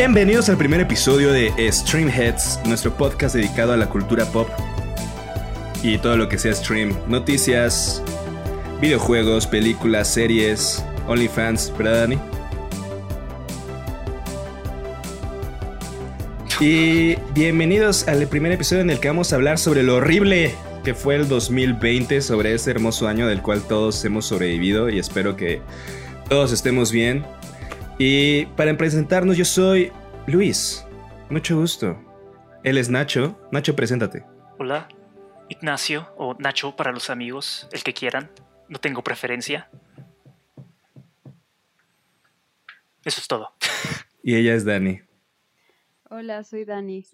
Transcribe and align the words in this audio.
Bienvenidos 0.00 0.48
al 0.48 0.56
primer 0.56 0.80
episodio 0.80 1.30
de 1.30 1.52
Streamheads, 1.70 2.60
nuestro 2.64 2.90
podcast 2.90 3.34
dedicado 3.34 3.74
a 3.74 3.76
la 3.76 3.90
cultura 3.90 4.24
pop 4.24 4.48
y 5.82 5.98
todo 5.98 6.16
lo 6.16 6.26
que 6.26 6.38
sea 6.38 6.54
stream, 6.54 6.96
noticias, 7.06 8.02
videojuegos, 8.80 9.46
películas, 9.46 10.08
series, 10.08 10.82
OnlyFans, 11.06 11.74
¿verdad, 11.76 12.00
Dani? 12.00 12.18
Y 16.60 17.16
bienvenidos 17.34 18.08
al 18.08 18.26
primer 18.26 18.52
episodio 18.52 18.80
en 18.80 18.88
el 18.88 19.00
que 19.00 19.08
vamos 19.08 19.34
a 19.34 19.36
hablar 19.36 19.58
sobre 19.58 19.82
lo 19.82 19.96
horrible 19.96 20.54
que 20.82 20.94
fue 20.94 21.16
el 21.16 21.28
2020, 21.28 22.22
sobre 22.22 22.54
ese 22.54 22.70
hermoso 22.70 23.06
año 23.06 23.26
del 23.26 23.42
cual 23.42 23.60
todos 23.68 24.02
hemos 24.06 24.24
sobrevivido 24.24 24.88
y 24.88 24.98
espero 24.98 25.36
que 25.36 25.60
todos 26.26 26.52
estemos 26.52 26.90
bien. 26.90 27.22
Y 28.02 28.46
para 28.56 28.74
presentarnos, 28.78 29.36
yo 29.36 29.44
soy 29.44 29.92
Luis. 30.30 30.86
Mucho 31.28 31.56
gusto. 31.56 31.98
Él 32.62 32.78
es 32.78 32.88
Nacho. 32.88 33.36
Nacho, 33.50 33.74
preséntate. 33.74 34.24
Hola, 34.58 34.86
Ignacio 35.48 36.14
o 36.16 36.36
Nacho 36.38 36.76
para 36.76 36.92
los 36.92 37.10
amigos, 37.10 37.68
el 37.72 37.82
que 37.82 37.92
quieran. 37.92 38.30
No 38.68 38.78
tengo 38.78 39.02
preferencia. 39.02 39.68
Eso 43.04 43.20
es 43.20 43.26
todo. 43.28 43.52
Y 44.22 44.36
ella 44.36 44.54
es 44.54 44.66
Dani. 44.66 45.00
Hola, 46.10 46.44
soy 46.44 46.66
Dani. 46.66 47.06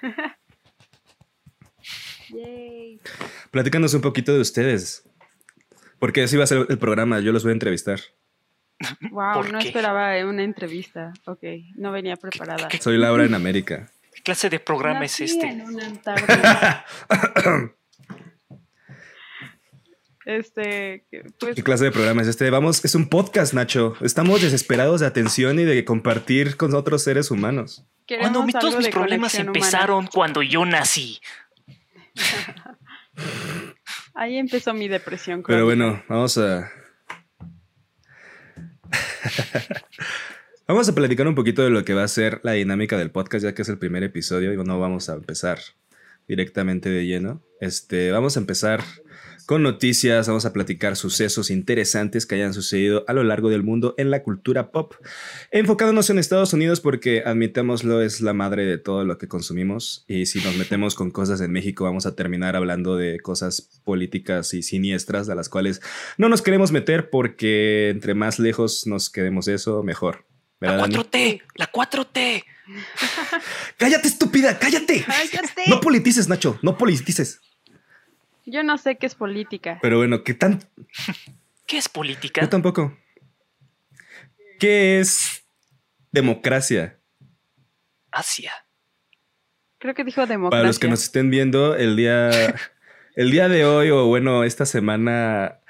Yay. 2.30 3.02
Platícanos 3.50 3.92
un 3.92 4.00
poquito 4.00 4.32
de 4.32 4.40
ustedes. 4.40 5.06
Porque 5.98 6.22
así 6.22 6.38
va 6.38 6.44
a 6.44 6.46
ser 6.46 6.64
el 6.70 6.78
programa, 6.78 7.20
yo 7.20 7.32
los 7.32 7.42
voy 7.42 7.50
a 7.50 7.52
entrevistar. 7.52 8.00
Wow, 9.10 9.34
¿Por 9.34 9.52
no 9.52 9.58
qué? 9.60 9.68
esperaba 9.68 10.12
una 10.26 10.42
entrevista. 10.42 11.12
Ok, 11.26 11.42
no 11.76 11.92
venía 11.92 12.16
preparada. 12.16 12.68
¿Qué- 12.68 12.78
Soy 12.78 12.98
Laura 12.98 13.24
en 13.24 13.34
América. 13.34 13.88
¿Qué 14.14 14.22
clase 14.22 14.50
de 14.50 14.58
programa 14.60 15.00
Nací 15.00 15.24
es 15.24 15.32
este? 15.32 15.46
en 15.48 15.60
este, 20.26 21.04
pues, 21.38 21.54
¿Qué 21.54 21.62
clase 21.62 21.84
de 21.84 21.90
programa 21.92 22.22
es 22.22 22.28
este? 22.28 22.48
Vamos, 22.50 22.84
es 22.84 22.94
un 22.94 23.08
podcast, 23.08 23.52
Nacho. 23.54 23.94
Estamos 24.00 24.40
desesperados 24.42 25.00
de 25.00 25.06
atención 25.06 25.58
y 25.58 25.64
de 25.64 25.84
compartir 25.84 26.56
con 26.56 26.74
otros 26.74 27.02
seres 27.04 27.30
humanos. 27.30 27.86
Cuando 28.20 28.44
mi- 28.44 28.52
todos 28.52 28.76
mis 28.78 28.88
problemas 28.88 29.34
humana. 29.34 29.48
empezaron 29.48 30.06
cuando 30.06 30.42
yo 30.42 30.64
nací. 30.64 31.20
Ahí 34.14 34.38
empezó 34.38 34.72
mi 34.74 34.88
depresión. 34.88 35.42
Pero 35.46 35.64
bueno, 35.64 36.02
vamos 36.08 36.38
a. 36.38 36.70
vamos 40.68 40.88
a 40.88 40.94
platicar 40.94 41.26
un 41.28 41.34
poquito 41.34 41.62
de 41.62 41.70
lo 41.70 41.84
que 41.84 41.94
va 41.94 42.04
a 42.04 42.08
ser 42.08 42.40
la 42.42 42.52
dinámica 42.52 42.98
del 42.98 43.10
podcast, 43.10 43.44
ya 43.44 43.54
que 43.54 43.62
es 43.62 43.68
el 43.68 43.78
primer 43.78 44.02
episodio 44.02 44.52
y 44.52 44.56
no 44.56 44.78
vamos 44.78 45.08
a 45.08 45.14
empezar 45.14 45.58
directamente 46.28 46.88
de 46.88 47.06
lleno. 47.06 47.42
Este, 47.60 48.10
vamos 48.10 48.36
a 48.36 48.40
empezar 48.40 48.82
con 49.46 49.62
noticias, 49.62 50.26
vamos 50.26 50.46
a 50.46 50.52
platicar 50.52 50.96
sucesos 50.96 51.50
interesantes 51.50 52.26
que 52.26 52.34
hayan 52.34 52.54
sucedido 52.54 53.04
a 53.08 53.12
lo 53.12 53.24
largo 53.24 53.50
del 53.50 53.62
mundo 53.62 53.94
en 53.98 54.10
la 54.10 54.22
cultura 54.22 54.70
pop, 54.70 54.94
enfocándonos 55.50 56.10
en 56.10 56.18
Estados 56.18 56.52
Unidos 56.52 56.80
porque, 56.80 57.22
admitámoslo, 57.24 58.02
es 58.02 58.20
la 58.20 58.32
madre 58.32 58.64
de 58.64 58.78
todo 58.78 59.04
lo 59.04 59.18
que 59.18 59.28
consumimos 59.28 60.04
y 60.08 60.26
si 60.26 60.40
nos 60.40 60.56
metemos 60.56 60.94
con 60.94 61.10
cosas 61.10 61.40
en 61.40 61.52
México 61.52 61.84
vamos 61.84 62.06
a 62.06 62.14
terminar 62.14 62.56
hablando 62.56 62.96
de 62.96 63.20
cosas 63.20 63.70
políticas 63.84 64.54
y 64.54 64.62
siniestras 64.62 65.28
a 65.28 65.34
las 65.34 65.48
cuales 65.48 65.80
no 66.16 66.28
nos 66.28 66.42
queremos 66.42 66.72
meter 66.72 67.10
porque 67.10 67.90
entre 67.90 68.14
más 68.14 68.38
lejos 68.38 68.86
nos 68.86 69.10
quedemos 69.10 69.48
eso, 69.48 69.82
mejor. 69.82 70.24
La 70.60 70.72
¿Verdad, 70.72 70.88
Dani? 70.88 70.96
4T, 70.96 71.42
la 71.56 71.70
4T. 71.70 72.44
¡Cállate, 73.76 74.08
estúpida! 74.08 74.58
¡Cállate! 74.58 75.04
¡Cállate! 75.04 75.62
No 75.66 75.80
politices, 75.80 76.28
Nacho, 76.28 76.58
no 76.62 76.78
politices. 76.78 77.40
Yo 78.46 78.62
no 78.62 78.78
sé 78.78 78.96
qué 78.96 79.06
es 79.06 79.14
política. 79.14 79.78
Pero 79.80 79.98
bueno, 79.98 80.22
¿qué 80.22 80.34
tan 80.34 80.60
¿Qué 81.66 81.78
es 81.78 81.88
política? 81.88 82.42
Yo 82.42 82.48
tampoco. 82.48 82.96
¿Qué 84.60 85.00
es 85.00 85.44
democracia? 86.12 87.00
Asia. 88.10 88.52
Creo 89.78 89.94
que 89.94 90.04
dijo 90.04 90.26
democracia. 90.26 90.50
Para 90.50 90.66
los 90.66 90.78
que 90.78 90.88
nos 90.88 91.02
estén 91.02 91.30
viendo, 91.30 91.74
el 91.74 91.96
día, 91.96 92.30
el 93.16 93.30
día 93.30 93.48
de 93.48 93.64
hoy, 93.64 93.90
o 93.90 94.06
bueno, 94.06 94.44
esta 94.44 94.66
semana. 94.66 95.60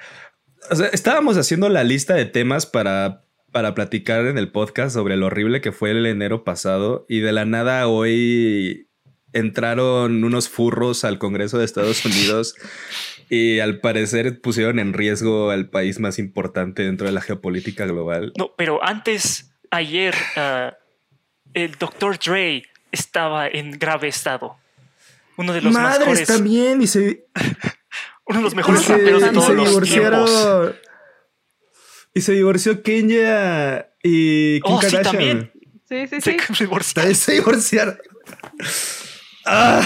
O 0.70 0.76
sea, 0.76 0.88
estábamos 0.88 1.36
haciendo 1.36 1.68
la 1.68 1.84
lista 1.84 2.14
de 2.14 2.24
temas 2.24 2.66
para, 2.66 3.24
para 3.52 3.74
platicar 3.74 4.26
en 4.26 4.38
el 4.38 4.50
podcast 4.50 4.94
sobre 4.94 5.16
lo 5.16 5.26
horrible 5.26 5.60
que 5.60 5.72
fue 5.72 5.92
el 5.92 6.06
enero 6.06 6.42
pasado. 6.44 7.06
Y 7.08 7.20
de 7.20 7.32
la 7.32 7.44
nada 7.44 7.86
hoy 7.86 8.88
entraron 9.34 10.24
unos 10.24 10.48
furros 10.48 11.04
al 11.04 11.18
Congreso 11.18 11.58
de 11.58 11.64
Estados 11.66 12.04
Unidos. 12.06 12.54
Y 13.28 13.60
al 13.60 13.80
parecer 13.80 14.40
pusieron 14.40 14.78
en 14.78 14.92
riesgo 14.92 15.50
al 15.50 15.68
país 15.68 15.98
más 15.98 16.18
importante 16.18 16.82
dentro 16.82 17.06
de 17.06 17.12
la 17.12 17.20
geopolítica 17.20 17.86
global. 17.86 18.32
No, 18.38 18.54
pero 18.56 18.84
antes, 18.84 19.52
ayer, 19.70 20.14
ah, 20.36 20.74
el 21.54 21.72
Dr. 21.78 22.18
Dre 22.18 22.64
estaba 22.92 23.48
en 23.48 23.78
grave 23.78 24.08
estado. 24.08 24.56
Uno 25.36 25.52
de 25.52 25.62
los 25.62 25.72
Madres 25.72 26.00
mejores, 26.00 26.28
también 26.28 26.80
y 26.80 26.86
se, 26.86 27.26
uno 28.26 28.38
de 28.38 28.44
los 28.44 28.52
y 28.52 28.56
mejores 28.56 28.82
se, 28.82 28.92
raperos 28.92 29.22
de 29.22 29.28
y 29.28 29.32
todos 29.32 29.46
se 29.46 29.54
los 29.54 29.64
tiempos. 29.64 30.30
divorciaron. 30.30 30.76
Y 32.14 32.20
se 32.20 32.32
divorció 32.34 32.82
Kenya 32.84 33.88
y 34.02 34.60
Kim 34.60 34.72
Oh, 34.74 34.82
sí, 34.82 34.96
también. 35.02 35.50
Sí, 35.88 36.06
sí, 36.06 36.20
sí. 36.20 36.36
Se 36.54 36.64
divorció. 36.64 36.94
También 36.94 37.16
se 37.16 37.32
divorciaron. 37.32 37.98
Ah, 39.46 39.80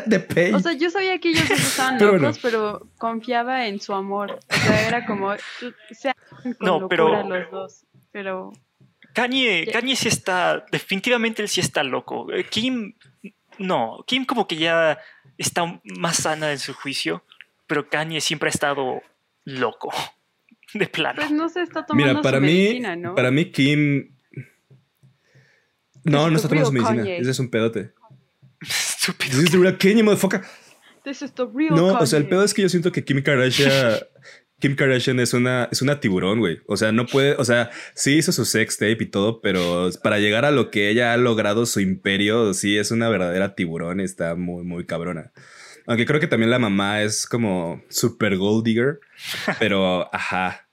de 0.06 0.20
pain. 0.20 0.54
O 0.54 0.60
sea, 0.60 0.72
yo 0.72 0.90
sabía 0.90 1.18
que 1.18 1.30
ellos 1.30 1.48
dos 1.48 1.58
estaban 1.60 1.98
Pero 1.98 2.18
locos, 2.18 2.20
bueno. 2.20 2.38
pero 2.42 2.88
confiaba 2.98 3.66
en 3.66 3.80
su 3.80 3.92
amor. 3.94 4.38
O 4.50 4.54
sea, 4.54 4.86
era 4.88 5.04
como, 5.06 5.28
con 5.28 6.56
No, 6.60 6.88
pero- 6.88 7.22
los 7.28 7.50
dos. 7.50 7.86
Pero 8.12 8.52
Kanye. 9.12 9.68
Kanye 9.72 9.96
sí 9.96 10.08
está, 10.08 10.64
definitivamente 10.72 11.42
él 11.42 11.48
sí 11.48 11.60
está 11.60 11.82
loco. 11.82 12.32
Eh, 12.32 12.44
Kim, 12.44 12.94
no, 13.58 14.04
Kim 14.06 14.24
como 14.24 14.46
que 14.46 14.56
ya 14.56 14.98
está 15.38 15.80
más 15.98 16.16
sana 16.18 16.52
en 16.52 16.58
su 16.58 16.74
juicio, 16.74 17.24
pero 17.66 17.88
Kanye 17.88 18.20
siempre 18.20 18.48
ha 18.48 18.50
estado 18.50 19.02
loco, 19.44 19.92
de 20.74 20.86
plano. 20.86 21.16
pues 21.16 21.30
no 21.32 21.48
se 21.48 21.62
está 21.62 21.84
tomando 21.86 22.08
Mira, 22.12 22.22
para 22.22 22.38
su 22.38 22.44
mí, 22.44 22.52
medicina, 22.52 22.96
¿no? 22.96 23.14
para 23.14 23.30
mí 23.30 23.50
Kim. 23.50 24.10
No, 26.04 26.28
no 26.30 26.36
está 26.36 26.48
tomando 26.48 26.66
su 26.68 26.72
medicina. 26.72 26.96
Kanye. 27.02 27.18
Ese 27.18 27.30
es 27.30 27.38
un 27.38 27.50
pedote. 27.50 27.92
Estúpido. 28.68 29.30
This 29.36 29.44
is 29.44 29.50
the 29.50 29.58
real 29.58 29.76
Kanye, 29.76 30.02
motherfucker. 30.02 30.42
This 31.04 31.22
is 31.22 31.32
the 31.32 31.46
real 31.52 31.74
No, 31.74 31.98
o 31.98 32.06
sea, 32.06 32.18
el 32.18 32.24
Kanye. 32.24 32.30
pedo 32.30 32.44
es 32.44 32.54
que 32.54 32.62
yo 32.62 32.68
siento 32.68 32.92
que 32.92 33.04
Kim 33.04 33.22
Kardashian. 33.22 33.70
Kim 34.60 34.76
Kardashian 34.76 35.20
es 35.20 35.34
una, 35.34 35.68
es 35.70 35.82
una 35.82 36.00
tiburón, 36.00 36.38
güey. 36.38 36.60
O 36.66 36.76
sea, 36.76 36.90
no 36.92 37.06
puede, 37.06 37.34
o 37.34 37.44
sea, 37.44 37.70
sí 37.94 38.14
hizo 38.16 38.32
su 38.32 38.44
sex 38.44 38.78
tape 38.78 38.96
y 39.00 39.06
todo, 39.06 39.40
pero 39.42 39.90
para 40.02 40.18
llegar 40.18 40.44
a 40.44 40.52
lo 40.52 40.70
que 40.70 40.88
ella 40.88 41.12
ha 41.12 41.16
logrado 41.16 41.66
su 41.66 41.80
imperio, 41.80 42.54
sí 42.54 42.78
es 42.78 42.90
una 42.90 43.08
verdadera 43.08 43.54
tiburón 43.54 44.00
y 44.00 44.04
está 44.04 44.36
muy, 44.36 44.64
muy 44.64 44.86
cabrona. 44.86 45.32
Aunque 45.86 46.06
creo 46.06 46.18
que 46.18 46.28
también 46.28 46.50
la 46.50 46.58
mamá 46.58 47.02
es 47.02 47.26
como 47.26 47.82
super 47.90 48.38
gold 48.38 48.64
digger, 48.64 49.00
pero 49.58 50.08
ajá. 50.14 50.68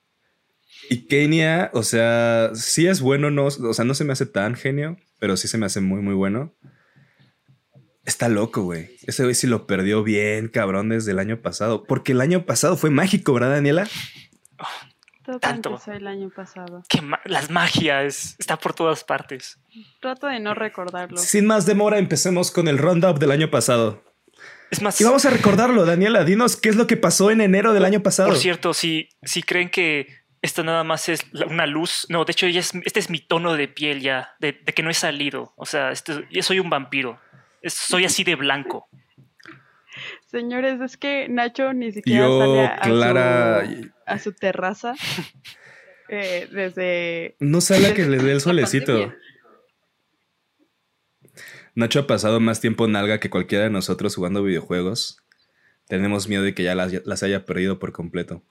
Y 0.90 1.08
Kenia, 1.08 1.70
o 1.74 1.84
sea, 1.84 2.52
sí 2.54 2.88
es 2.88 3.02
bueno, 3.02 3.30
no, 3.30 3.46
o 3.46 3.74
sea, 3.74 3.84
no 3.84 3.94
se 3.94 4.06
me 4.06 4.14
hace 4.14 4.26
tan 4.26 4.56
genio, 4.56 4.98
pero 5.20 5.36
sí 5.36 5.48
se 5.48 5.58
me 5.58 5.66
hace 5.66 5.82
muy, 5.82 6.02
muy 6.02 6.14
bueno. 6.14 6.54
Está 8.06 8.30
loco, 8.30 8.64
güey. 8.64 8.90
Ese 9.06 9.24
güey 9.24 9.36
sí 9.36 9.46
lo 9.48 9.68
perdió 9.68 10.04
bien, 10.04 10.48
cabrón, 10.48 10.90
desde 10.90 11.12
el 11.12 11.20
año 11.20 11.42
pasado. 11.42 11.84
Porque 11.84 12.14
el 12.14 12.22
año 12.22 12.46
pasado 12.46 12.76
fue 12.78 12.90
mágico, 12.90 13.34
¿verdad, 13.34 13.52
Daniela? 13.52 13.88
Todo 15.24 15.40
tanto. 15.40 15.80
el 15.88 16.08
año 16.08 16.30
pasado. 16.36 16.84
Que 16.90 17.02
ma- 17.02 17.20
las 17.26 17.52
magias 17.52 18.36
está 18.40 18.58
por 18.58 18.74
todas 18.74 19.04
partes. 19.04 19.60
Trato 20.02 20.28
de 20.28 20.40
no 20.40 20.56
recordarlo. 20.56 21.18
Sin 21.18 21.46
más 21.46 21.66
demora, 21.68 22.00
empecemos 22.00 22.50
con 22.50 22.68
el 22.68 22.80
roundup 22.80 23.20
del 23.20 23.32
año 23.32 23.52
pasado. 23.52 24.04
Es 24.72 24.82
más, 24.82 25.00
Y 25.00 25.04
vamos 25.04 25.26
a 25.26 25.30
recordarlo, 25.30 25.86
Daniela. 25.86 26.24
Dinos 26.24 26.56
qué 26.58 26.70
es 26.70 26.76
lo 26.76 26.88
que 26.88 26.98
pasó 26.98 27.30
en 27.30 27.42
enero 27.42 27.74
del 27.74 27.86
año 27.86 28.02
pasado. 28.02 28.30
por 28.30 28.38
cierto, 28.38 28.74
si, 28.74 29.10
si 29.22 29.44
creen 29.44 29.70
que 29.70 30.08
esto 30.42 30.64
nada 30.64 30.84
más 30.84 31.08
es 31.08 31.22
una 31.48 31.68
luz, 31.68 32.08
no, 32.10 32.26
de 32.26 32.32
hecho, 32.32 32.48
ya 32.48 32.62
es- 32.62 32.74
este 32.84 33.00
es 33.00 33.10
mi 33.12 33.20
tono 33.20 33.54
de 33.54 33.68
piel 33.68 34.02
ya, 34.02 34.34
de, 34.40 34.54
de 34.54 34.74
que 34.74 34.82
no 34.82 34.90
he 34.90 34.94
salido. 34.96 35.54
O 35.56 35.68
sea, 35.68 35.92
esto- 35.92 36.22
yo 36.32 36.42
soy 36.42 36.60
un 36.60 36.70
vampiro. 36.72 37.20
Es- 37.62 37.74
soy 37.74 38.06
así 38.06 38.24
de 38.24 38.36
blanco. 38.36 38.88
Señores, 40.28 40.80
es 40.82 40.98
que 40.98 41.28
Nacho 41.30 41.74
ni 41.74 41.92
siquiera 41.92 42.22
Yo, 42.22 42.40
sale 42.40 42.66
a, 42.66 42.80
Clara, 42.80 43.66
su, 43.66 43.90
a 44.06 44.20
su 44.20 44.34
terraza 44.34 44.94
eh, 46.10 46.48
desde... 46.52 47.36
no 47.40 47.60
sale 47.62 47.88
a 47.88 47.94
que 47.94 48.04
le 48.06 48.18
dé 48.18 48.32
el 48.32 48.42
solecito. 48.42 48.94
pandemia. 48.94 49.18
Nacho 51.76 52.00
ha 52.00 52.08
pasado 52.08 52.40
más 52.40 52.60
tiempo 52.60 52.88
nalga 52.88 53.20
que 53.20 53.30
cualquiera 53.30 53.66
de 53.66 53.70
nosotros 53.70 54.16
jugando 54.16 54.44
videojuegos. 54.44 55.22
Tenemos 55.88 56.28
miedo 56.28 56.44
de 56.44 56.54
que 56.54 56.64
ya 56.64 56.76
las, 56.76 56.94
las 57.06 57.24
haya 57.24 57.46
perdido 57.46 57.80
por 57.80 57.92
completo. 57.92 58.44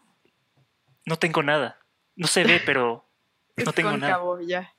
No 1.06 1.18
tengo 1.18 1.42
nada. 1.42 1.78
No 2.16 2.26
se 2.26 2.44
ve, 2.44 2.60
pero 2.64 3.08
no 3.56 3.64
Es 3.70 3.74
tengo 3.74 3.96
nada. 3.96 4.20
ya. 4.46 4.72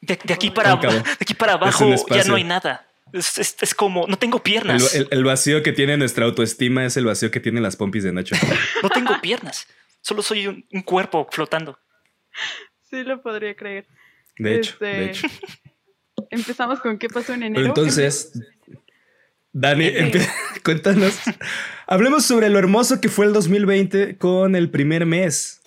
De, 0.00 0.18
de 0.22 0.34
aquí 0.34 0.50
para, 0.50 0.76
de 0.76 1.02
aquí 1.20 1.34
para 1.34 1.54
abajo 1.54 1.94
ya 2.10 2.24
no 2.24 2.34
hay 2.36 2.44
nada. 2.44 2.86
Es, 3.12 3.38
es- 3.38 3.56
es 3.60 3.74
como, 3.74 4.06
no 4.06 4.16
tengo 4.18 4.42
piernas. 4.42 4.94
el- 4.94 5.08
el 5.10 5.24
vacío 5.24 5.62
que 5.62 5.72
tiene 5.72 5.96
nuestra 5.96 6.24
autoestima 6.24 6.84
es 6.84 6.96
el 6.96 7.04
vacío 7.04 7.30
que 7.30 7.40
tienen 7.40 7.62
las 7.62 7.76
pompis 7.76 8.04
de 8.04 8.12
Nacho. 8.12 8.34
No 8.82 8.88
tengo 8.90 9.20
piernas. 9.20 9.66
Solo 10.00 10.22
soy 10.22 10.46
un, 10.46 10.66
un 10.72 10.82
cuerpo 10.82 11.28
flotando. 11.30 11.78
Sí 12.90 13.04
lo 13.04 13.20
podría 13.22 13.54
creer. 13.54 13.86
De 14.38 14.56
hecho, 14.56 14.72
Este, 14.72 14.84
de 14.86 15.04
hecho. 15.10 15.26
Empezamos 16.30 16.80
con 16.80 16.98
qué 16.98 17.08
pasó 17.08 17.34
en 17.34 17.42
enero. 17.42 17.54
Pero 17.56 17.66
entonces, 17.68 18.32
Dani, 19.52 19.92
cuéntanos. 20.64 21.18
Hablemos 21.86 22.24
sobre 22.24 22.48
lo 22.48 22.58
hermoso 22.58 23.00
que 23.00 23.08
fue 23.08 23.26
el 23.26 23.32
2020 23.34 24.16
con 24.16 24.56
el 24.56 24.70
primer 24.70 25.04
mes. 25.06 25.60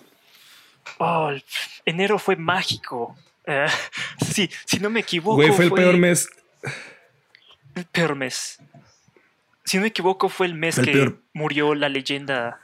Oh, 0.98 1.30
el- 1.30 1.44
enero 1.84 2.18
fue 2.18 2.36
mágico. 2.36 3.16
Eh, 3.46 3.66
sí, 4.32 4.50
si 4.64 4.80
no 4.80 4.90
me 4.90 5.00
equivoco. 5.00 5.36
Güey, 5.36 5.52
fue 5.52 5.66
el 5.66 5.72
peor 5.72 5.96
mes. 5.96 6.28
El 7.76 7.84
peor 7.84 8.16
mes. 8.16 8.58
Si 9.64 9.76
no 9.76 9.82
me 9.82 9.88
equivoco, 9.88 10.28
fue 10.28 10.46
el 10.46 10.54
mes 10.54 10.78
el 10.78 10.84
que 10.86 10.92
peor. 10.92 11.22
murió 11.32 11.74
la 11.74 11.88
leyenda 11.88 12.60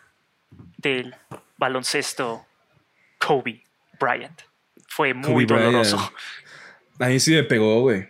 del 0.79 1.15
baloncesto 1.59 2.47
Kobe 3.19 3.63
Bryant. 4.01 4.41
Fue 4.89 5.15
muy 5.15 5.47
Kobe 5.47 5.63
doloroso. 5.63 5.97
Bryant. 5.97 6.13
A 7.01 7.09
mí 7.09 7.21
sí 7.21 7.33
me 7.33 7.45
pegó, 7.45 7.81
güey. 7.81 8.09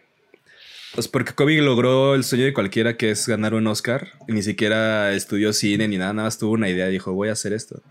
Pues 0.94 1.08
porque 1.08 1.32
Kobe 1.32 1.56
logró 1.62 2.14
el 2.14 2.22
sueño 2.22 2.44
de 2.44 2.52
cualquiera 2.52 2.96
que 2.96 3.10
es 3.10 3.26
ganar 3.26 3.54
un 3.54 3.66
Oscar. 3.66 4.12
Y 4.28 4.32
ni 4.32 4.42
siquiera 4.42 5.12
estudió 5.12 5.52
cine 5.52 5.88
ni 5.88 5.96
nada, 5.96 6.12
nada 6.12 6.26
más 6.26 6.38
tuvo 6.38 6.52
una 6.52 6.68
idea 6.68 6.88
y 6.88 6.92
dijo, 6.92 7.12
voy 7.12 7.30
a 7.30 7.32
hacer 7.32 7.52
esto. 7.52 7.82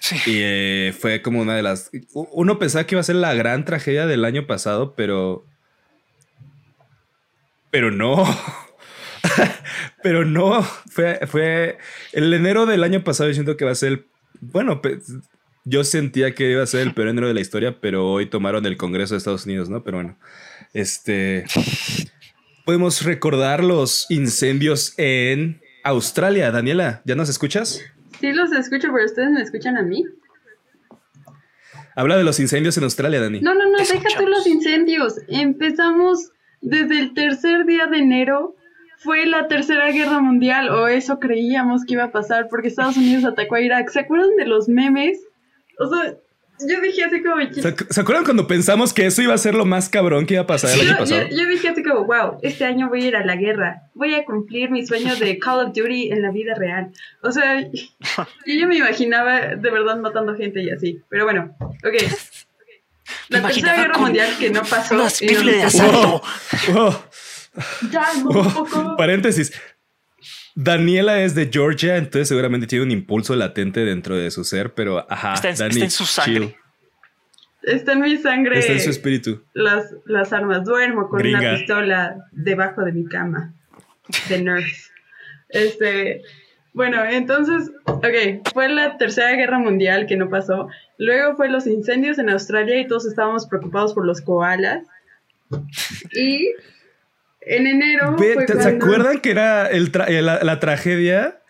Sí. 0.00 0.16
Y 0.26 0.38
eh, 0.42 0.94
fue 0.98 1.22
como 1.22 1.40
una 1.40 1.56
de 1.56 1.62
las... 1.62 1.90
Uno 2.12 2.58
pensaba 2.58 2.84
que 2.84 2.94
iba 2.94 3.00
a 3.00 3.04
ser 3.04 3.16
la 3.16 3.32
gran 3.34 3.64
tragedia 3.64 4.06
del 4.06 4.24
año 4.24 4.46
pasado, 4.46 4.94
pero... 4.94 5.46
Pero 7.70 7.90
no. 7.90 8.24
pero 10.02 10.24
no. 10.24 10.62
Fue, 10.62 11.20
fue... 11.26 11.78
El 12.12 12.32
enero 12.32 12.66
del 12.66 12.84
año 12.84 13.02
pasado 13.04 13.28
yo 13.30 13.34
siento 13.34 13.56
que 13.56 13.64
va 13.64 13.72
a 13.72 13.76
ser... 13.76 13.92
el- 13.92 14.06
Bueno, 14.40 14.80
yo 15.64 15.84
sentía 15.84 16.34
que 16.34 16.50
iba 16.52 16.62
a 16.62 16.66
ser 16.66 16.80
el 16.82 16.94
peor 16.94 17.08
enero 17.08 17.28
de 17.28 17.34
la 17.34 17.40
historia, 17.40 17.78
pero 17.80 18.06
hoy 18.08 18.26
tomaron 18.26 18.64
el 18.66 18.76
Congreso 18.76 19.14
de 19.14 19.18
Estados 19.18 19.46
Unidos, 19.46 19.68
¿no? 19.68 19.82
Pero 19.82 19.98
bueno. 19.98 20.18
Este... 20.72 21.44
Podemos 22.64 23.04
recordar 23.04 23.62
los 23.62 24.10
incendios 24.10 24.94
en 24.96 25.60
Australia. 25.84 26.50
Daniela, 26.50 27.00
¿ya 27.04 27.14
nos 27.14 27.28
escuchas? 27.28 27.80
Sí 28.20 28.32
los 28.32 28.50
escucho, 28.52 28.88
pero 28.92 29.04
ustedes 29.04 29.30
me 29.30 29.40
escuchan 29.42 29.76
a 29.76 29.82
mí. 29.82 30.04
Habla 31.94 32.16
de 32.16 32.24
los 32.24 32.40
incendios 32.40 32.76
en 32.76 32.84
Australia, 32.84 33.20
Dani. 33.20 33.40
No, 33.40 33.54
no, 33.54 33.70
no, 33.70 33.78
deja 33.78 34.00
tú 34.18 34.26
los 34.26 34.46
incendios. 34.46 35.14
Empezamos 35.28 36.30
desde 36.60 36.98
el 37.00 37.14
tercer 37.14 37.64
día 37.66 37.86
de 37.86 37.98
enero. 37.98 38.54
Fue 38.98 39.26
la 39.26 39.46
tercera 39.46 39.90
guerra 39.92 40.20
mundial, 40.20 40.70
o 40.70 40.88
eso 40.88 41.20
creíamos 41.20 41.84
que 41.84 41.92
iba 41.92 42.04
a 42.04 42.10
pasar, 42.12 42.48
porque 42.48 42.68
Estados 42.68 42.96
Unidos 42.96 43.24
atacó 43.24 43.54
a 43.56 43.60
Irak. 43.60 43.88
¿Se 43.90 44.00
acuerdan 44.00 44.34
de 44.36 44.46
los 44.46 44.68
memes? 44.68 45.20
O 45.78 45.86
sea, 45.86 46.14
yo 46.66 46.80
dije 46.80 47.04
así 47.04 47.22
como... 47.22 47.36
¿Se, 47.52 47.76
ac- 47.76 47.86
se 47.90 48.00
acuerdan 48.00 48.24
cuando 48.24 48.46
pensamos 48.48 48.94
que 48.94 49.04
eso 49.04 49.20
iba 49.20 49.34
a 49.34 49.38
ser 49.38 49.54
lo 49.54 49.66
más 49.66 49.90
cabrón 49.90 50.24
que 50.24 50.34
iba 50.34 50.42
a 50.44 50.46
pasar 50.46 50.70
el 50.70 50.76
Yo, 50.80 50.88
año 50.88 50.98
pasado? 50.98 51.28
yo- 51.28 51.36
yo 51.36 51.46
dije 51.48 51.68
así 51.68 51.82
como, 51.82 52.04
wow, 52.06 52.38
este 52.42 52.64
año 52.64 52.88
voy 52.88 53.04
a 53.04 53.08
ir 53.08 53.16
a 53.16 53.24
la 53.24 53.36
guerra, 53.36 53.82
voy 53.94 54.14
a 54.14 54.24
cumplir 54.24 54.70
mi 54.70 54.84
sueño 54.86 55.14
de 55.14 55.38
Call 55.38 55.66
of 55.66 55.72
Duty 55.76 56.10
en 56.10 56.22
la 56.22 56.30
vida 56.32 56.54
real. 56.54 56.90
O 57.22 57.30
sea, 57.30 57.60
yo 57.70 57.76
ya 58.46 58.66
me 58.66 58.76
imaginaba 58.78 59.40
de 59.56 59.70
verdad 59.70 59.98
matando 59.98 60.34
gente 60.34 60.62
y 60.62 60.70
así. 60.70 61.00
Pero 61.10 61.24
bueno, 61.24 61.54
ok. 61.60 62.02
La 63.28 63.42
tercera 63.42 63.76
guerra 63.76 63.98
mundial 63.98 64.28
que 64.38 64.50
no 64.50 64.62
pasó. 64.62 64.94
Una 64.94 65.08
y 65.20 65.28
rifle 65.28 65.52
de 65.52 65.62
asalto. 65.64 66.22
Oh, 66.74 67.04
Ya, 67.90 68.06
no, 68.22 68.28
oh, 68.30 68.40
un 68.42 68.52
poco. 68.52 68.96
paréntesis. 68.96 69.52
Daniela 70.54 71.20
es 71.22 71.34
de 71.34 71.50
Georgia, 71.52 71.96
entonces 71.96 72.28
seguramente 72.28 72.66
tiene 72.66 72.84
un 72.84 72.90
impulso 72.90 73.34
latente 73.36 73.80
dentro 73.84 74.16
de 74.16 74.30
su 74.30 74.42
ser, 74.44 74.72
pero 74.74 75.04
ajá, 75.10 75.34
Está 75.34 75.48
en- 75.50 75.56
Dani, 75.56 75.70
está 75.74 75.84
en 75.84 75.90
su 75.90 76.04
sangre. 76.06 76.34
chill. 76.46 76.56
Está 77.62 77.92
en 77.92 78.00
mi 78.00 78.16
sangre 78.16 78.58
Está 78.60 78.72
en 78.72 78.80
su 78.80 78.90
espíritu. 78.90 79.42
las, 79.52 79.86
las 80.04 80.32
armas. 80.32 80.64
Duermo 80.64 81.08
con 81.08 81.20
una 81.26 81.38
Gringa. 81.40 81.56
pistola 81.58 82.16
debajo 82.30 82.82
de 82.82 82.92
mi 82.92 83.06
cama. 83.06 83.52
De 84.28 84.40
Nerf. 84.40 84.88
Este. 85.48 86.22
Bueno, 86.76 87.02
entonces, 87.10 87.70
ok, 87.86 88.46
fue 88.52 88.68
la 88.68 88.98
tercera 88.98 89.32
guerra 89.32 89.58
mundial 89.58 90.06
que 90.06 90.16
no 90.18 90.28
pasó. 90.28 90.68
Luego 90.98 91.34
fue 91.34 91.48
los 91.48 91.66
incendios 91.66 92.18
en 92.18 92.28
Australia 92.28 92.78
y 92.78 92.86
todos 92.86 93.06
estábamos 93.06 93.46
preocupados 93.46 93.94
por 93.94 94.04
los 94.04 94.20
koalas. 94.20 94.84
Y 96.12 96.50
en 97.40 97.66
enero. 97.66 98.14
Ve, 98.18 98.34
fue 98.34 98.44
¿te- 98.44 98.52
¿Se 98.54 98.58
cuando- 98.58 98.84
acuerdan 98.84 99.20
que 99.20 99.30
era 99.30 99.68
el 99.70 99.90
tra- 99.90 100.06
eh, 100.08 100.20
la, 100.20 100.44
la 100.44 100.60
tragedia? 100.60 101.40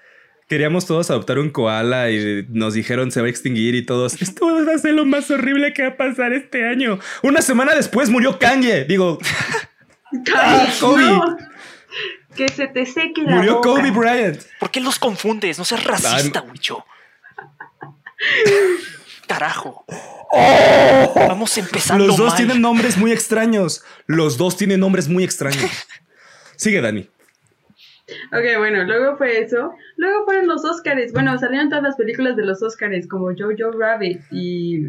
Queríamos 0.48 0.86
todos 0.86 1.10
adoptar 1.10 1.40
un 1.40 1.50
koala 1.50 2.08
y 2.12 2.46
nos 2.50 2.74
dijeron 2.74 3.10
se 3.10 3.20
va 3.20 3.26
a 3.26 3.30
extinguir 3.30 3.74
y 3.74 3.84
todos. 3.84 4.22
Esto 4.22 4.46
va 4.64 4.74
a 4.74 4.78
ser 4.78 4.94
lo 4.94 5.04
más 5.04 5.28
horrible 5.32 5.72
que 5.72 5.82
va 5.82 5.88
a 5.88 5.96
pasar 5.96 6.32
este 6.32 6.68
año. 6.68 7.00
Una 7.24 7.42
semana 7.42 7.74
después 7.74 8.10
murió 8.10 8.38
Kanye. 8.38 8.84
Digo, 8.84 9.18
¡Ay, 10.36 10.68
Kobe! 10.80 11.02
no! 11.02 11.36
Que 12.36 12.48
se 12.48 12.66
te 12.68 12.84
seque 12.86 13.22
la 13.22 13.36
murió 13.36 13.54
boca. 13.56 13.68
Kobe 13.70 13.90
Bryant. 13.90 14.42
¿Por 14.60 14.70
qué 14.70 14.80
los 14.80 14.98
confundes? 14.98 15.58
No 15.58 15.64
seas 15.64 15.84
racista, 15.84 16.42
Wicho. 16.42 16.84
Carajo. 19.26 19.84
Vamos 21.14 21.56
empezando 21.58 22.06
Los 22.06 22.16
dos 22.16 22.28
mal. 22.28 22.36
tienen 22.36 22.60
nombres 22.60 22.96
muy 22.96 23.12
extraños. 23.12 23.82
Los 24.06 24.36
dos 24.36 24.56
tienen 24.56 24.80
nombres 24.80 25.08
muy 25.08 25.24
extraños. 25.24 25.70
Sigue, 26.56 26.80
Dani. 26.80 27.08
Ok, 28.32 28.58
bueno, 28.58 28.84
luego 28.84 29.16
fue 29.16 29.40
eso. 29.40 29.74
Luego 29.96 30.24
fueron 30.24 30.46
los 30.46 30.64
Oscars. 30.64 31.12
Bueno, 31.12 31.36
salieron 31.38 31.68
todas 31.68 31.82
las 31.82 31.96
películas 31.96 32.36
de 32.36 32.44
los 32.44 32.62
Oscars, 32.62 33.06
como 33.08 33.26
Jojo 33.36 33.72
Rabbit 33.76 34.20
y. 34.30 34.88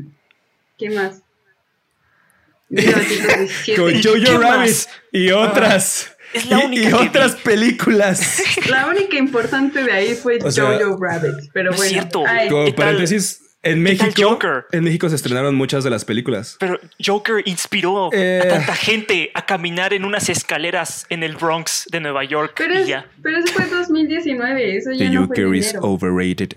¿Qué 0.77 0.89
más? 0.91 1.23
1917. 2.69 3.81
Con 3.81 3.95
¿Y 3.95 4.03
Jojo 4.03 4.23
qué 4.23 4.37
Rabbit 4.37 4.69
más? 4.69 4.89
y 5.11 5.31
otras. 5.31 6.16
Es 6.33 6.49
la 6.49 6.61
y- 6.61 6.65
única 6.65 6.83
y 6.83 6.87
vi. 6.87 6.93
otras 7.07 7.35
películas. 7.35 8.41
La 8.69 8.87
única 8.87 9.17
importante 9.17 9.83
de 9.83 9.91
ahí 9.91 10.15
fue 10.15 10.39
O 10.43 10.51
sea, 10.51 10.65
Jojo 10.79 10.97
Rabbit. 11.01 11.49
Pero 11.53 11.69
no 11.69 11.71
es 11.71 11.77
bueno. 11.77 11.89
cierto. 11.91 12.23
ay, 12.27 12.49
Como 12.49 12.65
¿Qué 12.65 12.71
tal- 12.73 12.85
paréntesis, 12.85 13.41
en 13.63 13.81
México, 13.81 14.11
Joker? 14.17 14.65
en 14.71 14.83
México 14.83 15.09
se 15.09 15.15
estrenaron 15.15 15.55
muchas 15.55 15.83
de 15.83 15.89
las 15.89 16.05
películas. 16.05 16.57
Pero 16.59 16.79
Joker 17.03 17.41
inspiró 17.45 18.09
Eh. 18.13 18.41
a 18.43 18.47
tanta 18.47 18.75
gente 18.75 19.31
a 19.33 19.45
caminar 19.45 19.93
en 19.93 20.05
unas 20.05 20.29
escaleras 20.29 21.05
en 21.09 21.23
el 21.23 21.35
Bronx 21.35 21.85
de 21.91 21.99
Nueva 21.99 22.23
York 22.23 22.53
pero, 22.57 22.75
y 22.75 22.81
es- 22.83 22.87
ya. 22.87 23.05
pero 23.23 23.37
eso 23.37 23.53
fue 23.53 23.65
2019. 23.65 24.77
Eso 24.77 24.91
ya 24.91 24.97
The 24.99 25.05
no 25.05 25.27
fue 25.27 25.35
en 25.37 25.43
Joker 25.45 25.55
is 25.55 25.69
enero. 25.71 25.85
overrated. 25.87 26.49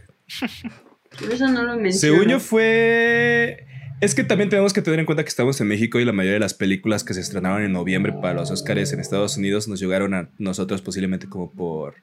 Eso 1.33 1.49
no 1.49 1.63
lo 1.65 1.77
menciono. 1.77 2.15
Según 2.17 2.29
yo 2.29 2.41
fue... 2.41 3.67
Es 4.01 4.15
que 4.15 4.25
también 4.25 4.49
tenemos 4.49 4.73
que 4.73 4.81
tener 4.81 4.99
en 4.99 5.05
cuenta 5.07 5.23
que 5.25 5.29
estamos 5.29 5.61
en 5.61 5.69
México 5.69 5.99
y 6.01 6.05
la 6.07 6.13
mayoría 6.13 6.35
de 6.35 6.41
las 6.41 6.55
películas 6.55 7.05
que 7.05 7.13
se 7.13 7.21
estrenaron 7.21 7.63
en 7.63 7.73
noviembre 7.73 8.13
para 8.15 8.35
los 8.35 8.51
Oscars 8.51 8.93
en 8.93 9.01
Estados 9.01 9.37
Unidos 9.37 9.69
nos 9.69 9.79
llegaron 9.79 10.15
a 10.15 10.31
nosotros 10.39 10.81
posiblemente 10.81 11.29
como 11.29 11.51
por 11.53 11.97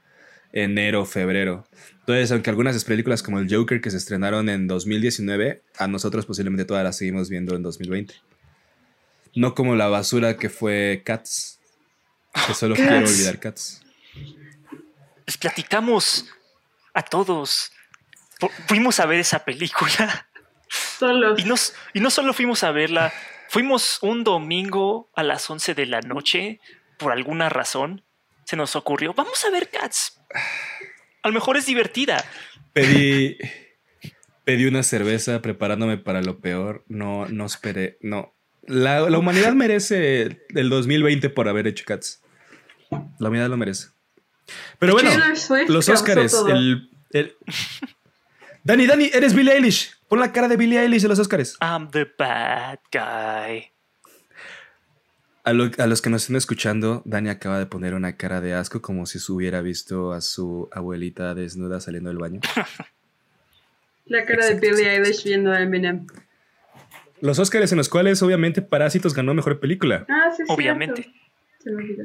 enero, 0.53 1.05
febrero. 1.05 1.67
Entonces, 2.01 2.31
aunque 2.31 2.51
algunas 2.51 2.83
películas 2.83 3.23
como 3.23 3.39
el 3.39 3.53
Joker 3.53 3.81
que 3.81 3.89
se 3.89 3.97
estrenaron 3.97 4.47
en 4.47 4.67
2019, 4.67 5.63
a 5.79 5.87
nosotros 5.87 6.25
posiblemente 6.27 6.65
todas 6.65 6.83
las 6.83 6.97
seguimos 6.97 7.29
viendo 7.29 7.55
en 7.55 7.63
2020. 7.63 8.13
No 9.35 9.55
como 9.55 9.75
la 9.75 9.87
basura 9.87 10.37
que 10.37 10.49
fue 10.49 11.01
Cats. 11.03 11.59
Que 12.45 12.53
solo 12.53 12.75
Cats. 12.75 12.87
quiero 12.87 13.07
olvidar 13.07 13.39
Cats. 13.39 13.81
Les 15.25 15.37
platicamos 15.37 16.27
a 16.93 17.01
todos. 17.01 17.71
Fu- 18.39 18.51
Fuimos 18.67 18.99
a 18.99 19.07
ver 19.07 19.19
esa 19.19 19.43
película. 19.43 20.27
Solos. 20.69 21.39
Y 21.39 21.43
no, 21.45 21.55
s- 21.55 21.73
y 21.93 21.99
no 21.99 22.09
solo 22.09 22.33
fuimos 22.33 22.63
a 22.63 22.71
verla, 22.71 23.13
fuimos 23.49 23.99
un 24.01 24.23
domingo 24.23 25.09
a 25.15 25.23
las 25.23 25.49
11 25.49 25.73
de 25.73 25.85
la 25.85 26.01
noche, 26.01 26.59
por 26.97 27.11
alguna 27.11 27.49
razón, 27.49 28.03
se 28.45 28.55
nos 28.55 28.75
ocurrió, 28.75 29.13
vamos 29.13 29.43
a 29.45 29.49
ver 29.49 29.69
Cats. 29.69 30.19
A 31.23 31.27
lo 31.27 31.33
mejor 31.33 31.57
es 31.57 31.65
divertida. 31.65 32.23
Pedí, 32.73 33.37
pedí 34.43 34.65
una 34.65 34.83
cerveza 34.83 35.41
preparándome 35.41 35.97
para 35.97 36.21
lo 36.21 36.39
peor. 36.39 36.83
No, 36.87 37.25
no 37.27 37.45
esperé. 37.45 37.97
No. 38.01 38.33
La, 38.63 39.01
la 39.09 39.17
humanidad 39.17 39.53
merece 39.53 40.39
el 40.55 40.69
2020 40.69 41.29
por 41.29 41.47
haber 41.49 41.67
hecho 41.67 41.83
Cats. 41.85 42.21
La 43.19 43.27
humanidad 43.29 43.49
lo 43.49 43.57
merece. 43.57 43.87
Pero 44.79 44.93
bueno, 44.93 45.09
los 45.67 45.89
Oscars. 45.89 46.31
todo. 46.31 46.49
El, 46.49 46.89
el- 47.11 47.35
Dani, 48.63 48.85
Dani, 48.85 49.09
eres 49.13 49.33
Billie 49.33 49.53
Eilish. 49.53 49.91
Pon 50.07 50.19
la 50.19 50.31
cara 50.31 50.47
de 50.47 50.57
Billie 50.57 50.79
Eilish 50.79 51.01
de 51.01 51.07
los 51.09 51.19
Oscars. 51.19 51.57
I'm 51.61 51.89
the 51.91 52.05
bad 52.17 52.79
guy. 52.91 53.71
A, 55.43 55.53
lo- 55.53 55.69
a 55.77 55.87
los 55.87 56.01
que 56.01 56.09
nos 56.09 56.23
estén 56.23 56.35
escuchando, 56.35 57.01
Dani 57.05 57.29
acaba 57.29 57.57
de 57.59 57.65
poner 57.65 57.93
una 57.93 58.15
cara 58.17 58.41
de 58.41 58.53
asco 58.53 58.81
como 58.81 59.05
si 59.05 59.19
se 59.19 59.31
hubiera 59.31 59.61
visto 59.61 60.11
a 60.13 60.21
su 60.21 60.69
abuelita 60.71 61.33
desnuda 61.35 61.79
saliendo 61.79 62.09
del 62.09 62.17
baño. 62.19 62.41
La 64.05 64.23
cara 64.25 64.45
de 64.45 64.53
Exacto, 64.53 64.75
Billie 64.77 64.89
Eilish 64.93 65.23
viendo 65.25 65.51
a 65.51 65.61
Eminem. 65.61 66.07
Los 67.19 67.39
Oscars 67.39 67.71
en 67.73 67.77
los 67.77 67.89
cuales 67.89 68.21
obviamente 68.21 68.61
Parásitos 68.61 69.13
ganó 69.13 69.33
mejor 69.33 69.59
película. 69.59 70.05
Ah, 70.07 70.31
sí, 70.35 70.43
Obviamente. 70.47 71.03
cierto. 71.03 71.19
Se 71.63 71.71
me 71.71 71.83
olvidó. 71.83 72.03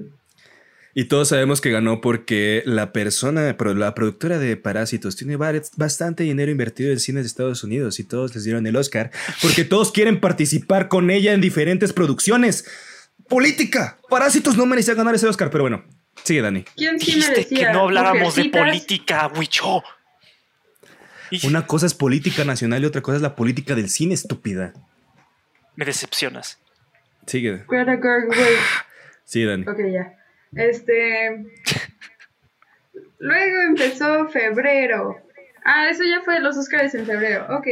Y 0.94 1.04
todos 1.04 1.28
sabemos 1.28 1.60
que 1.62 1.70
ganó 1.70 2.00
porque 2.02 2.62
la 2.66 2.92
persona, 2.92 3.56
la 3.58 3.94
productora 3.94 4.38
de 4.38 4.56
Parásitos 4.58 5.16
tiene 5.16 5.36
bastante 5.36 6.24
dinero 6.24 6.50
invertido 6.50 6.92
en 6.92 7.00
cines 7.00 7.22
de 7.22 7.28
Estados 7.28 7.64
Unidos 7.64 7.98
y 7.98 8.04
todos 8.04 8.34
les 8.34 8.44
dieron 8.44 8.66
el 8.66 8.76
Oscar 8.76 9.10
porque 9.40 9.64
todos 9.64 9.90
quieren 9.90 10.20
participar 10.20 10.88
con 10.88 11.10
ella 11.10 11.32
en 11.32 11.40
diferentes 11.40 11.94
producciones. 11.94 12.66
Política. 13.28 13.98
Parásitos 14.10 14.56
no 14.58 14.66
merecía 14.66 14.92
ganar 14.94 15.14
ese 15.14 15.26
Oscar, 15.26 15.50
pero 15.50 15.64
bueno. 15.64 15.82
Sigue, 16.24 16.42
Dani. 16.42 16.64
¿Quién 16.76 17.00
sí 17.00 17.06
Dijiste 17.06 17.30
merecía? 17.30 17.68
que 17.68 17.72
no 17.72 17.84
habláramos 17.84 18.34
de 18.34 18.50
política, 18.50 19.28
Wicho. 19.34 19.82
Una 21.44 21.66
cosa 21.66 21.86
es 21.86 21.94
política 21.94 22.44
nacional 22.44 22.82
y 22.82 22.86
otra 22.86 23.00
cosa 23.00 23.16
es 23.16 23.22
la 23.22 23.34
política 23.34 23.74
del 23.74 23.88
cine, 23.88 24.12
estúpida. 24.12 24.74
me 25.74 25.86
decepcionas. 25.86 26.58
Sigue. 27.26 27.64
Greta 27.66 27.92
Gerwig. 27.96 28.58
Sigue, 29.24 29.46
Dani. 29.46 29.62
Ok, 29.66 29.78
ya. 29.90 30.12
Este. 30.56 31.44
Luego 33.18 33.62
empezó 33.62 34.28
febrero. 34.28 35.16
Ah, 35.64 35.88
eso 35.90 36.02
ya 36.04 36.20
fue 36.22 36.40
los 36.40 36.56
Oscars 36.56 36.94
en 36.94 37.06
febrero. 37.06 37.46
Ok. 37.50 37.66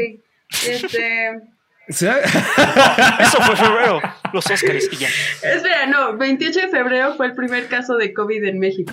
Este. 0.66 1.28
Ha- 1.28 3.18
Eso 3.20 3.40
fue 3.42 3.56
febrero. 3.56 4.00
Los 4.32 4.48
Oscars 4.50 4.88
y 4.92 4.96
ya. 4.96 5.08
Espera, 5.42 5.86
no. 5.86 6.16
28 6.16 6.60
de 6.60 6.68
febrero 6.68 7.14
fue 7.16 7.26
el 7.26 7.34
primer 7.34 7.66
caso 7.68 7.96
de 7.96 8.12
COVID 8.14 8.44
en 8.44 8.58
México. 8.60 8.92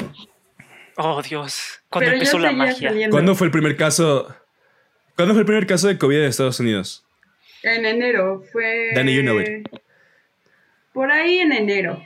Oh, 0.96 1.22
Dios. 1.22 1.80
Cuando 1.90 2.12
empezó 2.12 2.40
la 2.40 2.52
magia. 2.52 2.90
saliendo. 2.90 3.14
¿Cuándo 3.14 3.36
fue 3.36 3.48
el 3.48 3.52
primer 3.52 3.78
caso? 3.78 4.36
¿Cuándo 5.16 5.34
fue 5.36 5.42
el 5.42 5.46
primer 5.46 5.68
caso 5.68 5.88
de 5.88 5.98
COVID 6.00 6.18
en 6.18 6.24
Estados 6.26 6.60
Unidos? 6.60 7.06
En 7.62 7.86
enero. 7.86 8.44
Fue. 8.52 8.92
Danny, 8.96 9.14
you 9.16 9.22
know 9.22 9.40
it. 9.40 9.68
Por 10.94 11.12
ahí 11.12 11.38
en 11.40 11.52
enero. 11.54 12.02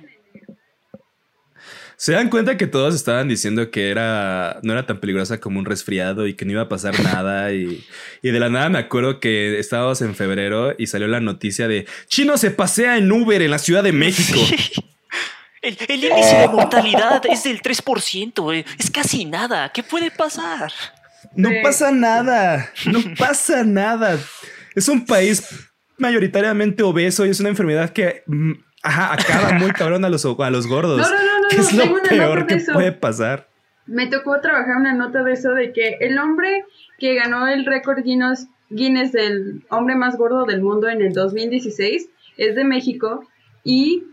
Se 2.04 2.14
dan 2.14 2.30
cuenta 2.30 2.58
que 2.58 2.66
todos 2.66 2.96
estaban 2.96 3.28
diciendo 3.28 3.70
que 3.70 3.92
era 3.92 4.60
no 4.64 4.74
era 4.74 4.88
tan 4.88 5.00
peligrosa 5.00 5.40
como 5.40 5.60
un 5.60 5.66
resfriado 5.66 6.26
y 6.26 6.34
que 6.34 6.46
no 6.46 6.52
iba 6.54 6.64
a 6.64 6.68
pasar 6.68 7.00
nada 7.00 7.54
y, 7.54 7.86
y 8.24 8.32
de 8.32 8.40
la 8.40 8.50
nada 8.50 8.70
me 8.70 8.80
acuerdo 8.80 9.20
que 9.20 9.60
estábamos 9.60 10.02
en 10.02 10.16
febrero 10.16 10.74
y 10.80 10.88
salió 10.88 11.08
la 11.08 11.20
noticia 11.20 11.68
de 11.68 11.86
Chino 12.08 12.38
se 12.38 12.50
pasea 12.50 12.98
en 12.98 13.12
Uber 13.12 13.40
en 13.44 13.52
la 13.52 13.60
Ciudad 13.60 13.84
de 13.84 13.92
México. 13.92 14.40
El, 15.62 15.78
el 15.90 16.04
índice 16.04 16.38
de 16.38 16.48
mortalidad 16.48 17.22
es 17.30 17.44
del 17.44 17.62
3%. 17.62 18.56
eh. 18.56 18.66
Es 18.80 18.90
casi 18.90 19.26
nada. 19.26 19.72
¿Qué 19.72 19.84
puede 19.84 20.10
pasar? 20.10 20.72
No 21.36 21.50
Sí. 21.50 21.56
pasa 21.62 21.92
nada, 21.92 22.72
no 22.88 23.00
pasa 23.16 23.64
nada. 23.64 24.18
Es 24.74 24.88
un 24.88 25.06
país 25.06 25.44
mayoritariamente 26.00 26.82
obeso 26.82 27.28
y 27.28 27.30
es 27.30 27.40
una 27.40 27.50
enfermedad 27.50 27.92
que 27.92 28.24
mm, 28.26 28.54
ajá, 28.82 29.14
acaba 29.14 29.52
muy 29.54 29.70
cabrón 29.70 30.04
a 30.04 30.10
los, 30.10 30.26
a 30.26 30.50
los 30.50 30.66
gordos. 30.66 30.98
No, 31.00 31.08
no, 31.08 31.26
no, 31.26 31.31
no, 31.58 31.68
¿Qué 31.68 31.76
no, 31.76 31.84
es 31.84 31.90
lo 31.90 32.02
peor 32.04 32.48
que 32.48 32.58
puede 32.58 32.92
pasar? 32.92 33.48
Me 33.86 34.08
tocó 34.08 34.40
trabajar 34.42 34.78
una 34.78 34.94
nota 34.94 35.24
de 35.24 35.34
eso 35.34 35.52
de 35.52 35.74
que 35.74 35.98
el 36.00 36.18
hombre 36.20 36.66
que 36.98 37.16
ganó 37.16 37.48
el 37.48 37.66
récord 37.66 38.04
Guinness, 38.04 38.48
Guinness 38.70 39.12
del 39.12 39.66
hombre 39.70 39.96
más 39.96 40.18
gordo 40.18 40.46
del 40.46 40.62
mundo 40.62 40.88
en 40.88 41.02
el 41.02 41.14
2016 41.14 42.10
es 42.38 42.56
de 42.56 42.64
México 42.64 43.28
y 43.64 44.04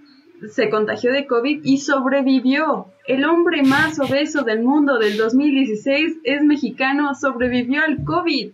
se 0.53 0.71
contagió 0.71 1.13
de 1.13 1.27
COVID 1.27 1.61
y 1.65 1.79
sobrevivió. 1.79 2.93
El 3.07 3.25
hombre 3.25 3.63
más 3.63 3.99
obeso 3.99 4.43
del 4.43 4.63
mundo 4.63 4.99
del 4.99 5.17
2016 5.17 6.19
es 6.25 6.43
mexicano, 6.43 7.15
sobrevivió 7.15 7.83
al 7.83 8.05
COVID. 8.05 8.53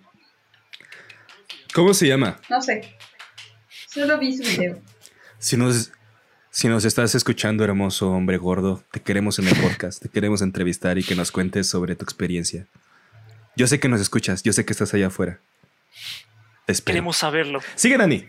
¿Cómo 1.75 1.93
se 1.93 2.09
llama? 2.09 2.38
No 2.49 2.61
sé. 2.61 2.97
Solo 3.88 4.19
vi 4.19 4.37
su 4.37 4.43
video. 4.43 4.79
Si 5.38 5.57
nos, 5.57 5.93
si 6.54 6.68
nos 6.68 6.84
estás 6.84 7.16
escuchando, 7.16 7.64
hermoso 7.64 8.12
hombre 8.12 8.37
gordo, 8.37 8.84
te 8.92 9.00
queremos 9.00 9.40
en 9.40 9.49
el 9.49 9.56
podcast, 9.61 10.00
te 10.00 10.08
queremos 10.08 10.40
entrevistar 10.40 10.99
y 10.99 11.02
que 11.02 11.16
nos 11.16 11.32
cuentes 11.32 11.68
sobre 11.68 11.96
tu 11.96 12.04
experiencia. 12.04 12.66
Yo 13.56 13.66
sé 13.66 13.80
que 13.80 13.88
nos 13.88 14.00
escuchas, 14.00 14.44
yo 14.44 14.52
sé 14.52 14.64
que 14.64 14.73
estás 14.73 14.94
allá 14.94 15.08
afuera. 15.08 15.40
Te 16.66 16.73
espero. 16.73 16.94
Queremos 16.94 17.16
saberlo. 17.16 17.58
Sigue, 17.75 17.99
Dani. 17.99 18.25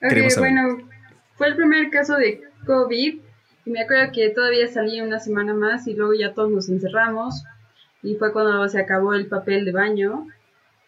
Ok, 0.00 0.08
Queremos 0.08 0.32
saber. 0.32 0.50
bueno, 0.50 0.88
fue 1.36 1.48
el 1.48 1.56
primer 1.56 1.90
caso 1.90 2.16
de 2.16 2.40
COVID 2.64 3.18
y 3.66 3.70
me 3.70 3.82
acuerdo 3.82 4.10
que 4.12 4.30
todavía 4.30 4.66
salí 4.72 5.02
una 5.02 5.20
semana 5.20 5.52
más 5.52 5.86
y 5.86 5.92
luego 5.94 6.14
ya 6.14 6.32
todos 6.32 6.50
nos 6.50 6.70
encerramos 6.70 7.44
y 8.02 8.14
fue 8.16 8.32
cuando 8.32 8.66
se 8.70 8.80
acabó 8.80 9.12
el 9.12 9.26
papel 9.26 9.66
de 9.66 9.72
baño. 9.72 10.26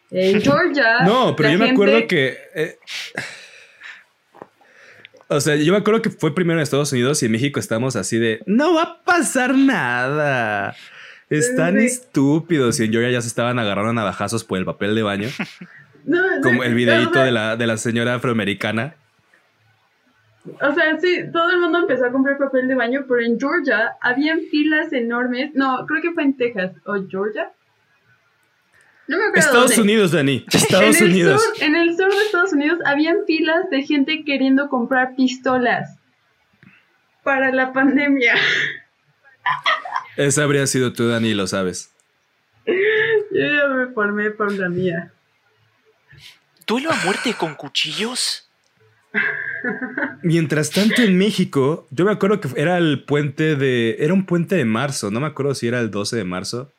En 0.09 0.41
Georgia. 0.41 1.01
No, 1.05 1.35
pero 1.35 1.51
yo 1.51 1.59
me 1.59 1.69
acuerdo 1.69 2.07
que. 2.07 2.37
eh, 2.55 2.79
o 5.27 5.39
sea, 5.39 5.55
yo 5.55 5.71
me 5.71 5.79
acuerdo 5.79 6.01
que 6.01 6.09
fue 6.09 6.33
primero 6.35 6.59
en 6.59 6.63
Estados 6.63 6.91
Unidos 6.91 7.21
y 7.23 7.25
en 7.27 7.31
México 7.31 7.59
estamos 7.59 7.95
así 7.95 8.17
de. 8.17 8.41
No 8.45 8.73
va 8.75 8.81
a 8.83 9.03
pasar 9.03 9.55
nada. 9.57 10.75
Están 11.29 11.79
Sí. 11.79 11.85
estúpidos. 11.87 12.79
Y 12.79 12.85
en 12.85 12.91
Georgia 12.91 13.11
ya 13.11 13.21
se 13.21 13.27
estaban 13.27 13.57
agarrando 13.59 13.89
a 13.89 13.93
navajazos 13.93 14.43
por 14.43 14.57
el 14.59 14.65
papel 14.65 14.95
de 14.95 15.03
baño. 15.03 15.29
No, 16.07 16.19
Como 16.43 16.63
el 16.63 16.75
videíto 16.75 17.17
de 17.19 17.31
la, 17.31 17.55
de 17.55 17.65
la 17.65 17.77
señora 17.77 18.13
afroamericana. 18.13 18.93
O 20.61 20.71
sea, 20.75 20.99
sí, 20.99 21.21
todo 21.33 21.49
el 21.49 21.59
mundo 21.59 21.79
empezó 21.79 22.05
a 22.05 22.11
comprar 22.11 22.37
papel 22.37 22.67
de 22.67 22.75
baño, 22.75 23.05
pero 23.07 23.21
en 23.21 23.39
Georgia 23.39 23.93
habían 24.01 24.41
filas 24.51 24.93
enormes. 24.93 25.49
No, 25.55 25.83
creo 25.87 26.03
que 26.03 26.11
fue 26.11 26.21
en 26.21 26.37
Texas 26.37 26.73
o 26.85 27.03
Georgia. 27.09 27.51
No 29.07 29.17
me 29.17 29.25
acuerdo. 29.25 29.47
Estados 29.47 29.75
dónde. 29.75 29.81
Unidos, 29.81 30.11
Dani. 30.11 30.45
Estados 30.51 30.97
en 30.97 31.03
el 31.03 31.11
Unidos. 31.11 31.43
Sur, 31.43 31.63
en 31.63 31.75
el 31.75 31.95
sur 31.95 32.09
de 32.09 32.21
Estados 32.25 32.53
Unidos 32.53 32.79
habían 32.85 33.17
filas 33.27 33.69
de 33.69 33.83
gente 33.83 34.23
queriendo 34.25 34.69
comprar 34.69 35.15
pistolas 35.15 35.97
para 37.23 37.51
la 37.51 37.73
pandemia. 37.73 38.35
Esa 40.17 40.43
habría 40.43 40.65
sido 40.67 40.93
tú, 40.93 41.07
Dani, 41.07 41.33
lo 41.33 41.47
sabes. 41.47 41.91
Yo 42.65 42.73
ya 43.31 43.67
me 43.67 43.87
formé 43.93 44.31
por 44.31 44.51
la 44.53 44.69
mía. 44.69 45.11
¿Duelo 46.65 46.91
a 46.91 46.95
muerte 47.03 47.35
con 47.37 47.53
cuchillos? 47.55 48.49
Mientras 50.23 50.71
tanto, 50.71 51.01
en 51.01 51.17
México, 51.17 51.87
yo 51.91 52.05
me 52.05 52.11
acuerdo 52.11 52.39
que 52.39 52.49
era 52.55 52.77
el 52.77 53.03
puente 53.03 53.55
de. 53.55 53.97
Era 53.99 54.13
un 54.13 54.25
puente 54.25 54.55
de 54.55 54.65
marzo. 54.65 55.11
No 55.11 55.19
me 55.19 55.27
acuerdo 55.27 55.53
si 55.53 55.67
era 55.67 55.79
el 55.79 55.91
12 55.91 56.15
de 56.17 56.23
marzo. 56.23 56.71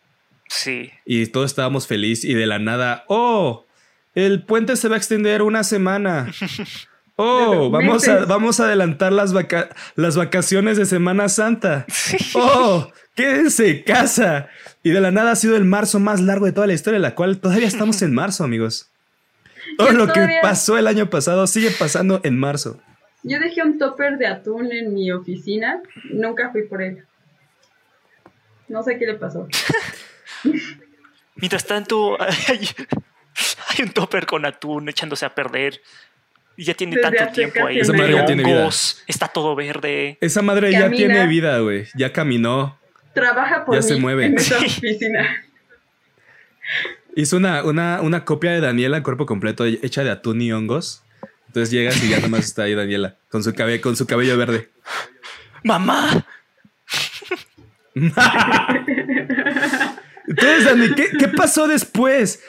Sí. 0.49 0.91
Y 1.05 1.27
todos 1.27 1.51
estábamos 1.51 1.87
felices 1.87 2.25
y 2.25 2.35
de 2.35 2.47
la 2.47 2.59
nada, 2.59 3.05
¡oh! 3.09 3.67
El 4.15 4.45
puente 4.45 4.77
se 4.77 4.89
va 4.89 4.95
a 4.95 4.99
extender 4.99 5.43
una 5.43 5.63
semana. 5.65 6.31
¡Oh! 7.17 7.71
Vamos 7.71 8.07
a, 8.09 8.25
vamos 8.27 8.61
a 8.61 8.65
adelantar 8.67 9.13
las, 9.13 9.33
vaca- 9.33 9.71
las 9.95 10.17
vacaciones 10.17 10.77
de 10.77 10.85
Semana 10.87 11.29
Santa. 11.29 11.87
¡Oh! 12.35 12.91
¡Quédense 13.15 13.71
en 13.71 13.83
casa! 13.85 14.49
Y 14.83 14.91
de 14.91 15.01
la 15.01 15.11
nada 15.11 15.33
ha 15.33 15.37
sido 15.37 15.57
el 15.57 15.65
marzo 15.65 15.99
más 15.99 16.21
largo 16.21 16.45
de 16.47 16.53
toda 16.53 16.67
la 16.67 16.75
historia, 16.75 16.99
la 16.99 17.15
cual 17.15 17.39
todavía 17.39 17.67
estamos 17.67 18.01
en 18.03 18.15
marzo, 18.15 18.45
amigos. 18.45 18.91
Todo 19.79 19.89
Yo 19.89 19.95
lo 19.95 20.13
que 20.13 20.39
pasó 20.43 20.79
el 20.79 20.87
año 20.87 21.11
pasado 21.11 21.47
sigue 21.47 21.71
pasando 21.71 22.21
en 22.23 22.39
marzo. 22.39 22.81
Yo 23.23 23.41
dejé 23.41 23.63
un 23.63 23.79
topper 23.79 24.19
de 24.19 24.27
atún 24.29 24.71
en 24.71 24.95
mi 24.95 25.11
oficina. 25.11 25.83
Nunca 26.13 26.51
fui 26.53 26.63
por 26.63 26.81
él. 26.83 27.05
No 28.69 28.83
sé 28.83 28.99
qué 28.99 29.07
le 29.07 29.15
pasó. 29.15 29.49
Mientras 31.37 31.67
tanto, 31.67 32.17
hay, 32.49 32.69
hay 33.69 33.83
un 33.85 33.91
topper 33.91 34.25
con 34.27 34.45
atún 34.47 34.89
echándose 34.89 35.25
a 35.27 35.35
perder. 35.35 35.81
Y 36.59 36.65
ya 36.65 36.73
tiene 36.75 36.97
Desde 36.97 37.11
tanto 37.11 37.33
tiempo 37.35 37.67
ahí. 37.67 37.81
Esa 37.81 37.93
madre 37.93 38.15
ya 38.15 38.25
tiene 38.25 38.43
vida. 38.43 38.61
hongos, 38.61 39.03
Está 39.07 39.29
todo 39.29 39.55
verde. 39.55 40.17
Esa 40.23 40.41
madre 40.41 40.73
ya 40.73 40.89
tiene 40.91 41.27
vida, 41.27 41.59
güey. 41.59 41.87
Ya 41.95 42.11
caminó. 42.13 42.79
Trabaja 43.15 43.65
por 43.67 43.75
Ya 43.75 43.81
mí 43.83 43.87
se 43.89 43.97
mueve. 43.97 44.25
en 44.27 44.37
esa 44.39 44.57
oficina. 44.59 45.45
Hizo 47.15 47.37
una, 47.37 47.63
una, 47.65 48.01
una 48.01 48.25
copia 48.25 48.53
de 48.53 48.61
Daniela 48.61 49.03
cuerpo 49.03 49.27
completo 49.27 49.65
hecha 49.67 50.03
de 50.05 50.11
atún 50.11 50.41
y 50.43 50.51
hongos. 50.53 51.03
Entonces 51.47 51.71
llegas 51.71 52.03
y 52.03 52.09
ya 52.11 52.19
nomás 52.21 52.45
está 52.47 52.63
ahí 52.65 52.75
Daniela 52.75 53.17
con 53.31 53.43
su, 53.45 53.53
cabe- 53.55 53.81
con 53.83 53.95
su 53.97 54.07
cabello 54.07 54.37
verde. 54.39 54.71
¡Mamá! 55.63 56.25
Entonces, 60.27 60.65
Dani, 60.65 60.95
¿qué, 60.95 61.11
qué 61.19 61.29
pasó 61.29 61.69
después? 61.69 62.43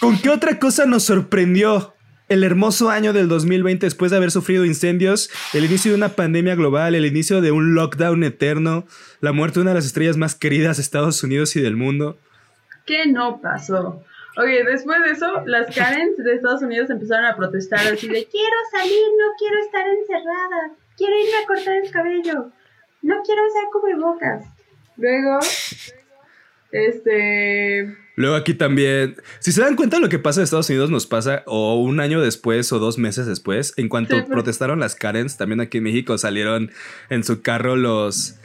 ¿Con 0.00 0.18
qué 0.18 0.30
otra 0.30 0.58
cosa 0.58 0.86
nos 0.86 1.04
sorprendió 1.04 1.94
el 2.28 2.42
hermoso 2.42 2.90
año 2.90 3.12
del 3.12 3.28
2020 3.28 3.86
después 3.86 4.10
de 4.10 4.16
haber 4.16 4.30
sufrido 4.30 4.64
incendios, 4.64 5.30
el 5.52 5.64
inicio 5.64 5.92
de 5.92 5.96
una 5.96 6.10
pandemia 6.10 6.54
global, 6.54 6.94
el 6.94 7.06
inicio 7.06 7.40
de 7.40 7.52
un 7.52 7.74
lockdown 7.74 8.24
eterno, 8.24 8.86
la 9.20 9.32
muerte 9.32 9.56
de 9.56 9.62
una 9.62 9.70
de 9.70 9.76
las 9.76 9.86
estrellas 9.86 10.16
más 10.16 10.34
queridas 10.34 10.78
de 10.78 10.82
Estados 10.82 11.22
Unidos 11.22 11.54
y 11.56 11.60
del 11.60 11.76
mundo? 11.76 12.18
¿Qué 12.86 13.06
no 13.06 13.40
pasó? 13.40 14.02
Ok, 14.36 14.46
después 14.66 15.00
de 15.04 15.10
eso, 15.12 15.42
las 15.46 15.74
Karens 15.74 16.16
de 16.16 16.34
Estados 16.34 16.62
Unidos 16.62 16.90
empezaron 16.90 17.26
a 17.26 17.36
protestar 17.36 17.80
así 17.80 18.08
de 18.08 18.26
quiero 18.26 18.56
salir, 18.72 19.06
no 19.18 19.26
quiero 19.38 19.58
estar 19.60 19.86
encerrada, 19.86 20.72
quiero 20.96 21.14
irme 21.16 21.36
a 21.42 21.46
cortar 21.46 21.76
el 21.76 21.90
cabello, 21.90 22.50
no 23.02 23.22
quiero 23.24 23.42
usar 23.46 23.64
cubrebocas. 23.72 24.44
Luego 24.96 25.38
Este. 26.74 27.96
Luego 28.16 28.34
aquí 28.36 28.52
también, 28.54 29.16
si 29.38 29.52
se 29.52 29.60
dan 29.60 29.76
cuenta 29.76 29.98
lo 30.00 30.08
que 30.08 30.18
pasa 30.18 30.40
en 30.40 30.44
Estados 30.44 30.68
Unidos 30.70 30.90
nos 30.90 31.06
pasa 31.06 31.42
o 31.46 31.76
un 31.80 32.00
año 32.00 32.20
después 32.20 32.72
o 32.72 32.78
dos 32.80 32.98
meses 32.98 33.26
después, 33.26 33.74
en 33.76 33.88
cuanto 33.88 34.16
Sí, 34.16 34.22
protestaron 34.28 34.80
las 34.80 34.94
Karens, 34.96 35.36
también 35.36 35.60
aquí 35.60 35.78
en 35.78 35.84
México 35.84 36.18
salieron 36.18 36.70
en 37.10 37.22
su 37.24 37.42
carro 37.42 37.76
los... 37.76 38.36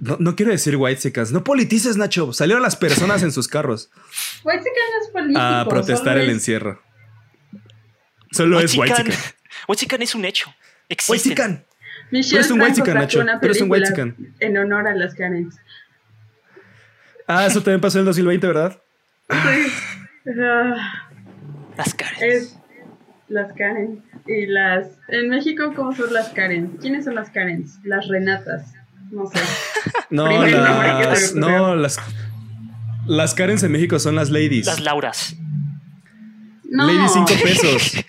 No, 0.00 0.16
no 0.20 0.34
quiero 0.36 0.52
decir 0.52 0.76
white 0.76 1.12
no 1.32 1.42
politices 1.44 1.96
Nacho, 1.96 2.32
salieron 2.32 2.62
las 2.62 2.76
personas 2.76 3.22
en 3.22 3.32
sus 3.32 3.48
carros 3.48 3.90
White 4.44 4.62
no 4.64 5.04
es 5.04 5.10
político. 5.10 5.40
a 5.40 5.66
protestar 5.68 6.18
el 6.18 6.28
es- 6.28 6.32
encierro. 6.34 6.80
Solo 8.30 8.60
es 8.60 8.76
white 8.76 8.94
Whitezican- 8.94 9.34
Whitezican 9.68 10.02
es 10.02 10.14
un 10.14 10.24
hecho. 10.24 10.54
Existe. 10.88 11.30
White 11.30 11.64
Michelle 12.10 12.36
eres 12.38 12.50
un 12.50 12.60
Franco 12.60 12.94
Nacho, 12.94 13.24
tú 13.40 13.46
eres 13.46 13.60
un 13.60 13.70
whitezican. 13.70 14.16
En 14.40 14.56
honor 14.56 14.86
a 14.86 14.94
las 14.94 15.14
Karens. 15.14 15.56
Ah, 17.28 17.46
eso 17.46 17.62
también 17.62 17.80
pasó 17.80 17.98
en 17.98 18.00
el 18.00 18.06
2020, 18.06 18.46
¿verdad? 18.46 18.82
Sí. 19.30 20.32
Las 21.76 21.94
es 22.20 22.58
las 23.28 23.52
Karen. 23.52 24.02
Y 24.26 24.46
las. 24.46 24.86
En 25.08 25.28
México, 25.28 25.72
¿cómo 25.76 25.94
son 25.94 26.12
las 26.12 26.28
Karen? 26.30 26.78
¿Quiénes 26.80 27.04
son 27.04 27.14
las 27.14 27.30
Karens? 27.30 27.78
Las 27.84 28.08
Renatas. 28.08 28.72
No 29.10 29.26
sé. 29.26 29.38
No, 30.10 30.46
las, 30.46 31.34
no, 31.34 31.76
las, 31.76 31.98
las 33.06 33.34
Karens 33.34 33.62
en 33.62 33.72
México 33.72 33.98
son 33.98 34.14
las 34.14 34.30
ladies. 34.30 34.64
Las 34.64 34.80
Lauras. 34.80 35.36
No. 36.64 36.86
Lady 36.86 37.08
5 37.08 37.26
pesos. 37.42 38.04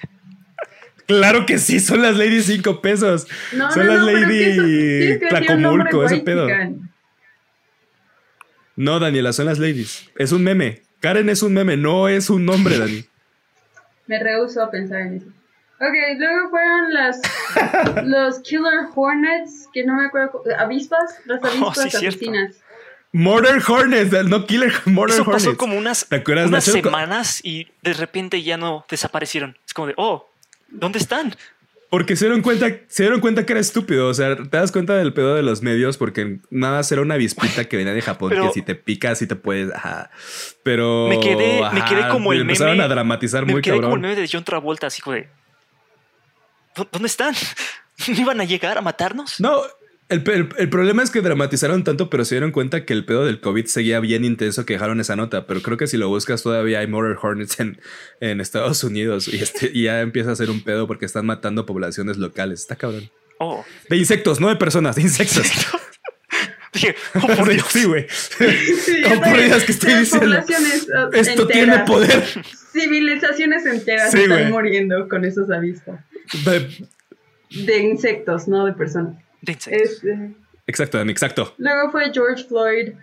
claro 1.06 1.46
que 1.46 1.58
sí, 1.58 1.82
son 1.82 2.02
las 2.02 2.16
Lady 2.16 2.42
5 2.42 2.82
pesos. 2.82 3.28
No, 3.52 3.70
son 3.70 3.86
no, 3.86 3.96
las 3.96 4.06
nombre 4.06 5.20
Tlacomulco, 5.30 6.06
ese 6.06 6.20
pedo. 6.20 6.48
No, 8.80 8.98
Daniela, 8.98 9.34
son 9.34 9.48
las 9.48 9.60
ladies. 9.60 10.10
Es 10.16 10.32
un 10.32 10.42
meme. 10.42 10.84
Karen 11.02 11.28
es 11.28 11.44
un 11.44 11.54
meme, 11.54 11.76
no 11.76 12.08
es 12.08 12.30
un 12.30 12.46
nombre, 12.46 12.78
Dani. 12.80 13.04
Me 14.08 14.20
rehuso 14.24 14.64
a 14.64 14.72
pensar 14.72 15.02
en 15.02 15.18
eso. 15.18 15.26
Ok, 15.82 16.18
luego 16.18 16.50
fueron 16.50 16.94
las 16.94 17.20
los 18.06 18.40
Killer 18.40 18.88
Hornets, 18.96 19.68
que 19.74 19.84
no 19.84 19.96
me 19.96 20.06
acuerdo, 20.06 20.44
avispas, 20.58 21.16
las 21.26 21.42
Oh, 21.44 21.48
avispas 21.48 21.84
sí, 21.84 21.90
cierto. 21.90 22.08
asesinas. 22.20 22.56
Murder 23.12 23.62
Hornets, 23.68 24.12
no 24.30 24.46
Killer, 24.46 24.72
Murder 24.86 25.14
Eso 25.16 25.24
Hornets. 25.24 25.46
pasó 25.46 25.58
como 25.58 25.78
unas, 25.78 26.06
¿Te 26.08 26.16
acuerdas, 26.18 26.48
unas 26.48 26.64
semanas 26.64 27.42
y 27.44 27.68
de 27.82 27.94
repente 27.94 28.44
ya 28.44 28.56
no 28.56 28.86
desaparecieron. 28.90 29.58
Es 29.68 29.74
como 29.74 29.88
de, 29.88 29.94
oh, 29.98 30.30
¿dónde 30.70 31.00
están? 31.00 31.36
Porque 31.90 32.16
se 32.16 32.26
dieron 32.26 32.42
cuenta, 32.44 32.68
se 32.88 33.04
dieron 33.04 33.20
cuenta 33.20 33.46
que 33.48 33.54
era 33.54 33.60
estúpido. 33.60 34.08
O 34.10 34.14
sea, 34.14 34.36
te 34.36 34.58
das 34.58 34.72
cuenta 34.72 34.96
del 34.96 35.12
pedo 35.12 35.34
de 35.34 35.42
los 35.42 35.64
medios 35.64 35.98
porque 35.98 36.40
nada 36.52 36.78
más 36.78 36.92
era 36.92 37.02
una 37.02 37.16
avispita 37.16 37.66
que 37.66 37.78
venía 37.78 37.94
de 37.94 38.02
Japón 38.04 38.30
Pero- 38.30 38.44
que 38.48 38.54
si 38.54 38.62
te 38.62 38.76
picas 38.76 39.18
sí 39.18 39.26
te 39.28 39.36
puedes. 39.36 39.74
Ajá. 39.74 40.12
Pero. 40.62 41.08
Me 41.10 41.20
quedé, 41.20 41.60
me 41.62 41.66
ajá, 41.66 41.86
quedé 41.86 42.08
como 42.10 42.32
el 42.32 42.42
empezaron 42.42 42.74
meme. 42.74 42.84
a 42.84 42.88
dramatizar 42.90 43.46
me 43.46 43.54
muy 43.54 43.62
quedé 43.64 43.82
como 43.82 43.96
el 43.96 44.02
meme 44.02 44.16
de 44.16 44.30
John 44.32 44.44
Travolta, 44.44 44.86
así 44.88 45.02
como 45.02 45.16
de. 45.16 45.30
"¿Dó- 46.76 46.88
¿Dónde 46.92 47.08
están? 47.08 47.34
¿No 48.08 48.14
iban 48.22 48.40
a 48.40 48.44
llegar 48.44 48.78
a 48.78 48.82
matarnos? 48.82 49.40
No, 49.40 49.62
el, 50.10 50.24
pe- 50.24 50.34
el- 50.36 50.50
el 50.58 50.70
problema 50.70 51.04
es 51.04 51.12
que 51.12 51.22
dramatizaron 51.22 51.84
tanto, 51.84 52.10
pero 52.10 52.26
se 52.26 52.36
dieron 52.36 52.52
cuenta 52.52 52.84
que 52.86 52.94
el 52.94 53.06
pedo 53.06 53.26
del 53.26 53.40
COVID 53.40 53.66
seguía 53.66 54.00
bien 54.00 54.26
intenso 54.26 54.66
que 54.66 54.74
dejaron 54.74 55.00
esa 55.00 55.16
nota. 55.16 55.46
Pero 55.48 55.62
creo 55.62 55.78
que 55.78 55.88
si 55.88 55.98
lo 55.98 56.10
buscas, 56.10 56.44
todavía 56.44 56.80
hay 56.80 56.88
Murder 56.88 57.18
Hornets 57.22 57.60
en, 57.60 57.80
en 58.20 58.42
Estados 58.42 58.84
Unidos 58.84 59.28
y, 59.28 59.38
este, 59.42 59.70
y 59.74 59.84
ya 59.84 60.02
empieza 60.02 60.32
a 60.32 60.36
ser 60.36 60.50
un 60.50 60.64
pedo 60.64 60.88
porque 60.88 61.06
están 61.06 61.26
matando 61.26 61.66
poblaciones 61.66 62.18
locales. 62.18 62.62
Está 62.62 62.76
cabrón. 62.76 63.10
Oh. 63.40 63.64
De 63.90 63.96
insectos, 63.98 64.40
no 64.42 64.50
de 64.50 64.56
personas, 64.58 64.96
de 64.98 65.04
insectos. 65.04 65.48
Dije, 66.74 66.96
oh, 67.16 67.28
por 67.36 67.50
Dios. 67.50 67.66
sí, 67.70 67.84
güey. 67.86 68.06
Sí, 68.10 69.02
¿Cómo 69.04 69.16
ya 69.16 69.32
por 69.32 69.42
Dios 69.42 69.64
que 69.64 69.72
estoy 69.72 69.94
diciendo? 69.96 70.38
Esto 70.38 70.54
enteras, 71.42 71.48
tiene 71.48 71.80
poder. 71.80 72.24
Civilizaciones 72.72 73.66
enteras 73.66 74.12
Sí, 74.12 74.20
están 74.22 74.52
muriendo 74.52 75.08
con 75.10 75.26
esos 75.26 75.50
avispas. 75.50 76.00
De- 76.46 76.86
De 77.66 77.78
insectos, 77.80 78.48
no 78.48 78.66
de 78.68 78.74
personas. 78.74 79.16
De 79.42 79.52
insectos. 79.54 79.92
Este, 79.92 80.32
Exacto, 80.68 80.98
Dani, 81.00 81.12
exacto. 81.12 81.54
luego 81.58 81.92
fue 81.92 82.12
George 82.14 82.44
Floyd, 82.46 82.94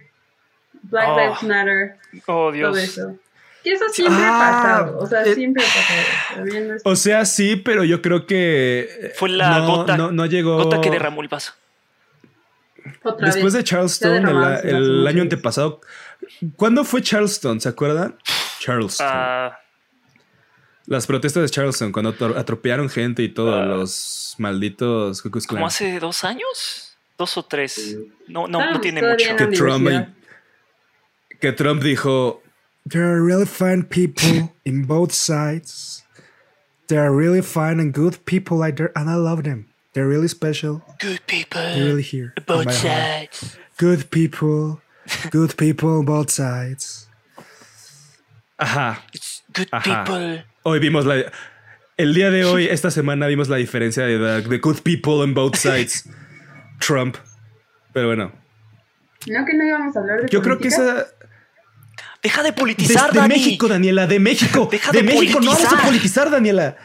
Black 0.83 1.09
Oh. 1.09 1.19
Lives 1.19 1.43
Matter, 1.43 1.97
Oh, 2.15 2.21
todo 2.27 2.53
Dios. 2.53 2.79
eso. 2.79 3.17
Que 3.65 3.73
eso 3.73 3.89
siempre 3.89 4.23
Ah, 4.25 4.29
ha 4.29 4.63
pasado, 4.63 4.99
o 5.01 5.07
sea, 5.09 5.23
eh, 5.25 5.35
siempre 5.35 5.65
ha 5.65 5.67
pasado. 5.67 6.03
También 6.37 6.69
no 6.69 6.75
es- 6.75 6.83
O 6.85 6.95
sea, 6.95 7.25
sí, 7.25 7.57
pero 7.57 7.83
yo 7.83 8.01
creo 8.01 8.25
que 8.27 8.89
eh, 9.01 9.13
Fue 9.17 9.29
la 9.29 9.59
no, 9.59 9.67
gota, 9.67 9.97
no, 9.97 10.13
no 10.13 10.27
llegó. 10.27 10.57
gota 10.63 10.81
que 10.81 10.91
derramó 10.91 11.23
el 11.23 11.29
vaso. 11.29 11.53
otra 13.03 13.27
Después 13.27 13.53
vez. 13.53 13.53
de 13.55 13.65
Charleston, 13.65 14.29
el, 14.63 15.07
año 15.09 15.23
antepasado. 15.23 15.81
¿Cuándo 16.55 16.85
fue 16.85 17.03
Charleston? 17.03 17.61
¿Se 17.61 17.69
acuerdan? 17.69 18.17
Charleston. 18.61 19.07
Ah, 19.11 19.59
Las 20.87 21.07
protestas 21.07 21.43
de 21.43 21.49
Charleston, 21.51 21.91
cuando 21.93 22.15
atro- 22.17 22.37
atropellaron 22.37 22.89
gente 22.89 23.23
y 23.23 23.29
todo, 23.29 23.55
Ah. 23.61 23.65
los 23.65 24.35
malditos 24.39 25.21
Ku 25.23 25.31
Klux 25.31 25.47
Klan. 25.47 25.59
¿Como 25.59 25.67
hace 25.67 25.99
dos 25.99 26.23
años? 26.25 26.97
¿Dos 27.19 27.37
o 27.37 27.43
tres? 27.45 27.97
No, 28.29 28.47
no, 28.47 28.49
no 28.49 28.59
Estábamos 28.61 28.81
tiene 28.83 29.03
mucho. 29.03 29.37
Que 29.37 29.47
Trump, 29.49 29.89
que 31.41 31.53
Trump 31.53 31.83
dijo: 31.83 32.43
There 32.89 33.05
are 33.05 33.21
really 33.21 33.47
fine 33.47 33.83
people 33.85 34.53
in 34.65 34.87
both 34.87 35.13
sides. 35.13 36.05
There 36.89 37.01
are 37.01 37.11
really 37.11 37.43
fine 37.43 37.81
and 37.81 37.93
good 37.93 38.19
people 38.25 38.63
out 38.63 38.77
there, 38.77 38.93
and 38.95 39.09
I 39.11 39.15
love 39.17 39.43
them. 39.43 39.67
They're 39.95 40.07
really 40.09 40.29
special. 40.29 40.83
Good 41.01 41.21
people. 41.27 41.61
They're 41.61 41.85
really 41.85 42.03
here. 42.05 42.33
Both 42.47 42.67
heart. 42.67 42.75
sides. 42.77 43.59
Good 43.79 44.09
people. 44.11 44.81
Good 45.33 45.57
people 45.57 45.89
on 45.99 46.05
both 46.05 46.31
sides. 46.31 47.09
Ajá. 48.59 48.99
It's 49.13 49.43
good 49.53 49.69
Ajá. 49.73 50.05
people. 50.05 50.45
Hoy 50.69 50.81
vimos 50.81 51.07
la. 51.07 51.31
El 51.97 52.13
día 52.13 52.29
de 52.33 52.45
hoy, 52.45 52.67
esta 52.67 52.91
semana, 52.91 53.29
vimos 53.29 53.49
la 53.49 53.57
diferencia 53.57 54.05
de 54.05 54.19
the, 54.43 54.49
the 54.49 54.59
good 54.59 54.79
people 54.83 55.13
on 55.13 55.33
both 55.33 55.55
sides. 55.55 56.09
Trump. 56.81 57.15
Pero 57.93 58.09
bueno, 58.09 58.33
No, 59.29 59.45
que 59.47 59.55
no 59.55 59.65
íbamos 59.65 59.97
a 59.97 60.01
hablar 60.01 60.23
de 60.23 60.29
yo 60.29 60.43
creo 60.43 60.59
que 60.59 60.67
esa. 60.67 61.07
Deja 62.21 62.43
de 62.43 62.51
De, 62.51 62.53
politizar, 62.53 63.13
de 63.13 63.21
Dani. 63.21 63.35
México, 63.35 63.69
Daniela, 63.69 64.09
de 64.09 64.19
México. 64.19 64.69
Deja 64.73 64.91
de, 64.91 64.99
de 64.99 65.05
México, 65.05 65.39
no 65.39 65.53
vamos 65.53 65.61
a 65.61 65.69
politizar. 65.69 65.87
politizar, 65.87 66.31
Daniela. 66.33 66.77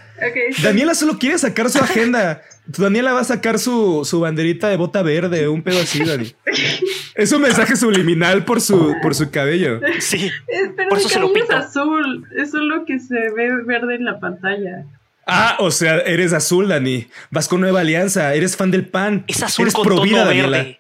Daniela 0.61 0.93
solo 0.93 1.17
quiere 1.17 1.39
sacar 1.39 1.71
su 1.71 1.79
agenda. 1.79 2.43
Daniela 2.67 3.13
va 3.13 3.21
a 3.21 3.23
sacar 3.23 3.57
su, 3.57 4.05
su 4.05 4.19
banderita 4.19 4.69
de 4.69 4.77
bota 4.77 5.01
verde, 5.01 5.47
un 5.47 5.63
pedo 5.63 5.81
así, 5.81 6.05
Dani. 6.05 6.31
Es 7.15 7.31
un 7.31 7.41
mensaje 7.41 7.75
subliminal 7.75 8.45
por 8.45 8.61
su, 8.61 8.95
por 9.01 9.15
su 9.15 9.29
cabello. 9.31 9.81
Sí. 9.99 10.31
Pero 10.75 10.89
Por 10.89 10.97
eso 10.97 11.09
se 11.09 11.19
lo 11.19 11.31
cabello 11.33 11.43
es 11.43 11.49
azul, 11.51 12.27
es 12.37 12.51
solo 12.51 12.85
que 12.85 12.99
se 12.99 13.15
ve 13.15 13.49
verde 13.65 13.95
en 13.95 14.05
la 14.05 14.19
pantalla. 14.19 14.85
Ah, 15.27 15.57
o 15.59 15.71
sea, 15.71 15.99
eres 15.99 16.33
azul, 16.33 16.67
Dani. 16.67 17.07
Vas 17.29 17.47
con 17.47 17.61
Nueva 17.61 17.81
Alianza, 17.81 18.33
eres 18.33 18.55
fan 18.55 18.71
del 18.71 18.87
PAN. 18.87 19.23
Es 19.27 19.43
azul 19.43 19.63
eres 19.63 19.73
con 19.73 19.85
pro 19.85 19.95
tono 19.95 20.05
vida, 20.09 20.25
Daniela. 20.25 20.57
verde. 20.57 20.79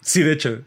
Sí, 0.00 0.22
de 0.22 0.32
hecho. 0.32 0.62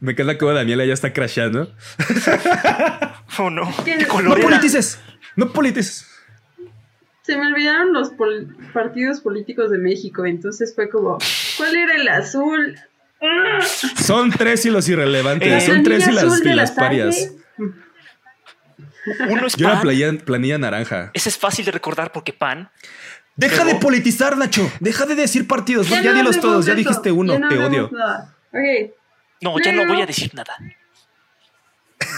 Me 0.00 0.12
encanta 0.12 0.38
cómo 0.38 0.52
Daniela 0.52 0.84
ya 0.84 0.94
está 0.94 1.12
crashando. 1.12 1.74
Oh, 3.38 3.48
no. 3.48 3.72
¿Qué? 3.84 3.96
¿Qué 3.96 4.02
No 4.02 4.08
color 4.08 4.40
politices. 4.40 4.98
No 5.36 5.52
politices. 5.52 6.06
Se 7.30 7.36
me 7.38 7.46
olvidaron 7.46 7.92
los 7.92 8.10
pol- 8.10 8.56
partidos 8.72 9.20
políticos 9.20 9.70
de 9.70 9.78
México, 9.78 10.26
entonces 10.26 10.74
fue 10.74 10.88
como, 10.90 11.16
¿cuál 11.56 11.76
era 11.76 11.94
el 11.94 12.08
azul? 12.08 12.76
Son 14.02 14.32
tres 14.32 14.64
y 14.66 14.70
los 14.70 14.88
irrelevantes. 14.88 15.62
Eh, 15.62 15.66
Son 15.66 15.76
¿La 15.76 15.82
tres 15.84 16.08
y 16.08 16.10
las, 16.12 16.40
y 16.40 16.44
la 16.48 16.54
las 16.56 16.70
parias. 16.72 17.30
Uno 19.28 19.46
es 19.46 19.54
Yo 19.54 19.66
era 19.66 19.74
pan. 19.74 19.82
planilla, 19.82 20.12
planilla 20.24 20.58
naranja. 20.58 21.10
Ese 21.14 21.28
es 21.28 21.38
fácil 21.38 21.64
de 21.64 21.70
recordar 21.70 22.10
porque 22.10 22.32
pan. 22.32 22.68
Deja 23.36 23.64
de 23.64 23.76
politizar, 23.76 24.36
Nacho. 24.36 24.68
Deja 24.80 25.06
de 25.06 25.14
decir 25.14 25.46
partidos. 25.46 25.88
Ya, 25.88 25.96
no 25.96 26.02
dilos 26.02 26.16
hablemos 26.18 26.40
todos. 26.40 26.66
Ya 26.66 26.74
dijiste 26.74 27.12
uno. 27.12 27.34
ya 27.34 27.38
no 27.38 27.48
Te 27.48 27.58
odio. 27.58 27.90
nada. 27.92 28.34
Ok, 28.48 28.90
No, 29.40 29.56
ya 29.60 29.72
no 29.72 29.86
voy 29.86 30.02
a 30.02 30.06
decir 30.06 30.34
nada. 30.34 30.56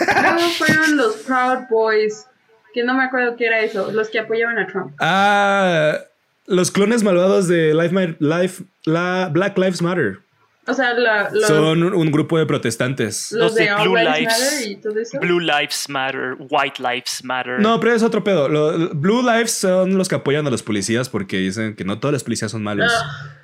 luego 0.00 0.48
fueron 0.52 0.96
los 0.96 1.16
Proud 1.16 1.64
Boys, 1.68 2.26
que 2.74 2.84
no 2.84 2.94
me 2.94 3.04
acuerdo 3.04 3.36
qué 3.36 3.46
era 3.46 3.60
eso, 3.60 3.90
los 3.92 4.08
que 4.08 4.18
apoyaban 4.18 4.58
a 4.58 4.66
Trump. 4.66 4.92
Ah, 5.00 5.98
los 6.46 6.70
clones 6.70 7.02
malvados 7.02 7.48
de 7.48 7.74
Life, 7.74 8.16
Life- 8.20 8.64
la 8.84 9.28
Black 9.32 9.56
Lives 9.58 9.80
Matter. 9.82 10.18
O 10.66 10.74
sea, 10.74 10.94
la- 10.94 11.28
los, 11.32 11.46
Son 11.48 11.82
un, 11.82 12.10
grupo 12.12 12.38
de 12.38 12.46
protestantes. 12.46 13.32
los 13.32 13.46
los 13.46 13.54
de 13.56 13.68
Blue 13.82 13.96
Lives 13.96 14.18
Lives. 14.20 14.38
Matter 14.52 14.70
y 14.70 14.76
todo 14.76 15.00
eso. 15.00 15.18
Blue 15.18 15.40
Lives 15.40 15.88
Matter, 15.88 16.36
White 16.38 16.80
Lives 16.80 17.24
Matter. 17.24 17.58
No, 17.58 17.80
pero 17.80 17.94
es 17.94 18.02
otro 18.04 18.22
pedo. 18.22 18.48
Lo- 18.48 18.90
Blue 18.90 19.22
Lives 19.22 19.50
son 19.52 19.98
los 19.98 20.08
que 20.08 20.14
apoyan 20.14 20.46
a 20.46 20.50
los 20.50 20.62
policías 20.62 21.08
porque 21.08 21.38
dicen 21.38 21.74
que 21.74 21.84
no 21.84 21.98
todos 21.98 22.12
los 22.12 22.22
policías 22.22 22.52
son 22.52 22.62
malos. 22.62 22.92
Ah, 22.94 23.38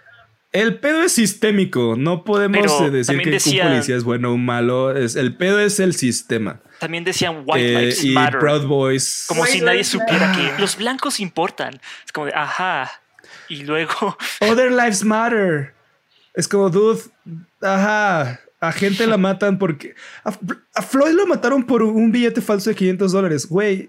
El 0.53 0.77
pedo 0.79 1.03
es 1.03 1.13
sistémico. 1.13 1.97
No 1.99 2.23
podemos 2.25 2.59
Pero 2.61 2.87
eh, 2.87 2.91
decir 2.91 3.19
que 3.21 3.31
decían- 3.31 3.67
un 3.67 3.73
policía 3.75 3.97
es 3.97 4.05
bueno 4.05 4.31
o 4.31 4.35
un 4.35 4.45
malo. 4.47 4.97
Es, 4.97 5.17
el 5.17 5.35
pedo 5.37 5.59
es 5.59 5.81
el 5.81 5.95
sistema. 5.95 6.61
También 6.79 7.05
decían 7.05 7.43
White 7.45 7.75
Eh, 7.75 7.81
Lives 7.81 8.05
y 8.05 8.11
Matter. 8.11 8.39
Proud 8.41 8.67
Boys. 8.67 9.25
Como 9.29 9.43
White 9.43 9.53
si 9.53 9.61
nadie 9.61 9.73
Lives 9.79 9.89
supiera 9.89 10.29
Matter. 10.29 10.55
que 10.55 10.61
los 10.61 10.77
blancos 10.77 11.21
importan. 11.21 11.81
Es 12.05 12.13
como 12.13 12.27
de, 12.27 12.33
ajá. 12.35 12.91
Y 13.49 13.65
luego, 13.65 14.17
Other 14.41 14.71
Lives 14.71 15.05
Matter. 15.05 15.75
Es 16.35 16.47
como, 16.49 16.71
dude, 16.71 17.01
ajá. 17.61 18.41
A 18.61 18.73
gente 18.73 19.07
la 19.07 19.17
matan 19.17 19.59
porque. 19.59 19.95
A, 20.25 20.33
a 20.75 20.83
Floyd 20.83 21.13
lo 21.13 21.27
mataron 21.27 21.65
por 21.65 21.83
un 21.83 22.11
billete 22.11 22.41
falso 22.41 22.71
de 22.71 22.77
500 22.77 23.13
dólares. 23.13 23.47
Güey. 23.49 23.89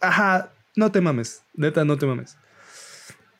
Ajá. 0.00 0.50
No 0.76 0.92
te 0.92 1.00
mames. 1.00 1.42
Neta, 1.54 1.84
no 1.84 1.96
te 1.98 2.06
mames. 2.06 2.36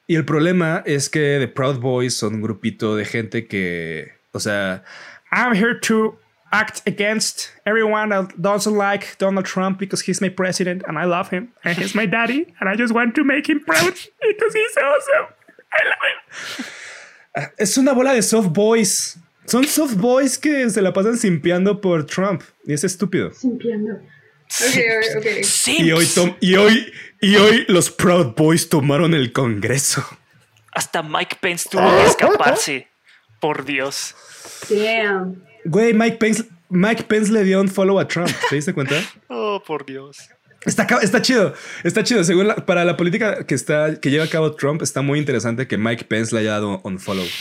Y 0.09 0.17
el 0.17 0.25
problema 0.25 0.83
es 0.87 1.09
que 1.09 1.37
The 1.39 1.49
Proud 1.49 1.79
Boys 1.79 2.15
son 2.17 2.35
un 2.37 2.43
grupito 2.43 2.97
de 2.97 3.05
gente 3.05 3.47
que. 3.47 4.13
O 4.33 4.41
sea. 4.41 4.83
I'm 5.31 5.55
here 5.55 5.79
to 5.83 6.19
act 6.53 6.83
against 6.87 7.51
everyone 7.67 8.09
that 8.11 8.41
doesn't 8.41 8.75
like 8.77 9.17
Donald 9.19 9.47
Trump 9.47 9.79
because 9.79 10.03
he's 10.03 10.21
my 10.21 10.29
president 10.31 10.83
and 10.87 10.99
I 10.99 11.05
love 11.05 11.31
him 11.31 11.53
and 11.65 11.77
he's 11.77 11.95
my 11.95 12.07
daddy 12.07 12.55
and 12.61 12.69
I 12.69 12.75
just 12.77 12.95
want 12.95 13.15
to 13.17 13.25
make 13.25 13.49
him 13.49 13.61
proud 13.61 13.93
because 14.21 14.55
he's 14.55 14.77
awesome. 14.77 15.27
I 15.73 15.85
love 15.85 16.03
him. 16.09 16.65
Ah, 17.37 17.51
Es 17.59 17.77
una 17.79 17.93
bola 17.93 18.15
de 18.15 18.23
soft 18.23 18.53
boys. 18.53 19.19
Son 19.47 19.65
soft 19.65 19.97
boys 19.97 20.37
que 20.39 20.69
se 20.71 20.81
la 20.83 20.93
pasan 20.93 21.17
simpeando 21.17 21.81
por 21.81 22.05
Trump. 22.05 22.43
Y 22.67 22.73
es 22.75 22.85
estúpido. 22.85 23.33
Simpiando. 23.33 23.95
Ok, 23.95 25.17
ok. 25.19 25.27
Simps. 25.45 25.81
Y 25.83 25.93
hoy, 25.93 26.07
y, 26.41 26.57
hoy, 26.57 26.93
y 27.21 27.37
hoy 27.37 27.65
los 27.69 27.91
Proud 27.91 28.35
Boys 28.35 28.69
tomaron 28.71 29.13
el 29.15 29.33
Congreso. 29.33 30.03
Hasta 30.73 31.03
Mike 31.03 31.37
Pence 31.41 31.69
tuvo 31.71 31.83
que 31.91 32.07
escaparse. 32.07 32.89
Por 33.41 33.65
Dios. 33.65 34.15
Damn. 34.71 35.43
Güey, 35.65 35.93
Mike 35.95 36.17
Pence, 36.19 36.45
Mike 36.69 37.05
Pence 37.05 37.33
le 37.33 37.45
dio 37.45 37.61
un 37.61 37.69
follow 37.69 37.99
a 37.99 38.07
Trump. 38.09 38.31
¿Te 38.51 38.57
diste 38.57 38.73
cuenta? 38.75 38.95
Oh, 39.29 39.63
por 39.67 39.85
Dios. 39.87 40.19
Está, 40.65 40.85
está 41.03 41.23
chido, 41.23 41.55
está 41.85 42.03
chido. 42.05 42.23
Según 42.25 42.49
la- 42.49 42.57
para 42.57 42.85
la 42.85 42.97
política 42.97 43.45
que, 43.47 43.55
está, 43.55 43.99
que 44.01 44.11
lleva 44.11 44.25
a 44.25 44.29
cabo 44.29 44.53
Trump, 44.55 44.83
está 44.83 45.01
muy 45.03 45.19
interesante 45.19 45.67
que 45.69 45.79
Mike 45.79 46.05
Pence 46.05 46.35
le 46.35 46.41
haya 46.43 46.53
dado 46.53 46.81
un 46.85 46.99
follow. 46.99 47.25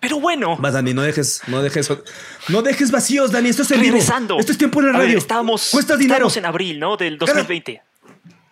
Pero 0.00 0.18
bueno, 0.18 0.56
Vas, 0.56 0.72
Dani, 0.74 0.94
no 0.94 1.02
dejes, 1.02 1.42
no 1.46 1.62
dejes, 1.62 1.88
no 2.48 2.62
dejes 2.62 2.90
vacíos, 2.90 3.30
Dani. 3.30 3.48
Esto 3.50 3.62
es 3.62 3.70
en 3.70 3.80
vivo. 3.80 3.92
regresando. 3.92 4.38
Esto 4.38 4.50
es 4.52 4.58
tiempo 4.58 4.80
en 4.80 4.86
ver, 4.86 4.94
radio. 4.96 5.18
estábamos, 5.18 5.70
Cuesta 5.70 5.96
dinero. 5.96 6.26
estábamos 6.26 6.36
en 6.38 6.46
abril, 6.46 6.80
¿no? 6.80 6.96
Del 6.96 7.18
2020 7.18 7.80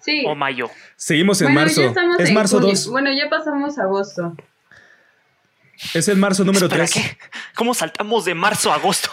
Sí. 0.01 0.23
o 0.27 0.35
mayo. 0.37 0.71
Seguimos 0.97 1.41
en 1.41 1.49
bueno, 1.49 1.61
marzo. 1.63 1.81
ya 1.83 1.89
estamos 1.89 2.21
Es 2.21 2.29
en 2.29 2.35
marzo 2.35 2.59
junio. 2.59 2.73
2. 2.75 2.89
Bueno, 2.89 3.11
ya 3.13 3.29
pasamos 3.29 3.79
agosto. 3.79 4.37
Es 5.95 6.09
el 6.09 6.17
marzo 6.19 6.45
número 6.45 6.69
¿Para 6.69 6.85
3. 6.87 6.93
qué? 6.95 7.19
¿Cómo 7.55 7.75
saltamos 7.75 8.25
de 8.25 8.35
marzo 8.35 8.71
a 8.73 8.77
agosto? 8.77 9.11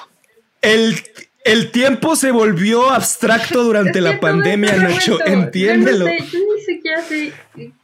El, 0.62 1.02
el 1.46 1.72
tiempo 1.72 2.16
se 2.16 2.32
volvió 2.32 2.90
abstracto 2.92 3.64
durante 3.64 4.00
Es 4.00 4.04
la 4.04 4.20
pandemia, 4.20 4.76
Nacho. 4.76 5.18
Entiéndelo. 5.26 6.06
Yo, 6.08 6.12
no 6.14 6.20
sé, 6.26 6.32
yo 6.32 6.40
ni 6.56 6.62
siquiera 6.64 7.02
sé 7.04 7.34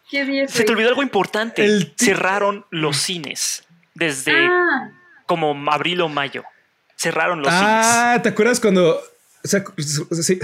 qué 0.10 0.26
día 0.26 0.48
Se 0.48 0.64
te 0.64 0.72
olvidó 0.74 0.90
algo 0.90 1.02
importante. 1.04 1.64
El 1.64 1.94
Cerraron 1.98 2.66
los 2.72 2.98
cines 2.98 3.64
desde 3.96 4.34
Ah, 4.34 4.92
como 5.26 5.56
abril 5.72 6.02
o 6.02 6.10
mayo. 6.10 6.44
Cerraron 6.98 7.40
los 7.40 7.48
Ah, 7.52 8.20
¿te 8.22 8.30
acuerdas 8.30 8.60
cuando... 8.60 9.02
¿Se, 9.44 9.64
ac- 9.64 9.74
sí. 10.22 10.40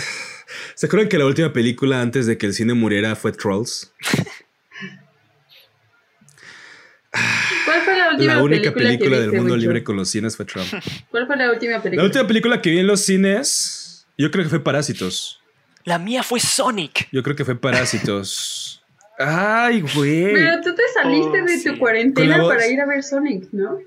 ¿Se 0.75 0.85
acuerdan 0.85 1.07
que 1.09 1.17
la 1.17 1.25
última 1.25 1.53
película 1.53 2.01
antes 2.01 2.25
de 2.25 2.37
que 2.37 2.45
el 2.47 2.53
cine 2.53 2.73
muriera 2.73 3.15
fue 3.15 3.31
Trolls? 3.31 3.91
¿cuál 8.09 8.17
fue 8.17 8.25
la 8.25 8.33
última 8.33 8.33
La 8.35 8.43
única 8.43 8.73
película, 8.73 9.19
del 9.19 9.31
mundo 9.33 9.57
libre 9.57 9.83
con 9.83 9.95
los 9.95 10.09
cines 10.09 10.35
fue 10.35 10.45
Trump. 10.45 10.67
¿Cuál 11.11 11.27
fue 11.27 11.37
la 11.37 11.51
última 11.51 11.81
película? 11.81 12.01
La 12.03 12.07
última 12.07 12.27
película 12.27 12.61
que 12.61 12.69
vi 12.71 12.79
en 12.79 12.87
los 12.87 13.01
cines, 13.01 14.05
yo 14.17 14.31
creo 14.31 14.43
que 14.43 14.49
fue 14.49 14.63
Parásitos. 14.63 15.41
La 15.85 15.97
mía 15.97 16.23
fue 16.23 16.39
Sonic. 16.39 17.07
Yo 17.11 17.23
creo 17.23 17.35
que 17.35 17.45
fue 17.45 17.55
Parásitos. 17.55 18.83
Ay, 19.17 19.81
güey. 19.81 20.33
Pero 20.33 20.61
tú 20.61 20.73
te 20.75 20.83
saliste 20.93 21.41
Oh, 21.41 21.45
de 21.45 21.57
sí. 21.57 21.69
tu 21.69 21.77
cuarentena 21.77 22.37
para 22.45 22.67
ir 22.67 22.79
a 22.79 22.85
ver 22.85 23.03
Sonic, 23.03 23.49
¿no? 23.51 23.79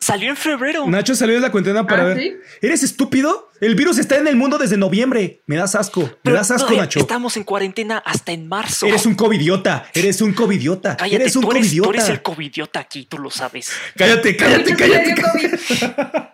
Salió 0.00 0.30
en 0.30 0.36
febrero. 0.36 0.86
Nacho 0.88 1.14
salió 1.14 1.34
de 1.34 1.42
la 1.42 1.50
cuarentena 1.50 1.86
para 1.86 2.02
¿Ah, 2.02 2.06
ver. 2.06 2.18
sí? 2.18 2.34
¿Eres 2.62 2.82
estúpido? 2.82 3.50
El 3.60 3.74
virus 3.74 3.98
está 3.98 4.16
en 4.16 4.26
el 4.28 4.34
mundo 4.36 4.56
desde 4.56 4.78
noviembre. 4.78 5.42
Me 5.46 5.56
das 5.56 5.74
asco. 5.74 6.00
Me 6.02 6.12
Pero 6.22 6.36
das 6.36 6.50
asco, 6.50 6.72
Nacho. 6.74 7.00
Estamos 7.00 7.36
en 7.36 7.44
cuarentena 7.44 7.98
hasta 7.98 8.32
en 8.32 8.48
marzo. 8.48 8.86
Eres 8.86 9.04
un 9.04 9.14
covidiota. 9.14 9.86
Eres 9.92 10.22
un 10.22 10.32
covidiota. 10.32 10.96
Cállate, 10.96 11.16
eres 11.22 11.36
un 11.36 11.42
tú, 11.42 11.50
eres, 11.52 11.62
tú 11.64 11.68
covidiota. 11.82 11.90
eres 11.98 12.08
el 12.08 12.22
covidiota 12.22 12.80
aquí, 12.80 13.04
tú 13.04 13.18
lo 13.18 13.30
sabes. 13.30 13.70
Cállate, 13.96 14.36
cállate, 14.36 14.74
cállate. 14.74 15.14
COVID. 15.20 15.54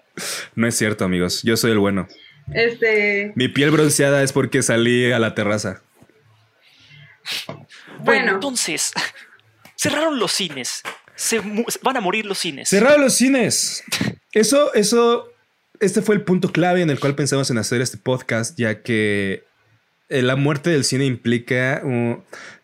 No 0.54 0.66
es 0.66 0.74
cierto, 0.78 1.04
amigos. 1.04 1.42
Yo 1.42 1.58
soy 1.58 1.72
el 1.72 1.78
bueno. 1.78 2.08
Este, 2.54 3.32
Mi 3.34 3.48
piel 3.48 3.70
bronceada 3.70 4.22
es 4.22 4.32
porque 4.32 4.62
salí 4.62 5.12
a 5.12 5.18
la 5.18 5.34
terraza. 5.34 5.82
Bueno, 7.46 7.66
Bueno. 7.98 8.32
entonces, 8.34 8.92
cerraron 9.76 10.18
los 10.18 10.32
cines. 10.32 10.82
Se 11.16 11.40
van 11.82 11.96
a 11.96 12.00
morir 12.00 12.26
los 12.26 12.38
cines. 12.38 12.68
Cerraron 12.68 13.00
los 13.00 13.14
cines. 13.14 13.82
Eso, 14.32 14.72
eso, 14.74 15.32
este 15.80 16.02
fue 16.02 16.14
el 16.14 16.22
punto 16.22 16.52
clave 16.52 16.82
en 16.82 16.90
el 16.90 17.00
cual 17.00 17.14
pensamos 17.14 17.50
en 17.50 17.58
hacer 17.58 17.80
este 17.80 17.96
podcast, 17.96 18.56
ya 18.58 18.82
que 18.82 19.44
eh, 20.08 20.22
la 20.22 20.36
muerte 20.36 20.70
del 20.70 20.84
cine 20.84 21.06
implica 21.06 21.82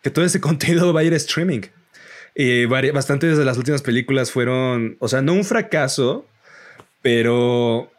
que 0.01 0.09
todo 0.09 0.23
ese 0.23 0.39
contenido 0.41 0.93
va 0.93 1.01
a 1.01 1.03
ir 1.03 1.13
a 1.13 1.17
streaming. 1.17 1.61
Y 2.35 2.65
bastantes 2.65 3.37
de 3.37 3.45
las 3.45 3.57
últimas 3.57 3.81
películas 3.81 4.31
fueron, 4.31 4.97
o 4.99 5.07
sea, 5.07 5.21
no 5.21 5.33
un 5.33 5.43
fracaso, 5.43 6.27
pero 7.01 7.91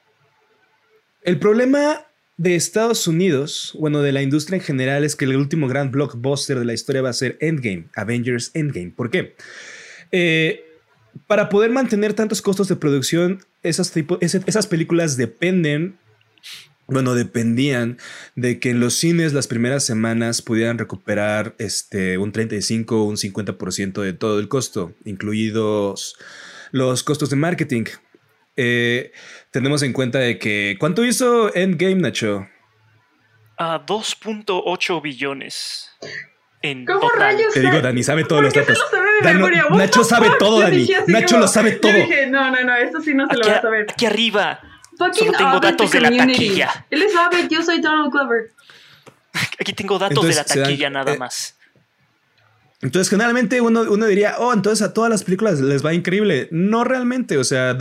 el 1.23 1.38
problema 1.38 2.07
de 2.37 2.57
Estados 2.57 3.07
Unidos, 3.07 3.77
bueno, 3.79 4.03
de 4.03 4.11
la 4.11 4.23
industria 4.23 4.57
en 4.57 4.62
general, 4.62 5.05
es 5.05 5.14
que 5.14 5.25
el 5.25 5.37
último 5.37 5.69
gran 5.69 5.93
blockbuster 5.93 6.59
de 6.59 6.64
la 6.64 6.73
historia 6.73 7.03
va 7.03 7.11
a 7.11 7.14
ser 7.14 7.38
Endgame, 7.40 7.87
Avengers 7.95 8.51
Endgame. 8.55 8.90
¿Por 8.90 9.11
qué? 9.11 9.37
Eh, 10.16 10.64
para 11.27 11.48
poder 11.48 11.72
mantener 11.72 12.14
tantos 12.14 12.40
costos 12.40 12.68
de 12.68 12.77
producción, 12.77 13.44
esas, 13.64 13.90
películas 14.68 15.16
dependen, 15.16 15.98
bueno, 16.87 17.16
dependían 17.16 17.98
de 18.37 18.61
que 18.61 18.70
en 18.70 18.79
los 18.79 18.94
cines 18.94 19.33
las 19.33 19.48
primeras 19.48 19.85
semanas 19.85 20.40
pudieran 20.40 20.79
recuperar 20.79 21.57
este, 21.59 22.16
un 22.16 22.31
35 22.31 23.03
o 23.03 23.05
un 23.07 23.16
50% 23.16 24.03
de 24.03 24.12
todo 24.12 24.38
el 24.38 24.46
costo, 24.46 24.94
incluidos 25.05 26.16
los 26.70 27.03
costos 27.03 27.31
de 27.31 27.37
marketing. 27.37 27.85
Eh, 28.55 29.11
tenemos 29.50 29.83
en 29.83 29.92
cuenta 29.92 30.20
de 30.20 30.38
que... 30.38 30.77
¿Cuánto 30.79 31.05
hizo 31.05 31.53
Endgame, 31.57 31.96
Nacho? 31.96 32.46
A 33.59 33.85
2.8 33.85 35.03
billones. 35.03 35.90
En 36.66 36.87
¿Cómo 36.87 37.00
total. 37.00 37.18
rayos? 37.20 37.53
Te 37.53 37.61
digo, 37.61 37.81
Dani, 37.83 38.03
sabe 38.03 38.24
todos 38.24 38.38
¿Por 38.40 38.44
los 38.44 38.55
datos. 38.55 38.79
lo 38.79 38.88
sabe 38.98 39.12
de 39.12 39.20
Dan- 39.22 39.37
memoria? 39.37 39.66
What 39.68 39.77
Nacho 39.79 40.03
sabe 40.03 40.29
todo, 40.38 40.61
Dani. 40.61 40.88
Nacho 41.09 41.27
como- 41.35 41.40
lo 41.42 41.48
sabe 41.48 41.72
yo 41.72 41.81
todo. 41.81 41.92
dije, 41.92 42.27
no, 42.27 42.50
no, 42.50 42.64
no, 42.64 42.74
esto 42.77 43.00
sí 43.03 43.12
no 43.14 43.27
se 43.29 43.35
lo 43.35 43.40
Aquí, 43.42 43.50
va 43.50 43.57
a 43.57 43.62
saber. 43.62 43.87
aquí 43.90 44.07
arriba. 44.07 44.61
Fucking 44.96 45.27
Solo 45.27 45.33
tengo 45.38 45.61
datos 45.61 45.90
de 45.92 46.00
la 46.00 46.09
Community. 46.09 46.46
taquilla. 46.48 46.87
Él 46.90 47.05
sabe, 47.12 47.48
yo 47.50 47.62
soy 47.62 47.81
Donald 47.83 48.11
Glover. 48.12 48.50
Aquí 49.61 49.72
tengo 49.74 49.98
datos 49.98 50.12
Entonces, 50.16 50.37
de 50.37 50.42
la 50.42 50.48
se 50.48 50.59
dan- 50.61 50.68
taquilla 50.70 50.90
nada 50.90 51.12
eh, 51.12 51.18
más. 51.18 51.57
Entonces, 52.81 53.11
generalmente 53.11 53.61
uno, 53.61 53.83
uno 53.83 54.07
diría, 54.07 54.37
oh, 54.38 54.53
entonces 54.53 54.87
a 54.87 54.92
todas 54.94 55.11
las 55.11 55.22
películas 55.24 55.61
les 55.61 55.85
va 55.85 55.92
increíble. 55.94 56.48
No 56.50 56.85
realmente, 56.85 57.37
o 57.38 57.44
sea, 57.44 57.77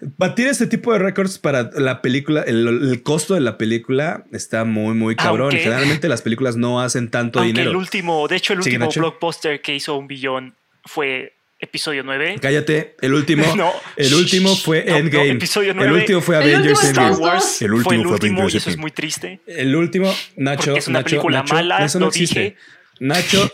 batir 0.00 0.46
este 0.46 0.66
tipo 0.66 0.92
de 0.92 0.98
récords 1.00 1.38
para 1.38 1.70
la 1.74 2.00
película, 2.02 2.42
el, 2.42 2.66
el 2.68 3.02
costo 3.02 3.34
de 3.34 3.40
la 3.40 3.58
película 3.58 4.24
está 4.32 4.64
muy, 4.64 4.94
muy 4.94 5.16
cabrón. 5.16 5.48
Aunque- 5.48 5.58
Generalmente 5.58 6.08
las 6.08 6.22
películas 6.22 6.56
no 6.56 6.80
hacen 6.80 7.10
tanto 7.10 7.38
Aunque 7.40 7.52
dinero. 7.52 7.70
el 7.70 7.76
último, 7.76 8.28
de 8.28 8.36
hecho, 8.36 8.52
el 8.52 8.60
último 8.60 8.88
blockbuster 8.88 9.60
que 9.60 9.74
hizo 9.74 9.96
un 9.96 10.06
billón 10.06 10.54
fue 10.84 11.32
episodio 11.60 12.04
9. 12.04 12.36
Cállate, 12.40 12.94
el 13.00 13.14
último, 13.14 13.44
No. 13.56 13.72
el 13.96 14.14
último 14.14 14.54
fue 14.54 14.84
No, 14.84 14.92
no, 14.92 14.96
Endgame. 14.98 15.30
episodio 15.30 15.70
el 15.72 15.76
nueve. 15.76 15.92
último 15.94 16.20
fue 16.20 16.36
El 16.36 16.42
Avengers 16.42 16.78
último 16.84 16.88
Endgame. 16.88 17.10
Star 17.12 17.20
Wars. 17.34 17.62
El 17.62 17.68
fue 17.68 17.76
último 17.78 17.94
el 17.94 18.02
fue 18.04 18.12
último 18.12 18.32
Avengers 18.38 18.54
y 18.54 18.56
eso 18.58 18.70
es 18.70 18.76
muy 18.76 18.90
triste. 18.92 19.40
El 19.48 19.74
último, 19.74 20.14
Nacho, 20.36 20.66
Porque 20.66 20.78
es 20.78 20.86
una 20.88 20.98
Nacho, 21.00 21.10
película 21.10 21.38
Nacho, 21.40 21.54
mala, 21.54 21.84
eso 21.84 21.98
no 21.98 22.04
lo 22.06 22.10
existe. 22.10 22.40
dije. 22.40 22.56
Nacho, 23.00 23.52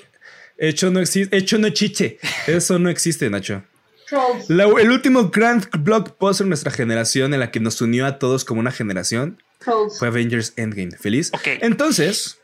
hecho 0.59 0.91
no 0.91 1.01
existe, 1.01 1.35
hecho 1.37 1.57
no 1.59 1.71
chiche. 1.71 2.19
Eso 2.47 2.79
no 2.79 2.91
existe, 2.91 3.31
Nacho. 3.31 3.63
Trolls. 4.09 4.49
La- 4.51 4.65
el 4.65 4.91
último 4.91 5.31
grand 5.31 5.67
blockbuster 5.79 6.45
de 6.45 6.49
nuestra 6.49 6.71
generación 6.71 7.35
en 7.35 7.41
la 7.41 7.51
que 7.51 7.61
nos 7.61 7.81
unió 7.81 8.07
a 8.07 8.19
todos 8.19 8.45
como 8.45 8.61
una 8.61 8.71
generación 8.73 9.43
Trolls. 9.59 9.99
fue 9.99 10.09
Avengers 10.09 10.53
Endgame. 10.57 10.93
¿Feliz? 10.93 11.31
Ok. 11.35 11.47
Entonces, 11.63 12.39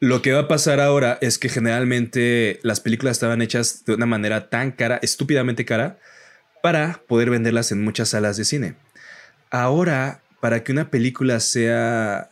lo 0.00 0.22
que 0.22 0.32
va 0.32 0.40
a 0.40 0.48
pasar 0.48 0.80
ahora 0.80 1.18
es 1.20 1.38
que 1.38 1.48
generalmente 1.48 2.60
las 2.62 2.80
películas 2.80 3.16
estaban 3.16 3.42
hechas 3.42 3.84
de 3.84 3.94
una 3.94 4.06
manera 4.06 4.48
tan 4.50 4.72
cara, 4.72 4.98
estúpidamente 5.02 5.64
cara, 5.64 5.98
para 6.62 7.02
poder 7.08 7.30
venderlas 7.30 7.72
en 7.72 7.82
muchas 7.82 8.10
salas 8.10 8.36
de 8.36 8.44
cine. 8.44 8.76
Ahora, 9.50 10.22
para 10.40 10.62
que 10.64 10.72
una 10.72 10.90
película 10.90 11.40
sea, 11.40 12.30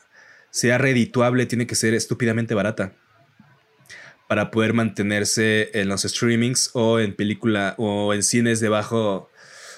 sea 0.51 0.79
redituable, 0.79 1.47
tiene 1.47 1.67
que 1.67 1.75
ser 1.75 1.95
estúpidamente 1.95 2.55
barata. 2.55 2.93
Para 4.29 4.51
poder 4.51 4.73
mantenerse 4.73 5.71
en 5.79 5.89
los 5.89 6.03
streamings 6.03 6.71
o 6.73 6.99
en 6.99 7.15
película 7.15 7.75
o 7.79 8.15
en 8.15 8.23
cines 8.23 8.59
de 8.61 8.69
bajo, 8.71 9.31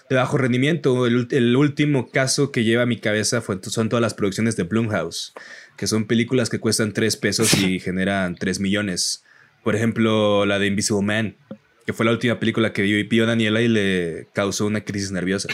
de 0.09 0.17
bajo 0.17 0.39
rendimiento. 0.39 1.07
El, 1.07 1.27
el 1.33 1.57
último 1.57 2.09
caso 2.11 2.53
que 2.53 2.63
lleva 2.65 2.85
a 2.85 2.87
mi 2.87 2.99
cabeza 2.99 3.41
fue, 3.41 3.59
son 3.63 3.89
todas 3.89 4.01
las 4.03 4.15
producciones 4.15 4.57
de 4.57 4.63
Blumhouse, 4.63 5.35
que 5.77 5.87
son 5.89 6.07
películas 6.07 6.49
que 6.49 6.61
cuestan 6.61 6.93
3 6.93 7.17
pesos 7.17 7.55
y 7.59 7.81
generan 7.81 8.37
3 8.37 8.61
millones. 8.61 9.25
Por 9.65 9.75
ejemplo, 9.75 10.47
la 10.47 10.59
de 10.61 10.69
Invisible 10.69 11.03
Man. 11.03 11.37
que 11.85 11.93
fue 11.93 12.07
la 12.07 12.13
última 12.13 12.39
película 12.39 12.73
que 12.73 12.83
vio 12.83 12.99
y 12.99 13.03
vio 13.03 13.27
Daniela 13.27 13.61
y 13.63 13.69
le 13.69 14.29
causó 14.33 14.67
una 14.67 14.83
crisis 14.83 15.11
nerviosa. 15.11 15.49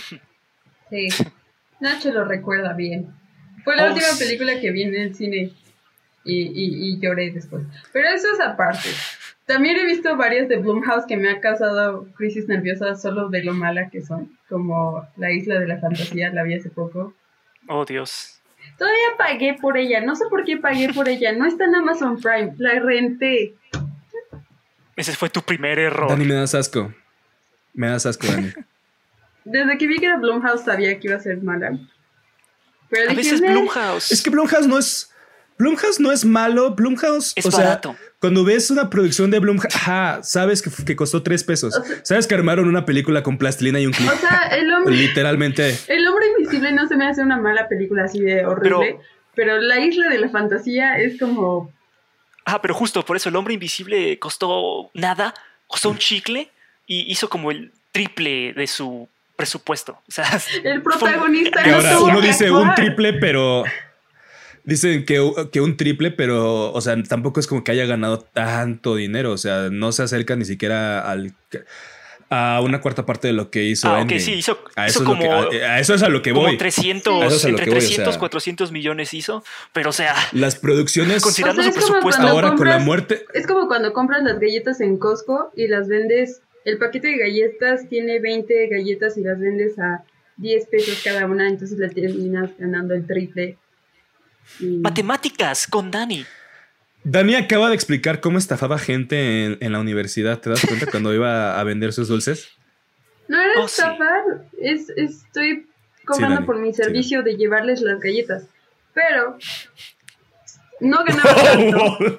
Sí. 0.90 1.08
Nacho 1.80 2.12
lo 2.12 2.24
recuerda 2.26 2.74
bien. 2.74 3.08
Fue 3.64 3.74
la 3.74 3.84
Oh, 3.84 3.88
última 3.94 4.08
sí. 4.08 4.24
película 4.24 4.60
que 4.60 4.70
vi 4.70 4.82
en 4.82 4.94
el 4.94 5.14
cine 5.14 5.50
y, 6.24 6.42
y, 6.42 6.88
y 6.94 7.00
lloré 7.00 7.30
después. 7.30 7.64
Pero 7.92 8.08
eso 8.08 8.28
es 8.32 8.40
aparte. 8.40 8.88
También 9.46 9.76
he 9.76 9.84
visto 9.84 10.16
varias 10.16 10.48
de 10.48 10.58
Blumhouse 10.58 11.04
que 11.06 11.16
me 11.16 11.28
ha 11.30 11.40
causado 11.40 12.06
crisis 12.16 12.46
nerviosas 12.48 13.02
solo 13.02 13.28
de 13.28 13.42
lo 13.42 13.52
mala 13.54 13.90
que 13.90 14.00
son, 14.00 14.36
como 14.48 15.06
La 15.16 15.32
Isla 15.32 15.58
de 15.58 15.66
la 15.66 15.78
Fantasía, 15.78 16.30
la 16.30 16.42
vi 16.44 16.54
hace 16.54 16.70
poco. 16.70 17.12
Oh, 17.68 17.84
Dios. 17.84 18.40
Todavía 18.78 19.16
pagué 19.18 19.56
por 19.60 19.76
ella, 19.76 20.00
no 20.00 20.14
sé 20.16 20.24
por 20.30 20.44
qué 20.44 20.56
pagué 20.56 20.92
por 20.92 21.08
ella, 21.08 21.32
no 21.32 21.46
está 21.46 21.64
en 21.64 21.74
Amazon 21.74 22.20
Prime, 22.20 22.54
la 22.58 22.78
renté. 22.80 23.54
Ese 24.96 25.12
fue 25.12 25.28
tu 25.30 25.42
primer 25.42 25.78
error. 25.78 26.08
Dani, 26.08 26.24
me 26.24 26.34
das 26.34 26.54
asco. 26.54 26.92
Me 27.74 27.88
das 27.88 28.06
asco, 28.06 28.26
Dani. 28.26 28.52
Desde 29.44 29.76
que 29.78 29.86
vi 29.88 29.98
que 29.98 30.06
era 30.06 30.18
Blumhouse 30.18 30.64
sabía 30.64 30.98
que 31.00 31.08
iba 31.08 31.16
a 31.16 31.20
ser 31.20 31.42
mala. 31.42 31.78
Pero 32.88 33.10
A 33.10 33.14
dije, 33.14 33.32
veces. 33.32 33.40
Blumhouse 33.40 34.12
Es 34.12 34.22
que 34.22 34.30
Blumhouse 34.30 34.66
no 34.68 34.78
es. 34.78 35.11
Blumhouse 35.58 36.00
no 36.00 36.10
es 36.12 36.24
malo. 36.24 36.74
Blumhouse. 36.74 37.32
es 37.36 37.46
o 37.46 37.50
sea, 37.50 37.64
barato. 37.64 37.96
cuando 38.18 38.44
ves 38.44 38.70
una 38.70 38.90
producción 38.90 39.30
de 39.30 39.38
Blumhouse, 39.38 39.74
ajá, 39.74 40.20
sabes 40.22 40.62
que, 40.62 40.70
que 40.84 40.96
costó 40.96 41.22
tres 41.22 41.44
pesos. 41.44 41.76
O 41.76 41.84
sea- 41.84 42.04
sabes 42.04 42.26
que 42.26 42.34
armaron 42.34 42.68
una 42.68 42.84
película 42.84 43.22
con 43.22 43.38
plastilina 43.38 43.78
y 43.80 43.86
un 43.86 43.92
clip. 43.92 44.10
O 44.10 44.16
sea, 44.16 44.48
el 44.52 44.72
hombre, 44.72 44.94
Literalmente. 44.96 45.76
el 45.88 46.06
hombre 46.08 46.26
invisible 46.38 46.72
no 46.72 46.88
se 46.88 46.96
me 46.96 47.06
hace 47.06 47.22
una 47.22 47.36
mala 47.36 47.68
película 47.68 48.04
así 48.04 48.20
de 48.20 48.44
horrible, 48.46 48.98
pero, 49.34 49.60
la 49.60 49.80
isla 49.80 50.08
de 50.08 50.18
la 50.18 50.28
fantasía 50.28 50.98
es 50.98 51.18
como 51.18 51.72
Ah, 52.44 52.60
pero 52.60 52.74
justo 52.74 53.04
por 53.04 53.16
eso 53.16 53.28
el 53.28 53.36
hombre 53.36 53.54
invisible 53.54 54.18
costó 54.18 54.90
nada, 54.94 55.32
costó 55.66 55.90
un 55.90 55.98
chicle 55.98 56.50
y 56.86 57.10
hizo 57.10 57.28
como 57.28 57.50
el 57.50 57.72
triple 57.92 58.52
de 58.52 58.66
su 58.66 59.08
presupuesto. 59.36 59.92
O 60.08 60.10
sea, 60.12 60.26
el 60.64 60.82
protagonista 60.82 61.64
no 61.64 61.76
ahora 61.76 61.98
uno 62.00 62.20
dice 62.20 62.50
un 62.50 62.74
triple, 62.74 63.14
pero. 63.14 63.64
Dicen 64.64 65.04
que, 65.04 65.20
que 65.50 65.60
un 65.60 65.76
triple, 65.76 66.10
pero, 66.12 66.72
o 66.72 66.80
sea, 66.80 67.00
tampoco 67.02 67.40
es 67.40 67.46
como 67.46 67.64
que 67.64 67.72
haya 67.72 67.84
ganado 67.86 68.18
tanto 68.20 68.94
dinero. 68.96 69.32
O 69.32 69.38
sea, 69.38 69.68
no 69.70 69.90
se 69.92 70.02
acerca 70.04 70.36
ni 70.36 70.44
siquiera 70.44 71.00
al, 71.00 71.34
a 72.30 72.60
una 72.62 72.80
cuarta 72.80 73.04
parte 73.04 73.26
de 73.26 73.32
lo 73.34 73.50
que 73.50 73.64
hizo. 73.64 73.88
ah, 73.88 73.94
ok, 73.96 74.00
Endgame. 74.02 74.20
sí, 74.20 74.32
hizo, 74.34 74.58
a, 74.76 74.86
hizo 74.88 75.00
eso 75.02 75.02
es 75.02 75.04
lo 75.08 75.26
como, 75.26 75.50
que, 75.50 75.64
a, 75.64 75.72
a 75.74 75.80
eso 75.80 75.94
es 75.94 76.02
a 76.02 76.08
lo 76.08 76.22
que 76.22 76.30
como 76.30 76.44
voy. 76.44 76.56
300, 76.56 77.22
A 77.22 77.26
eso 77.26 77.36
es 77.36 77.44
a 77.44 77.48
lo 77.48 77.50
entre 77.50 77.64
que 77.64 77.70
voy, 77.72 77.78
o 77.78 77.80
300, 77.80 78.14
sea. 78.14 78.20
400 78.20 78.72
millones 78.72 79.12
hizo, 79.14 79.44
pero 79.72 79.90
o 79.90 79.92
sea, 79.92 80.14
Las 80.32 80.56
producciones 80.56 81.22
considerando 81.22 81.60
O 81.60 81.64
sea, 81.64 81.72
su 81.72 81.78
es 81.80 81.84
como 81.84 82.00
presupuesto, 82.00 82.22
ahora 82.28 82.48
con 82.54 82.66
la 82.66 82.74
compras- 82.76 82.84
muerte. 82.84 83.24
Es 83.34 83.46
como 83.46 83.66
cuando 83.68 83.92
compras 83.92 84.22
las 84.22 84.38
galletas 84.38 84.80
en 84.80 84.96
Costco 84.96 85.50
y 85.56 85.66
las 85.68 85.88
vendes, 85.88 86.40
el 86.64 86.78
paquete 86.78 87.08
de 87.08 87.18
galletas 87.18 87.88
tiene 87.88 88.20
20 88.20 88.68
galletas 88.68 89.18
y 89.18 89.22
las 89.22 89.38
vendes 89.40 89.78
a 89.78 90.04
10 90.36 90.66
pesos 90.68 91.00
cada 91.04 91.26
una, 91.26 91.48
entonces 91.48 91.76
le 91.78 91.88
terminas 91.90 92.50
ganando 92.58 92.94
el 92.94 93.06
triple. 93.06 93.58
Y- 94.60 94.78
matemáticas 94.78 95.66
con 95.66 95.90
Dani. 95.90 96.24
Dani 97.04 97.34
acaba 97.34 97.68
de 97.68 97.74
explicar 97.74 98.20
cómo 98.20 98.38
estafaba 98.38 98.78
gente 98.78 99.44
en, 99.44 99.58
en 99.60 99.72
la 99.72 99.80
universidad. 99.80 100.38
¿Te 100.40 100.50
das 100.50 100.60
cuenta 100.66 100.86
cuando 100.86 101.12
iba 101.14 101.58
a 101.58 101.64
vender 101.64 101.92
sus 101.92 102.08
dulces? 102.08 102.48
No 103.28 103.40
era 103.40 103.52
Oh, 103.60 103.68
sí. 103.68 103.80
estafar, 103.82 104.22
es, 104.60 104.88
estoy 104.90 105.66
cobrando 106.04 106.44
por 106.44 106.58
mi 106.58 106.72
sí, 106.72 106.82
servicio 106.82 107.22
de 107.22 107.36
llevarles 107.36 107.80
las 107.80 108.00
galletas, 108.00 108.44
pero 108.92 109.38
no 110.80 111.04
ganaba 111.06 111.34
tanto, 111.42 112.18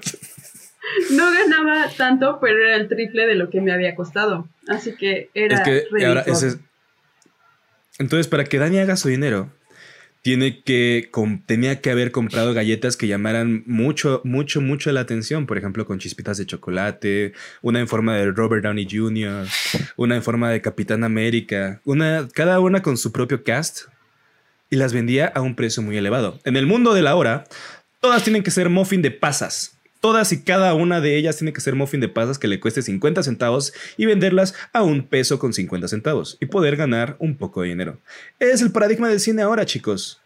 no 1.12 1.32
ganaba 1.32 1.90
tanto, 1.96 2.40
pero 2.42 2.66
era 2.66 2.76
el 2.78 2.88
triple 2.88 3.28
de 3.28 3.36
lo 3.36 3.50
que 3.50 3.60
me 3.62 3.74
había 3.74 3.94
costado, 3.96 4.48
así 4.68 4.96
que 4.96 5.30
era 5.34 5.56
es 5.58 5.62
que 5.62 6.06
ahora 6.06 6.24
redituable. 6.24 6.32
ese 6.32 6.48
es- 6.48 6.58
Entonces, 8.00 8.28
para 8.28 8.46
que 8.46 8.58
Dani 8.58 8.80
haga 8.80 8.96
su 8.96 9.10
dinero, 9.10 9.52
tiene 10.24 10.64
que 10.64 11.12
tenía 11.46 11.82
que 11.82 11.92
haber 11.92 12.12
comprado 12.12 12.54
galletas 12.54 12.96
que 12.96 13.08
llamaran 13.08 13.62
mucho, 13.68 14.22
mucho, 14.24 14.62
mucho 14.62 14.90
la 14.94 15.02
atención. 15.02 15.46
Por 15.46 15.58
ejemplo, 15.58 15.86
con 15.86 16.00
chispitas 16.00 16.38
de 16.38 16.46
chocolate, 16.46 17.34
una 17.62 17.82
en 17.82 17.90
forma 17.90 18.16
de 18.16 18.32
Robert 18.32 18.64
Downey 18.64 18.88
Jr., 18.90 19.46
una 19.98 20.16
en 20.16 20.24
forma 20.24 20.50
de 20.50 20.62
Capitán 20.62 21.04
América, 21.04 21.82
una, 21.84 22.30
cada 22.34 22.62
una 22.62 22.82
con 22.82 22.96
su 22.98 23.12
propio 23.12 23.44
cast 23.44 23.90
y 24.70 24.78
las 24.78 24.94
vendía 24.94 25.28
a 25.28 25.42
un 25.42 25.56
precio 25.56 25.84
muy 25.84 25.98
elevado. 25.98 26.40
En 26.46 26.56
el 26.56 26.68
mundo 26.68 26.94
de 26.94 27.02
la 27.02 27.16
hora, 27.16 27.44
todas 28.00 28.24
tienen 28.24 28.44
que 28.44 28.52
ser 28.52 28.70
muffin 28.70 29.02
de 29.02 29.12
pasas. 29.12 29.73
Todas 30.04 30.34
y 30.34 30.44
cada 30.44 30.74
una 30.74 31.00
de 31.00 31.16
ellas 31.16 31.38
tiene 31.38 31.54
que 31.54 31.62
ser 31.62 31.76
muffin 31.76 32.02
de 32.02 32.10
pasas 32.10 32.38
que 32.38 32.50
le 32.50 32.60
cueste 32.60 32.82
50 32.82 33.24
centavos 33.24 33.74
y 33.96 34.06
venderlas 34.06 34.54
a 34.74 34.84
un 34.84 35.08
peso 35.08 35.40
con 35.40 35.54
50 35.54 35.88
centavos 35.88 36.38
y 36.42 36.48
poder 36.48 36.76
ganar 36.76 37.16
un 37.20 37.38
poco 37.38 37.62
de 37.62 37.70
dinero. 37.70 38.00
Es 38.38 38.62
el 38.62 38.74
paradigma 38.74 39.08
del 39.08 39.22
cine 39.22 39.44
ahora, 39.44 39.66
chicos. 39.66 40.20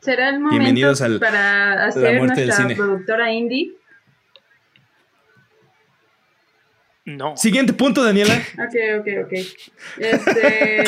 Será 0.00 0.28
el 0.28 0.34
momento 0.38 0.50
Bienvenidos 0.58 1.00
al- 1.00 1.18
para 1.18 1.86
hacer 1.86 2.18
muerte 2.18 2.40
del 2.40 2.48
nuestra 2.48 2.56
cine. 2.68 2.76
productora 2.76 3.32
indie. 3.32 3.72
No. 7.06 7.34
Siguiente 7.38 7.72
punto, 7.72 8.04
Daniela. 8.04 8.34
Ok, 8.34 9.00
ok, 9.00 9.08
ok. 9.24 9.32
Este, 9.96 10.84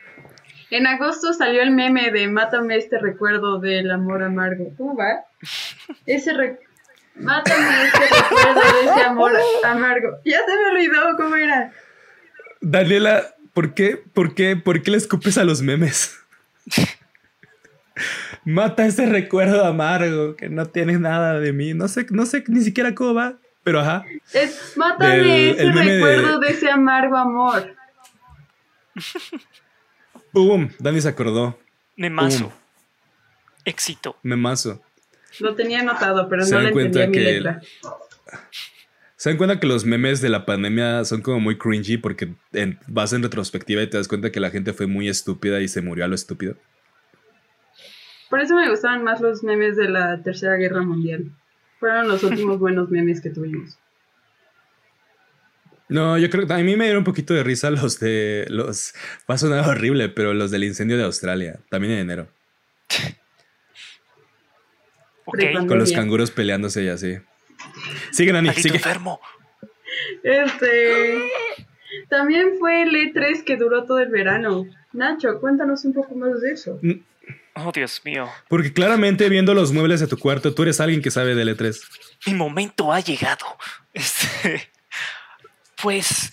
en 0.76 0.86
agosto 0.88 1.32
salió 1.32 1.62
el 1.62 1.70
meme 1.70 2.10
de 2.10 2.26
Mátame 2.26 2.76
este 2.76 2.98
recuerdo 2.98 3.60
del 3.60 3.88
amor 3.92 4.24
amargo. 4.24 4.72
¿Cómo 4.76 4.96
va? 4.96 5.24
Ese 6.06 6.32
re- 6.32 6.58
Mátame 7.20 7.84
este 7.86 7.98
recuerdo 8.00 8.60
de 8.60 8.80
ese 8.90 9.02
amor 9.02 9.32
amargo. 9.64 10.18
Ya 10.24 10.38
se 10.46 10.56
me 10.56 10.66
olvidó 10.70 11.16
cómo 11.16 11.34
era. 11.36 11.72
Daniela, 12.60 13.34
¿por 13.54 13.74
qué, 13.74 14.02
por 14.14 14.34
qué, 14.34 14.56
por 14.56 14.82
qué 14.82 14.90
le 14.92 14.96
escupes 14.98 15.36
a 15.38 15.44
los 15.44 15.62
memes? 15.62 16.18
Mata 18.44 18.86
ese 18.86 19.06
recuerdo 19.06 19.64
amargo 19.64 20.36
que 20.36 20.48
no 20.48 20.66
tienes 20.66 21.00
nada 21.00 21.38
de 21.40 21.52
mí. 21.52 21.74
No 21.74 21.88
sé, 21.88 22.06
no 22.10 22.24
sé 22.26 22.44
ni 22.46 22.62
siquiera 22.62 22.94
cómo 22.94 23.14
va, 23.14 23.34
pero 23.64 23.80
ajá. 23.80 24.04
Es 24.32 24.74
Mátame 24.76 25.16
Del- 25.16 25.30
ese 25.50 25.62
el 25.62 25.74
meme 25.74 25.90
de- 25.90 25.96
recuerdo 25.96 26.38
de... 26.40 26.48
ese 26.50 26.70
amargo 26.70 27.16
amor. 27.16 27.74
¡Pum! 30.32 30.68
Dani 30.78 31.00
se 31.00 31.08
acordó. 31.08 31.58
Memazo. 31.96 32.52
Éxito. 33.64 34.16
Memazo. 34.22 34.80
Lo 35.40 35.54
tenía 35.54 35.80
anotado, 35.80 36.28
pero 36.28 36.44
no 36.46 36.60
le 36.60 36.68
entendía 36.68 37.06
mi 37.06 37.12
que- 37.12 37.20
letra. 37.20 37.60
¿Se 39.16 39.30
dan 39.30 39.36
cuenta 39.36 39.58
que 39.58 39.66
los 39.66 39.84
memes 39.84 40.20
de 40.20 40.28
la 40.28 40.46
pandemia 40.46 41.04
son 41.04 41.22
como 41.22 41.40
muy 41.40 41.58
cringy 41.58 41.96
porque 41.96 42.34
en- 42.52 42.78
vas 42.86 43.12
en 43.12 43.22
retrospectiva 43.22 43.82
y 43.82 43.88
te 43.90 43.96
das 43.96 44.06
cuenta 44.06 44.30
que 44.30 44.38
la 44.40 44.50
gente 44.50 44.72
fue 44.72 44.86
muy 44.86 45.08
estúpida 45.08 45.60
y 45.60 45.66
se 45.68 45.82
murió 45.82 46.04
a 46.04 46.08
lo 46.08 46.14
estúpido? 46.14 46.56
Por 48.30 48.40
eso 48.40 48.54
me 48.54 48.68
gustaban 48.70 49.02
más 49.04 49.20
los 49.20 49.42
memes 49.42 49.76
de 49.76 49.88
la 49.88 50.22
Tercera 50.22 50.54
Guerra 50.56 50.82
Mundial. 50.82 51.32
Fueron 51.80 52.08
los 52.08 52.22
últimos 52.22 52.58
buenos 52.60 52.90
memes 52.90 53.20
que 53.20 53.30
tuvimos. 53.30 53.78
No, 55.88 56.18
yo 56.18 56.28
creo 56.28 56.46
que 56.46 56.52
a 56.52 56.58
mí 56.58 56.76
me 56.76 56.84
dieron 56.84 56.98
un 56.98 57.04
poquito 57.04 57.32
de 57.32 57.42
risa 57.42 57.70
los 57.70 57.98
de 57.98 58.46
los. 58.50 58.92
Va 59.28 59.34
a 59.36 59.38
sonar 59.38 59.66
horrible, 59.68 60.10
pero 60.10 60.34
los 60.34 60.50
del 60.50 60.64
incendio 60.64 60.98
de 60.98 61.04
Australia, 61.04 61.60
también 61.70 61.94
en 61.94 61.98
enero, 62.00 62.28
Con 65.30 65.78
los 65.78 65.92
canguros 65.92 66.30
peleándose 66.30 66.84
y 66.84 66.88
así. 66.88 67.18
Sigue, 68.12 68.32
Maldito 68.32 68.60
sigue. 68.60 68.76
enfermo. 68.76 69.20
Este. 70.22 71.18
También 72.08 72.58
fue 72.58 72.82
el 72.82 72.94
E3 72.94 73.44
que 73.44 73.56
duró 73.56 73.84
todo 73.84 73.98
el 73.98 74.08
verano. 74.08 74.66
Nacho, 74.92 75.40
cuéntanos 75.40 75.84
un 75.84 75.92
poco 75.92 76.14
más 76.14 76.40
de 76.40 76.52
eso. 76.52 76.80
Oh, 77.54 77.72
Dios 77.72 78.00
mío. 78.04 78.28
Porque 78.48 78.72
claramente 78.72 79.28
viendo 79.28 79.52
los 79.52 79.72
muebles 79.72 80.00
de 80.00 80.06
tu 80.06 80.16
cuarto, 80.18 80.54
tú 80.54 80.62
eres 80.62 80.80
alguien 80.80 81.02
que 81.02 81.10
sabe 81.10 81.34
de 81.34 81.44
L3. 81.44 81.78
Mi 82.26 82.34
momento 82.34 82.92
ha 82.92 83.00
llegado. 83.00 83.46
Este, 83.92 84.70
pues, 85.82 86.32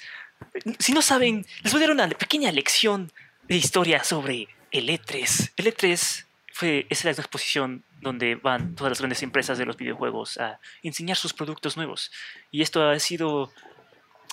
si 0.80 0.94
no 0.94 1.02
saben, 1.02 1.46
les 1.64 1.74
voy 1.74 1.84
a 1.84 1.88
dar 1.88 1.96
una 1.96 2.10
pequeña 2.10 2.52
lección 2.52 3.12
de 3.48 3.56
historia 3.56 4.04
sobre 4.04 4.48
el 4.72 4.88
E3. 4.90 5.52
El 5.58 5.66
E3 5.66 6.26
fue, 6.54 6.86
es 6.90 7.04
la 7.04 7.12
exposición 7.12 7.84
donde 8.02 8.36
van 8.36 8.76
todas 8.76 8.92
las 8.92 9.00
grandes 9.00 9.24
empresas 9.24 9.58
de 9.58 9.66
los 9.66 9.78
videojuegos 9.78 10.38
a 10.38 10.60
enseñar 10.84 11.18
sus 11.18 11.34
productos 11.34 11.78
nuevos. 11.78 12.12
Y 12.52 12.62
esto 12.62 12.88
ha 12.90 13.00
sido 13.00 13.52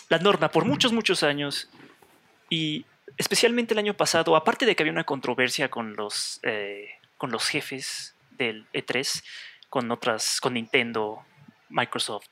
la 0.08 0.18
norma 0.18 0.50
por 0.50 0.64
muchos, 0.64 0.92
muchos 0.92 1.22
años. 1.22 1.70
Y 2.50 2.84
especialmente 3.16 3.74
el 3.74 3.78
año 3.78 3.94
pasado, 3.94 4.36
aparte 4.36 4.66
de 4.66 4.76
que 4.76 4.82
había 4.82 4.92
una 4.92 5.04
controversia 5.04 5.70
con 5.70 5.94
los, 5.96 6.40
eh, 6.42 6.90
con 7.16 7.30
los 7.30 7.48
jefes 7.48 8.14
del 8.30 8.66
E3, 8.72 9.22
con 9.68 9.90
otras, 9.90 10.40
con 10.40 10.54
Nintendo, 10.54 11.24
Microsoft, 11.68 12.26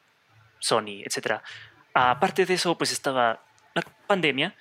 Sony, 0.59 1.03
etc. 1.05 1.41
Aparte 1.95 2.45
de 2.45 2.55
eso, 2.55 2.77
pues 2.77 2.93
estaba 2.93 3.43
la 3.75 3.83
pandemia 4.07 4.55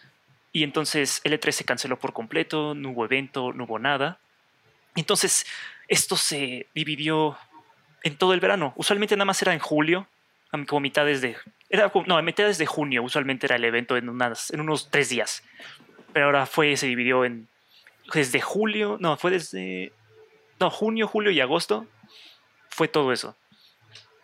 y 0.52 0.64
entonces 0.64 1.22
el 1.24 1.34
E3 1.34 1.52
se 1.52 1.66
canceló 1.66 2.00
por 2.00 2.14
completo, 2.14 2.74
no 2.74 2.92
hubo 2.92 3.06
evento, 3.06 3.54
no 3.54 3.66
hubo 3.66 3.80
nada. 3.80 4.20
Entonces, 4.96 5.46
esto 5.88 6.16
se 6.16 6.68
dividió 6.74 7.38
en 8.04 8.18
todo 8.18 8.34
el 8.34 8.40
verano. 8.40 8.74
Usualmente 8.76 9.16
nada 9.16 9.26
más 9.26 9.42
era 9.42 9.54
en 9.54 9.60
julio 9.60 10.08
como 10.68 10.80
mitades 10.80 11.22
de... 11.22 11.36
Era, 11.70 11.92
no, 12.08 12.18
a 12.18 12.22
mitades 12.22 12.58
de 12.58 12.66
junio 12.66 13.04
usualmente 13.04 13.46
era 13.46 13.56
el 13.56 13.66
evento 13.66 13.98
en, 13.98 14.10
unas, 14.10 14.52
en 14.52 14.62
unos 14.62 14.90
tres 14.90 15.10
días. 15.10 15.44
Pero 16.14 16.28
ahora 16.28 16.46
fue, 16.46 16.76
se 16.78 16.88
dividió 16.88 17.26
en... 17.26 17.48
Desde 18.14 18.42
julio, 18.42 18.98
no, 19.00 19.18
fue 19.18 19.32
desde... 19.32 19.94
No, 20.60 20.70
junio, 20.70 21.08
julio 21.08 21.32
y 21.32 21.40
agosto. 21.40 21.86
Fue 22.70 22.88
todo 22.88 23.14
eso. 23.14 23.36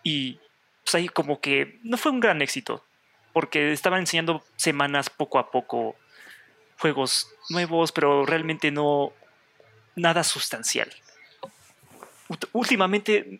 Y 0.03 0.39
pues 0.83 0.95
ahí 0.95 1.07
como 1.07 1.39
que 1.39 1.79
no 1.83 1.97
fue 1.97 2.11
un 2.11 2.19
gran 2.19 2.41
éxito. 2.41 2.83
Porque 3.33 3.71
estaban 3.71 3.99
enseñando 3.99 4.43
semanas 4.55 5.09
poco 5.09 5.37
a 5.37 5.51
poco 5.51 5.95
juegos 6.79 7.31
nuevos, 7.49 7.91
pero 7.91 8.25
realmente 8.25 8.71
no 8.71 9.13
nada 9.95 10.23
sustancial. 10.23 10.89
Últimamente 12.53 13.39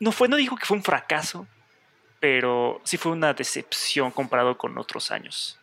no 0.00 0.12
fue, 0.12 0.28
no 0.28 0.36
digo 0.36 0.56
que 0.56 0.66
fue 0.66 0.76
un 0.76 0.82
fracaso, 0.82 1.46
pero 2.20 2.80
sí 2.84 2.96
fue 2.96 3.12
una 3.12 3.34
decepción 3.34 4.10
comparado 4.10 4.56
con 4.56 4.76
otros 4.78 5.10
años. 5.10 5.58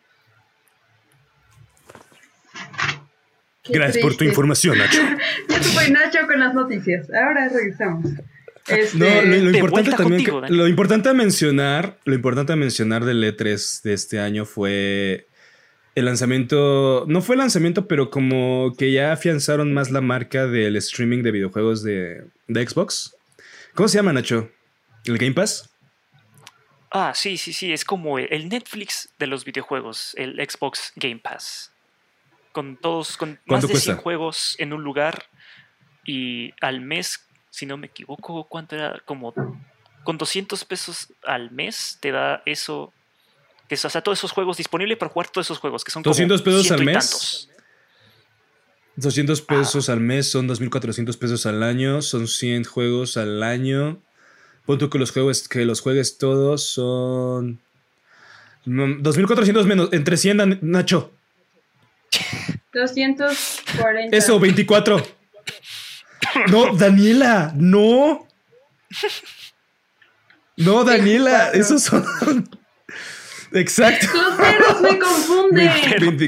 Qué 3.63 3.73
Gracias 3.73 4.01
por 4.01 4.15
tu 4.15 4.23
información, 4.23 4.77
Nacho. 4.77 5.01
Eso 5.49 5.71
fue 5.71 5.89
Nacho 5.89 6.19
con 6.27 6.39
las 6.39 6.53
noticias. 6.53 7.07
Ahora 7.13 7.47
regresamos. 7.49 8.05
Este, 8.67 8.97
No, 8.97 9.21
lo, 9.21 9.57
importante 9.57 9.91
también, 9.91 10.23
contigo, 10.23 10.37
que- 10.37 10.41
Dani. 10.47 10.57
lo 10.57 10.67
importante 10.67 11.09
a 11.09 11.13
mencionar, 11.13 11.97
lo 12.03 12.13
importante 12.13 12.53
a 12.53 12.55
mencionar 12.55 13.05
del 13.05 13.23
E3 13.23 13.81
de 13.83 13.93
este 13.93 14.19
año 14.19 14.45
fue 14.45 15.27
el 15.95 16.05
lanzamiento, 16.05 17.05
no 17.07 17.21
fue 17.21 17.35
el 17.35 17.39
lanzamiento, 17.39 17.87
pero 17.87 18.09
como 18.09 18.73
que 18.77 18.91
ya 18.91 19.11
afianzaron 19.11 19.73
más 19.73 19.91
la 19.91 20.01
marca 20.01 20.47
del 20.47 20.75
streaming 20.77 21.23
de 21.23 21.31
videojuegos 21.31 21.83
de, 21.83 22.25
de 22.47 22.67
Xbox. 22.67 23.15
¿Cómo 23.73 23.87
se 23.87 23.97
llama, 23.97 24.13
Nacho? 24.13 24.49
¿El 25.05 25.17
Game 25.17 25.33
Pass? 25.33 25.69
Ah, 26.91 27.13
sí, 27.15 27.37
sí, 27.37 27.53
sí, 27.53 27.71
es 27.71 27.85
como 27.85 28.19
el 28.19 28.49
Netflix 28.49 29.13
de 29.17 29.27
los 29.27 29.45
videojuegos, 29.45 30.13
el 30.17 30.35
Xbox 30.35 30.91
Game 30.95 31.19
Pass. 31.19 31.71
Con 32.51 32.75
todos, 32.75 33.15
con 33.15 33.29
más 33.29 33.39
¿Cuánto 33.47 33.67
de 33.67 33.75
100 33.75 33.95
cuesta? 33.95 34.03
juegos 34.03 34.55
en 34.59 34.73
un 34.73 34.83
lugar 34.83 35.25
y 36.03 36.53
al 36.59 36.81
mes, 36.81 37.25
si 37.49 37.65
no 37.65 37.77
me 37.77 37.87
equivoco, 37.87 38.43
¿cuánto 38.45 38.75
era? 38.75 39.01
Como 39.05 39.33
con 40.03 40.17
200 40.17 40.65
pesos 40.65 41.13
al 41.23 41.51
mes 41.51 41.97
te 42.01 42.11
da 42.11 42.41
eso. 42.45 42.93
Que 43.71 43.75
es, 43.75 43.85
o 43.85 43.89
sea, 43.89 44.01
todos 44.01 44.19
esos 44.19 44.33
juegos 44.33 44.57
disponibles 44.57 44.97
para 44.97 45.09
jugar 45.09 45.29
todos 45.29 45.47
esos 45.47 45.57
juegos, 45.57 45.85
que 45.85 45.91
son 45.91 46.03
como 46.03 46.09
200 46.11 46.41
pesos 46.41 46.69
al 46.71 46.83
mes. 46.83 46.93
tantos. 47.09 47.49
200 48.97 49.41
pesos 49.43 49.87
al 49.87 50.01
mes 50.01 50.29
son 50.29 50.49
2.400 50.49 51.17
pesos 51.17 51.45
al 51.45 51.63
año, 51.63 52.01
son 52.01 52.27
100 52.27 52.65
juegos 52.65 53.15
al 53.15 53.41
año. 53.41 54.01
Punto 54.65 54.89
que 54.89 54.99
los 54.99 55.11
juegos 55.11 55.47
que 55.47 55.63
los 55.63 55.79
juegues 55.79 56.17
todos 56.17 56.65
son 56.69 57.61
mm, 58.65 59.01
2.400 59.01 59.63
menos 59.63 59.87
entre 59.93 60.17
100 60.17 60.37
Dan- 60.37 60.59
Nacho. 60.61 61.13
240. 62.73 64.17
Eso 64.17 64.37
24. 64.37 65.01
No, 66.49 66.75
Daniela, 66.75 67.53
no. 67.55 68.27
No, 70.57 70.83
Daniela, 70.83 71.51
24. 71.53 71.59
esos 71.61 71.83
son 71.83 72.49
Exacto. 73.53 74.07
Los 74.13 74.35
perros 74.35 74.81
me 74.81 74.99
confunden. 74.99 75.71
20 75.99 76.27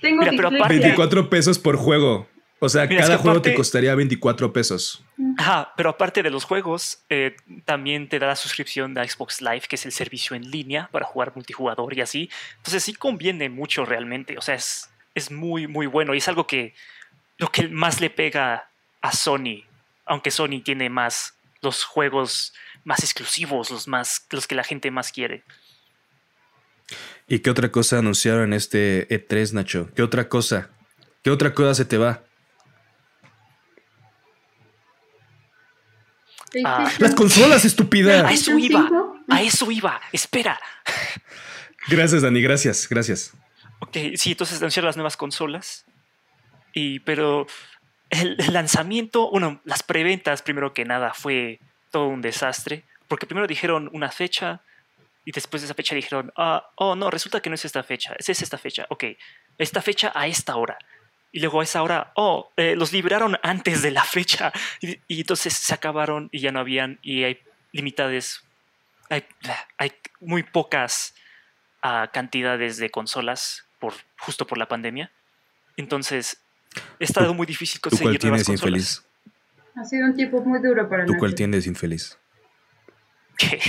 Tengo 0.00 0.20
Mira, 0.20 0.30
pero 0.36 0.50
dislexia. 0.50 0.58
aparte- 0.58 0.78
24 0.80 1.30
pesos 1.30 1.58
por 1.58 1.76
juego. 1.76 2.28
O 2.60 2.68
sea, 2.68 2.86
Mira, 2.86 3.00
es 3.02 3.06
cada 3.06 3.16
que 3.18 3.22
juego 3.22 3.42
te 3.42 3.54
costaría 3.54 3.94
24 3.94 4.52
pesos. 4.52 5.04
Ajá, 5.36 5.72
pero 5.76 5.90
aparte 5.90 6.22
de 6.22 6.30
los 6.30 6.44
juegos, 6.44 7.00
eh, 7.10 7.36
también 7.66 8.08
te 8.08 8.18
da 8.18 8.28
la 8.28 8.36
suscripción 8.36 8.94
de 8.94 9.06
Xbox 9.06 9.42
Live, 9.42 9.62
que 9.68 9.76
es 9.76 9.84
el 9.84 9.92
servicio 9.92 10.34
en 10.34 10.50
línea 10.50 10.88
para 10.90 11.04
jugar 11.04 11.32
multijugador 11.34 11.92
y 11.96 12.00
así. 12.00 12.30
Entonces 12.56 12.82
sí 12.84 12.94
conviene 12.94 13.50
mucho 13.50 13.84
realmente. 13.84 14.38
O 14.38 14.40
sea, 14.40 14.54
es, 14.54 14.88
es 15.14 15.30
muy, 15.30 15.66
muy 15.66 15.86
bueno. 15.86 16.14
Y 16.14 16.18
es 16.18 16.28
algo 16.28 16.46
que 16.46 16.74
lo 17.36 17.50
que 17.50 17.68
más 17.68 18.00
le 18.00 18.08
pega 18.08 18.70
a 19.02 19.12
Sony, 19.12 19.64
aunque 20.06 20.30
Sony 20.30 20.62
tiene 20.64 20.88
más 20.88 21.34
los 21.60 21.84
juegos 21.84 22.54
más 22.84 23.00
exclusivos, 23.02 23.70
los 23.70 23.88
más, 23.88 24.26
los 24.30 24.46
que 24.46 24.54
la 24.54 24.64
gente 24.64 24.90
más 24.90 25.10
quiere. 25.12 25.42
¿Y 27.26 27.38
qué 27.40 27.50
otra 27.50 27.70
cosa 27.70 27.98
anunciaron 27.98 28.44
en 28.44 28.52
este 28.52 29.08
E3, 29.08 29.52
Nacho? 29.52 29.88
¿Qué 29.94 30.02
otra 30.02 30.28
cosa? 30.28 30.70
¿Qué 31.22 31.30
otra 31.30 31.54
cosa 31.54 31.74
se 31.74 31.84
te 31.84 31.96
va? 31.96 32.22
Ah, 36.64 36.90
Las 36.98 37.14
consolas, 37.14 37.64
estúpida. 37.64 38.28
A 38.28 38.32
eso 38.32 38.56
iba, 38.58 38.82
5? 38.82 39.16
a 39.28 39.42
eso 39.42 39.70
iba. 39.70 40.00
Espera. 40.12 40.60
Gracias, 41.88 42.22
Dani, 42.22 42.40
gracias, 42.40 42.88
gracias. 42.88 43.32
Ok, 43.80 43.96
sí, 44.16 44.30
entonces 44.32 44.58
anunciaron 44.58 44.86
las 44.86 44.96
nuevas 44.96 45.16
consolas. 45.16 45.84
Y, 46.72 47.00
pero 47.00 47.46
el, 48.10 48.36
el 48.38 48.52
lanzamiento, 48.52 49.30
bueno, 49.30 49.60
las 49.64 49.82
preventas, 49.82 50.42
primero 50.42 50.72
que 50.72 50.84
nada, 50.84 51.12
fue 51.12 51.58
todo 51.90 52.06
un 52.06 52.22
desastre. 52.22 52.84
Porque 53.08 53.26
primero 53.26 53.46
dijeron 53.46 53.90
una 53.92 54.10
fecha 54.10 54.62
y 55.24 55.32
después 55.32 55.62
de 55.62 55.66
esa 55.66 55.74
fecha 55.74 55.94
dijeron, 55.94 56.32
ah, 56.36 56.70
oh, 56.76 56.94
no, 56.94 57.10
resulta 57.10 57.40
que 57.40 57.48
no 57.48 57.54
es 57.54 57.64
esta 57.64 57.82
fecha, 57.82 58.14
es 58.18 58.28
esta 58.28 58.58
fecha. 58.58 58.86
Ok, 58.90 59.04
esta 59.58 59.80
fecha 59.80 60.12
a 60.14 60.26
esta 60.26 60.56
hora. 60.56 60.78
Y 61.32 61.40
luego 61.40 61.60
a 61.60 61.64
esa 61.64 61.82
hora, 61.82 62.12
oh, 62.14 62.52
eh, 62.56 62.76
los 62.76 62.92
liberaron 62.92 63.36
antes 63.42 63.82
de 63.82 63.90
la 63.90 64.04
fecha. 64.04 64.52
Y, 64.80 65.00
y 65.08 65.20
entonces 65.20 65.54
se 65.54 65.74
acabaron 65.74 66.28
y 66.30 66.40
ya 66.40 66.52
no 66.52 66.60
habían, 66.60 66.98
y 67.02 67.24
hay 67.24 67.40
limitadas, 67.72 68.44
hay, 69.08 69.24
hay 69.78 69.92
muy 70.20 70.42
pocas 70.42 71.14
ah, 71.82 72.10
cantidades 72.12 72.76
de 72.76 72.90
consolas 72.90 73.64
por, 73.80 73.94
justo 74.18 74.46
por 74.46 74.58
la 74.58 74.68
pandemia. 74.68 75.10
Entonces, 75.76 76.38
ha 76.76 76.80
estado 77.00 77.34
muy 77.34 77.46
difícil 77.46 77.80
¿Tú 77.80 77.90
cuál 77.90 77.98
conseguir 77.98 78.22
nuevas 78.22 78.44
tienes, 78.44 78.60
consolas. 78.60 79.02
infeliz? 79.02 79.74
Ha 79.76 79.84
sido 79.84 80.06
un 80.06 80.14
tiempo 80.14 80.40
muy 80.42 80.60
duro 80.60 80.88
para 80.88 81.04
¿Tú 81.04 81.14
cuál 81.18 81.34
tienes, 81.34 81.66
infeliz? 81.66 82.16
¿Qué? 83.36 83.60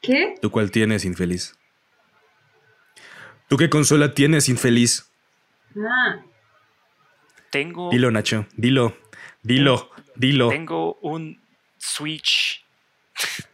¿Qué? 0.00 0.34
¿Tú 0.40 0.50
cuál 0.50 0.70
tienes, 0.70 1.04
infeliz? 1.04 1.56
¿Tú 3.48 3.56
qué 3.56 3.68
consola 3.70 4.14
tienes, 4.14 4.48
infeliz? 4.48 5.10
Ah, 5.76 6.22
Tengo, 7.50 7.90
Dilo, 7.90 8.10
Nacho, 8.10 8.46
dilo, 8.56 8.96
dilo, 9.42 9.90
dilo. 10.16 10.48
tengo 10.50 10.94
un 11.02 11.40
Switch. 11.78 12.64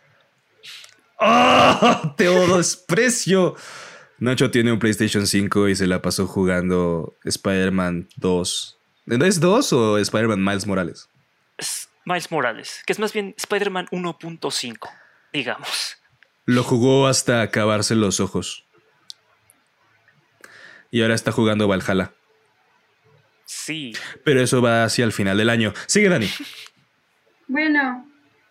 ¡Ah! 1.20 2.14
Te 2.16 2.24
desprecio. 2.28 3.54
Nacho 4.18 4.50
tiene 4.50 4.72
un 4.72 4.78
PlayStation 4.78 5.26
5 5.26 5.68
y 5.68 5.76
se 5.76 5.86
la 5.86 6.02
pasó 6.02 6.26
jugando 6.26 7.14
Spider-Man 7.24 8.08
2. 8.16 8.78
¿Es 9.06 9.40
2 9.40 9.72
o 9.72 9.98
Spider-Man 9.98 10.42
Miles 10.42 10.66
Morales? 10.66 11.08
es 11.58 11.88
Miles 12.04 12.30
Morales, 12.30 12.82
que 12.86 12.92
es 12.92 12.98
más 12.98 13.12
bien 13.12 13.34
Spider-Man 13.38 13.86
1.5, 13.92 14.90
digamos. 15.32 15.96
Lo 16.46 16.62
jugó 16.62 17.06
hasta 17.06 17.42
acabarse 17.42 17.94
los 17.94 18.20
ojos. 18.20 18.66
Y 20.90 21.02
ahora 21.02 21.14
está 21.14 21.32
jugando 21.32 21.66
Valhalla. 21.68 22.12
Sí, 23.46 23.92
Pero 24.24 24.40
eso 24.40 24.62
va 24.62 24.84
hacia 24.84 25.04
el 25.04 25.12
final 25.12 25.36
del 25.38 25.50
año. 25.50 25.72
Sigue, 25.86 26.08
Dani. 26.08 26.28
bueno, 27.48 28.08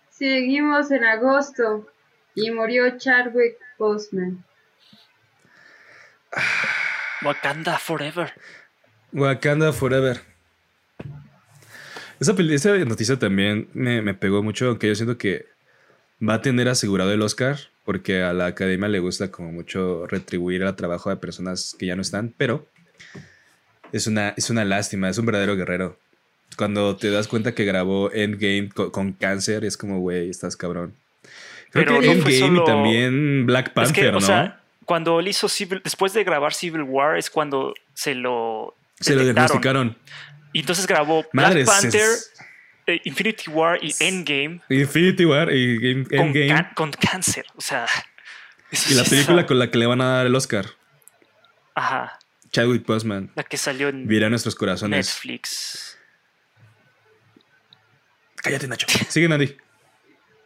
seguimos 0.09 0.91
en 0.91 1.03
agosto 1.03 1.87
y 2.35 2.51
murió 2.51 2.97
Chadwick 2.97 3.57
Boseman. 3.77 4.43
Wakanda 7.23 7.77
Forever. 7.79 8.33
Wakanda 9.13 9.71
Forever. 9.71 10.21
Esa, 12.19 12.35
peli- 12.35 12.53
esa 12.55 12.75
noticia 12.79 13.17
también 13.17 13.69
me, 13.73 14.01
me 14.01 14.13
pegó 14.13 14.43
mucho, 14.43 14.67
aunque 14.67 14.87
yo 14.87 14.95
siento 14.95 15.17
que 15.17 15.47
va 16.27 16.35
a 16.35 16.41
tener 16.41 16.67
asegurado 16.69 17.11
el 17.11 17.21
Oscar, 17.21 17.57
porque 17.85 18.21
a 18.23 18.33
la 18.33 18.47
academia 18.47 18.87
le 18.87 18.99
gusta 18.99 19.29
como 19.31 19.51
mucho 19.51 20.05
retribuir 20.07 20.61
el 20.63 20.75
trabajo 20.75 21.09
de 21.09 21.17
personas 21.17 21.75
que 21.77 21.85
ya 21.87 21.95
no 21.95 22.01
están, 22.01 22.33
pero 22.37 22.67
es 23.91 24.07
una, 24.07 24.33
es 24.37 24.49
una 24.49 24.65
lástima, 24.65 25.09
es 25.09 25.17
un 25.17 25.25
verdadero 25.25 25.55
guerrero. 25.55 25.97
Cuando 26.57 26.95
te 26.95 27.09
das 27.09 27.27
cuenta 27.27 27.53
que 27.55 27.65
grabó 27.65 28.11
Endgame 28.11 28.69
co- 28.73 28.91
con, 28.91 29.13
cáncer, 29.13 29.65
es 29.65 29.75
como, 29.77 29.99
güey, 29.99 30.29
estás 30.29 30.55
cabrón. 30.55 30.93
Creo 31.71 31.85
Pero 31.85 31.99
que 31.99 32.05
no 32.07 32.11
Endgame 32.13 32.39
solo- 32.39 32.61
y 32.61 32.65
también 32.65 33.45
Black 33.45 33.67
es 33.67 33.73
Panther, 33.73 34.03
que, 34.03 34.09
o 34.09 34.11
¿no? 34.13 34.21
sea, 34.21 34.59
cuando 34.85 35.19
él 35.19 35.27
hizo 35.27 35.49
Civil, 35.49 35.81
después 35.83 36.13
de 36.13 36.23
grabar 36.23 36.53
Civil 36.53 36.83
War 36.83 37.17
es 37.17 37.29
cuando 37.29 37.73
se 37.93 38.13
lo 38.15 38.75
Se 38.99 39.15
lo 39.15 39.23
diagnosticaron. 39.23 39.97
Y 40.55 40.59
entonces 40.59 40.85
grabó 40.85 41.25
Black 41.33 41.65
Panther, 41.65 42.01
es- 42.01 42.32
eh, 42.87 43.01
Infinity 43.05 43.49
War 43.49 43.79
y 43.83 43.93
Endgame 43.99 44.61
Infinity 44.69 45.25
War 45.25 45.51
y 45.53 45.77
Game- 45.79 46.05
con, 46.05 46.19
Endgame. 46.19 46.69
con 46.75 46.91
cáncer. 46.91 47.45
O 47.55 47.61
sea, 47.61 47.85
eso 48.71 48.91
Y 48.91 48.95
la 48.95 49.03
película 49.03 49.45
con 49.45 49.59
la 49.59 49.69
que 49.71 49.77
le 49.77 49.85
van 49.85 50.01
a 50.01 50.17
dar 50.17 50.25
el 50.27 50.35
Oscar. 50.35 50.65
Ajá, 51.75 52.19
Chadwick 52.51 52.85
Boseman. 52.85 53.31
la 53.35 53.43
que 53.43 53.57
salió 53.57 53.89
en 53.89 54.07
Viera 54.07 54.29
nuestros 54.29 54.55
corazones. 54.55 55.07
Netflix. 55.07 55.97
Cállate, 58.35 58.67
Nacho. 58.67 58.87
Sigue, 59.09 59.31
Andy. 59.33 59.57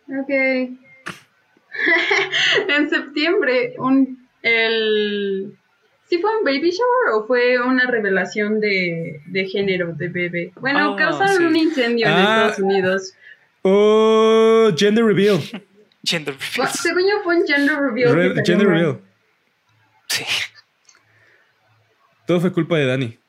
Ok. 0.10 0.30
en 2.70 2.90
septiembre, 2.90 3.74
un, 3.78 4.26
el... 4.42 5.58
¿Sí 6.10 6.20
fue 6.20 6.38
un 6.38 6.44
baby 6.46 6.72
shower 6.72 7.16
o 7.16 7.28
fue 7.28 7.60
una 7.60 7.86
revelación 7.90 8.60
de, 8.62 9.22
de 9.26 9.46
género 9.46 9.94
de 9.94 10.08
bebé? 10.08 10.52
Bueno, 10.56 10.94
Ah, 10.94 10.96
causaron 10.98 11.38
sí. 11.38 11.44
un 11.44 11.56
incendio 11.56 12.08
en 12.08 12.14
Ah. 12.14 12.22
Estados 12.22 12.60
Unidos. 12.60 13.14
Oh, 13.64 14.70
gender 14.78 15.04
reveal. 15.04 15.40
Gender 16.06 16.36
Bueno, 16.36 16.48
reveal. 16.56 16.74
según 16.74 17.02
yo 17.04 17.22
fue 17.24 17.36
un 17.38 17.46
gender 17.46 17.76
reveal. 17.78 18.14
Re- 18.16 18.44
gender 18.46 18.68
reveal. 18.68 19.00
Sí. 20.08 20.24
Todo 22.26 22.40
fue 22.40 22.54
culpa 22.54 22.78
de 22.78 22.86
Dani. 22.86 23.20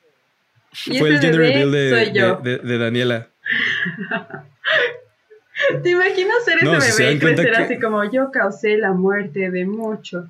Y 0.85 0.99
Fue 0.99 1.09
el 1.09 1.19
gender 1.19 1.41
bebé 1.41 1.53
reveal 1.65 1.71
de, 1.71 1.89
soy 2.05 2.13
yo. 2.17 2.35
de- 2.37 2.51
de- 2.51 2.57
de 2.59 2.77
Daniela. 2.77 3.27
¿Te 5.83 5.89
imaginas 5.89 6.45
ser 6.45 6.63
No, 6.63 6.75
ese 6.77 6.91
si 6.91 7.03
bebé 7.03 7.15
y 7.15 7.19
crecer 7.19 7.51
que- 7.51 7.57
así 7.63 7.79
como 7.79 8.09
yo 8.09 8.31
causé 8.31 8.77
la 8.77 8.93
muerte 8.93 9.51
de 9.51 9.65
muchos? 9.65 10.23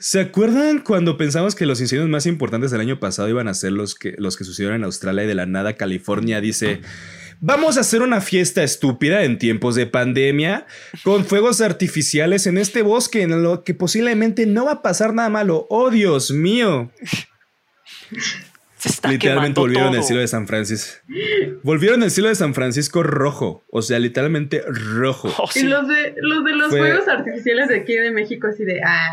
¿Se 0.00 0.20
acuerdan 0.20 0.78
cuando 0.78 1.16
pensamos 1.16 1.54
que 1.56 1.66
los 1.66 1.80
incendios 1.80 2.08
más 2.08 2.26
importantes 2.26 2.70
del 2.70 2.80
año 2.80 3.00
pasado 3.00 3.28
iban 3.28 3.48
a 3.48 3.54
ser 3.54 3.72
los 3.72 3.96
que, 3.96 4.14
los 4.18 4.36
que 4.36 4.44
sucedieron 4.44 4.76
en 4.76 4.84
Australia 4.84 5.24
y 5.24 5.26
de 5.26 5.34
la 5.34 5.46
nada 5.46 5.74
California 5.74 6.40
dice, 6.40 6.82
vamos 7.40 7.76
a 7.76 7.80
hacer 7.80 8.02
una 8.02 8.20
fiesta 8.20 8.62
estúpida 8.62 9.24
en 9.24 9.38
tiempos 9.38 9.74
de 9.74 9.86
pandemia 9.86 10.66
con 11.02 11.24
fuegos 11.24 11.60
artificiales 11.60 12.46
en 12.46 12.58
este 12.58 12.82
bosque 12.82 13.22
en 13.22 13.42
lo 13.42 13.64
que 13.64 13.74
posiblemente 13.74 14.46
no 14.46 14.66
va 14.66 14.72
a 14.72 14.82
pasar 14.82 15.14
nada 15.14 15.30
malo? 15.30 15.66
¡Oh, 15.68 15.90
Dios 15.90 16.30
mío! 16.30 16.92
Se 18.76 18.90
está 18.90 19.10
literalmente 19.10 19.58
volvieron 19.58 19.88
todo. 19.88 19.98
el 19.98 20.04
cielo 20.04 20.20
de 20.20 20.28
San 20.28 20.46
Francisco. 20.46 20.98
Volvieron 21.64 22.04
el 22.04 22.12
cielo 22.12 22.28
de 22.28 22.36
San 22.36 22.54
Francisco 22.54 23.02
rojo. 23.02 23.64
O 23.72 23.82
sea, 23.82 23.98
literalmente 23.98 24.62
rojo. 24.68 25.34
Oh, 25.38 25.48
sí. 25.50 25.60
Y 25.60 25.62
los 25.64 25.88
de, 25.88 26.14
los 26.18 26.44
de 26.44 26.52
los 26.54 26.68
Fue- 26.68 26.78
fuegos 26.78 27.08
artificiales 27.08 27.66
de 27.68 27.80
aquí 27.80 27.94
de 27.94 28.12
México 28.12 28.46
así 28.46 28.64
de, 28.64 28.80
ah, 28.86 29.08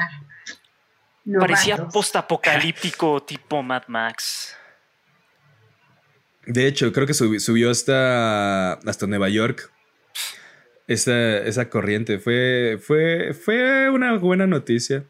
no 1.26 1.40
Parecía 1.40 1.88
postapocalíptico 1.88 3.24
tipo 3.24 3.62
Mad 3.64 3.84
Max. 3.88 4.56
De 6.46 6.68
hecho, 6.68 6.92
creo 6.94 7.08
que 7.08 7.14
subi- 7.14 7.40
subió 7.40 7.72
hasta, 7.72 8.74
hasta 8.74 9.08
Nueva 9.08 9.30
York. 9.30 9.72
Esa, 10.88 11.40
esa 11.40 11.68
corriente. 11.70 12.20
Fue, 12.20 12.78
fue, 12.80 13.34
fue 13.34 13.90
una 13.90 14.16
buena 14.18 14.46
noticia. 14.46 15.04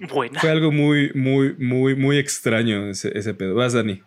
Buena. 0.00 0.40
Fue 0.40 0.50
algo 0.50 0.72
muy, 0.72 1.12
muy, 1.14 1.54
muy, 1.58 1.94
muy 1.94 2.18
extraño 2.18 2.88
ese, 2.90 3.16
ese 3.16 3.34
pedo. 3.34 3.54
Vas, 3.54 3.72
Dani. 3.74 4.02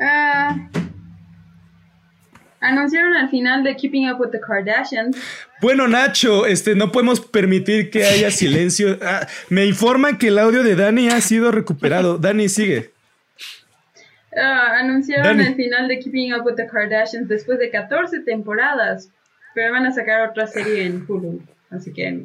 Ah, 0.00 0.68
anunciaron 2.60 3.14
al 3.16 3.28
final 3.30 3.62
de 3.64 3.76
Keeping 3.76 4.10
Up 4.10 4.20
with 4.20 4.30
the 4.30 4.40
Kardashians. 4.40 5.16
Bueno, 5.60 5.86
Nacho, 5.88 6.46
este, 6.46 6.74
no 6.74 6.90
podemos 6.92 7.20
permitir 7.20 7.90
que 7.90 8.04
haya 8.04 8.30
silencio. 8.30 8.98
Ah, 9.02 9.26
me 9.48 9.66
informan 9.66 10.18
que 10.18 10.28
el 10.28 10.38
audio 10.38 10.62
de 10.62 10.74
Dani 10.76 11.08
ha 11.08 11.20
sido 11.20 11.50
recuperado. 11.52 12.18
Dani, 12.18 12.48
sigue. 12.48 12.92
Ah, 14.36 14.78
anunciaron 14.80 15.38
Dani. 15.38 15.48
el 15.48 15.54
final 15.54 15.88
de 15.88 15.98
Keeping 15.98 16.34
Up 16.34 16.44
with 16.44 16.54
the 16.56 16.66
Kardashians 16.66 17.28
después 17.28 17.58
de 17.58 17.70
14 17.70 18.20
temporadas. 18.20 19.08
Pero 19.54 19.72
van 19.72 19.86
a 19.86 19.92
sacar 19.92 20.28
otra 20.28 20.46
serie 20.46 20.84
en 20.84 21.04
Hulu. 21.08 21.40
Así 21.70 21.92
que 21.92 22.22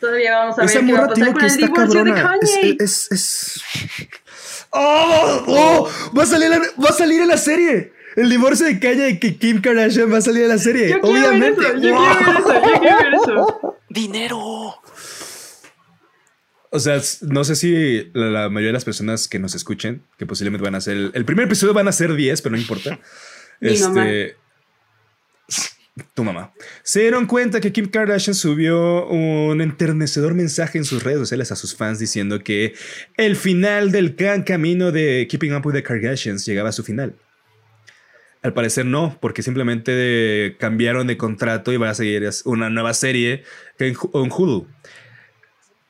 todavía 0.00 0.38
vamos 0.38 0.58
a 0.58 0.62
ver 0.62 0.70
Esa 0.70 0.80
qué 0.84 0.92
va 0.92 1.04
a 1.04 1.08
pasar 1.08 1.32
con 1.32 1.44
el 1.44 1.56
divorcio 1.56 2.04
de. 2.04 2.12
Kanye. 2.12 2.76
Es, 2.80 3.08
es, 3.12 3.12
es- 3.12 3.62
¡Oh! 4.70 5.44
¡Oh! 5.46 5.90
Va 6.16 6.22
a 6.22 6.26
salir, 6.26 6.48
la- 6.48 6.58
va 6.58 6.88
a 6.88 6.92
salir 6.92 7.20
en 7.20 7.28
la 7.28 7.36
serie. 7.36 7.92
El 8.16 8.28
divorcio 8.30 8.66
de 8.66 8.78
Kanye 8.78 9.10
y 9.10 9.18
que 9.18 9.36
Kim 9.36 9.60
Kardashian 9.60 10.12
va 10.12 10.18
a 10.18 10.20
salir 10.20 10.42
en 10.42 10.48
la 10.48 10.58
serie. 10.58 10.90
Yo 10.90 11.00
quiero 11.00 11.12
ver 11.14 11.28
Obviamente. 11.28 11.62
eso, 11.62 11.74
yo 11.74 11.80
quiero 11.80 12.00
ver 12.00 12.34
eso, 12.34 12.54
yo 12.54 12.80
quiero 12.80 12.96
ver 12.96 13.14
eso. 13.14 13.78
¡Dinero! 13.88 14.74
O 16.70 16.78
sea, 16.78 17.00
no 17.22 17.44
sé 17.44 17.54
si 17.54 18.10
la, 18.14 18.26
la 18.26 18.48
mayoría 18.48 18.68
de 18.68 18.72
las 18.74 18.84
personas 18.84 19.28
que 19.28 19.38
nos 19.38 19.54
escuchen, 19.54 20.02
que 20.16 20.24
posiblemente 20.26 20.64
van 20.64 20.74
a 20.74 20.80
ser 20.80 20.96
el, 20.96 21.10
el 21.14 21.24
primer 21.24 21.46
episodio 21.46 21.74
van 21.74 21.88
a 21.88 21.92
ser 21.92 22.14
10, 22.14 22.40
pero 22.40 22.54
no 22.54 22.60
importa. 22.60 22.98
Mi 23.60 23.76
mamá. 23.78 24.08
este 24.08 24.36
tu 26.14 26.24
mamá. 26.24 26.52
Se 26.82 27.00
dieron 27.00 27.26
cuenta 27.26 27.60
que 27.60 27.72
Kim 27.72 27.86
Kardashian 27.88 28.34
subió 28.34 29.06
un 29.08 29.60
enternecedor 29.60 30.34
mensaje 30.34 30.78
en 30.78 30.84
sus 30.84 31.02
redes 31.02 31.18
sociales 31.18 31.52
a 31.52 31.56
sus 31.56 31.76
fans 31.76 31.98
diciendo 31.98 32.42
que 32.42 32.74
el 33.16 33.36
final 33.36 33.92
del 33.92 34.14
gran 34.14 34.42
camino 34.42 34.90
de 34.90 35.26
Keeping 35.30 35.54
Up 35.54 35.66
with 35.66 35.74
the 35.74 35.82
Kardashians 35.82 36.46
llegaba 36.46 36.70
a 36.70 36.72
su 36.72 36.82
final. 36.82 37.14
Al 38.42 38.52
parecer 38.54 38.84
no, 38.86 39.16
porque 39.20 39.42
simplemente 39.42 40.56
cambiaron 40.58 41.06
de 41.06 41.16
contrato 41.16 41.72
y 41.72 41.76
va 41.76 41.90
a 41.90 41.94
seguir 41.94 42.28
una 42.44 42.70
nueva 42.70 42.92
serie 42.94 43.44
en, 43.78 43.94
Hu- 43.94 44.24
en 44.24 44.32
Hulu. 44.32 44.66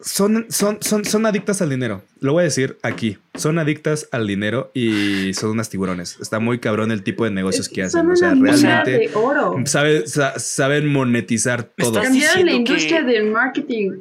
Son, 0.00 0.46
son, 0.50 0.78
son, 0.82 1.04
son 1.04 1.26
adictas 1.26 1.62
al 1.62 1.70
dinero. 1.70 2.02
Lo 2.18 2.32
voy 2.32 2.40
a 2.40 2.44
decir 2.44 2.76
aquí. 2.82 3.18
Son 3.34 3.58
adictas 3.60 4.08
al 4.10 4.26
dinero 4.26 4.70
y 4.74 5.32
son 5.32 5.50
unas 5.50 5.70
tiburones. 5.70 6.18
Está 6.20 6.40
muy 6.40 6.58
cabrón 6.58 6.90
el 6.90 7.04
tipo 7.04 7.24
de 7.24 7.30
negocios 7.30 7.68
que 7.68 7.82
hacen. 7.84 8.02
Son 8.02 8.10
O 8.10 8.16
sea, 8.16 8.34
realmente 8.34 8.90
de 8.98 9.10
oro. 9.14 9.54
sabe- 9.64 10.06
sa- 10.08 10.38
saben 10.40 10.88
monetizar 10.92 11.62
todo. 11.62 12.02
Cambiaron 12.02 12.44
la 12.46 12.52
industria 12.52 12.98
que- 12.98 13.04
del 13.12 13.30
marketing. 13.30 13.92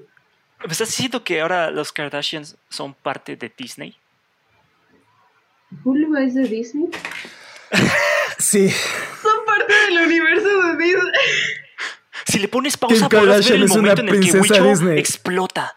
¿Me 0.66 0.72
estás 0.72 0.90
diciendo 0.90 1.24
que 1.24 1.40
ahora 1.40 1.70
los 1.72 1.92
Kardashians 1.94 2.58
son 2.70 2.94
parte 2.96 3.36
de 3.36 3.52
Disney? 3.56 3.96
¿Hulu 5.84 6.18
es 6.18 6.34
de 6.36 6.44
Disney? 6.48 6.88
Sí. 8.42 8.70
Son 9.22 9.46
parte 9.46 9.74
del 9.74 9.98
universo 10.08 10.48
de 10.64 10.78
Disney. 10.84 11.12
Si 12.26 12.40
le 12.40 12.48
pones 12.48 12.78
pausa, 12.78 12.96
Kim 12.96 13.10
podrás 13.20 13.26
ver 13.50 13.56
Kardashian 13.58 13.58
el 13.58 13.64
es 13.66 13.72
una 13.72 13.82
momento 13.82 14.02
en 14.02 14.08
el 14.10 14.14
que 14.14 14.20
princesa 14.20 14.42
Wicho 14.54 14.64
Disney. 14.70 15.00
explota. 15.00 15.76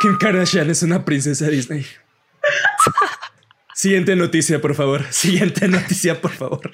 Kim 0.00 0.16
Kardashian 0.18 0.70
es 0.70 0.82
una 0.82 1.04
princesa 1.04 1.46
Disney. 1.48 1.86
Siguiente 3.74 4.16
noticia, 4.16 4.60
por 4.60 4.74
favor. 4.74 5.04
Siguiente 5.10 5.68
noticia, 5.68 6.20
por 6.20 6.32
favor. 6.32 6.70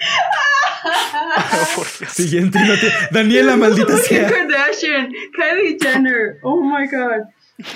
Oh, 0.85 1.69
por 1.77 1.87
Dios. 1.99 2.13
Siguiente 2.13 2.59
noticia. 2.61 3.09
Daniela, 3.11 3.57
maldita 3.57 3.95
Kim 3.95 3.99
sea. 4.05 4.31
Kardashian, 4.31 5.13
Kylie 5.35 5.77
Jenner. 5.81 6.39
Oh 6.43 6.61
my 6.61 6.87
god. 6.87 7.23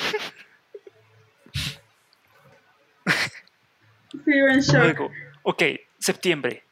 Fear 4.25 4.49
and 4.49 4.63
shock. 4.63 5.11
Ok, 5.43 5.63
septiembre. 6.07 6.63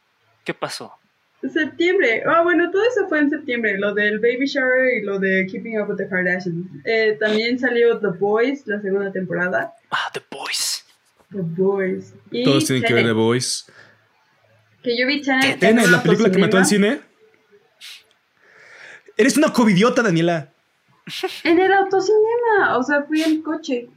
¿Qué 0.45 0.55
pasó? 0.55 0.93
Septiembre. 1.53 2.23
Ah, 2.27 2.43
bueno, 2.43 2.71
todo 2.71 2.83
eso 2.85 3.07
fue 3.09 3.19
en 3.19 3.29
septiembre. 3.29 3.77
Lo 3.79 3.93
del 3.93 4.19
Baby 4.19 4.47
Shower 4.47 4.95
y 4.95 5.03
lo 5.03 5.19
de 5.19 5.47
Keeping 5.51 5.79
Up 5.79 5.91
with 5.91 5.97
the 5.97 6.09
Kardashians. 6.09 6.67
Eh, 6.85 7.17
también 7.21 7.59
salió 7.59 7.99
The 7.99 8.19
Boys, 8.19 8.67
la 8.67 8.81
segunda 8.81 9.13
temporada. 9.13 9.75
Ah, 9.91 10.11
The 10.13 10.23
Boys. 10.31 10.87
The 11.31 11.43
Boys. 11.43 12.15
Y 12.31 12.45
Todos 12.45 12.65
tienen 12.65 12.85
que 12.85 12.95
ver 12.95 13.05
The 13.05 13.13
Voice. 13.13 13.71
Que 14.83 14.99
yo 14.99 15.07
vi 15.07 15.21
Tenet. 15.21 15.59
Tenet, 15.59 15.85
en 15.85 15.93
la 15.93 16.03
película 16.03 16.31
que 16.31 16.39
mató 16.39 16.57
al 16.57 16.67
cine. 16.67 17.01
Eres 19.17 19.37
una 19.37 19.53
covidiota, 19.53 20.03
Daniela. 20.03 20.51
En 21.43 21.59
el 21.59 21.73
autocinema. 21.73 22.79
O 22.79 22.83
sea, 22.83 23.03
fui 23.03 23.23
en 23.23 23.43
coche. 23.43 23.89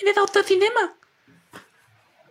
En 0.00 0.08
el 0.08 0.18
autocinema. 0.18 0.97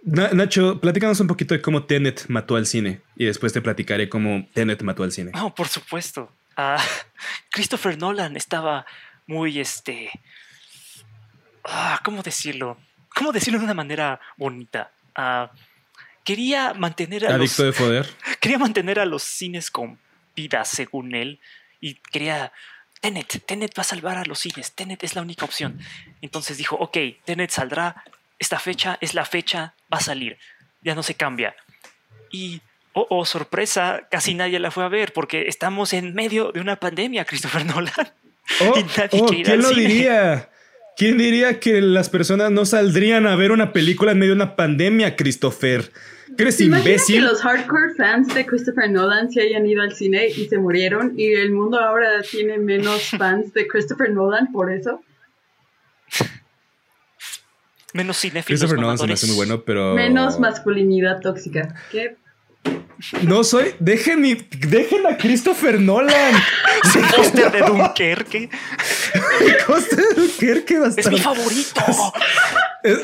Na- 0.07 0.29
Nacho, 0.31 0.79
platícanos 0.79 1.19
un 1.19 1.27
poquito 1.27 1.53
de 1.53 1.61
cómo 1.61 1.83
Tenet 1.83 2.27
mató 2.29 2.55
al 2.55 2.65
cine. 2.65 3.01
Y 3.17 3.25
después 3.25 3.51
te 3.51 3.61
platicaré 3.61 4.07
cómo 4.07 4.47
Tenet 4.53 4.81
mató 4.81 5.03
al 5.03 5.11
cine. 5.11 5.31
No, 5.33 5.53
por 5.53 5.67
supuesto. 5.67 6.31
Ah, 6.55 6.81
Christopher 7.51 7.97
Nolan 7.97 8.37
estaba 8.37 8.85
muy, 9.27 9.59
este... 9.59 10.09
ah, 11.65 11.99
¿Cómo 12.05 12.23
decirlo? 12.23 12.77
¿Cómo 13.13 13.33
decirlo 13.33 13.59
de 13.59 13.65
una 13.65 13.73
manera 13.73 14.19
bonita? 14.37 14.91
Ah, 15.13 15.51
quería 16.23 16.73
mantener 16.73 17.25
a 17.27 17.35
Adicto 17.35 17.65
los, 17.65 17.75
de 17.75 17.83
poder. 17.83 18.09
quería 18.39 18.57
mantener 18.59 18.99
a 18.99 19.05
los 19.05 19.23
cines 19.23 19.69
con 19.69 19.99
vida, 20.35 20.63
según 20.63 21.15
él, 21.15 21.39
y 21.81 21.95
quería 21.95 22.53
Tenet, 23.01 23.43
Tenet 23.45 23.77
va 23.77 23.81
a 23.81 23.83
salvar 23.83 24.17
a 24.17 24.23
los 24.23 24.39
cines, 24.39 24.71
Tenet 24.71 25.03
es 25.03 25.15
la 25.15 25.21
única 25.21 25.43
opción. 25.45 25.79
Entonces 26.21 26.57
dijo, 26.57 26.75
ok, 26.77 26.97
Tenet 27.25 27.49
saldrá, 27.51 28.03
esta 28.39 28.59
fecha 28.59 28.97
es 29.01 29.13
la 29.15 29.25
fecha, 29.25 29.73
va 29.91 29.97
a 29.97 30.01
salir, 30.01 30.37
ya 30.81 30.95
no 30.95 31.03
se 31.03 31.15
cambia. 31.15 31.55
Y, 32.31 32.61
oh, 32.93 33.07
oh, 33.09 33.25
sorpresa, 33.25 34.07
casi 34.11 34.33
nadie 34.33 34.59
la 34.59 34.71
fue 34.71 34.83
a 34.83 34.89
ver 34.89 35.13
porque 35.13 35.47
estamos 35.47 35.93
en 35.93 36.13
medio 36.13 36.51
de 36.51 36.59
una 36.61 36.75
pandemia, 36.77 37.25
Christopher 37.25 37.65
Nolan. 37.65 37.93
Oh, 38.61 38.73
Y 38.79 38.83
nadie 38.97 39.21
oh, 39.21 39.25
¿Quién 39.27 39.61
lo 39.61 39.69
cine. 39.69 39.81
diría? 39.81 40.49
¿Quién 40.97 41.17
diría 41.17 41.59
que 41.59 41.79
las 41.79 42.09
personas 42.09 42.49
no 42.49 42.65
saldrían 42.65 43.27
a 43.27 43.35
ver 43.35 43.51
una 43.51 43.71
película 43.71 44.13
en 44.13 44.19
medio 44.19 44.31
de 44.31 44.41
una 44.43 44.55
pandemia, 44.55 45.15
Christopher? 45.15 45.91
¿Que 46.35 46.43
eres 46.43 46.57
¿Se 46.57 46.63
imagina 46.65 46.83
que 46.83 46.89
imbécil? 46.89 47.23
los 47.23 47.41
hardcore 47.41 47.93
fans 47.95 48.33
de 48.33 48.45
Christopher 48.45 48.89
Nolan 48.89 49.31
se 49.31 49.41
hayan 49.41 49.65
ido 49.67 49.81
al 49.83 49.93
cine 49.95 50.27
y 50.27 50.47
se 50.47 50.57
murieron 50.57 51.13
y 51.15 51.33
el 51.33 51.51
mundo 51.51 51.79
ahora 51.79 52.21
tiene 52.23 52.57
menos 52.57 53.09
fans 53.17 53.53
de 53.53 53.67
Christopher 53.67 54.09
Nolan 54.11 54.51
por 54.51 54.71
eso? 54.71 55.01
Menos 57.97 58.17
cinéfilos 58.19 58.45
Christopher 58.61 58.79
Nolan 58.79 58.97
se 58.97 59.07
me 59.07 59.13
hace 59.13 59.25
muy 59.27 59.35
bueno, 59.35 59.63
pero. 59.63 59.93
Menos 59.95 60.39
masculinidad 60.39 61.19
tóxica. 61.19 61.75
¿Qué? 61.91 62.15
No 63.23 63.43
soy. 63.43 63.73
Dejen, 63.79 64.21
mi, 64.21 64.33
dejen 64.35 65.05
a 65.07 65.17
Christopher 65.17 65.79
Nolan. 65.79 66.35
Ese 66.83 66.99
póster 67.15 67.51
de 67.51 67.59
Dunkerque 67.59 68.49
El 69.41 69.47
de 69.97 70.21
Dunkerque 70.21 70.77
a 70.77 70.87
es 70.87 71.09
mi 71.09 71.19
favorito. 71.19 71.81
Es, 72.83 72.99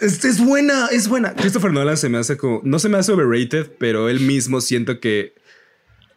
es- 0.00 0.24
es 0.24 0.40
buena, 0.44 0.86
es 0.92 1.08
buena. 1.08 1.34
Christopher 1.34 1.72
Nolan 1.72 1.96
se 1.96 2.08
me 2.08 2.18
hace 2.18 2.36
como. 2.36 2.60
No 2.64 2.78
se 2.78 2.88
me 2.88 2.98
hace 2.98 3.12
overrated, 3.12 3.70
pero 3.78 4.08
él 4.08 4.20
mismo 4.20 4.60
siento 4.60 5.00
que. 5.00 5.34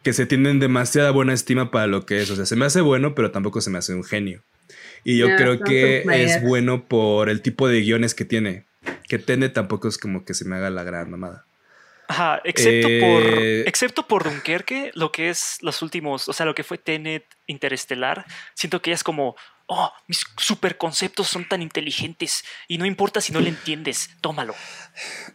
Que 0.02 0.12
se 0.12 0.26
tienen 0.26 0.58
demasiada 0.58 1.10
buena 1.12 1.32
estima 1.32 1.70
para 1.70 1.86
lo 1.86 2.06
que 2.06 2.22
es. 2.22 2.30
O 2.30 2.36
sea, 2.36 2.44
se 2.46 2.56
me 2.56 2.64
hace 2.64 2.80
bueno, 2.80 3.14
pero 3.14 3.30
tampoco 3.30 3.60
se 3.60 3.70
me 3.70 3.78
hace 3.78 3.94
un 3.94 4.02
genio. 4.04 4.42
Y 5.04 5.18
yo 5.18 5.26
creo 5.36 5.58
que 5.60 6.04
es 6.22 6.42
bueno 6.42 6.84
por 6.84 7.28
el 7.28 7.42
tipo 7.42 7.68
de 7.68 7.80
guiones 7.80 8.14
que 8.14 8.24
tiene. 8.24 8.66
Que 9.08 9.18
Tenet 9.18 9.52
tampoco 9.52 9.88
es 9.88 9.98
como 9.98 10.24
que 10.24 10.34
se 10.34 10.44
me 10.44 10.56
haga 10.56 10.70
la 10.70 10.84
gran 10.84 11.10
mamada. 11.10 11.44
Ajá, 12.08 12.40
excepto 12.44 12.88
Eh, 12.90 13.00
por 13.00 13.32
excepto 13.68 14.06
por 14.06 14.24
Dunkerque, 14.24 14.90
lo 14.94 15.12
que 15.12 15.30
es 15.30 15.58
los 15.62 15.80
últimos, 15.82 16.28
o 16.28 16.32
sea, 16.32 16.44
lo 16.46 16.54
que 16.54 16.62
fue 16.64 16.76
Tenet 16.78 17.24
Interestelar, 17.46 18.26
siento 18.54 18.82
que 18.82 18.90
ya 18.90 18.94
es 18.96 19.04
como, 19.04 19.34
oh, 19.66 19.90
mis 20.08 20.24
super 20.36 20.76
conceptos 20.76 21.28
son 21.28 21.48
tan 21.48 21.62
inteligentes 21.62 22.44
y 22.68 22.76
no 22.78 22.84
importa 22.86 23.20
si 23.20 23.32
no 23.32 23.40
le 23.40 23.48
entiendes, 23.48 24.10
tómalo. 24.20 24.54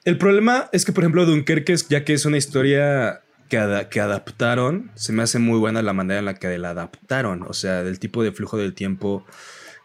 El 0.05 0.17
problema 0.17 0.69
es 0.71 0.85
que, 0.85 0.91
por 0.91 1.03
ejemplo, 1.03 1.25
Dunkerque, 1.25 1.73
es- 1.73 1.87
ya 1.89 2.03
que 2.03 2.13
es 2.13 2.25
una 2.25 2.37
historia 2.37 3.21
que, 3.47 3.87
que 3.89 3.99
adaptaron, 3.99 4.91
se 4.95 5.13
me 5.13 5.23
hace 5.23 5.39
muy 5.39 5.57
buena 5.59 5.81
la 5.81 5.93
manera 5.93 6.19
en 6.19 6.25
la 6.25 6.35
que 6.35 6.57
la 6.57 6.71
adaptaron. 6.71 7.43
O 7.43 7.53
sea, 7.53 7.83
del 7.83 7.99
tipo 7.99 8.23
de 8.23 8.31
flujo 8.31 8.57
del 8.57 8.73
tiempo 8.73 9.25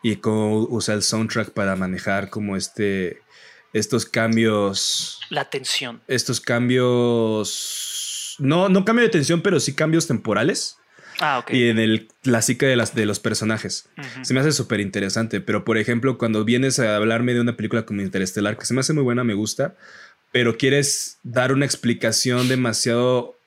y 0.02 0.16
cómo 0.16 0.66
usa 0.68 0.94
el 0.94 1.02
soundtrack 1.02 1.50
para 1.50 1.76
manejar 1.76 2.28
como 2.30 2.56
este. 2.56 3.22
Estos 3.72 4.04
cambios. 4.04 5.20
La 5.30 5.48
tensión. 5.48 6.02
Estos 6.06 6.40
cambios. 6.40 8.36
No, 8.38 8.68
no 8.68 8.84
cambio 8.84 9.04
de 9.04 9.10
tensión, 9.10 9.40
pero 9.40 9.60
sí 9.60 9.74
cambios 9.74 10.06
temporales. 10.06 10.76
Ah, 11.20 11.38
ok. 11.38 11.52
Y 11.52 11.68
en 11.68 11.78
el, 11.78 12.08
la 12.24 12.42
psique 12.42 12.66
de, 12.66 12.76
las, 12.76 12.94
de 12.94 13.06
los 13.06 13.20
personajes. 13.20 13.88
Se 14.22 14.34
me 14.34 14.40
hace 14.40 14.52
súper 14.52 14.80
interesante, 14.80 15.40
pero 15.40 15.64
por 15.64 15.78
ejemplo, 15.78 16.18
cuando 16.18 16.44
vienes 16.44 16.78
a 16.80 16.96
hablarme 16.96 17.32
de 17.32 17.40
una 17.40 17.56
película 17.56 17.86
como 17.86 18.02
Interestelar, 18.02 18.58
que 18.58 18.66
se 18.66 18.74
me 18.74 18.80
hace 18.80 18.92
muy 18.92 19.04
buena, 19.04 19.22
me 19.22 19.34
gusta, 19.34 19.76
pero 20.32 20.58
quieres 20.58 21.18
dar 21.22 21.52
una 21.52 21.64
explicación 21.64 22.48
demasiado... 22.48 23.38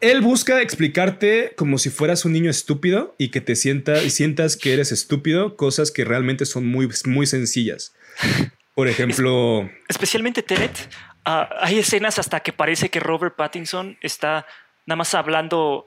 Él 0.00 0.22
busca 0.22 0.62
explicarte 0.62 1.52
como 1.56 1.76
si 1.78 1.90
fueras 1.90 2.24
un 2.24 2.32
niño 2.32 2.50
estúpido 2.50 3.14
y 3.18 3.30
que 3.30 3.40
te 3.40 3.54
sienta, 3.54 4.02
y 4.02 4.10
sientas 4.10 4.56
que 4.56 4.72
eres 4.72 4.92
estúpido, 4.92 5.56
cosas 5.56 5.90
que 5.90 6.04
realmente 6.04 6.46
son 6.46 6.66
muy, 6.66 6.88
muy 7.06 7.26
sencillas. 7.26 7.94
Por 8.74 8.88
ejemplo, 8.88 9.68
Especialmente 9.88 10.42
Tenet, 10.42 10.88
ah, 11.26 11.50
hay 11.60 11.78
escenas 11.78 12.18
hasta 12.18 12.40
que 12.40 12.52
parece 12.52 12.88
que 12.88 12.98
Robert 13.00 13.36
Pattinson 13.36 13.98
está 14.00 14.46
nada 14.86 14.96
más 14.96 15.14
hablando, 15.14 15.86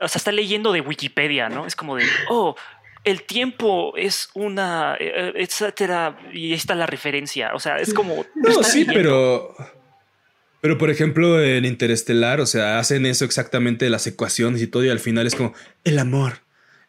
o 0.00 0.08
sea, 0.08 0.18
está 0.18 0.32
leyendo 0.32 0.72
de 0.72 0.80
Wikipedia, 0.80 1.50
¿no? 1.50 1.66
Es 1.66 1.76
como 1.76 1.96
de, 1.96 2.06
oh, 2.30 2.56
el 3.04 3.22
tiempo 3.24 3.94
es 3.96 4.30
una, 4.34 4.96
eh, 4.98 5.32
etcétera, 5.36 6.18
y 6.32 6.46
ahí 6.46 6.52
está 6.54 6.74
la 6.74 6.86
referencia. 6.86 7.52
O 7.54 7.58
sea, 7.58 7.76
es 7.76 7.92
como. 7.92 8.24
No, 8.34 8.62
sí, 8.62 8.84
leyendo. 8.84 8.94
pero. 8.94 9.79
Pero 10.60 10.76
por 10.78 10.90
ejemplo, 10.90 11.42
en 11.42 11.64
Interestelar, 11.64 12.40
o 12.40 12.46
sea, 12.46 12.78
hacen 12.78 13.06
eso 13.06 13.24
exactamente 13.24 13.88
las 13.90 14.06
ecuaciones 14.06 14.60
y 14.62 14.66
todo, 14.66 14.84
y 14.84 14.90
al 14.90 15.00
final 15.00 15.26
es 15.26 15.34
como 15.34 15.54
el 15.84 15.98
amor. 15.98 16.40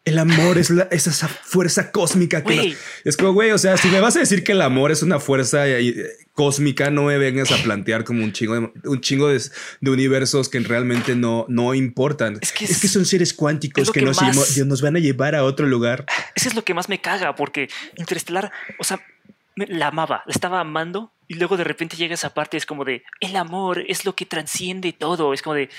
El 0.04 0.18
amor 0.18 0.58
es, 0.58 0.68
la- 0.70 0.88
es 0.90 1.06
esa 1.06 1.28
fuerza 1.28 1.92
cósmica 1.92 2.42
que 2.42 2.56
nos- 2.56 2.76
Es 3.04 3.16
como, 3.16 3.32
güey, 3.34 3.52
o 3.52 3.58
sea, 3.58 3.76
si 3.76 3.86
me 3.86 4.00
vas 4.00 4.16
a 4.16 4.18
decir 4.18 4.42
que 4.42 4.50
el 4.50 4.60
amor 4.60 4.90
es 4.90 5.02
una 5.04 5.20
fuerza 5.20 5.68
eh, 5.68 5.88
eh, 5.90 5.94
cósmica, 6.32 6.90
no 6.90 7.04
me 7.04 7.18
vengas 7.18 7.52
a 7.52 7.56
plantear 7.62 8.02
como 8.02 8.24
un 8.24 8.32
chingo 8.32 8.54
de, 8.60 8.70
un 8.88 9.00
chingo 9.00 9.28
de, 9.28 9.40
de 9.80 9.90
universos 9.92 10.48
que 10.48 10.58
realmente 10.58 11.14
no, 11.14 11.46
no 11.48 11.72
importan. 11.72 12.36
Es 12.42 12.50
que 12.50 12.64
es, 12.64 12.72
es- 12.72 12.80
que 12.80 12.88
son 12.88 13.06
seres 13.06 13.32
cuánticos 13.32 13.92
que, 13.92 14.00
que 14.00 14.06
nos, 14.06 14.20
más- 14.20 14.58
nos 14.66 14.82
van 14.82 14.96
a 14.96 14.98
llevar 14.98 15.36
a 15.36 15.44
otro 15.44 15.66
lugar. 15.66 16.04
Eso 16.34 16.48
es 16.48 16.56
lo 16.56 16.64
que 16.64 16.74
más 16.74 16.88
me 16.88 17.00
caga, 17.00 17.36
porque 17.36 17.68
Interestelar, 17.96 18.50
o 18.80 18.84
sea, 18.84 19.00
la 19.54 19.86
amaba, 19.86 20.24
la 20.26 20.32
estaba 20.32 20.58
amando, 20.58 21.12
y 21.32 21.34
luego 21.36 21.56
de 21.56 21.64
repente 21.64 21.96
llega 21.96 22.12
esa 22.14 22.34
parte, 22.34 22.58
es 22.58 22.66
como 22.66 22.84
de, 22.84 23.04
el 23.20 23.36
amor 23.36 23.82
es 23.88 24.04
lo 24.04 24.14
que 24.14 24.26
transciende 24.26 24.92
todo, 24.92 25.32
es 25.32 25.40
como 25.40 25.54
de, 25.54 25.70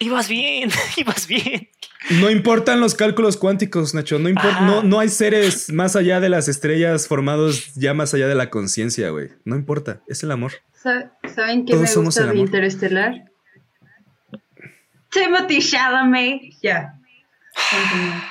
ibas 0.00 0.28
bien, 0.28 0.70
ibas 0.96 1.26
bien. 1.28 1.68
No 2.10 2.30
importan 2.30 2.80
los 2.80 2.94
cálculos 2.94 3.36
cuánticos, 3.36 3.94
Nacho. 3.94 4.18
No, 4.18 4.28
importa, 4.28 4.62
no, 4.62 4.82
no 4.82 4.98
hay 4.98 5.08
seres 5.08 5.70
más 5.72 5.94
allá 5.94 6.18
de 6.18 6.30
las 6.30 6.48
estrellas 6.48 7.06
formados 7.06 7.74
ya 7.74 7.94
más 7.94 8.12
allá 8.14 8.26
de 8.26 8.34
la 8.34 8.50
conciencia, 8.50 9.10
güey. 9.10 9.28
No 9.44 9.54
importa. 9.54 10.00
Es 10.08 10.22
el 10.24 10.30
amor. 10.32 10.52
Sa- 10.72 11.12
¿Saben 11.34 11.64
qué 11.66 11.72
Todos 11.72 11.82
me 11.82 11.86
somos 11.88 12.06
gusta 12.16 12.22
el 12.22 12.30
de. 12.32 12.38
Interestelar? 12.38 13.24
Timothy 15.10 15.60
Chalamet. 15.60 16.40
Ya. 16.62 16.94
Continúa. 17.70 18.24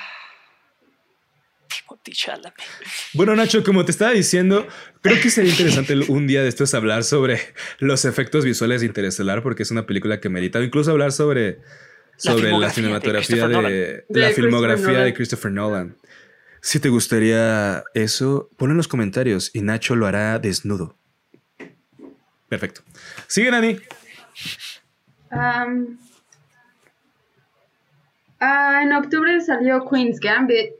Timothy 2.02 2.12
Chalamet. 2.12 2.54
Bueno, 3.14 3.36
Nacho, 3.36 3.62
como 3.62 3.84
te 3.84 3.90
estaba 3.90 4.12
diciendo, 4.12 4.66
creo 5.02 5.20
que 5.20 5.30
sería 5.30 5.50
interesante 5.50 5.94
un 6.08 6.26
día 6.26 6.42
de 6.42 6.48
estos 6.48 6.74
hablar 6.74 7.04
sobre 7.04 7.40
los 7.78 8.04
efectos 8.04 8.44
visuales 8.44 8.80
de 8.80 8.86
Interestelar, 8.86 9.42
porque 9.42 9.62
es 9.62 9.70
una 9.70 9.86
película 9.86 10.20
que 10.20 10.28
merita. 10.28 10.58
O 10.58 10.62
incluso 10.62 10.90
hablar 10.90 11.12
sobre, 11.12 11.58
La 11.58 12.32
sobre 12.32 12.42
la, 12.44 12.48
filmografía 12.48 12.68
de 12.68 12.74
cinematografía 12.74 13.36
Christopher 13.36 13.48
de, 13.48 13.54
Nolan. 13.54 14.02
la 14.08 14.26
De 14.28 14.34
filmografía 14.34 15.00
de. 15.00 15.14
Christopher 15.14 15.52
Nolan. 15.52 15.96
Si 16.62 16.78
te 16.78 16.88
gustaría 16.88 17.82
eso, 17.94 18.50
pon 18.56 18.70
en 18.70 18.76
los 18.76 18.88
comentarios 18.88 19.50
y 19.54 19.62
Nacho 19.62 19.96
lo 19.96 20.06
hará 20.06 20.38
desnudo. 20.38 20.96
Perfecto. 22.48 22.82
Sigue, 23.26 23.50
Nani. 23.50 23.78
Ah, 25.30 25.66
en 28.82 28.92
octubre 28.92 29.40
salió 29.40 29.84
Queen's 29.88 30.18
Gambit. 30.18 30.79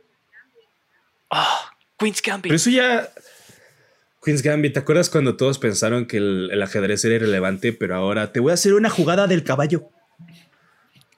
Ah, 1.31 1.71
Queen's 1.99 2.21
Gambit. 2.23 2.45
Pero 2.51 2.57
eso 2.57 2.71
ya. 2.71 3.09
Queen's 4.23 4.43
Gambit, 4.43 4.75
¿te 4.75 4.81
acuerdas 4.81 5.09
cuando 5.09 5.37
todos 5.37 5.59
pensaron 5.59 6.07
que 6.07 6.19
el, 6.19 6.51
el 6.53 6.63
ajedrez 6.63 7.05
era 7.05 7.15
irrelevante? 7.15 7.73
Pero 7.73 7.95
ahora 7.95 8.33
te 8.33 8.41
voy 8.41 8.51
a 8.51 8.55
hacer 8.55 8.75
una 8.75 8.91
jugada 8.91 9.27
del 9.27 9.45
caballo. 9.45 9.89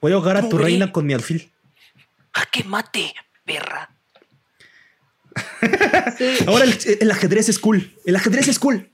Voy 0.01 0.11
a 0.11 0.15
ahogar 0.15 0.37
a 0.37 0.47
tu 0.49 0.57
reina 0.57 0.91
con 0.91 1.05
mi 1.05 1.13
alfil. 1.13 1.51
¡Ah, 2.33 2.45
que 2.51 2.63
mate, 2.63 3.13
perra! 3.45 3.89
Sí, 6.17 6.37
Ahora 6.47 6.65
el, 6.65 6.75
el 6.99 7.11
ajedrez 7.11 7.49
es 7.49 7.59
cool. 7.59 7.91
El 8.05 8.15
ajedrez 8.15 8.47
es 8.47 8.59
cool. 8.59 8.89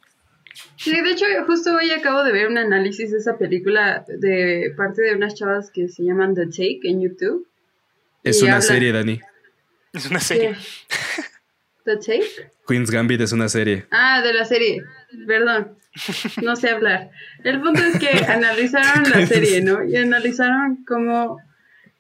sí, 0.78 0.92
de 1.02 1.12
hecho, 1.12 1.26
justo 1.46 1.76
hoy 1.76 1.92
acabo 1.92 2.24
de 2.24 2.32
ver 2.32 2.48
un 2.48 2.58
análisis 2.58 3.12
de 3.12 3.18
esa 3.18 3.38
película 3.38 4.06
de 4.08 4.74
parte 4.78 5.02
de 5.02 5.16
unas 5.16 5.36
chavas 5.36 5.70
que 5.72 5.88
se 5.90 6.04
llaman 6.04 6.34
The 6.36 6.46
Take 6.48 6.80
en 6.84 7.02
YouTube. 7.02 7.48
Es 8.24 8.42
Y 8.42 8.46
una 8.46 8.56
habla- 8.56 8.66
serie, 8.68 8.92
Dani. 8.92 9.20
Es 9.94 10.06
una 10.10 10.20
serie. 10.20 10.56
¿Qué? 10.88 11.24
¿The 11.86 11.98
Take? 11.98 12.52
Queen's 12.68 12.92
Gambit 12.92 13.22
es 13.22 13.32
una 13.32 13.50
serie. 13.50 13.86
Ah, 13.92 14.22
de 14.22 14.34
la 14.34 14.46
serie. 14.46 14.84
Perdón. 15.28 15.76
No 16.44 16.56
sé 16.56 16.70
hablar. 16.70 17.10
El 17.44 17.62
punto 17.62 17.82
es 17.82 17.98
que 18.00 18.26
analizaron 18.26 19.10
la 19.10 19.26
serie, 19.28 19.62
¿no? 19.62 19.84
Y 19.84 19.96
analizaron 19.98 20.84
cómo. 20.88 21.40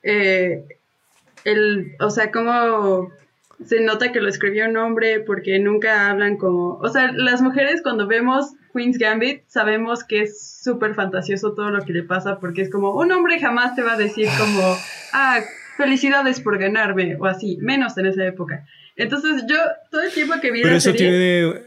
eh, 0.03 0.63
el, 1.45 1.95
o 1.99 2.09
sea, 2.09 2.31
cómo 2.31 3.11
se 3.65 3.79
nota 3.81 4.11
que 4.11 4.19
lo 4.21 4.29
escribió 4.29 4.67
un 4.69 4.77
hombre 4.77 5.21
porque 5.21 5.57
nunca 5.59 6.09
hablan 6.09 6.37
como. 6.37 6.75
O 6.77 6.89
sea, 6.89 7.11
las 7.13 7.41
mujeres 7.41 7.81
cuando 7.81 8.07
vemos 8.07 8.53
Queen's 8.73 8.97
Gambit 8.97 9.43
sabemos 9.47 10.03
que 10.03 10.21
es 10.21 10.59
súper 10.61 10.93
fantasioso 10.93 11.53
todo 11.53 11.71
lo 11.71 11.83
que 11.83 11.93
le 11.93 12.03
pasa 12.03 12.39
porque 12.39 12.61
es 12.61 12.69
como 12.69 12.91
un 12.93 13.11
hombre 13.11 13.39
jamás 13.39 13.75
te 13.75 13.81
va 13.81 13.93
a 13.93 13.97
decir 13.97 14.27
como. 14.37 14.77
Ah, 15.13 15.39
felicidades 15.79 16.41
por 16.41 16.59
ganarme 16.59 17.15
o 17.17 17.25
así, 17.25 17.57
menos 17.61 17.97
en 17.97 18.05
esa 18.05 18.25
época. 18.25 18.65
Entonces 18.97 19.45
yo 19.47 19.55
todo 19.89 20.01
el 20.01 20.11
tiempo 20.11 20.33
que 20.41 20.51
vi 20.51 20.61
Pero 20.61 20.73
la 20.73 20.77
eso 20.77 20.91
serie, 20.91 21.09
tiene. 21.09 21.61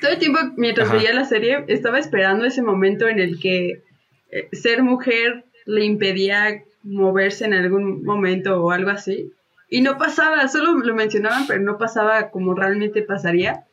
todo 0.00 0.10
el 0.12 0.18
tiempo 0.18 0.38
mientras 0.56 0.88
Ajá. 0.88 0.96
veía 0.96 1.12
la 1.12 1.24
serie 1.24 1.64
estaba 1.66 1.98
esperando 1.98 2.44
ese 2.44 2.62
momento 2.62 3.08
en 3.08 3.18
el 3.18 3.40
que 3.40 3.82
eh, 4.30 4.48
ser 4.52 4.82
mujer 4.82 5.44
le 5.66 5.84
impedía 5.84 6.62
moverse 6.84 7.44
en 7.44 7.54
algún 7.54 8.04
momento 8.04 8.62
o 8.62 8.70
algo 8.70 8.90
así. 8.90 9.32
Y 9.68 9.80
no 9.82 9.98
pasaba, 9.98 10.46
solo 10.48 10.74
lo 10.74 10.94
mencionaban, 10.94 11.46
pero 11.48 11.60
no 11.60 11.76
pasaba 11.76 12.30
como 12.30 12.54
realmente 12.54 13.02
pasaría. 13.02 13.64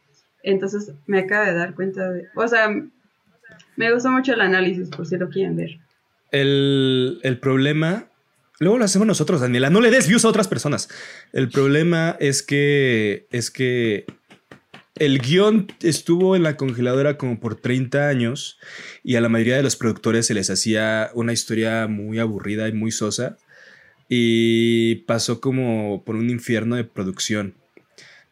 Entonces 0.42 0.94
me 1.06 1.20
acabo 1.20 1.46
de 1.46 1.54
dar 1.54 1.76
cuenta 1.76 2.10
de... 2.10 2.28
O 2.34 2.48
sea, 2.48 2.68
me 3.76 3.94
gustó 3.94 4.10
mucho 4.10 4.34
el 4.34 4.42
análisis, 4.42 4.90
por 4.90 5.06
si 5.06 5.18
lo 5.18 5.30
quieren 5.30 5.56
ver. 5.56 5.78
El, 6.32 7.20
el 7.22 7.38
problema. 7.38 8.06
Luego 8.62 8.78
lo 8.78 8.86
hacemos 8.86 9.08
nosotros, 9.08 9.42
Daniela. 9.42 9.72
No 9.72 9.82
le 9.82 9.90
des 9.90 10.24
a 10.24 10.28
otras 10.28 10.48
personas. 10.48 10.88
El 11.34 11.50
problema 11.50 12.16
es 12.20 12.44
que. 12.44 13.26
Es 13.32 13.50
que. 13.50 14.06
El 15.00 15.18
guion 15.18 15.66
estuvo 15.82 16.36
en 16.36 16.44
la 16.44 16.58
congeladora 16.58 17.18
como 17.18 17.40
por 17.40 17.56
30 17.56 18.08
años 18.08 18.60
y 19.04 19.16
a 19.16 19.22
la 19.22 19.30
mayoría 19.30 19.58
de 19.58 19.64
los 19.64 19.76
productores 19.76 20.28
se 20.28 20.36
les 20.36 20.52
hacía 20.52 21.10
una 21.16 21.34
historia 21.34 21.88
muy 21.88 22.20
aburrida 22.20 22.68
y 22.68 22.74
muy 22.74 22.92
sosa 22.92 23.38
y 24.08 24.96
pasó 25.08 25.42
como 25.42 26.04
por 26.06 26.16
un 26.16 26.30
infierno 26.30 26.76
de 26.76 26.84
producción. 26.84 27.56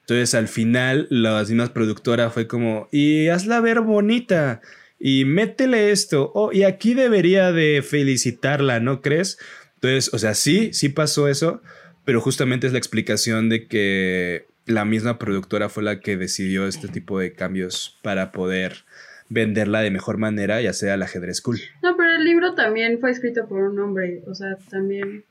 Entonces 0.02 0.36
al 0.36 0.48
final 0.48 1.08
la 1.10 1.40
misma 1.40 1.74
productora 1.74 2.30
fue 2.30 2.46
como, 2.46 2.88
y 2.92 3.30
hazla 3.30 3.62
ver 3.62 3.82
bonita. 3.82 4.62
y 5.00 5.26
métele 5.26 5.92
esto, 5.92 6.32
oh, 6.36 6.52
y 6.52 6.64
aquí 6.64 6.94
debería 6.94 7.52
de 7.52 7.82
felicitarla, 7.82 8.80
¿no 8.80 9.02
crees? 9.02 9.40
Entonces, 9.82 10.14
o 10.14 10.18
sea, 10.18 10.34
sí, 10.34 10.74
sí 10.74 10.90
pasó 10.90 11.30
eso, 11.30 11.62
pero 12.04 12.20
justamente 12.20 12.68
es 12.68 12.74
la 12.74 12.80
explicación 12.80 13.48
de 13.48 13.68
que 13.68 14.46
la 14.66 14.84
misma 14.84 15.18
productora 15.18 15.70
fue 15.70 15.84
la 15.84 16.02
que 16.02 16.18
decidió 16.18 16.68
este 16.68 16.90
tipo 16.90 17.18
de 17.20 17.34
cambios 17.34 17.98
para 18.04 18.34
poder 18.34 18.84
venderla 19.30 19.80
de 19.80 19.90
mejor 19.90 20.18
manera, 20.18 20.62
ya 20.62 20.74
sea 20.74 20.96
el 20.96 21.04
ajedrez 21.04 21.42
cool. 21.42 21.60
No, 21.82 21.96
pero 21.96 22.16
el 22.16 22.26
libro 22.26 22.56
también 22.56 23.00
fue 23.00 23.12
escrito 23.12 23.48
por 23.48 23.62
un 23.62 23.80
hombre, 23.80 24.22
o 24.28 24.36
sea, 24.36 24.58
también 24.70 25.24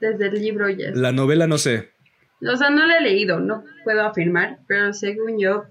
desde 0.00 0.26
el 0.26 0.34
libro 0.34 0.68
ya. 0.68 0.90
La 0.92 1.12
novela 1.12 1.46
no 1.46 1.58
sé. 1.58 1.90
O 2.42 2.56
sea, 2.56 2.70
no 2.70 2.86
la 2.86 2.98
he 2.98 3.02
leído, 3.02 3.38
no 3.38 3.64
puedo 3.84 4.02
afirmar, 4.02 4.58
pero 4.66 4.92
según 4.92 5.38
yo, 5.38 5.64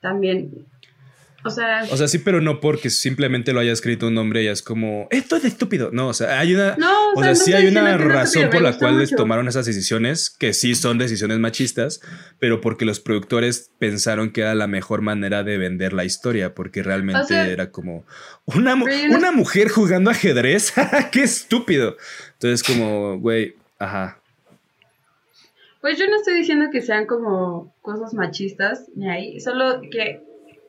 también 0.00 0.66
o 1.46 1.50
sea, 1.50 1.84
o 1.90 1.96
sea, 1.96 2.08
sí, 2.08 2.18
pero 2.18 2.40
no 2.40 2.60
porque 2.60 2.90
simplemente 2.90 3.52
lo 3.52 3.60
haya 3.60 3.72
escrito 3.72 4.08
un 4.08 4.18
hombre 4.18 4.42
y 4.42 4.48
es 4.48 4.62
como, 4.62 5.06
esto 5.10 5.36
es 5.36 5.44
estúpido. 5.44 5.90
No, 5.92 6.08
o 6.08 6.14
sea, 6.14 6.40
hay 6.40 6.54
una, 6.54 6.76
no, 6.76 7.12
o 7.14 7.22
sea, 7.22 7.34
sí 7.34 7.52
hay 7.52 7.66
una 7.66 7.96
razón 7.96 8.50
por 8.50 8.62
la 8.62 8.76
cual 8.76 8.98
les 8.98 9.10
tomaron 9.10 9.48
esas 9.48 9.66
decisiones, 9.66 10.30
que 10.30 10.52
sí 10.52 10.74
son 10.74 10.98
decisiones 10.98 11.38
machistas, 11.38 12.00
pero 12.38 12.60
porque 12.60 12.84
los 12.84 13.00
productores 13.00 13.70
pensaron 13.78 14.30
que 14.30 14.40
era 14.40 14.54
la 14.54 14.66
mejor 14.66 15.02
manera 15.02 15.44
de 15.44 15.58
vender 15.58 15.92
la 15.92 16.04
historia, 16.04 16.54
porque 16.54 16.82
realmente 16.82 17.34
era 17.34 17.70
como 17.70 18.04
una, 18.46 18.74
una 18.74 19.32
mujer 19.32 19.68
jugando 19.68 20.10
ajedrez, 20.10 20.72
qué 21.12 21.22
estúpido. 21.22 21.96
Entonces, 22.34 22.62
como, 22.62 23.18
güey, 23.18 23.54
ajá. 23.78 24.18
Pues 25.80 25.98
yo 25.98 26.08
no 26.08 26.16
estoy 26.16 26.34
diciendo 26.34 26.66
que 26.72 26.82
sean 26.82 27.06
como 27.06 27.72
cosas 27.80 28.12
machistas, 28.12 28.86
ni 28.96 29.08
ahí, 29.08 29.40
solo 29.40 29.80
que 29.88 30.25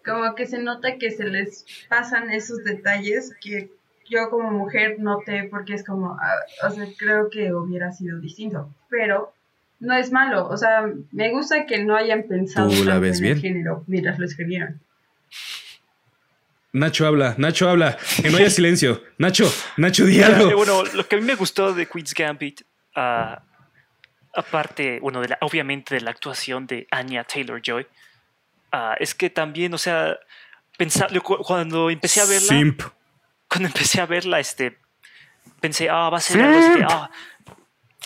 como 0.08 0.34
que 0.36 0.46
se 0.46 0.60
nota 0.60 0.98
que 0.98 1.12
se 1.12 1.26
les 1.26 1.66
pasan 1.90 2.32
esos 2.32 2.64
detalles 2.64 3.36
que 3.42 3.70
yo 4.10 4.30
como 4.30 4.52
mujer 4.52 5.00
noté 5.00 5.44
porque 5.52 5.74
es 5.74 5.84
como, 5.84 6.14
ah, 6.14 6.68
o 6.68 6.72
sea, 6.72 6.86
creo 6.98 7.30
que 7.30 7.54
hubiera 7.54 7.92
sido 7.92 8.20
distinto, 8.20 8.74
pero 8.90 9.34
no 9.80 9.94
es 9.94 10.12
malo, 10.12 10.48
o 10.48 10.58
sea, 10.58 10.90
me 11.12 11.30
gusta 11.32 11.66
que 11.66 11.84
no 11.84 11.96
hayan 11.96 12.24
pensado 12.24 12.72
en 12.72 13.26
el 13.26 13.40
género 13.40 13.84
mientras 13.88 14.18
lo 14.18 14.26
escribieron. 14.26 14.80
Nacho 16.74 17.08
habla, 17.08 17.36
Nacho 17.38 17.70
habla, 17.70 17.98
que 18.22 18.30
no 18.30 18.38
haya 18.38 18.50
silencio. 18.50 19.02
Nacho, 19.18 19.52
Nacho, 19.78 20.06
di 20.06 20.22
algo. 20.22 20.56
Bueno, 20.56 20.84
lo 20.94 21.08
que 21.08 21.16
a 21.16 21.20
mí 21.20 21.26
me 21.26 21.36
gustó 21.36 21.74
de 21.74 21.88
Queen's 21.88 22.14
Gambit, 22.14 22.62
uh, 22.96 23.40
aparte, 24.34 25.00
bueno, 25.00 25.22
de 25.22 25.30
la, 25.30 25.38
obviamente 25.42 25.96
de 25.96 26.02
la 26.02 26.12
actuación 26.12 26.68
de 26.68 26.88
Anya 26.92 27.24
Taylor 27.24 27.62
Joy, 27.62 27.88
Ah, 28.72 28.96
es 29.00 29.16
que 29.16 29.30
también, 29.30 29.74
o 29.74 29.78
sea, 29.78 30.18
pensar, 30.78 31.10
cuando 31.22 31.90
empecé 31.90 32.22
a 32.22 32.26
verla, 32.26 32.76
cuando 33.48 33.68
empecé 33.68 34.02
a 34.02 34.06
verla, 34.06 34.40
este, 34.40 34.78
pensé, 35.60 35.90
ah, 35.90 36.10
va 36.10 36.18
a 36.18 36.22
ser 36.22 36.42
algo, 36.42 36.60
este, 36.60 36.86
ah, 36.90 37.10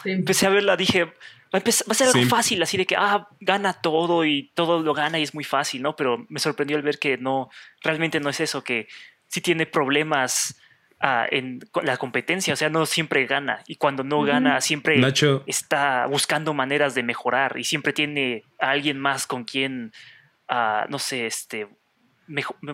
empecé 0.05 0.47
a 0.47 0.49
verla, 0.49 0.77
dije, 0.77 1.05
va 1.05 1.59
a, 1.59 1.93
ser 1.93 2.07
algo 2.07 2.29
fácil, 2.29 2.61
así 2.63 2.77
de 2.77 2.85
que, 2.85 2.95
ah, 2.97 3.27
gana 3.39 3.73
todo 3.73 4.25
y 4.25 4.51
todo 4.53 4.81
lo 4.81 4.93
gana 4.93 5.19
y 5.19 5.23
es 5.23 5.33
muy 5.33 5.43
fácil, 5.43 5.81
¿no? 5.81 5.95
Pero 5.95 6.25
me 6.29 6.39
sorprendió 6.39 6.77
el 6.77 6.83
ver 6.83 6.99
que 6.99 7.17
no, 7.17 7.49
realmente 7.83 8.19
no 8.19 8.29
es 8.29 8.39
eso, 8.39 8.63
que 8.63 8.87
sí 9.27 9.41
tiene 9.41 9.65
problemas 9.65 10.59
ah, 10.99 11.25
en 11.29 11.59
la 11.83 11.97
competencia, 11.97 12.53
o 12.53 12.57
sea, 12.57 12.69
no 12.69 12.85
siempre 12.85 13.25
gana 13.25 13.63
y 13.67 13.75
cuando 13.75 14.03
no 14.03 14.21
gana 14.23 14.61
siempre 14.61 15.01
está 15.47 16.05
buscando 16.05 16.53
maneras 16.53 16.95
de 16.95 17.03
mejorar 17.03 17.57
y 17.57 17.63
siempre 17.63 17.91
tiene 17.93 18.43
a 18.59 18.71
alguien 18.71 18.99
más 18.99 19.25
con 19.27 19.43
quien 19.43 19.91
no 20.89 20.99
sé, 20.99 21.25
este, 21.25 21.67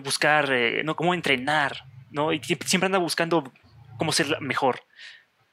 buscar, 0.02 0.50
eh, 0.52 0.82
¿no? 0.84 0.96
Cómo 0.96 1.14
entrenar, 1.14 1.84
¿no? 2.10 2.32
Y 2.32 2.40
siempre 2.40 2.86
anda 2.86 2.98
buscando 2.98 3.52
cómo 3.98 4.12
ser 4.12 4.40
mejor. 4.40 4.80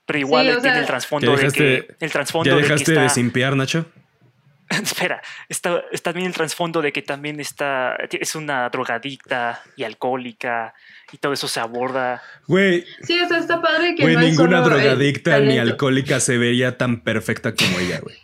Pero 0.05 0.19
igual 0.19 0.61
tiene 0.61 0.79
el 0.79 0.85
trasfondo 0.85 1.35
de 1.35 1.51
que. 1.51 1.95
El 1.99 2.11
trasfondo 2.11 2.51
¿Ya 2.51 2.57
dejaste 2.57 2.91
de, 2.93 3.09
simpiar, 3.09 3.55
Nacho? 3.55 3.85
Espera, 4.83 5.21
está, 5.47 5.83
está 5.91 6.11
bien 6.11 6.27
el 6.27 6.33
trasfondo 6.33 6.81
de 6.81 6.91
que 6.91 7.01
también 7.01 7.39
está. 7.39 7.95
Es 8.11 8.35
una 8.35 8.67
drogadicta 8.69 9.61
y 9.75 9.83
alcohólica 9.83 10.73
y 11.11 11.17
todo 11.17 11.33
eso 11.33 11.47
se 11.47 11.59
aborda. 11.59 12.21
Güey. 12.47 12.85
Sí, 13.03 13.19
o 13.21 13.27
sea, 13.27 13.37
está 13.37 13.61
padre 13.61 13.95
que. 13.95 14.03
Güey, 14.03 14.17
ninguna 14.17 14.61
drogadicta 14.61 15.39
ni 15.39 15.57
alcohólica 15.57 16.19
se 16.19 16.37
vería 16.37 16.77
tan 16.77 17.01
perfecta 17.01 17.53
como 17.53 17.79
ella, 17.79 17.99
güey. 17.99 18.17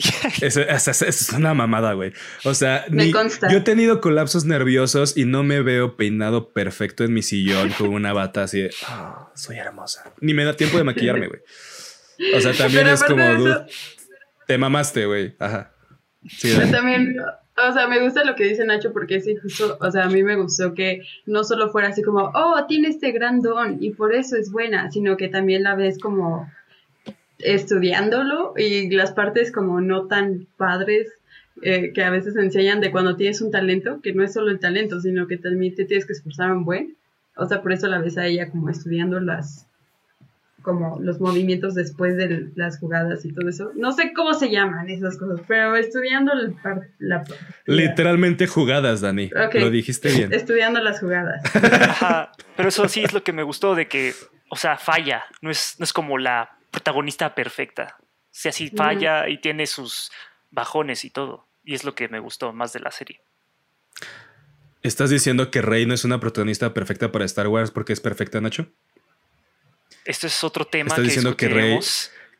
es, 0.40 1.30
una 1.30 1.54
mamada, 1.54 1.92
güey. 1.92 2.12
O 2.44 2.54
sea, 2.54 2.86
yo 2.88 3.58
he 3.58 3.60
tenido 3.60 4.00
colapsos 4.00 4.44
nerviosos 4.44 5.16
y 5.16 5.24
no 5.24 5.42
me 5.42 5.60
veo 5.60 5.96
peinado 5.96 6.52
perfecto 6.52 7.04
en 7.04 7.12
mi 7.12 7.22
sillón 7.22 7.70
con 7.70 7.88
una 7.88 8.12
bata 8.12 8.44
así 8.44 8.62
de, 8.62 8.70
ah, 8.86 9.30
soy 9.34 9.58
hermosa. 9.58 10.12
Ni 10.20 10.34
me 10.34 10.44
da 10.44 10.56
tiempo 10.56 10.78
de 10.78 10.84
maquillarme, 10.84 11.28
güey. 11.28 11.40
O 12.34 12.40
sea, 12.40 12.52
también 12.52 12.86
es 12.88 13.02
como, 13.02 13.24
te 14.46 14.58
mamaste, 14.58 15.06
güey. 15.06 15.34
Ajá. 15.38 15.72
Sí, 16.28 16.54
también, 16.70 17.16
o 17.20 17.72
sea, 17.72 17.88
me 17.88 18.00
gusta 18.02 18.24
lo 18.24 18.34
que 18.34 18.44
dice 18.44 18.64
Nacho 18.64 18.92
porque 18.92 19.20
sí, 19.20 19.36
justo, 19.36 19.78
o 19.80 19.90
sea, 19.90 20.04
a 20.04 20.10
mí 20.10 20.22
me 20.22 20.36
gustó 20.36 20.74
que 20.74 21.02
no 21.26 21.44
solo 21.44 21.70
fuera 21.70 21.88
así 21.88 22.02
como, 22.02 22.30
oh, 22.34 22.66
tiene 22.68 22.88
este 22.88 23.12
gran 23.12 23.40
don 23.40 23.82
y 23.82 23.90
por 23.90 24.14
eso 24.14 24.36
es 24.36 24.52
buena, 24.52 24.90
sino 24.90 25.16
que 25.16 25.28
también 25.28 25.62
la 25.62 25.74
ves 25.74 25.98
como 25.98 26.50
estudiándolo 27.38 28.52
y 28.56 28.90
las 28.90 29.12
partes 29.12 29.50
como 29.50 29.80
no 29.80 30.06
tan 30.06 30.46
padres 30.56 31.08
eh, 31.62 31.92
que 31.92 32.02
a 32.02 32.10
veces 32.10 32.36
enseñan 32.36 32.80
de 32.80 32.90
cuando 32.90 33.16
tienes 33.16 33.40
un 33.40 33.50
talento, 33.50 34.00
que 34.02 34.12
no 34.12 34.22
es 34.22 34.32
solo 34.32 34.50
el 34.50 34.60
talento, 34.60 35.00
sino 35.00 35.26
que 35.26 35.36
también 35.36 35.74
te 35.74 35.84
tienes 35.84 36.06
que 36.06 36.12
esforzar 36.12 36.52
un 36.52 36.64
buen. 36.64 36.96
O 37.36 37.46
sea, 37.46 37.62
por 37.62 37.72
eso 37.72 37.86
la 37.86 38.00
ves 38.00 38.18
a 38.18 38.26
ella 38.26 38.50
como 38.50 38.68
estudiando 38.68 39.20
las 39.20 39.66
como 40.62 40.98
los 41.00 41.20
movimientos 41.20 41.74
después 41.74 42.16
de 42.16 42.50
las 42.54 42.78
jugadas 42.78 43.24
y 43.24 43.32
todo 43.32 43.48
eso. 43.48 43.72
No 43.74 43.92
sé 43.92 44.12
cómo 44.14 44.34
se 44.34 44.50
llaman 44.50 44.88
esas 44.88 45.16
cosas, 45.16 45.40
pero 45.46 45.76
estudiando 45.76 46.32
la, 46.98 47.24
Literalmente 47.66 48.46
jugadas, 48.46 49.00
Dani. 49.00 49.30
Lo 49.54 49.70
dijiste 49.70 50.10
bien. 50.10 50.32
Estudiando 50.32 50.80
las 50.80 51.00
jugadas. 51.00 51.42
Pero 52.56 52.68
eso 52.68 52.88
sí 52.88 53.02
es 53.02 53.12
lo 53.12 53.22
que 53.22 53.32
me 53.32 53.42
gustó 53.42 53.74
de 53.74 53.88
que, 53.88 54.14
o 54.48 54.56
sea, 54.56 54.76
falla. 54.76 55.24
No 55.40 55.50
es, 55.50 55.76
no 55.78 55.84
es 55.84 55.92
como 55.92 56.18
la 56.18 56.56
protagonista 56.70 57.34
perfecta. 57.34 57.96
O 58.00 58.02
sea, 58.30 58.52
sí 58.52 58.70
falla 58.70 59.28
y 59.28 59.38
tiene 59.38 59.66
sus 59.66 60.10
bajones 60.50 61.04
y 61.04 61.10
todo. 61.10 61.46
Y 61.64 61.74
es 61.74 61.84
lo 61.84 61.94
que 61.94 62.08
me 62.08 62.20
gustó 62.20 62.52
más 62.52 62.72
de 62.72 62.80
la 62.80 62.90
serie. 62.90 63.20
¿Estás 64.82 65.10
diciendo 65.10 65.50
que 65.50 65.60
Rey 65.60 65.84
no 65.84 65.92
es 65.92 66.04
una 66.04 66.20
protagonista 66.20 66.72
perfecta 66.72 67.12
para 67.12 67.26
Star 67.26 67.48
Wars 67.48 67.70
porque 67.70 67.92
es 67.92 68.00
perfecta, 68.00 68.40
Nacho? 68.40 68.66
Esto 70.04 70.26
es 70.26 70.44
otro 70.44 70.64
tema 70.64 70.88
¿Estás 70.88 71.04
diciendo 71.04 71.36
que 71.36 71.48
Rey, 71.48 71.78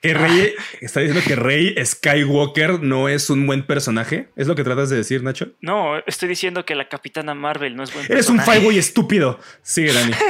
que 0.00 0.14
Rey 0.14 0.54
ah. 0.56 0.62
está 0.80 1.00
diciendo 1.00 1.22
que 1.26 1.36
Rey 1.36 1.74
Skywalker 1.84 2.80
no 2.82 3.08
es 3.08 3.30
un 3.30 3.46
buen 3.46 3.66
personaje? 3.66 4.28
¿Es 4.36 4.46
lo 4.46 4.54
que 4.54 4.64
tratas 4.64 4.90
de 4.90 4.96
decir, 4.96 5.22
Nacho? 5.22 5.52
No, 5.60 5.98
estoy 6.06 6.28
diciendo 6.28 6.64
que 6.64 6.74
la 6.74 6.88
Capitana 6.88 7.34
Marvel 7.34 7.76
no 7.76 7.82
es 7.82 7.92
buen 7.92 8.04
Eres 8.06 8.26
personaje. 8.26 8.50
Eres 8.52 8.66
un 8.66 8.74
estúpido. 8.74 9.38
Sigue, 9.62 9.92
Dani. 9.92 10.12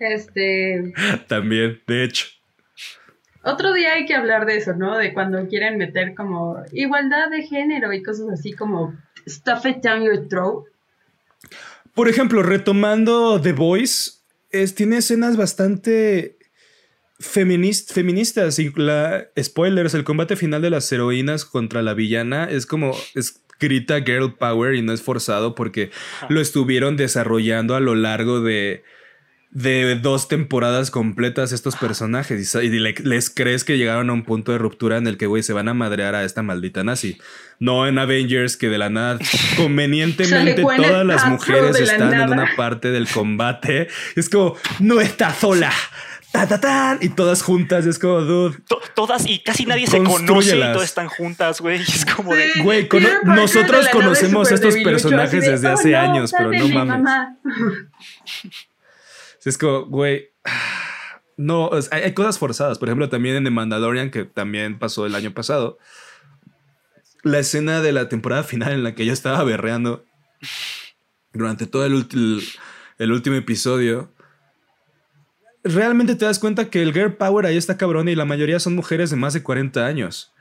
Este. 0.00 0.94
También, 1.28 1.82
de 1.86 2.04
hecho. 2.04 2.26
Otro 3.42 3.72
día 3.72 3.94
hay 3.94 4.06
que 4.06 4.14
hablar 4.14 4.46
de 4.46 4.56
eso, 4.56 4.74
¿no? 4.74 4.98
De 4.98 5.14
cuando 5.14 5.46
quieren 5.46 5.78
meter 5.78 6.14
como 6.14 6.56
igualdad 6.72 7.30
de 7.30 7.42
género 7.42 7.92
y 7.92 8.02
cosas 8.02 8.26
así 8.32 8.52
como 8.52 8.94
stuff 9.26 9.64
it 9.66 9.78
down 9.82 10.02
your 10.02 10.28
throat. 10.28 10.64
Por 11.94 12.08
ejemplo, 12.08 12.42
retomando 12.42 13.40
The 13.40 13.52
Voice, 13.52 14.19
es, 14.50 14.74
tiene 14.74 14.98
escenas 14.98 15.36
bastante 15.36 16.38
feministas. 17.18 18.58
Y 18.58 18.72
la, 18.76 19.28
spoilers, 19.40 19.94
el 19.94 20.04
combate 20.04 20.36
final 20.36 20.62
de 20.62 20.70
las 20.70 20.90
heroínas 20.90 21.44
contra 21.44 21.82
la 21.82 21.94
villana 21.94 22.44
es 22.44 22.66
como. 22.66 22.96
Es, 23.14 23.40
grita 23.60 24.00
girl 24.00 24.34
power 24.34 24.74
y 24.74 24.82
no 24.82 24.92
es 24.92 25.02
forzado 25.02 25.54
porque 25.54 25.90
lo 26.28 26.40
estuvieron 26.40 26.96
desarrollando 26.96 27.76
a 27.76 27.80
lo 27.80 27.94
largo 27.94 28.40
de 28.40 28.82
de 29.50 29.96
dos 29.96 30.28
temporadas 30.28 30.92
completas 30.92 31.50
estos 31.50 31.74
personajes 31.74 32.54
y, 32.54 32.68
les 32.68 33.30
crees 33.30 33.64
que 33.64 33.78
llegaron 33.78 34.08
a 34.08 34.12
un 34.12 34.22
punto 34.22 34.52
de 34.52 34.58
ruptura 34.58 34.96
en 34.96 35.08
el 35.08 35.16
que, 35.16 35.26
güey, 35.26 35.42
se 35.42 35.52
van 35.52 35.68
a 35.68 35.74
madrear 35.74 36.14
a 36.14 36.24
esta 36.24 36.42
maldita 36.42 36.84
nazi. 36.84 37.18
No 37.58 37.86
en 37.88 37.98
Avengers, 37.98 38.56
que 38.56 38.68
de 38.68 38.78
la 38.78 38.90
nada, 38.90 39.18
convenientemente, 39.56 40.62
todas 40.62 41.04
las 41.04 41.26
mujeres 41.26 41.78
están 41.80 42.14
en 42.14 42.30
una 42.30 42.54
parte 42.56 42.90
del 42.90 43.08
combate. 43.08 43.88
Es 44.14 44.28
como, 44.28 44.56
no 44.78 45.00
está 45.00 45.34
sola. 45.34 45.72
Ta, 46.30 46.46
ta, 46.46 46.60
ta, 46.60 46.96
y 47.00 47.08
todas 47.08 47.42
juntas, 47.42 47.86
es 47.86 47.98
como, 47.98 48.20
dude. 48.20 48.56
todas 48.94 49.26
y 49.26 49.40
casi 49.40 49.66
nadie 49.66 49.88
se 49.88 49.98
conoce 50.00 50.56
y 50.56 50.60
todas 50.60 50.84
están 50.84 51.08
juntas, 51.08 51.60
güey. 51.60 51.80
Es 51.88 52.06
como 52.06 52.36
de. 52.36 52.52
Güey, 52.62 52.88
nosotros 53.24 53.88
conocemos 53.88 54.48
a 54.52 54.54
estos 54.54 54.76
personajes 54.76 55.44
desde 55.44 55.66
hace 55.66 55.96
oh, 55.96 55.98
años, 55.98 56.32
pero 56.36 56.52
no 56.52 56.68
mames. 56.68 57.10
Es 59.44 59.58
como, 59.58 59.86
güey. 59.86 60.30
No, 61.36 61.70
hay, 61.90 62.12
cosas 62.12 62.38
forzadas. 62.38 62.78
Por 62.78 62.88
ejemplo, 62.88 63.08
también 63.08 63.36
en 63.36 63.44
The 63.44 63.50
Mandalorian, 63.50 64.10
que 64.10 64.26
también 64.26 64.78
pasó 64.78 65.06
el 65.06 65.14
año 65.14 65.32
pasado. 65.32 65.78
La 67.22 67.38
escena 67.38 67.80
de 67.80 67.92
la 67.92 68.10
temporada 68.10 68.42
final 68.42 68.72
en 68.72 68.82
la 68.82 68.94
que 68.94 69.06
yo 69.06 69.12
estaba 69.14 69.42
berreando. 69.42 70.04
durante 71.32 71.66
todo 71.66 71.86
el, 71.86 71.94
último 73.10 73.36
episodio, 73.36 74.12
realmente 75.64 76.14
te 76.14 76.26
das 76.26 76.38
cuenta 76.38 76.68
que 76.68 76.82
el 76.82 76.92
girl 76.92 77.16
power 77.16 77.46
ahí 77.46 77.56
está 77.56 77.78
cabrón 77.78 78.10
y 78.10 78.14
la 78.14 78.26
mayoría 78.26 78.60
son 78.60 78.74
mujeres 78.74 79.08
de 79.08 79.16
más 79.16 79.32
de 79.32 79.42
40 79.42 79.86
años. 79.86 80.34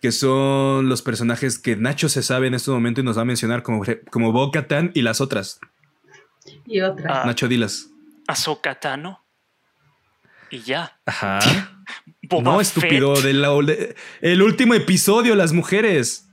Que 0.00 0.10
son 0.10 0.88
los 0.88 1.02
personajes 1.02 1.58
que 1.58 1.76
Nacho 1.76 2.08
se 2.08 2.22
sabe 2.22 2.46
en 2.46 2.54
este 2.54 2.70
momento 2.70 3.02
y 3.02 3.04
nos 3.04 3.18
va 3.18 3.22
a 3.22 3.26
mencionar 3.26 3.62
como, 3.62 3.82
como 4.10 4.32
Bo-Katan 4.32 4.92
y 4.94 5.02
las 5.02 5.20
otras. 5.20 5.60
Y 6.64 6.80
otra. 6.80 7.20
Ah. 7.20 7.26
Nacho, 7.26 7.46
dilas. 7.46 7.90
Ahsoka 8.30 8.74
Tano. 8.78 9.24
Y 10.50 10.60
ya. 10.60 10.98
Ajá. 11.06 11.38
Boba 12.22 12.42
no, 12.42 12.52
Fett, 12.58 12.62
estúpido. 12.76 13.14
de 13.20 13.32
la- 13.34 13.50
de- 13.62 13.94
el 14.20 14.42
último 14.42 14.74
episodio, 14.74 15.34
las 15.34 15.52
mujeres. 15.52 16.28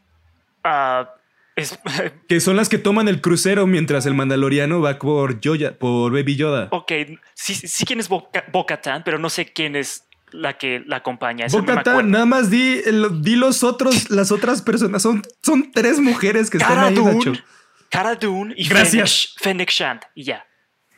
ah, 0.63 1.09
es- 1.55 1.77
Que 2.27 2.39
son 2.39 2.55
las 2.55 2.69
que 2.69 2.77
toman 2.77 3.07
el 3.07 3.21
crucero 3.21 3.65
mientras 3.67 4.05
el 4.05 4.13
mandaloriano 4.13 4.79
va 4.81 4.97
por, 4.99 5.39
Yoya, 5.39 5.77
por 5.79 6.11
Baby 6.11 6.35
Yoda. 6.35 6.67
ok, 6.71 6.91
sí, 7.33 7.55
sí 7.55 7.85
quién 7.85 7.99
es 7.99 8.07
Bo- 8.09 8.29
Bo-Katan, 8.51 9.03
pero 9.03 9.17
no 9.19 9.29
sé 9.29 9.51
quién 9.51 9.75
es 9.75 10.03
la 10.31 10.57
que 10.57 10.83
la 10.85 10.97
acompaña. 10.97 11.45
Acuerdo. 11.45 12.03
nada 12.03 12.25
más 12.25 12.49
di, 12.51 12.81
di 13.21 13.35
los 13.37 13.63
otros, 13.63 14.09
las 14.11 14.31
otras 14.31 14.61
personas. 14.61 15.01
Son, 15.01 15.23
son 15.41 15.71
tres 15.71 15.99
mujeres 15.99 16.49
que 16.49 16.57
están 16.57 16.77
ahí, 16.79 16.93
Nacho. 16.95 17.31
Dune, 17.31 17.43
Cara 17.89 18.15
Dune 18.15 18.53
y 18.57 18.67
Gracias. 18.67 19.33
Fennec, 19.39 19.43
Fennec 19.43 19.69
Shand. 19.71 20.01
Y 20.15 20.23
ya. 20.25 20.45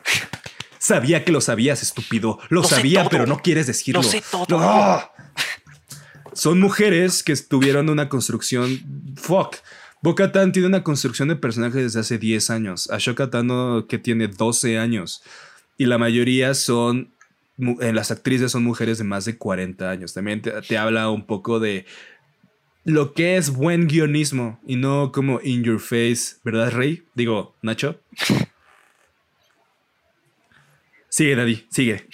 Sabía 0.80 1.26
que 1.26 1.30
lo 1.30 1.42
sabías, 1.42 1.82
estúpido. 1.82 2.38
Lo, 2.48 2.64
sabía, 2.64 3.06
pero 3.10 3.26
no 3.26 3.42
quieres 3.42 3.66
decirlo. 3.66 4.00
Lo 4.00 4.08
sé 4.08 4.22
todo. 4.30 4.58
¡Ah! 4.58 5.12
Son 6.32 6.58
mujeres 6.58 7.22
que 7.22 7.36
tuvieron 7.36 7.90
una 7.90 8.08
construcción. 8.08 8.80
Fuck. 9.14 9.56
Bo-Katan 10.00 10.52
tiene 10.52 10.68
una 10.68 10.82
construcción 10.82 11.28
de 11.28 11.36
personajes 11.36 11.82
desde 11.82 12.00
hace 12.00 12.16
10 12.16 12.48
años. 12.48 12.90
Ashoka 12.90 13.28
Tano 13.28 13.84
que 13.88 13.98
tiene 13.98 14.28
12 14.28 14.78
años. 14.78 15.22
Y 15.76 15.84
la 15.84 15.98
mayoría 15.98 16.54
son. 16.54 17.10
las 17.58 18.10
actrices 18.10 18.50
son 18.50 18.64
mujeres 18.64 18.96
de 18.96 19.04
más 19.04 19.26
de 19.26 19.36
40 19.36 19.90
años. 19.90 20.14
También 20.14 20.40
te, 20.40 20.50
te 20.62 20.78
habla 20.78 21.10
un 21.10 21.26
poco 21.26 21.60
de 21.60 21.84
lo 22.84 23.12
que 23.12 23.36
es 23.36 23.50
buen 23.50 23.86
guionismo 23.86 24.58
y 24.66 24.76
no 24.76 25.12
como 25.12 25.42
in 25.42 25.62
your 25.62 25.78
face, 25.78 26.36
¿verdad, 26.42 26.70
Rey? 26.72 27.02
Digo, 27.14 27.54
Nacho. 27.60 28.00
Sigue, 31.10 31.36
Daddy, 31.36 31.66
sigue. 31.70 32.06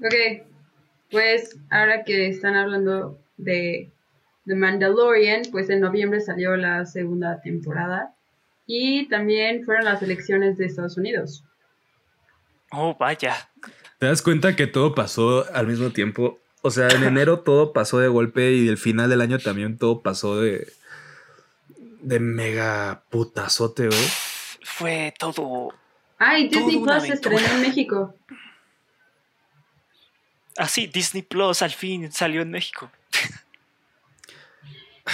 Ok, 0.00 0.46
pues 1.10 1.58
ahora 1.68 2.04
que 2.04 2.28
están 2.28 2.54
hablando 2.54 3.18
de 3.36 3.90
The 4.46 4.54
Mandalorian, 4.54 5.42
pues 5.50 5.68
en 5.68 5.80
noviembre 5.80 6.20
salió 6.20 6.56
la 6.56 6.86
segunda 6.86 7.40
temporada 7.40 8.14
y 8.66 9.08
también 9.08 9.64
fueron 9.64 9.84
las 9.84 10.00
elecciones 10.00 10.56
de 10.56 10.66
Estados 10.66 10.96
Unidos. 10.96 11.44
Oh, 12.70 12.96
vaya. 12.98 13.50
¿Te 13.98 14.06
das 14.06 14.22
cuenta 14.22 14.54
que 14.54 14.68
todo 14.68 14.94
pasó 14.94 15.44
al 15.52 15.66
mismo 15.66 15.90
tiempo? 15.90 16.38
O 16.62 16.70
sea, 16.70 16.88
en 16.88 17.02
enero 17.02 17.40
todo 17.40 17.72
pasó 17.72 17.98
de 17.98 18.08
golpe 18.08 18.52
y 18.52 18.68
el 18.68 18.78
final 18.78 19.10
del 19.10 19.22
año 19.22 19.38
también 19.38 19.76
todo 19.76 20.02
pasó 20.02 20.40
de. 20.40 20.72
de 22.00 22.20
mega 22.20 23.02
putazote, 23.10 23.88
güey. 23.88 24.06
Fue 24.62 25.14
todo. 25.18 25.74
Ah, 26.18 26.38
y 26.38 26.48
Toda 26.48 26.66
Disney 26.66 26.82
Plus 26.82 27.02
se 27.02 27.12
estrenó 27.12 27.46
en 27.46 27.62
México. 27.62 28.18
Así, 30.56 30.86
Disney 30.86 31.22
Plus 31.22 31.62
al 31.62 31.70
fin 31.70 32.10
salió 32.10 32.42
en 32.42 32.50
México. 32.50 32.90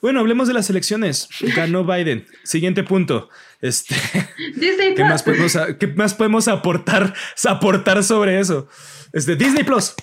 Bueno, 0.00 0.20
hablemos 0.20 0.48
de 0.48 0.52
las 0.52 0.68
elecciones. 0.68 1.30
Ganó 1.56 1.82
Biden. 1.86 2.26
Siguiente 2.42 2.82
punto. 2.82 3.30
Este, 3.62 3.94
Disney 4.54 4.90
¿qué, 4.90 4.96
Plus. 4.96 5.08
más 5.08 5.22
podemos, 5.22 5.58
qué 5.80 5.86
más 5.86 6.12
podemos 6.12 6.46
aportar, 6.46 7.14
aportar 7.48 8.04
sobre 8.04 8.38
eso? 8.38 8.68
Este, 9.14 9.34
Disney 9.34 9.64
Plus. 9.64 9.94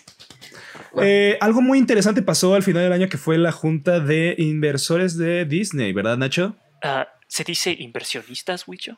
Eh, 1.00 1.38
algo 1.40 1.62
muy 1.62 1.78
interesante 1.78 2.24
pasó 2.24 2.56
al 2.56 2.64
final 2.64 2.82
del 2.82 2.94
año 2.94 3.10
que 3.10 3.20
fue 3.20 3.38
la 3.38 3.52
junta 3.52 4.00
de 4.00 4.34
inversores 4.40 5.20
de 5.20 5.46
Disney, 5.46 5.94
¿verdad, 5.94 6.18
Nacho? 6.18 6.56
Ah, 6.82 7.08
¿Se 7.28 7.44
dice 7.44 7.76
inversionistas, 7.78 8.68
Wicho? 8.68 8.98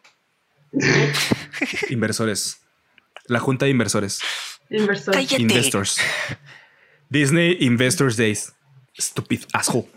Inversores. 1.90 2.62
La 3.28 3.40
junta 3.40 3.66
de 3.66 3.72
inversores. 3.72 4.22
Inversor. 4.70 5.14
Cállate. 5.14 5.42
Investors. 5.42 5.98
Disney 7.10 7.58
Investors 7.62 8.18
Days. 8.18 8.54
Stupid 8.98 9.44
asshole. 9.54 9.88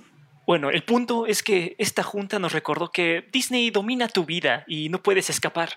Bueno, 0.46 0.70
el 0.70 0.84
punto 0.84 1.26
es 1.26 1.42
que 1.42 1.74
esta 1.78 2.02
junta 2.02 2.38
nos 2.38 2.52
recordó 2.52 2.92
que 2.92 3.28
Disney 3.32 3.70
domina 3.70 4.08
tu 4.08 4.24
vida 4.24 4.64
y 4.68 4.88
no 4.90 5.02
puedes 5.02 5.28
escapar. 5.28 5.70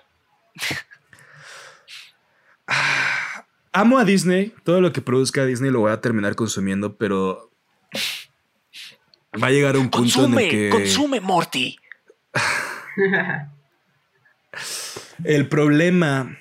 Amo 3.72 3.98
a 3.98 4.06
Disney. 4.06 4.54
Todo 4.64 4.80
lo 4.80 4.94
que 4.94 5.02
produzca 5.02 5.46
Disney 5.46 5.72
lo 5.72 5.80
voy 5.80 5.92
a 5.92 6.02
terminar 6.02 6.36
consumiendo, 6.36 6.98
pero 6.98 7.52
va 9.42 9.48
a 9.48 9.52
llegar 9.52 9.76
un 9.76 9.90
punto 9.90 10.26
en 10.26 10.34
Consume, 10.34 10.44
el 10.44 10.50
que 10.50 10.70
consume, 10.70 11.20
Morty. 11.20 11.76
el 15.24 15.48
problema 15.48 16.38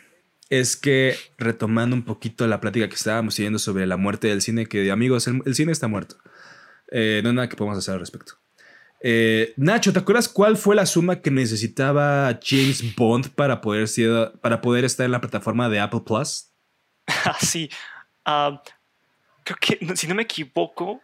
es 0.50 0.76
que 0.76 1.16
retomando 1.36 1.94
un 1.94 2.04
poquito 2.04 2.46
la 2.46 2.60
plática 2.60 2.88
que 2.88 2.94
estábamos 2.94 3.34
siguiendo 3.34 3.58
sobre 3.58 3.86
la 3.86 3.96
muerte 3.96 4.28
del 4.28 4.40
cine, 4.42 4.66
que 4.66 4.90
amigos, 4.90 5.26
el, 5.26 5.42
el 5.44 5.54
cine 5.54 5.72
está 5.72 5.88
muerto. 5.88 6.16
Eh, 6.90 7.20
no 7.22 7.28
hay 7.30 7.34
nada 7.34 7.48
que 7.48 7.56
podamos 7.56 7.78
hacer 7.78 7.94
al 7.94 8.00
respecto. 8.00 8.34
Eh, 9.00 9.52
Nacho, 9.56 9.92
¿te 9.92 9.98
acuerdas 10.00 10.28
cuál 10.28 10.56
fue 10.56 10.74
la 10.74 10.86
suma 10.86 11.20
que 11.20 11.30
necesitaba 11.30 12.38
James 12.42 12.96
Bond 12.96 13.28
para 13.34 13.60
poder, 13.60 13.86
ser- 13.88 14.32
para 14.40 14.60
poder 14.60 14.84
estar 14.84 15.04
en 15.06 15.12
la 15.12 15.20
plataforma 15.20 15.68
de 15.68 15.80
Apple 15.80 16.00
Plus? 16.04 16.46
Ah, 18.24 18.62
creo 19.44 19.56
que, 19.60 19.96
si 19.96 20.06
no 20.06 20.14
me 20.14 20.22
equivoco, 20.24 21.00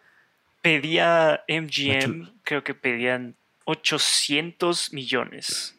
pedía 0.61 1.43
MGM, 1.47 2.33
creo 2.43 2.63
que 2.63 2.75
pedían 2.75 3.35
800 3.65 4.93
millones. 4.93 5.75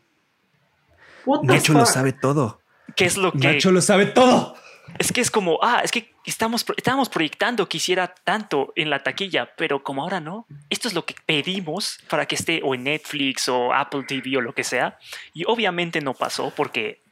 What 1.27 1.41
the 1.41 1.47
Nacho 1.49 1.73
lo 1.73 1.85
sabe 1.85 2.13
todo. 2.13 2.61
¿Qué 2.95 3.05
es 3.05 3.17
lo 3.17 3.33
que.? 3.33 3.55
Nacho 3.55 3.73
lo 3.73 3.83
sabe 3.83 4.07
todo. 4.07 4.57
Es 4.99 5.13
que 5.13 5.21
es 5.21 5.31
como, 5.31 5.59
ah, 5.63 5.81
es 5.85 5.91
que 5.91 6.13
estamos, 6.25 6.65
estábamos 6.77 7.09
proyectando 7.09 7.69
que 7.69 7.77
hiciera 7.77 8.15
tanto 8.25 8.73
en 8.77 8.89
la 8.89 9.03
taquilla, 9.03 9.51
pero 9.57 9.83
como 9.83 10.03
ahora 10.03 10.21
no, 10.21 10.47
esto 10.71 10.89
es 10.89 10.95
lo 10.95 11.05
que 11.05 11.15
pedimos 11.27 11.99
para 12.09 12.27
que 12.27 12.37
esté 12.37 12.61
o 12.63 12.75
en 12.75 12.85
Netflix 12.85 13.49
o 13.49 13.75
Apple 13.75 14.05
TV 14.07 14.37
o 14.39 14.41
lo 14.41 14.55
que 14.55 14.65
sea. 14.65 14.99
Y 15.35 15.45
obviamente 15.47 16.01
no 16.01 16.15
pasó 16.15 16.53
porque 16.57 17.03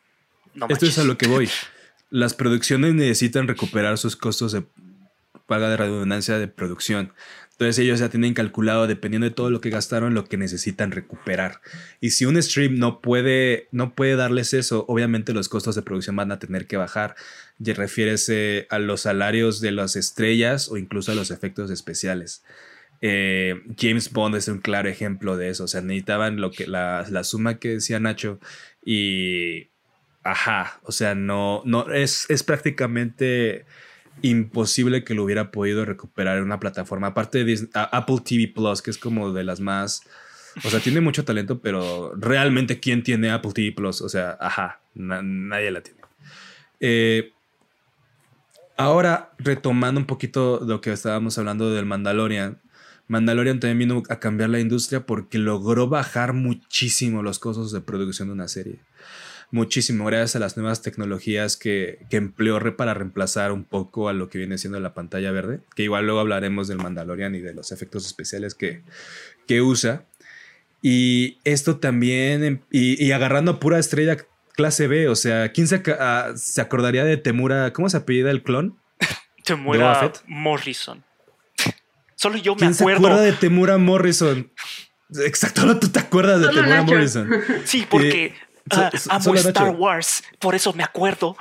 no 0.55 0.67
Esto 0.69 0.87
es 0.87 0.99
a 0.99 1.05
lo 1.05 1.19
que 1.19 1.27
voy. 1.27 1.51
Las 2.11 2.33
producciones 2.33 2.95
necesitan 2.95 3.49
recuperar 3.49 3.99
sus 3.99 4.15
costos 4.17 4.53
de 4.53 4.65
paga 5.47 5.69
de 5.69 5.77
redundancia 5.77 6.39
de 6.39 6.49
producción. 6.49 7.13
Entonces 7.55 7.79
ellos 7.79 8.01
ya 8.01 8.09
tienen 8.09 8.35
calculado, 8.35 8.87
dependiendo 8.89 9.29
de 9.29 9.35
todo 9.35 9.49
lo 9.49 9.61
que 9.61 9.71
gastaron, 9.71 10.13
lo 10.13 10.25
que 10.25 10.37
necesitan 10.37 10.91
recuperar. 10.91 11.61
Y 12.01 12.11
si 12.11 12.25
un 12.25 12.41
stream 12.43 12.79
no 12.79 13.01
puede, 13.01 13.69
no 13.71 13.95
puede 13.95 14.17
darles 14.17 14.55
eso, 14.55 14.85
obviamente 14.89 15.33
los 15.33 15.49
costos 15.49 15.77
de 15.77 15.83
producción 15.83 16.17
van 16.17 16.33
a 16.33 16.41
tener 16.41 16.67
que 16.67 16.77
bajar. 16.77 17.15
Y 17.65 17.73
refiérese 17.73 18.67
a 18.71 18.81
los 18.81 19.03
salarios 19.03 19.61
de 19.61 19.71
las 19.71 19.95
estrellas 19.95 20.69
o 20.69 20.77
incluso 20.77 21.13
a 21.13 21.15
los 21.15 21.31
efectos 21.31 21.71
especiales. 21.71 22.43
Eh, 23.01 23.63
James 23.79 24.11
Bond 24.13 24.35
es 24.35 24.49
un 24.49 24.59
claro 24.59 24.89
ejemplo 24.89 25.37
de 25.37 25.51
eso. 25.51 25.65
O 25.65 25.69
sea, 25.69 25.81
necesitaban 25.81 26.41
lo 26.41 26.51
que 26.51 26.67
la, 26.67 27.07
la 27.09 27.23
suma 27.23 27.61
que 27.61 27.75
decía 27.75 28.01
Nacho 28.01 28.41
y 28.85 29.69
Ajá, 30.25 30.81
o 30.85 30.91
sea, 30.91 31.15
no, 31.15 31.61
no, 31.67 31.93
es, 31.93 32.25
es 32.31 32.43
prácticamente 32.43 33.67
imposible 34.23 35.05
que 35.05 35.15
lo 35.15 35.25
hubiera 35.25 35.51
podido 35.51 35.85
recuperar 35.85 36.39
en 36.39 36.45
una 36.45 36.61
plataforma. 36.61 37.09
Aparte 37.09 37.45
de 37.45 37.53
Dis- 37.53 37.71
a- 37.75 37.97
Apple 37.97 38.19
TV 38.25 38.49
Plus, 38.49 38.81
que 38.83 38.91
es 38.91 38.99
como 38.99 39.33
de 39.33 39.45
las 39.45 39.61
más. 39.61 40.03
O 40.65 40.71
sea, 40.71 40.81
tiene 40.81 41.01
mucho 41.01 41.25
talento, 41.25 41.59
pero 41.61 42.15
realmente, 42.17 42.79
¿quién 42.81 43.03
tiene 43.03 43.31
Apple 43.31 43.53
TV 43.53 43.73
Plus? 43.73 44.01
O 44.03 44.09
sea, 44.09 44.37
ajá, 44.41 44.81
na- 44.95 45.21
nadie 45.23 45.71
la 45.71 45.81
tiene. 45.83 46.01
Eh, 46.81 47.33
ahora, 48.77 49.33
retomando 49.39 50.01
un 50.01 50.07
poquito 50.07 50.61
lo 50.67 50.81
que 50.81 50.93
estábamos 50.93 51.39
hablando 51.39 51.71
del 51.73 51.87
Mandalorian. 51.87 52.59
Mandalorian 53.09 53.61
también 53.61 53.79
vino 53.81 54.03
a 54.09 54.19
cambiar 54.19 54.49
la 54.51 54.61
industria 54.61 55.05
porque 55.07 55.39
logró 55.39 55.89
bajar 55.89 56.33
muchísimo 56.33 57.23
los 57.23 57.39
costos 57.39 57.71
de 57.73 57.81
producción 57.83 58.29
de 58.29 58.35
una 58.35 58.49
serie 58.49 58.79
muchísimo 59.55 60.05
gracias 60.07 60.37
a 60.37 60.39
las 60.41 60.57
nuevas 60.57 60.83
tecnologías 60.83 61.57
que, 61.57 62.01
que 62.11 62.17
empleó 62.17 62.59
re- 62.59 62.73
para 62.73 62.93
reemplazar 62.93 63.53
un 63.53 63.65
poco 63.65 64.09
a 64.09 64.13
lo 64.13 64.29
que 64.29 64.39
viene 64.39 64.59
siendo 64.59 64.81
la 64.81 64.95
pantalla 64.95 65.31
verde, 65.31 65.61
que 65.77 65.85
igual 65.85 66.05
luego 66.07 66.21
hablaremos 66.21 66.67
del 66.69 66.79
Mandalorian 66.79 67.35
y 67.35 67.41
de 67.41 67.55
los 67.55 67.71
efectos 67.73 68.05
especiales 68.07 68.55
que, 68.55 68.83
que 69.47 69.63
usa. 69.63 70.05
Y 70.83 71.39
esto 71.45 71.79
también, 71.79 72.45
em- 72.45 72.61
y, 72.71 73.03
y 73.03 73.13
agarrando 73.13 73.53
a 73.53 73.61
pura 73.61 73.79
estrella 73.79 74.17
clase 74.55 74.87
B, 74.89 75.09
o 75.09 75.15
sea, 75.17 75.51
¿quién 75.53 75.67
se, 75.69 75.83
se 76.37 76.61
acordaría 76.61 77.05
de 77.05 77.17
Temura? 77.17 77.73
¿Cómo 77.73 77.89
se 77.89 77.97
apellida 77.97 78.31
el 78.31 78.43
clon? 78.43 78.77
Te 79.45 79.55
Boba 79.55 79.63
muera 79.65 79.95
Fett? 79.97 80.23
Morrison. 80.27 81.05
Solo 82.17 82.39
yo 82.39 82.55
me 82.55 82.59
¿Quién 82.59 82.75
se 82.75 82.83
acuerdo. 82.83 83.07
acuerda 83.07 83.23
de 83.23 83.33
Temura 83.33 83.79
Morrison? 83.79 84.51
Exacto, 85.25 85.61
ahora 85.63 85.79
tú 85.79 85.89
te 85.89 85.99
acuerdas 86.01 86.41
de 86.41 86.49
Temura. 86.49 86.83
Morrison. 86.83 87.29
Sí, 87.65 87.87
porque 87.89 88.35
Ah, 88.37 88.41
So- 88.71 88.99
so- 88.99 89.13
amo 89.13 89.35
Star 89.35 89.67
Nacho. 89.67 89.79
Wars, 89.79 90.23
por 90.39 90.55
eso 90.55 90.73
me 90.73 90.83
acuerdo. 90.85 91.37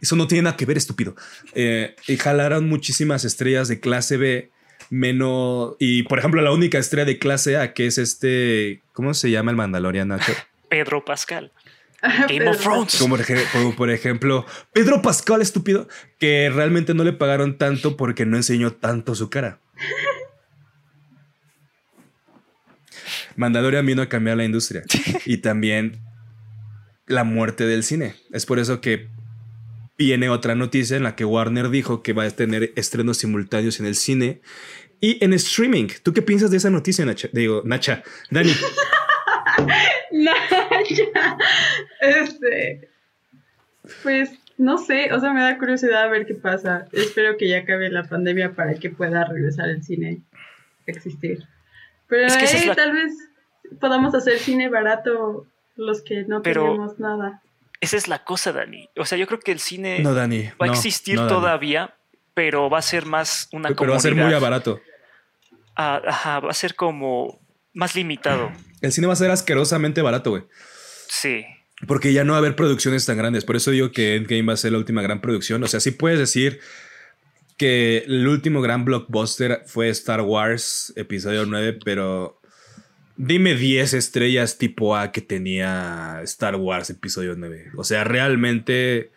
Eso 0.00 0.16
no 0.16 0.26
tiene 0.26 0.42
nada 0.42 0.56
que 0.56 0.66
ver, 0.66 0.76
estúpido. 0.76 1.14
Eh, 1.54 1.94
y 2.08 2.16
jalaron 2.16 2.68
muchísimas 2.68 3.24
estrellas 3.24 3.68
de 3.68 3.78
clase 3.80 4.16
B, 4.16 4.50
menos. 4.90 5.74
Y 5.78 6.02
por 6.04 6.18
ejemplo, 6.18 6.42
la 6.42 6.50
única 6.52 6.78
estrella 6.78 7.04
de 7.04 7.18
clase 7.18 7.56
A, 7.56 7.72
que 7.74 7.86
es 7.86 7.98
este. 7.98 8.82
¿Cómo 8.92 9.14
se 9.14 9.30
llama 9.30 9.50
el 9.50 9.56
Mandalorian, 9.56 10.08
Nacho? 10.08 10.32
Pedro 10.68 11.04
Pascal. 11.04 11.52
Game 12.02 12.38
Pero- 12.38 12.50
of 12.50 12.60
Thrones. 12.60 12.96
Como 12.98 13.76
por 13.76 13.90
ejemplo, 13.90 14.44
Pedro 14.72 15.02
Pascal, 15.02 15.40
estúpido, 15.40 15.86
que 16.18 16.50
realmente 16.52 16.94
no 16.94 17.04
le 17.04 17.12
pagaron 17.12 17.58
tanto 17.58 17.96
porque 17.96 18.26
no 18.26 18.36
enseñó 18.36 18.72
tanto 18.72 19.14
su 19.14 19.30
cara. 19.30 19.60
Mandalorian 23.36 23.86
vino 23.86 24.02
a 24.02 24.08
cambiar 24.08 24.36
la 24.36 24.44
industria 24.44 24.82
y 25.26 25.38
también 25.38 26.00
la 27.06 27.24
muerte 27.24 27.66
del 27.66 27.84
cine. 27.84 28.14
Es 28.32 28.46
por 28.46 28.58
eso 28.58 28.80
que 28.80 29.08
viene 29.98 30.28
otra 30.28 30.54
noticia 30.54 30.96
en 30.96 31.04
la 31.04 31.14
que 31.14 31.24
Warner 31.24 31.70
dijo 31.70 32.02
que 32.02 32.12
va 32.12 32.24
a 32.24 32.30
tener 32.30 32.72
estrenos 32.76 33.18
simultáneos 33.18 33.80
en 33.80 33.86
el 33.86 33.94
cine 33.94 34.40
y 35.00 35.22
en 35.24 35.32
streaming. 35.32 35.88
¿Tú 36.02 36.12
qué 36.12 36.22
piensas 36.22 36.50
de 36.50 36.56
esa 36.56 36.70
noticia, 36.70 37.04
Nacha? 37.04 37.28
Digo, 37.32 37.62
Nacha, 37.64 38.02
Dani. 38.30 38.52
Ya. 40.12 40.34
Este. 42.00 42.88
Pues 44.02 44.30
no 44.58 44.78
sé, 44.78 45.12
o 45.12 45.20
sea, 45.20 45.32
me 45.32 45.42
da 45.42 45.58
curiosidad 45.58 46.04
a 46.04 46.08
ver 46.08 46.26
qué 46.26 46.34
pasa. 46.34 46.86
Espero 46.92 47.36
que 47.36 47.48
ya 47.48 47.58
acabe 47.58 47.90
la 47.90 48.04
pandemia 48.04 48.52
para 48.52 48.74
que 48.74 48.90
pueda 48.90 49.24
regresar 49.24 49.68
el 49.68 49.82
cine 49.82 50.22
a 50.86 50.90
existir. 50.90 51.44
Pero 52.12 52.26
Es 52.26 52.36
que 52.36 52.66
la- 52.66 52.74
tal 52.74 52.92
vez 52.92 53.10
podamos 53.80 54.14
hacer 54.14 54.38
cine 54.38 54.68
barato 54.68 55.46
los 55.76 56.02
que 56.02 56.24
no 56.28 56.42
Pero- 56.42 56.64
tenemos 56.64 56.98
nada. 56.98 57.40
Esa 57.80 57.96
es 57.96 58.06
la 58.06 58.22
cosa, 58.22 58.52
Dani. 58.52 58.86
O 58.98 59.06
sea, 59.06 59.16
yo 59.16 59.26
creo 59.26 59.40
que 59.40 59.50
el 59.50 59.58
cine 59.60 60.00
No, 60.00 60.12
Dani. 60.12 60.50
va 60.60 60.66
a 60.66 60.70
existir 60.72 61.16
no, 61.16 61.26
todavía, 61.26 61.94
pero 62.34 62.68
va 62.68 62.78
a 62.78 62.82
ser 62.82 63.06
más 63.06 63.48
una 63.52 63.70
Pero 63.70 63.92
va 63.92 63.96
a 63.96 64.00
ser 64.00 64.12
muy 64.12 64.20
comunidad. 64.20 64.40
barato. 64.42 64.80
Ah, 65.74 66.02
ajá, 66.06 66.40
va 66.40 66.50
a 66.50 66.54
ser 66.54 66.74
como 66.74 67.40
más 67.72 67.94
limitado. 67.96 68.52
El 68.82 68.92
cine 68.92 69.06
va 69.06 69.14
a 69.14 69.16
ser 69.16 69.30
asquerosamente 69.30 70.02
barato, 70.02 70.30
güey. 70.32 70.42
Sí. 71.08 71.46
Porque 71.88 72.12
ya 72.12 72.24
no 72.24 72.32
va 72.32 72.36
a 72.36 72.40
haber 72.40 72.56
producciones 72.56 73.06
tan 73.06 73.16
grandes. 73.16 73.46
Por 73.46 73.56
eso 73.56 73.70
digo 73.70 73.90
que 73.90 74.16
Endgame 74.16 74.42
va 74.42 74.52
a 74.52 74.56
ser 74.58 74.72
la 74.72 74.78
última 74.78 75.00
gran 75.00 75.22
producción. 75.22 75.64
O 75.64 75.66
sea, 75.66 75.80
sí 75.80 75.92
puedes 75.92 76.18
decir 76.18 76.60
que 77.62 77.98
el 77.98 78.26
último 78.26 78.60
gran 78.60 78.84
blockbuster 78.84 79.62
fue 79.66 79.88
Star 79.90 80.22
Wars 80.22 80.92
Episodio 80.96 81.46
9, 81.46 81.78
pero 81.84 82.40
dime 83.16 83.54
10 83.54 83.94
estrellas 83.94 84.58
tipo 84.58 84.96
A 84.96 85.12
que 85.12 85.20
tenía 85.20 86.18
Star 86.24 86.56
Wars 86.56 86.90
Episodio 86.90 87.36
9. 87.36 87.70
O 87.76 87.84
sea, 87.84 88.02
realmente 88.02 89.12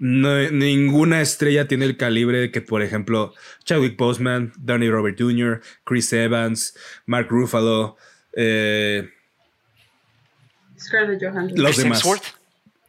no- 0.00 0.50
ninguna 0.50 1.20
estrella 1.20 1.68
tiene 1.68 1.84
el 1.84 1.96
calibre 1.96 2.38
de 2.40 2.50
que, 2.50 2.60
por 2.62 2.82
ejemplo, 2.82 3.32
Chadwick 3.64 3.96
Boseman, 3.96 4.52
Danny 4.58 4.90
Robert 4.90 5.16
Jr., 5.16 5.60
Chris 5.84 6.12
Evans, 6.12 6.76
Mark 7.06 7.28
Ruffalo, 7.30 7.96
eh, 8.32 9.08
Scarlett 10.78 11.20
Johansson. 11.22 11.58
Los 11.60 11.72
Chris 11.76 11.84
demás. 11.84 11.98
Hemsworth, 11.98 12.24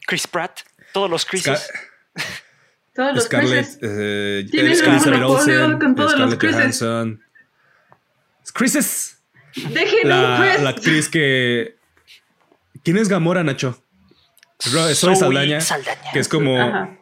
Chris 0.08 0.26
Pratt, 0.26 0.62
todos 0.94 1.10
los. 1.10 1.22
Scar- 1.28 1.60
Todos 3.00 3.16
los 3.16 3.24
Scarlett, 3.24 3.78
eh, 3.82 4.46
Tienen 4.52 4.72
Elizabeth 4.74 5.06
un 5.06 5.12
monopolio 5.12 5.64
Olsen, 5.64 5.80
con 5.80 5.96
todos 5.96 6.20
los 6.20 6.34
Scarlett 6.34 6.40
Chrises. 6.40 6.82
Johansson. 6.82 7.22
Dejen 9.74 10.10
la, 10.10 10.36
un 10.42 10.48
Chris. 10.48 10.62
la 10.64 10.70
actriz 10.70 11.10
que. 11.10 11.78
¿Quién 12.84 12.98
es 12.98 13.08
Gamora, 13.08 13.44
Nacho? 13.44 13.82
Zoe 14.62 14.94
Saldaña, 15.16 15.62
Saldaña. 15.62 16.12
que 16.12 16.20
es 16.20 16.28
como 16.28 16.60
Ajá. 16.62 16.98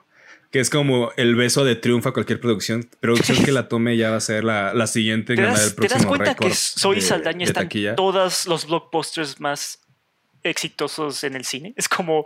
que 0.51 0.59
es 0.59 0.69
como 0.69 1.11
el 1.17 1.35
beso 1.35 1.65
de 1.65 1.75
triunfo 1.75 2.09
a 2.09 2.13
cualquier 2.13 2.39
producción. 2.39 2.87
Producción 2.99 3.43
que 3.43 3.51
la 3.51 3.67
tome 3.67 3.97
ya 3.97 4.11
va 4.11 4.17
a 4.17 4.21
ser 4.21 4.43
la, 4.43 4.75
la 4.75 4.85
siguiente 4.85 5.33
en 5.33 5.37
¿Te 5.37 5.41
ganar 5.45 5.57
el 5.59 5.63
das, 5.65 5.75
te 5.75 5.81
das 5.81 5.89
próximo 5.89 6.09
cuenta 6.09 6.25
récord 6.33 6.49
que 6.49 6.55
Zoe 6.55 7.01
Saldaña 7.01 7.39
de 7.39 7.43
está 7.45 7.61
en 7.61 7.95
todos 7.95 8.45
los 8.45 8.67
blockbusters 8.67 9.39
más 9.39 9.79
exitosos 10.49 11.23
en 11.23 11.35
el 11.35 11.45
cine? 11.45 11.73
Es 11.77 11.87
como. 11.89 12.25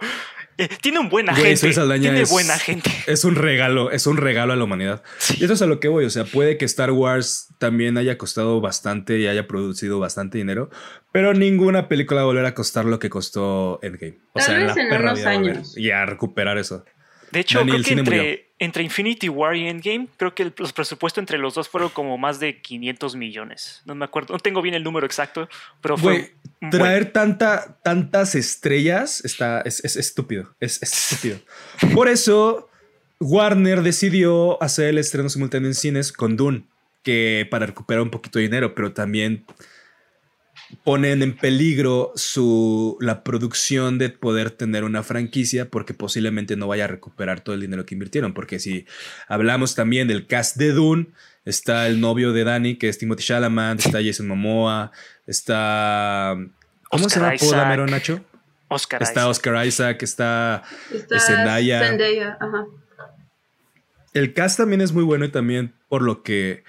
eh, 0.57 0.69
tiene 0.81 0.99
un 0.99 1.09
buen 1.09 1.29
agente. 1.29 1.73
Saldaña 1.73 2.01
tiene 2.03 2.21
es- 2.21 2.29
buena 2.29 2.57
gente. 2.57 2.89
Es 3.07 3.23
un 3.25 3.35
regalo, 3.35 3.91
es 3.91 4.07
un 4.07 4.17
regalo 4.17 4.53
a 4.53 4.55
la 4.55 4.63
humanidad. 4.63 5.03
Y 5.39 5.43
eso 5.43 5.53
es 5.53 5.61
a 5.61 5.65
lo 5.65 5.79
que 5.79 5.87
voy. 5.87 6.05
O 6.05 6.09
sea, 6.09 6.25
puede 6.25 6.57
que 6.57 6.65
Star 6.65 6.91
Wars 6.91 7.47
también 7.57 7.97
haya 7.97 8.17
costado 8.17 8.61
bastante 8.61 9.17
y 9.19 9.27
haya 9.27 9.47
producido 9.47 9.99
bastante 9.99 10.37
dinero, 10.37 10.69
pero 11.11 11.33
ninguna 11.33 11.87
película 11.87 12.17
va 12.21 12.23
a 12.23 12.25
volver 12.27 12.45
a 12.45 12.53
costar 12.53 12.85
lo 12.85 12.99
que 12.99 13.09
costó 13.09 13.79
Endgame. 13.81 14.19
O 14.33 14.39
Tal 14.39 14.43
sea, 14.45 14.57
vez 14.57 14.75
la 14.75 14.81
en 14.83 14.89
perra 14.89 15.03
unos 15.13 15.19
vida 15.19 15.29
va 15.29 15.35
a 15.35 15.37
volver. 15.39 15.55
años. 15.57 15.77
Y 15.77 15.91
a 15.91 16.05
recuperar 16.05 16.57
eso. 16.57 16.85
De 17.31 17.39
hecho, 17.39 17.59
Dani, 17.59 17.69
creo 17.71 17.77
el 17.77 17.83
que 17.83 17.89
cine 17.89 18.03
murió. 18.03 18.21
entre, 18.23 18.50
entre 18.61 18.83
Infinity 18.83 19.27
War 19.27 19.55
y 19.55 19.67
Endgame, 19.67 20.07
creo 20.17 20.35
que 20.35 20.43
el, 20.43 20.53
los 20.57 20.71
presupuestos 20.71 21.19
entre 21.19 21.39
los 21.39 21.55
dos 21.55 21.67
fueron 21.67 21.89
como 21.89 22.15
más 22.19 22.39
de 22.39 22.61
500 22.61 23.15
millones. 23.15 23.81
No 23.85 23.95
me 23.95 24.05
acuerdo, 24.05 24.33
no 24.35 24.39
tengo 24.39 24.61
bien 24.61 24.75
el 24.75 24.83
número 24.83 25.05
exacto, 25.05 25.49
pero 25.81 25.97
fue. 25.97 26.33
Buen- 26.61 26.71
traer 26.71 27.11
tanta, 27.11 27.79
tantas 27.83 28.35
estrellas 28.35 29.25
está, 29.25 29.61
es, 29.61 29.83
es 29.83 29.95
estúpido. 29.95 30.53
Es, 30.59 30.81
es 30.83 30.93
estúpido. 31.11 31.39
Por 31.95 32.07
eso, 32.07 32.69
Warner 33.19 33.81
decidió 33.81 34.61
hacer 34.61 34.89
el 34.89 34.99
estreno 34.99 35.27
simultáneo 35.29 35.67
en 35.67 35.73
cines 35.75 36.11
con 36.13 36.37
Dune, 36.37 36.65
que 37.01 37.47
para 37.49 37.65
recuperar 37.65 38.03
un 38.03 38.11
poquito 38.11 38.37
de 38.37 38.43
dinero, 38.43 38.75
pero 38.75 38.93
también 38.93 39.43
ponen 40.83 41.21
en 41.21 41.35
peligro 41.35 42.11
su, 42.15 42.97
la 43.01 43.23
producción 43.23 43.97
de 43.97 44.09
poder 44.09 44.51
tener 44.51 44.83
una 44.83 45.03
franquicia 45.03 45.69
porque 45.69 45.93
posiblemente 45.93 46.55
no 46.55 46.67
vaya 46.67 46.85
a 46.85 46.87
recuperar 46.87 47.41
todo 47.41 47.55
el 47.55 47.61
dinero 47.61 47.85
que 47.85 47.95
invirtieron. 47.95 48.33
Porque 48.33 48.59
si 48.59 48.85
hablamos 49.27 49.75
también 49.75 50.07
del 50.07 50.27
cast 50.27 50.57
de 50.57 50.71
Dune, 50.71 51.07
está 51.45 51.87
el 51.87 51.99
novio 51.99 52.31
de 52.31 52.43
Danny, 52.43 52.77
que 52.77 52.89
es 52.89 52.97
Timothy 52.97 53.23
Chalamet, 53.23 53.79
está 53.79 53.99
Jason 54.03 54.27
Momoa, 54.27 54.91
está... 55.27 56.35
¿Cómo 56.89 57.09
se 57.09 57.19
llama 57.19 57.33
Paul 57.39 57.89
Nacho? 57.89 58.23
Oscar 58.67 59.03
Está 59.03 59.21
Isaac. 59.21 59.29
Oscar 59.29 59.67
Isaac, 59.67 60.03
está 60.03 60.63
Está 60.93 61.19
Zendaya. 61.19 61.79
Zendaya, 61.79 62.37
ajá. 62.39 62.65
El 64.13 64.33
cast 64.33 64.57
también 64.57 64.81
es 64.81 64.91
muy 64.91 65.03
bueno 65.03 65.25
y 65.25 65.29
también 65.29 65.73
por 65.87 66.01
lo 66.01 66.23
que, 66.23 66.63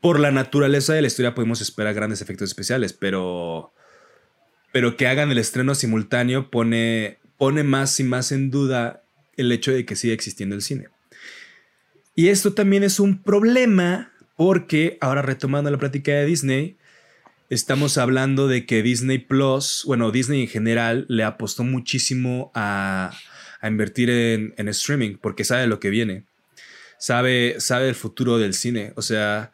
por 0.00 0.20
la 0.20 0.30
naturaleza 0.30 0.94
de 0.94 1.02
la 1.02 1.08
historia 1.08 1.34
podemos 1.34 1.60
esperar 1.60 1.94
grandes 1.94 2.20
efectos 2.20 2.48
especiales, 2.48 2.92
pero, 2.92 3.72
pero 4.72 4.96
que 4.96 5.06
hagan 5.06 5.30
el 5.30 5.38
estreno 5.38 5.74
simultáneo 5.74 6.50
pone, 6.50 7.18
pone 7.36 7.64
más 7.64 7.98
y 8.00 8.04
más 8.04 8.32
en 8.32 8.50
duda 8.50 9.02
el 9.36 9.50
hecho 9.52 9.72
de 9.72 9.84
que 9.84 9.96
siga 9.96 10.14
existiendo 10.14 10.54
el 10.54 10.62
cine. 10.62 10.88
Y 12.14 12.28
esto 12.28 12.54
también 12.54 12.82
es 12.82 13.00
un 13.00 13.22
problema 13.22 14.12
porque 14.36 14.98
ahora 15.00 15.22
retomando 15.22 15.70
la 15.70 15.78
plática 15.78 16.12
de 16.12 16.26
Disney, 16.26 16.76
estamos 17.50 17.98
hablando 17.98 18.46
de 18.48 18.66
que 18.66 18.82
Disney 18.82 19.18
Plus, 19.18 19.82
bueno, 19.86 20.10
Disney 20.10 20.42
en 20.42 20.48
general 20.48 21.06
le 21.08 21.24
apostó 21.24 21.64
muchísimo 21.64 22.52
a, 22.54 23.12
invertir 23.62 24.10
en, 24.10 24.54
en 24.56 24.68
streaming 24.68 25.16
porque 25.20 25.44
sabe 25.44 25.66
lo 25.66 25.80
que 25.80 25.90
viene 25.90 26.24
sabe, 26.98 27.60
sabe 27.60 27.88
el 27.88 27.94
futuro 27.94 28.38
del 28.38 28.54
cine. 28.54 28.92
O 28.96 29.02
sea, 29.02 29.52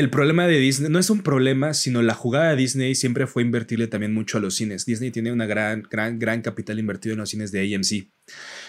el 0.00 0.10
problema 0.10 0.46
de 0.46 0.58
Disney 0.58 0.90
no 0.90 0.98
es 0.98 1.10
un 1.10 1.22
problema, 1.22 1.74
sino 1.74 2.02
la 2.02 2.14
jugada 2.14 2.50
de 2.50 2.56
Disney 2.56 2.94
siempre 2.94 3.26
fue 3.26 3.42
invertirle 3.42 3.86
también 3.86 4.12
mucho 4.12 4.38
a 4.38 4.40
los 4.40 4.56
cines. 4.56 4.86
Disney 4.86 5.10
tiene 5.10 5.30
una 5.30 5.46
gran, 5.46 5.82
gran, 5.88 6.18
gran 6.18 6.42
capital 6.42 6.78
invertido 6.78 7.12
en 7.12 7.20
los 7.20 7.30
cines 7.30 7.52
de 7.52 7.60
AMC. 7.60 8.10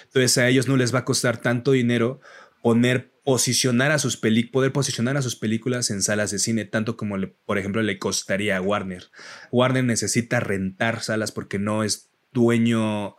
Entonces 0.04 0.38
a 0.38 0.48
ellos 0.50 0.68
no 0.68 0.78
les 0.78 0.94
va 0.94 1.00
a 1.00 1.06
costar 1.06 1.38
tanto 1.42 1.72
dinero 1.72 2.20
poner, 2.62 3.12
posicionar 3.24 3.92
a 3.92 4.00
sus 4.00 4.18
películas, 4.18 4.52
poder 4.52 4.72
posicionar 4.74 5.18
a 5.18 5.22
sus 5.22 5.36
películas 5.36 5.90
en 5.90 6.02
salas 6.02 6.32
de 6.32 6.40
cine, 6.40 6.66
tanto 6.66 6.98
como, 6.98 7.18
le, 7.18 7.28
por 7.28 7.58
ejemplo, 7.58 7.82
le 7.82 7.98
costaría 7.98 8.58
a 8.58 8.62
Warner. 8.62 9.10
Warner 9.52 9.84
necesita 9.84 10.40
rentar 10.40 11.02
salas 11.02 11.32
porque 11.32 11.60
no 11.60 11.84
es 11.84 12.12
dueño, 12.34 13.16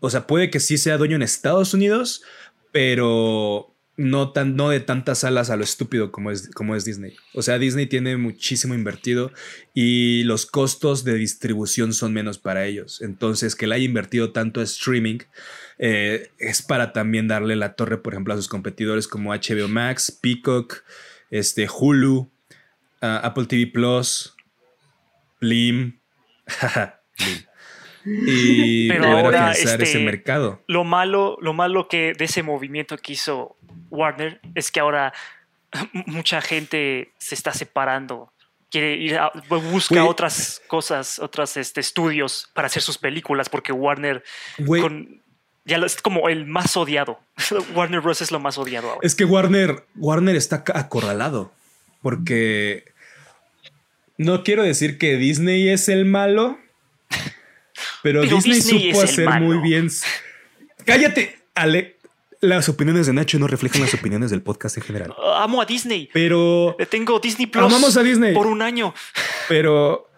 o 0.00 0.10
sea, 0.10 0.26
puede 0.26 0.50
que 0.50 0.60
sí 0.60 0.78
sea 0.78 0.98
dueño 0.98 1.16
en 1.16 1.22
Estados 1.22 1.74
Unidos, 1.74 2.22
pero 2.72 3.76
no, 4.00 4.32
tan, 4.32 4.56
no 4.56 4.70
de 4.70 4.80
tantas 4.80 5.18
salas 5.18 5.50
a 5.50 5.56
lo 5.56 5.62
estúpido 5.62 6.10
como 6.10 6.30
es, 6.30 6.48
como 6.54 6.74
es 6.74 6.86
Disney. 6.86 7.16
O 7.34 7.42
sea, 7.42 7.58
Disney 7.58 7.86
tiene 7.86 8.16
muchísimo 8.16 8.74
invertido 8.74 9.30
y 9.74 10.22
los 10.24 10.46
costos 10.46 11.04
de 11.04 11.14
distribución 11.14 11.92
son 11.92 12.14
menos 12.14 12.38
para 12.38 12.64
ellos. 12.64 13.02
Entonces, 13.02 13.54
que 13.54 13.66
le 13.66 13.74
haya 13.74 13.84
invertido 13.84 14.32
tanto 14.32 14.60
a 14.60 14.64
streaming 14.64 15.18
eh, 15.78 16.30
es 16.38 16.62
para 16.62 16.94
también 16.94 17.28
darle 17.28 17.56
la 17.56 17.74
torre, 17.74 17.98
por 17.98 18.14
ejemplo, 18.14 18.32
a 18.32 18.38
sus 18.38 18.48
competidores 18.48 19.06
como 19.06 19.34
HBO 19.34 19.68
Max, 19.68 20.10
Peacock, 20.10 20.82
este, 21.30 21.68
Hulu, 21.68 22.20
uh, 22.20 22.28
Apple 23.00 23.44
TV 23.44 23.66
Plus, 23.66 24.34
Blim. 25.42 26.00
Blim. 27.18 27.49
Y 28.26 28.88
Pero 28.88 29.02
poder 29.04 29.24
ahora, 29.24 29.48
alcanzar 29.48 29.82
este, 29.82 29.84
ese 29.84 29.98
mercado. 30.04 30.62
Lo 30.66 30.84
malo, 30.84 31.36
lo 31.40 31.52
malo 31.52 31.88
que 31.88 32.12
de 32.16 32.24
ese 32.24 32.42
movimiento 32.42 32.96
que 32.98 33.12
hizo 33.12 33.56
Warner 33.90 34.40
es 34.54 34.70
que 34.70 34.80
ahora 34.80 35.12
mucha 36.06 36.40
gente 36.40 37.12
se 37.18 37.34
está 37.34 37.52
separando 37.52 38.32
quiere 38.70 38.94
ir 38.96 39.16
a, 39.18 39.32
busca 39.48 40.04
otras 40.04 40.62
cosas, 40.68 41.18
otros 41.18 41.56
este, 41.56 41.80
estudios 41.80 42.48
para 42.54 42.66
hacer 42.66 42.82
sus 42.82 42.98
películas, 42.98 43.48
porque 43.48 43.72
Warner 43.72 44.22
con- 44.64 45.20
ya 45.64 45.76
lo- 45.78 45.86
es 45.86 46.00
como 46.00 46.28
el 46.28 46.46
más 46.46 46.76
odiado. 46.76 47.18
Warner 47.74 48.00
Bros. 48.00 48.22
es 48.22 48.30
lo 48.30 48.38
más 48.38 48.58
odiado 48.58 48.90
ahora. 48.90 49.00
Es 49.02 49.16
que 49.16 49.24
Warner, 49.24 49.84
Warner 49.96 50.36
está 50.36 50.62
acorralado. 50.74 51.52
Porque 52.00 52.84
no 54.16 54.42
quiero 54.42 54.62
decir 54.62 54.98
que 54.98 55.16
Disney 55.16 55.68
es 55.68 55.88
el 55.88 56.04
malo. 56.04 56.58
Pero, 58.02 58.22
Pero 58.22 58.34
Disney, 58.36 58.54
Disney 58.56 58.92
supo 58.92 59.02
hacer 59.02 59.28
muy 59.40 59.58
bien. 59.58 59.88
Cállate, 60.84 61.38
Ale. 61.54 61.96
Las 62.42 62.70
opiniones 62.70 63.06
de 63.06 63.12
Nacho 63.12 63.38
no 63.38 63.46
reflejan 63.46 63.82
las 63.82 63.92
opiniones 63.92 64.30
del 64.30 64.40
podcast 64.40 64.78
en 64.78 64.82
general. 64.82 65.14
Amo 65.36 65.60
a 65.60 65.66
Disney. 65.66 66.08
Pero, 66.12 66.74
Le 66.78 66.86
tengo 66.86 67.20
Disney 67.20 67.46
Plus 67.46 67.64
Amamos 67.64 67.98
a 67.98 68.02
Disney. 68.02 68.32
por 68.32 68.46
un 68.46 68.62
año. 68.62 68.94
pero, 69.46 70.09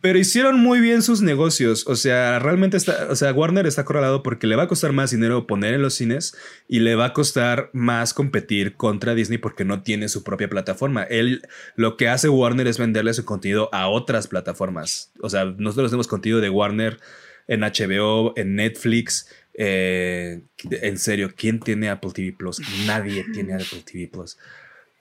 pero 0.00 0.18
hicieron 0.18 0.60
muy 0.60 0.80
bien 0.80 1.02
sus 1.02 1.22
negocios. 1.22 1.86
O 1.86 1.96
sea, 1.96 2.38
realmente 2.38 2.76
está, 2.76 3.08
o 3.10 3.16
sea, 3.16 3.32
Warner 3.32 3.66
está 3.66 3.82
acorralado 3.82 4.22
porque 4.22 4.46
le 4.46 4.56
va 4.56 4.64
a 4.64 4.68
costar 4.68 4.92
más 4.92 5.10
dinero 5.10 5.46
poner 5.46 5.74
en 5.74 5.82
los 5.82 5.94
cines 5.94 6.36
y 6.68 6.80
le 6.80 6.94
va 6.94 7.06
a 7.06 7.12
costar 7.12 7.70
más 7.72 8.14
competir 8.14 8.76
contra 8.76 9.14
Disney 9.14 9.38
porque 9.38 9.64
no 9.64 9.82
tiene 9.82 10.08
su 10.08 10.22
propia 10.22 10.48
plataforma. 10.48 11.02
Él, 11.02 11.42
lo 11.74 11.96
que 11.96 12.08
hace 12.08 12.28
Warner 12.28 12.68
es 12.68 12.78
venderle 12.78 13.12
su 13.14 13.24
contenido 13.24 13.68
a 13.72 13.88
otras 13.88 14.28
plataformas. 14.28 15.12
O 15.20 15.30
sea, 15.30 15.44
nosotros 15.44 15.90
tenemos 15.90 16.06
contenido 16.06 16.40
de 16.40 16.50
Warner 16.50 17.00
en 17.48 17.60
HBO, 17.60 18.34
en 18.36 18.54
Netflix. 18.54 19.28
eh, 19.54 20.42
en 20.70 20.98
serio, 20.98 21.32
¿quién 21.36 21.58
tiene 21.58 21.88
Apple 21.88 22.12
TV 22.14 22.32
Plus? 22.32 22.60
Nadie 22.86 23.24
tiene 23.34 23.54
Apple 23.54 23.82
TV 23.84 24.06
Plus. 24.06 24.36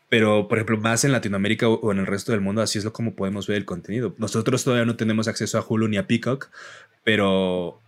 Pero, 0.10 0.48
por 0.48 0.58
ejemplo, 0.58 0.78
más 0.78 1.04
en 1.04 1.12
Latinoamérica 1.12 1.68
o 1.68 1.74
o 1.82 1.92
en 1.92 2.00
el 2.00 2.06
resto 2.08 2.32
del 2.32 2.40
mundo, 2.42 2.62
así 2.62 2.78
es 2.78 2.86
lo 2.86 2.94
como 2.94 3.14
podemos 3.16 3.46
ver 3.48 3.58
el 3.58 3.66
contenido. 3.66 4.16
Nosotros 4.18 4.64
todavía 4.64 4.86
no 4.86 4.96
tenemos 4.96 5.28
acceso 5.28 5.58
a 5.58 5.66
Hulu 5.68 5.88
ni 5.90 5.98
a 5.98 6.08
Peacock, 6.08 6.50
pero 7.04 7.82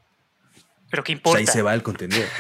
Pero 0.92 1.04
¿qué 1.04 1.14
pues, 1.14 1.20
importa? 1.20 1.38
ahí 1.40 1.48
se 1.48 1.62
va 1.62 1.74
el 1.74 1.84
contenido. 1.84 2.24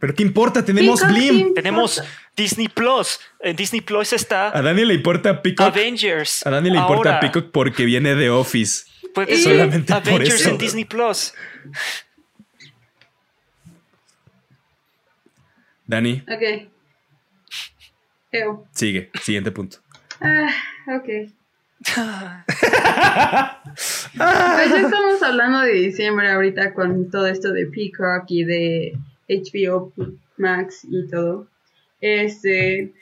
Pero 0.00 0.16
¿qué 0.16 0.24
importa? 0.24 0.64
Tenemos 0.64 0.98
Peacock 0.98 1.16
Blim. 1.16 1.34
importa. 1.36 1.54
Tenemos 1.62 2.02
Disney 2.36 2.66
Plus. 2.66 3.20
En 3.38 3.54
Disney 3.54 3.80
Plus 3.82 4.12
está 4.12 4.48
A 4.48 4.60
Dani 4.60 4.84
le 4.84 4.94
importa 4.94 5.40
Peacock. 5.40 5.68
Avengers. 5.68 6.44
A 6.44 6.50
Dani 6.50 6.70
le 6.70 6.78
importa 6.78 7.10
Ahora, 7.10 7.20
Peacock 7.20 7.52
porque 7.52 7.84
viene 7.84 8.16
de 8.16 8.28
Office. 8.28 8.86
puede 9.14 9.32
Y- 9.36 9.42
Solamente 9.44 9.92
por 9.94 10.02
Avengers 10.02 10.40
eso. 10.40 10.50
en 10.50 10.58
Disney 10.58 10.84
Plus. 10.86 11.32
Dani, 15.86 16.22
Ok. 16.28 16.71
Ew. 18.32 18.66
sigue. 18.72 19.10
Siguiente 19.22 19.52
punto. 19.52 19.78
Ah, 20.20 20.50
ok. 20.88 21.08
Pues 24.16 24.70
ya 24.70 24.80
estamos 24.80 25.22
hablando 25.22 25.60
de 25.60 25.72
diciembre 25.72 26.30
ahorita 26.30 26.74
con 26.74 27.10
todo 27.10 27.26
esto 27.26 27.52
de 27.52 27.66
Peacock 27.66 28.24
y 28.28 28.44
de 28.44 28.98
HBO 29.28 29.92
Max 30.36 30.86
y 30.88 31.08
todo. 31.08 31.48
Este. 32.00 32.92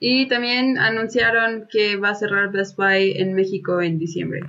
Y 0.00 0.26
también 0.28 0.78
anunciaron 0.78 1.68
que 1.70 1.96
va 1.96 2.10
a 2.10 2.14
cerrar 2.14 2.50
Best 2.50 2.76
Buy 2.76 3.12
en 3.18 3.34
México 3.34 3.80
en 3.80 3.98
diciembre. 3.98 4.40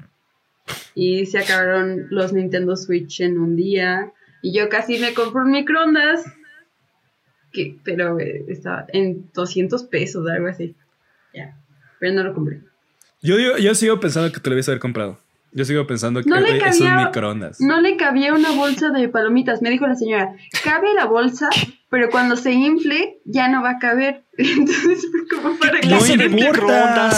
Y 0.96 1.26
se 1.26 1.40
acabaron 1.40 2.08
los 2.10 2.34
Nintendo 2.34 2.76
Switch 2.76 3.22
en 3.22 3.38
un 3.40 3.56
día. 3.56 4.12
Y 4.42 4.54
yo 4.54 4.70
casi 4.70 4.98
me 5.00 5.14
compro 5.14 5.44
un 5.44 5.52
microondas. 5.52 6.26
Que, 7.54 7.78
pero 7.84 8.20
eh, 8.20 8.44
estaba 8.50 8.86
en 8.92 9.30
200 9.34 9.84
pesos, 9.84 10.28
algo 10.28 10.48
así. 10.48 10.76
Ya. 11.34 11.56
Pero 12.00 12.14
no 12.16 12.24
lo 12.24 12.34
compré. 12.34 12.60
Yo, 13.22 13.38
digo- 13.38 13.58
yo 13.58 13.74
sigo 13.76 14.00
pensando 14.00 14.32
que 14.32 14.40
te 14.40 14.50
lo 14.50 14.56
debes 14.56 14.68
haber 14.68 14.80
comprado. 14.80 15.20
Yo 15.56 15.64
sigo 15.66 15.86
pensando 15.86 16.24
que 16.24 16.30
No 16.30 16.38
le 16.40 16.58
güey, 16.58 16.58
es 16.70 16.80
un 16.82 16.88
cabía- 16.88 17.06
microondas. 17.06 17.62
No 17.62 17.80
le 17.80 17.96
cabía 17.96 18.34
una 18.34 18.52
bolsa 18.52 18.90
de 18.90 19.08
palomitas. 19.08 19.62
Me 19.62 19.70
dijo 19.70 19.86
la 19.86 19.96
señora, 19.96 20.36
cabe 20.64 20.94
la 20.96 21.06
bolsa, 21.06 21.48
pero 21.90 22.10
cuando 22.10 22.36
se 22.36 22.52
infle 22.54 23.20
ya 23.24 23.48
no 23.50 23.62
va 23.62 23.72
a 23.72 23.78
caber. 23.80 24.24
Entonces 24.38 25.08
fue 25.12 25.28
como 25.38 25.58
para 25.60 25.80
que... 25.80 25.88
No 25.90 26.06
importa. 26.06 27.12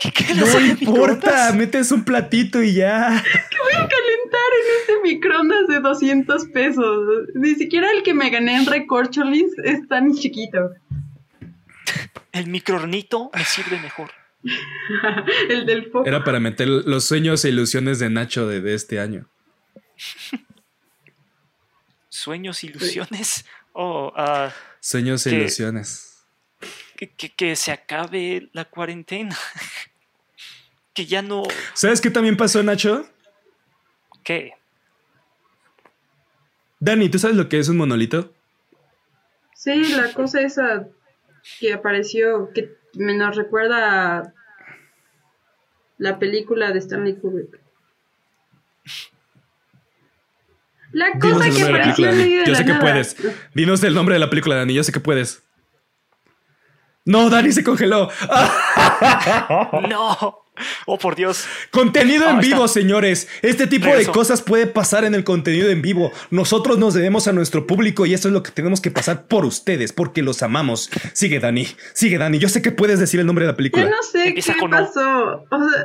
¿Qué 0.00 0.10
clase 0.12 0.34
No 0.60 0.66
importa. 0.66 1.14
microondas? 1.16 1.54
Metes 1.56 1.92
un 1.92 2.04
platito 2.04 2.62
y 2.62 2.72
ya. 2.72 3.08
voy 3.62 3.72
a 3.74 3.86
calentar 3.86 4.17
en 4.36 4.80
este 4.80 4.92
microondas 5.02 5.66
de 5.68 5.80
200 5.80 6.46
pesos. 6.46 7.06
Ni 7.34 7.54
siquiera 7.54 7.90
el 7.90 8.02
que 8.02 8.14
me 8.14 8.30
gané 8.30 8.56
en 8.56 8.66
Recorcholis 8.66 9.52
es 9.64 9.86
tan 9.88 10.14
chiquito. 10.14 10.70
El 12.32 12.48
microornito 12.48 13.30
me 13.34 13.44
sirve 13.44 13.80
mejor. 13.80 14.10
el 15.48 15.66
del 15.66 15.90
foco. 15.90 16.06
Era 16.06 16.22
para 16.24 16.38
meter 16.40 16.68
los 16.68 17.04
sueños 17.04 17.44
e 17.44 17.48
ilusiones 17.48 17.98
de 17.98 18.10
Nacho 18.10 18.46
de, 18.46 18.60
de 18.60 18.74
este 18.74 19.00
año. 19.00 19.28
Sueños, 22.08 22.64
ilusiones. 22.64 23.44
Oh, 23.72 24.12
ah, 24.16 24.52
Sueños 24.80 25.26
e 25.26 25.34
ilusiones. 25.36 26.24
que, 26.96 27.10
que- 27.10 27.30
que 27.34 27.56
se 27.56 27.72
acabe 27.72 28.48
la 28.52 28.64
cuarentena. 28.64 29.36
que 30.94 31.06
ya 31.06 31.22
no. 31.22 31.42
¿Sabes 31.74 32.00
qué 32.00 32.10
también 32.10 32.36
pasó, 32.36 32.62
Nacho? 32.62 33.08
¿Qué? 34.28 34.52
Dani, 36.80 37.08
¿tú 37.08 37.18
sabes 37.18 37.34
lo 37.34 37.48
que 37.48 37.58
es 37.58 37.70
un 37.70 37.78
monolito? 37.78 38.30
Sí, 39.54 39.94
la 39.96 40.12
cosa 40.12 40.42
esa 40.42 40.86
que 41.58 41.72
apareció, 41.72 42.50
que 42.52 42.76
me 42.92 43.16
nos 43.16 43.36
recuerda 43.36 44.18
a 44.18 44.34
la 45.96 46.18
película 46.18 46.72
de 46.72 46.78
Stanley 46.80 47.16
Kubrick. 47.16 47.58
La 50.92 51.18
cosa 51.18 51.48
que 51.48 51.62
apareció 51.62 51.66
película, 51.66 52.10
en 52.10 52.16
Dani. 52.18 52.22
medio 52.22 52.40
de 52.40 52.44
Yo 52.44 52.52
la 52.52 52.58
sé 52.58 52.64
que 52.66 52.70
nada. 52.72 52.80
puedes. 52.82 53.16
Dinos 53.54 53.82
el 53.82 53.94
nombre 53.94 54.14
de 54.14 54.18
la 54.18 54.28
película, 54.28 54.56
Dani. 54.56 54.74
Yo 54.74 54.84
sé 54.84 54.92
que 54.92 55.00
puedes. 55.00 55.42
No, 57.08 57.30
Dani 57.30 57.52
se 57.52 57.64
congeló. 57.64 58.10
¡No! 59.88 60.42
¡Oh, 60.86 60.98
por 60.98 61.14
Dios! 61.14 61.44
Contenido 61.70 62.24
Ah, 62.26 62.30
en 62.32 62.40
está. 62.40 62.46
vivo, 62.48 62.66
señores. 62.68 63.28
Este 63.42 63.66
tipo 63.68 63.86
de 63.94 64.06
cosas 64.06 64.42
puede 64.42 64.66
pasar 64.66 65.04
en 65.04 65.14
el 65.14 65.22
contenido 65.22 65.70
en 65.70 65.80
vivo. 65.82 66.10
Nosotros 66.30 66.78
nos 66.78 66.94
debemos 66.94 67.28
a 67.28 67.32
nuestro 67.32 67.66
público 67.66 68.06
y 68.06 68.14
eso 68.14 68.26
es 68.28 68.34
lo 68.34 68.42
que 68.42 68.50
tenemos 68.50 68.80
que 68.80 68.90
pasar 68.90 69.26
por 69.26 69.44
ustedes, 69.44 69.92
porque 69.92 70.20
los 70.22 70.42
amamos. 70.42 70.90
Sigue, 71.12 71.38
Dani. 71.38 71.66
Sigue, 71.94 72.18
Dani. 72.18 72.38
Yo 72.38 72.48
sé 72.48 72.60
que 72.60 72.72
puedes 72.72 72.98
decir 72.98 73.20
el 73.20 73.26
nombre 73.26 73.44
de 73.46 73.52
la 73.52 73.56
película. 73.56 73.84
Yo 73.84 73.90
no 73.90 74.02
sé 74.02 74.28
Empieza 74.28 74.54
qué 74.54 74.58
con 74.60 74.74
O. 74.74 74.76
pasó. 74.76 75.44
O 75.50 75.70
sea, 75.70 75.84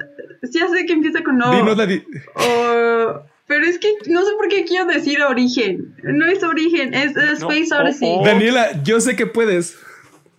ya 0.51 0.67
sé 0.69 0.85
que 0.87 0.93
empieza 0.93 1.23
con 1.23 1.39
O. 1.41 1.51
Dinos, 1.55 1.77
Dani. 1.77 2.03
O- 2.35 3.21
pero 3.45 3.65
es 3.67 3.77
que 3.77 3.89
no 4.07 4.21
sé 4.25 4.31
por 4.37 4.47
qué 4.47 4.65
quiero 4.65 4.85
decir 4.87 5.21
origen. 5.21 5.95
No 6.01 6.25
es 6.25 6.41
origen, 6.41 6.93
es 6.95 7.13
No, 7.13 7.51
Space 7.51 7.69
Odyssey. 7.75 8.23
Daniela, 8.25 8.81
yo 8.83 8.99
sé 8.99 9.15
que 9.15 9.27
puedes. 9.27 9.77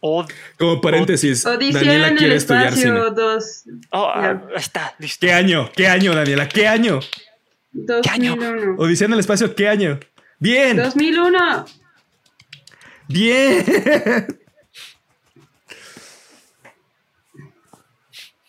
Oh, 0.07 0.23
Como 0.59 0.83
paréntesis, 0.83 1.47
Odisea 1.47 1.81
Daniela 1.81 2.09
en 2.09 2.13
el 2.13 2.19
quiere 2.19 2.35
estudiar 2.35 2.75
cine. 2.75 3.01
2. 3.11 3.65
oh, 3.93 4.07
ah, 4.15 4.43
ahí 4.51 4.57
está, 4.57 4.95
listo. 4.99 5.27
¿Qué 5.27 5.33
año? 5.33 5.71
¿Qué 5.75 5.89
año, 5.89 6.15
Daniela? 6.15 6.47
¿Qué 6.47 6.69
año? 6.69 7.01
año? 8.13 8.37
2001. 8.37 8.75
Odisea 8.77 9.07
en 9.07 9.15
el 9.15 9.21
espacio, 9.21 9.55
¿qué 9.55 9.67
año? 9.67 9.99
Bien, 10.39 10.77
2001. 10.77 11.65
bien. 13.09 13.65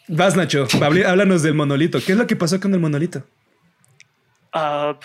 Vas, 0.09 0.35
Nacho, 0.35 0.67
háblanos 0.73 1.41
del 1.41 1.53
monolito. 1.53 1.99
¿Qué 2.05 2.11
es 2.11 2.17
lo 2.17 2.27
que 2.27 2.35
pasó 2.35 2.59
con 2.59 2.73
el 2.73 2.81
monolito? 2.81 3.23
Ah, 4.51 4.99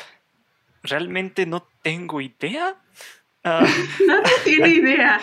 realmente 0.83 1.47
no 1.47 1.65
tengo 1.81 2.21
idea. 2.21 2.75
Ah, 3.45 3.65
Nadie 4.05 4.33
tiene 4.43 4.69
idea. 4.71 5.21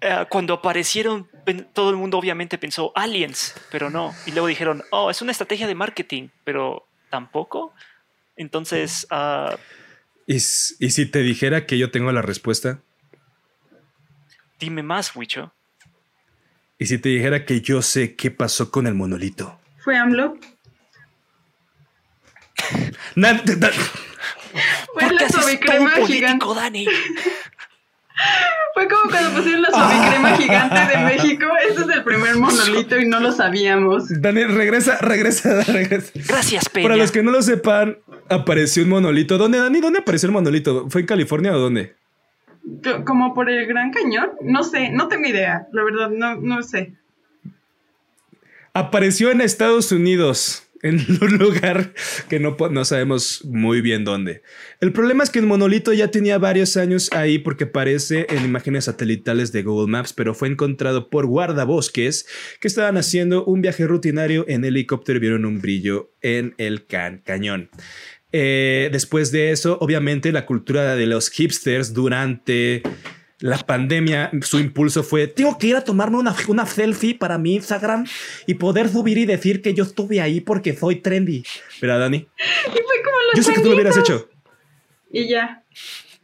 Eh, 0.00 0.26
cuando 0.28 0.54
aparecieron, 0.54 1.28
todo 1.72 1.90
el 1.90 1.96
mundo 1.96 2.18
obviamente 2.18 2.58
pensó 2.58 2.92
aliens, 2.94 3.54
pero 3.70 3.90
no. 3.90 4.14
Y 4.26 4.32
luego 4.32 4.46
dijeron, 4.46 4.82
oh, 4.90 5.10
es 5.10 5.22
una 5.22 5.32
estrategia 5.32 5.66
de 5.66 5.74
marketing, 5.74 6.28
pero 6.44 6.88
tampoco. 7.10 7.72
Entonces, 8.36 9.06
ah, 9.10 9.56
¿Y, 10.26 10.40
si 10.40 11.06
te 11.06 11.20
dijera 11.20 11.66
que 11.66 11.78
yo 11.78 11.90
tengo 11.90 12.10
la 12.12 12.22
respuesta? 12.22 12.80
dime 14.58 14.82
más, 14.82 15.14
Wicho. 15.14 15.52
¿Y 16.78 16.86
si 16.86 16.98
te 16.98 17.10
dijera 17.10 17.44
que 17.44 17.60
yo 17.60 17.82
sé 17.82 18.16
qué 18.16 18.30
pasó 18.30 18.70
con 18.70 18.86
el 18.86 18.94
monolito? 18.94 19.60
Fue 19.78 19.96
AMLO. 19.96 20.36
Fue 23.14 25.02
¿Por 25.02 25.08
qué 25.08 25.14
la 25.14 25.20
haces 25.20 25.32
todo 25.32 25.42
suavicrema 25.42 25.90
gigante. 26.06 26.46
político, 26.46 26.54
Dani? 26.54 26.86
Fue 28.74 28.88
como 28.88 29.10
cuando 29.10 29.30
pusieron 29.36 29.62
la 29.62 29.70
suavicrema 29.70 30.36
gigante 30.36 30.96
de 30.96 31.04
México. 31.04 31.46
Ese 31.70 31.82
es 31.82 31.88
el 31.88 32.04
primer 32.04 32.36
monolito 32.36 32.98
y 32.98 33.06
no 33.06 33.20
lo 33.20 33.32
sabíamos. 33.32 34.04
Dani, 34.20 34.44
regresa, 34.44 34.98
regresa, 35.00 35.62
regresa. 35.66 36.12
Gracias, 36.26 36.68
Peña. 36.68 36.84
Para 36.88 36.96
los 36.96 37.10
que 37.12 37.22
no 37.22 37.30
lo 37.30 37.42
sepan, 37.42 37.98
apareció 38.28 38.82
un 38.84 38.90
monolito. 38.90 39.38
¿Dónde, 39.38 39.58
Dani? 39.58 39.80
¿Dónde 39.80 39.98
apareció 40.00 40.26
el 40.28 40.32
monolito? 40.32 40.88
¿Fue 40.90 41.02
en 41.02 41.06
California 41.06 41.54
o 41.54 41.58
dónde? 41.58 41.94
Co- 42.82 43.04
Como 43.04 43.34
por 43.34 43.48
el 43.50 43.66
Gran 43.66 43.90
Cañón. 43.92 44.30
No 44.42 44.62
sé, 44.64 44.90
no 44.90 45.08
tengo 45.08 45.26
idea. 45.28 45.66
La 45.72 45.84
verdad, 45.84 46.10
no, 46.10 46.36
no 46.36 46.62
sé. 46.62 46.94
apareció 48.74 49.30
en 49.30 49.40
Estados 49.40 49.90
Unidos 49.92 50.65
en 50.86 51.00
un 51.20 51.38
lugar 51.38 51.92
que 52.28 52.40
no, 52.40 52.56
no, 52.70 52.84
sabemos 52.84 53.44
muy 53.44 53.80
bien 53.80 54.04
dónde. 54.04 54.42
El 54.80 54.92
problema 54.92 55.24
es 55.24 55.30
que 55.30 55.38
el 55.38 55.46
monolito 55.46 55.92
ya 55.92 56.10
tenía 56.10 56.38
varios 56.38 56.76
años 56.76 57.10
ahí 57.12 57.38
porque 57.38 57.64
aparece 57.64 58.26
en 58.30 58.44
imágenes 58.44 58.84
satelitales 58.84 59.52
de 59.52 59.62
Google 59.62 59.90
Maps, 59.90 60.12
pero 60.12 60.34
fue 60.34 60.48
encontrado 60.48 61.10
por 61.10 61.26
guardabosques 61.26 62.26
que 62.60 62.68
estaban 62.68 62.96
haciendo 62.96 63.44
un 63.44 63.62
viaje 63.62 63.86
rutinario 63.86 64.44
en 64.48 64.64
helicóptero 64.64 65.18
y 65.18 65.20
vieron 65.20 65.44
un 65.44 65.60
brillo 65.60 66.12
en 66.22 66.54
el 66.58 66.86
can 66.86 67.22
cañón. 67.24 67.70
Eh, 68.32 68.90
después 68.92 69.32
de 69.32 69.50
eso, 69.50 69.78
obviamente, 69.80 70.32
la 70.32 70.46
cultura 70.46 70.96
de 70.96 71.06
los 71.06 71.30
hipsters 71.30 71.94
durante 71.94 72.82
la 73.40 73.58
pandemia, 73.58 74.30
su 74.42 74.58
impulso 74.58 75.02
fue, 75.02 75.26
tengo 75.26 75.58
que 75.58 75.66
ir 75.68 75.76
a 75.76 75.82
tomarme 75.84 76.16
una, 76.16 76.34
una 76.48 76.64
selfie 76.66 77.14
para 77.14 77.36
mi 77.38 77.54
Instagram 77.56 78.06
y 78.46 78.54
poder 78.54 78.88
subir 78.88 79.18
y 79.18 79.26
decir 79.26 79.60
que 79.60 79.74
yo 79.74 79.84
estuve 79.84 80.20
ahí 80.20 80.40
porque 80.40 80.74
soy 80.74 80.96
trendy. 80.96 81.44
¿Verdad, 81.80 82.00
Dani? 82.00 82.16
Y 82.16 82.70
fue 82.70 83.02
como 83.04 83.16
los 83.26 83.34
Yo 83.36 83.42
sé 83.42 83.52
que 83.52 83.60
tú 83.60 83.68
lo 83.68 83.74
hubieras 83.74 83.96
hecho. 83.96 84.28
Y 85.10 85.28
ya. 85.28 85.62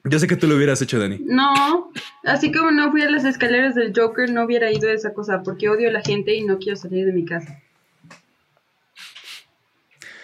Yo 0.04 0.18
sé 0.18 0.26
que 0.26 0.36
tú 0.36 0.48
lo 0.48 0.56
hubieras 0.56 0.80
hecho, 0.82 0.98
Dani. 0.98 1.20
No, 1.24 1.92
así 2.24 2.50
como 2.50 2.70
no 2.70 2.90
fui 2.90 3.02
a 3.02 3.10
las 3.10 3.24
escaleras 3.24 3.74
del 3.74 3.92
Joker, 3.94 4.30
no 4.30 4.44
hubiera 4.44 4.72
ido 4.72 4.88
a 4.88 4.92
esa 4.92 5.12
cosa 5.12 5.42
porque 5.42 5.68
odio 5.68 5.88
a 5.88 5.92
la 5.92 6.00
gente 6.02 6.34
y 6.34 6.42
no 6.42 6.58
quiero 6.58 6.76
salir 6.76 7.06
de 7.06 7.12
mi 7.12 7.24
casa. 7.24 7.62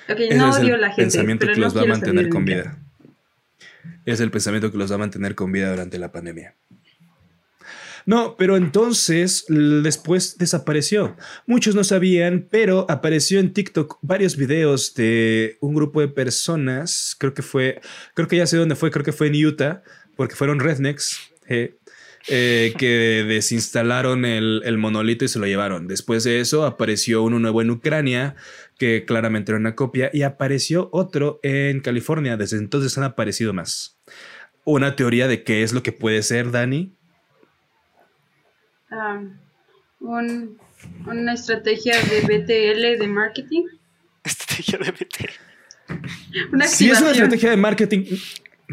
Ok, 0.09 0.21
Ese 0.21 0.37
no 0.37 0.51
es 0.51 0.57
odio 0.57 0.73
a 0.73 0.77
el 0.77 0.81
la 0.81 0.89
gente. 0.89 1.03
pensamiento 1.03 1.41
pero 1.43 1.55
que 1.55 1.61
no 1.61 1.67
los 1.67 1.77
va 1.77 1.83
a 1.83 1.87
mantener 1.87 2.29
con 2.31 2.45
vida. 2.45 2.79
Es 4.05 4.21
el 4.21 4.31
pensamiento 4.31 4.73
que 4.73 4.79
los 4.79 4.91
va 4.91 4.95
a 4.95 4.99
mantener 4.99 5.35
con 5.35 5.53
vida 5.53 5.71
durante 5.71 5.99
la 5.99 6.11
pandemia. 6.11 6.55
No, 8.07 8.37
pero 8.37 8.57
entonces 8.57 9.45
después 9.49 10.39
desapareció. 10.39 11.17
Muchos 11.47 11.75
no 11.75 11.85
sabían, 11.85 12.49
pero 12.51 12.87
apareció 12.89 13.41
en 13.41 13.53
TikTok 13.53 13.99
varios 14.03 14.37
videos 14.37 14.95
de 14.95 15.59
un 15.61 15.75
grupo 15.75 16.01
de 16.01 16.09
personas. 16.09 17.17
Creo 17.19 17.35
que 17.35 17.43
fue, 17.43 17.81
creo 18.15 18.29
que 18.29 18.37
ya 18.37 18.47
sé 18.47 18.57
dónde 18.57 18.77
fue, 18.77 18.91
creo 18.91 19.05
que 19.05 19.13
fue 19.13 19.29
en 19.29 19.45
Utah, 19.45 19.83
porque 20.17 20.35
fueron 20.35 20.61
rednecks. 20.61 21.19
eh, 21.49 21.79
eh, 22.29 22.75
que 22.77 23.25
desinstalaron 23.27 24.25
el, 24.25 24.61
el 24.65 24.77
monolito 24.77 25.25
y 25.25 25.29
se 25.29 25.39
lo 25.39 25.47
llevaron. 25.47 25.89
Después 25.89 26.25
de 26.25 26.41
eso 26.41 26.65
apareció 26.67 27.23
uno 27.23 27.39
nuevo 27.39 27.63
en 27.63 27.71
Ucrania, 27.71 28.37
que 28.77 29.05
claramente 29.07 29.53
era 29.53 29.59
una 29.59 29.75
copia, 29.75 30.11
y 30.13 30.23
apareció 30.23 30.91
otro 30.93 31.41
en 31.43 31.81
California. 31.81 32.37
Desde 32.37 32.59
entonces 32.59 32.99
han 32.99 33.05
aparecido 33.05 33.55
más. 33.55 33.99
Una 34.65 34.95
teoría 34.95 35.27
de 35.27 35.43
qué 35.43 35.63
es 35.63 35.73
lo 35.73 35.83
que 35.83 35.93
puede 35.93 36.23
ser, 36.23 36.51
Dani. 36.51 36.98
Un- 40.01 40.59
una 41.07 41.33
estrategia 41.35 41.95
de 41.97 42.21
BTL 42.23 43.01
de 43.01 43.07
marketing. 43.09 43.65
Estrategia 44.25 44.79
de 44.79 44.91
BT. 44.93 45.31
Una 46.53 46.67
Si 46.67 46.91
es 46.91 47.01
una 47.01 47.11
activación. 47.11 47.13
estrategia 47.13 47.51
de 47.51 47.57
marketing, 47.57 48.05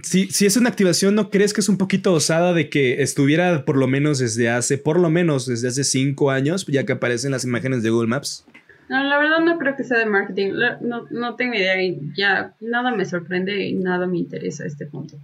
si, 0.04 0.28
si 0.28 0.46
es 0.46 0.58
una 0.58 0.70
activación, 0.70 1.16
¿no 1.16 1.30
crees 1.30 1.54
que 1.54 1.62
es 1.62 1.70
un 1.70 1.78
poquito 1.78 2.12
osada 2.14 2.54
de 2.54 2.70
que 2.70 3.02
estuviera 3.02 3.64
por 3.66 3.78
lo 3.78 3.88
menos 3.88 4.20
desde 4.20 4.50
hace, 4.50 4.78
por 4.78 5.00
lo 5.00 5.10
menos 5.10 5.46
desde 5.48 5.70
hace 5.70 5.84
cinco 5.86 6.32
años, 6.32 6.66
ya 6.68 6.86
que 6.86 6.92
aparecen 6.94 7.32
las 7.32 7.46
imágenes 7.46 7.82
de 7.84 7.90
Google 7.90 8.10
Maps? 8.10 8.46
No, 8.90 9.02
la 9.04 9.18
verdad 9.18 9.40
no 9.40 9.58
creo 9.58 9.76
que 9.78 9.84
sea 9.84 9.98
de 9.98 10.06
marketing. 10.06 10.52
No, 10.82 11.08
no 11.10 11.36
tengo 11.36 11.56
idea 11.56 11.82
y 11.82 11.98
ya 12.16 12.54
nada 12.60 12.92
me 12.92 13.06
sorprende 13.06 13.66
y 13.66 13.74
nada 13.74 14.06
me 14.06 14.18
interesa 14.20 14.64
a 14.66 14.68
este 14.68 14.86
punto. 14.86 15.18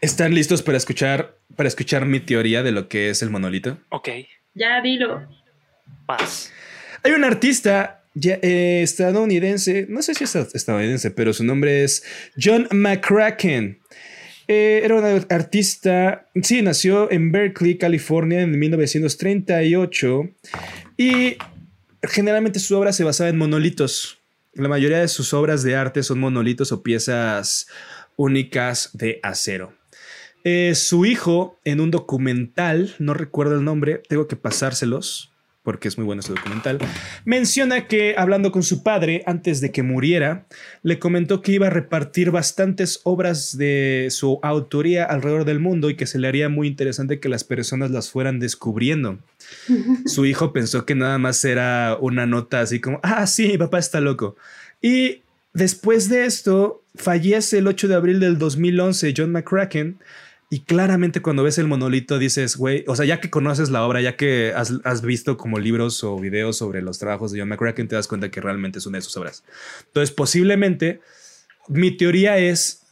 ¿Están 0.00 0.34
listos 0.34 0.62
para 0.62 0.76
escuchar, 0.78 1.36
para 1.56 1.68
escuchar 1.68 2.06
mi 2.06 2.20
teoría 2.20 2.62
de 2.62 2.72
lo 2.72 2.88
que 2.88 3.10
es 3.10 3.22
el 3.22 3.30
monolito? 3.30 3.78
Ok, 3.90 4.08
Ya 4.54 4.80
dilo. 4.82 5.26
paz. 6.06 6.52
Hay 7.02 7.12
un 7.12 7.24
artista 7.24 8.02
ya- 8.14 8.38
eh, 8.42 8.80
estadounidense, 8.82 9.86
no 9.88 10.02
sé 10.02 10.14
si 10.14 10.24
es 10.24 10.34
estadounidense, 10.34 11.10
pero 11.10 11.32
su 11.32 11.44
nombre 11.44 11.84
es 11.84 12.02
John 12.40 12.66
McCracken. 12.72 13.78
Eh, 14.48 14.80
era 14.84 14.96
un 14.96 15.04
artista, 15.30 16.26
sí, 16.42 16.60
nació 16.62 17.10
en 17.12 17.30
Berkeley, 17.30 17.78
California 17.78 18.40
en 18.42 18.58
1938 18.58 20.28
y 20.96 21.36
generalmente 22.02 22.58
su 22.58 22.76
obra 22.76 22.92
se 22.92 23.04
basaba 23.04 23.30
en 23.30 23.38
monolitos. 23.38 24.18
La 24.54 24.68
mayoría 24.68 24.98
de 24.98 25.06
sus 25.08 25.32
obras 25.32 25.62
de 25.62 25.76
arte 25.76 26.02
son 26.02 26.18
monolitos 26.18 26.72
o 26.72 26.82
piezas 26.82 27.68
únicas 28.20 28.90
de 28.92 29.18
acero. 29.22 29.72
Eh, 30.44 30.74
su 30.74 31.06
hijo 31.06 31.58
en 31.64 31.80
un 31.80 31.90
documental, 31.90 32.94
no 32.98 33.14
recuerdo 33.14 33.56
el 33.56 33.64
nombre, 33.64 34.02
tengo 34.08 34.28
que 34.28 34.36
pasárselos 34.36 35.30
porque 35.62 35.88
es 35.88 35.98
muy 35.98 36.06
bueno 36.06 36.20
ese 36.20 36.32
documental, 36.32 36.78
menciona 37.24 37.86
que 37.86 38.14
hablando 38.16 38.50
con 38.50 38.62
su 38.62 38.82
padre 38.82 39.22
antes 39.26 39.60
de 39.60 39.70
que 39.70 39.82
muriera, 39.82 40.46
le 40.82 40.98
comentó 40.98 41.42
que 41.42 41.52
iba 41.52 41.66
a 41.66 41.70
repartir 41.70 42.30
bastantes 42.30 43.00
obras 43.04 43.56
de 43.58 44.08
su 44.10 44.40
autoría 44.42 45.04
alrededor 45.04 45.44
del 45.44 45.60
mundo 45.60 45.90
y 45.90 45.96
que 45.96 46.06
se 46.06 46.18
le 46.18 46.28
haría 46.28 46.48
muy 46.48 46.66
interesante 46.66 47.20
que 47.20 47.28
las 47.28 47.44
personas 47.44 47.90
las 47.90 48.10
fueran 48.10 48.40
descubriendo. 48.40 49.18
Su 50.06 50.24
hijo 50.24 50.52
pensó 50.52 50.86
que 50.86 50.94
nada 50.94 51.18
más 51.18 51.44
era 51.44 51.98
una 52.00 52.26
nota 52.26 52.60
así 52.60 52.80
como, 52.80 52.98
ah, 53.02 53.26
sí, 53.26 53.48
mi 53.48 53.58
papá 53.58 53.78
está 53.78 54.00
loco. 54.00 54.36
Y 54.80 55.22
después 55.52 56.08
de 56.08 56.24
esto, 56.24 56.79
fallece 56.94 57.58
el 57.58 57.66
8 57.66 57.88
de 57.88 57.94
abril 57.94 58.20
del 58.20 58.38
2011 58.38 59.14
John 59.16 59.32
McCracken. 59.32 59.98
Y 60.52 60.60
claramente 60.60 61.22
cuando 61.22 61.44
ves 61.44 61.58
el 61.58 61.68
monolito 61.68 62.18
dices, 62.18 62.56
güey, 62.56 62.84
o 62.88 62.96
sea, 62.96 63.06
ya 63.06 63.20
que 63.20 63.30
conoces 63.30 63.70
la 63.70 63.84
obra, 63.84 64.00
ya 64.00 64.16
que 64.16 64.52
has, 64.54 64.72
has 64.82 65.02
visto 65.02 65.36
como 65.36 65.60
libros 65.60 66.02
o 66.02 66.18
videos 66.18 66.56
sobre 66.56 66.82
los 66.82 66.98
trabajos 66.98 67.30
de 67.30 67.38
John 67.38 67.48
McCracken, 67.48 67.86
te 67.86 67.94
das 67.94 68.08
cuenta 68.08 68.32
que 68.32 68.40
realmente 68.40 68.80
es 68.80 68.86
una 68.86 68.98
de 68.98 69.02
sus 69.02 69.16
obras. 69.16 69.44
Entonces, 69.86 70.12
posiblemente, 70.12 71.00
mi 71.68 71.96
teoría 71.96 72.38
es 72.38 72.82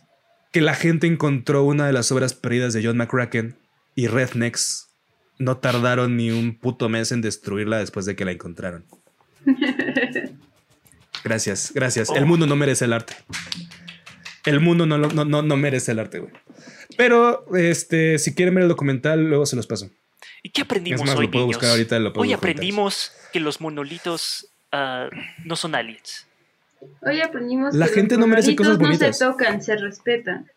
que 0.52 0.60
la 0.60 0.74
gente 0.74 1.08
encontró 1.08 1.64
una 1.64 1.86
de 1.86 1.92
las 1.92 2.12
obras 2.12 2.32
perdidas 2.32 2.74
de 2.74 2.84
John 2.84 2.96
McCracken 2.96 3.56
y 3.96 4.06
Rednecks 4.06 4.88
no 5.38 5.58
tardaron 5.58 6.16
ni 6.16 6.30
un 6.30 6.56
puto 6.56 6.88
mes 6.88 7.10
en 7.12 7.20
destruirla 7.20 7.78
después 7.78 8.06
de 8.06 8.14
que 8.14 8.24
la 8.24 8.32
encontraron. 8.32 8.84
Gracias, 11.24 11.72
gracias. 11.74 12.10
El 12.10 12.26
mundo 12.26 12.46
no 12.46 12.54
merece 12.54 12.84
el 12.84 12.92
arte. 12.92 13.16
El 14.44 14.60
mundo 14.60 14.86
no, 14.86 14.98
lo- 14.98 15.10
no, 15.10 15.24
no, 15.24 15.42
no 15.42 15.56
merece 15.56 15.92
el 15.92 15.98
arte, 15.98 16.18
güey. 16.20 16.32
Pero, 16.96 17.44
este, 17.56 18.18
si 18.18 18.34
quieren 18.34 18.54
ver 18.54 18.62
el 18.62 18.68
documental, 18.68 19.28
luego 19.28 19.46
se 19.46 19.56
los 19.56 19.66
paso. 19.66 19.90
¿Y 20.42 20.50
qué 20.50 20.62
aprendimos 20.62 21.00
Es 21.00 21.06
más, 21.06 21.16
hoy, 21.16 21.26
lo 21.26 21.30
puedo 21.32 21.44
niños? 21.46 21.56
buscar 21.56 21.70
ahorita, 21.70 21.98
lo 21.98 22.12
puedo 22.12 22.22
hoy 22.22 22.32
aprendimos 22.32 23.12
que 23.32 23.40
los 23.40 23.60
monolitos 23.60 24.48
ah, 24.72 25.08
no 25.44 25.56
son 25.56 25.74
aliens. 25.74 26.26
Hoy 27.02 27.20
aprendimos 27.20 27.74
La 27.74 27.86
que 27.88 27.94
gente 27.94 28.14
los 28.14 28.20
no 28.20 28.26
merece 28.28 28.50
monolitos 28.52 28.66
cosas 28.66 28.78
bonitas. 28.78 29.08
No 29.20 29.26
se 29.26 29.32
tocan, 29.32 29.62
se 29.62 29.76
respetan. 29.76 30.50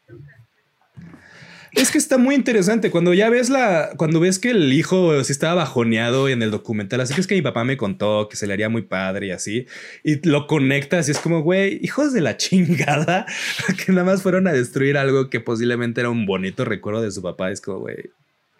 Es 1.73 1.89
que 1.89 1.97
está 1.97 2.17
muy 2.17 2.35
interesante. 2.35 2.91
Cuando 2.91 3.13
ya 3.13 3.29
ves 3.29 3.49
la. 3.49 3.91
Cuando 3.95 4.19
ves 4.19 4.39
que 4.39 4.51
el 4.51 4.73
hijo 4.73 5.23
sí 5.23 5.31
estaba 5.31 5.55
bajoneado 5.55 6.27
en 6.27 6.41
el 6.41 6.51
documental, 6.51 6.99
así 6.99 7.13
que 7.13 7.21
es 7.21 7.27
que 7.27 7.35
mi 7.35 7.41
papá 7.41 7.63
me 7.63 7.77
contó 7.77 8.27
que 8.29 8.35
se 8.35 8.45
le 8.45 8.53
haría 8.53 8.67
muy 8.67 8.81
padre 8.81 9.27
y 9.27 9.31
así. 9.31 9.67
Y 10.03 10.27
lo 10.27 10.47
conectas 10.47 11.07
y 11.07 11.11
es 11.11 11.19
como, 11.19 11.41
güey, 11.41 11.79
hijos 11.81 12.11
de 12.11 12.21
la 12.21 12.35
chingada, 12.35 13.25
que 13.85 13.91
nada 13.93 14.03
más 14.03 14.21
fueron 14.21 14.47
a 14.47 14.53
destruir 14.53 14.97
algo 14.97 15.29
que 15.29 15.39
posiblemente 15.39 16.01
era 16.01 16.09
un 16.09 16.25
bonito 16.25 16.65
recuerdo 16.65 17.01
de 17.01 17.11
su 17.11 17.21
papá. 17.21 17.51
Es 17.51 17.61
como, 17.61 17.79
güey. 17.79 17.97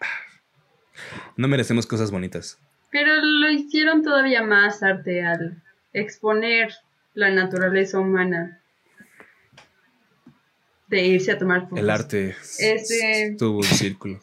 No 1.36 1.48
merecemos 1.48 1.86
cosas 1.86 2.10
bonitas. 2.10 2.58
Pero 2.90 3.14
lo 3.22 3.50
hicieron 3.50 4.02
todavía 4.02 4.42
más 4.42 4.82
arte 4.82 5.22
al 5.22 5.62
exponer 5.92 6.72
la 7.14 7.30
naturaleza 7.30 7.98
humana 7.98 8.61
de 10.96 11.06
irse 11.06 11.32
a 11.32 11.38
tomar 11.38 11.62
fotos. 11.62 11.78
El 11.78 11.90
arte 11.90 12.36
Este- 12.58 13.36
tuvo 13.38 13.58
un 13.58 13.64
círculo. 13.64 14.20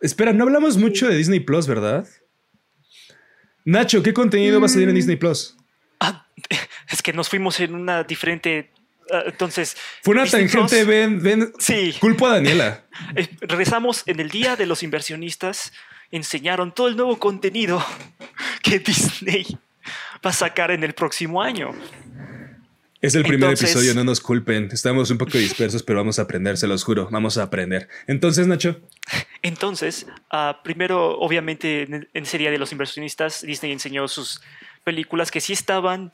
Espera, 0.00 0.32
no 0.32 0.44
hablamos 0.44 0.76
mucho 0.76 1.08
de 1.08 1.16
Disney 1.16 1.40
Plus, 1.40 1.66
¿verdad? 1.66 2.06
Nacho, 3.64 4.02
¿qué 4.02 4.12
contenido 4.12 4.60
va 4.60 4.66
a 4.66 4.68
salir 4.68 4.88
en 4.88 4.94
Mm. 4.94 4.96
Disney 4.96 5.16
Plus? 5.16 5.56
Ah, 6.00 6.26
es 6.90 7.02
que 7.02 7.12
nos 7.12 7.28
fuimos 7.28 7.58
en 7.60 7.74
una 7.74 8.04
diferente. 8.04 8.70
ah, 9.10 9.22
entonces. 9.26 9.76
Fue 10.02 10.14
una 10.14 10.24
Disney 10.24 10.42
tangente, 10.48 10.76
Plus- 10.84 10.86
ven, 10.86 11.22
ven. 11.22 11.52
Sí. 11.58 11.94
Culpo 12.00 12.26
a 12.26 12.34
Daniela. 12.34 12.82
Eh, 13.14 13.28
regresamos 13.42 14.02
en 14.06 14.20
el 14.20 14.30
día 14.30 14.56
de 14.56 14.64
los 14.66 14.82
inversionistas. 14.82 15.72
Enseñaron 16.10 16.72
todo 16.72 16.88
el 16.88 16.96
nuevo 16.96 17.18
contenido 17.18 17.84
que 18.62 18.78
Disney 18.78 19.44
va 20.24 20.30
a 20.30 20.32
sacar 20.32 20.70
en 20.70 20.82
el 20.84 20.94
próximo 20.94 21.42
año. 21.42 21.72
Es 23.00 23.14
el 23.14 23.22
primer 23.22 23.50
Entonces- 23.50 23.70
episodio, 23.70 23.94
no 23.94 24.04
nos 24.04 24.20
culpen. 24.20 24.70
Estamos 24.72 25.10
un 25.10 25.18
poco 25.18 25.38
dispersos, 25.38 25.82
pero 25.82 25.98
vamos 25.98 26.18
a 26.18 26.22
aprender, 26.22 26.56
se 26.56 26.66
los 26.66 26.82
juro. 26.84 27.08
Vamos 27.10 27.38
a 27.38 27.44
aprender. 27.44 27.88
Entonces, 28.06 28.46
Nacho, 28.46 28.80
Entonces, 29.42 30.06
ah, 30.30 30.60
primero, 30.64 31.18
obviamente, 31.18 31.82
en, 31.82 32.24
día 32.24 32.50
de 32.50 32.58
los 32.58 32.72
inversionistas, 32.72 33.42
Disney 33.42 33.72
enseñó 33.72 34.08
sus 34.08 34.40
películas 34.82 35.30
que 35.30 35.40
sí 35.40 35.52
estaban, 35.52 36.10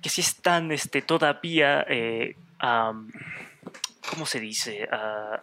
que 0.00 0.08
sí 0.08 0.20
están 0.20 0.72
este, 0.72 1.02
todavía, 1.02 1.84
eh, 1.88 2.36
¿cómo 4.08 4.24
se 4.24 4.40
dice? 4.40 4.88
Ah, 4.90 5.40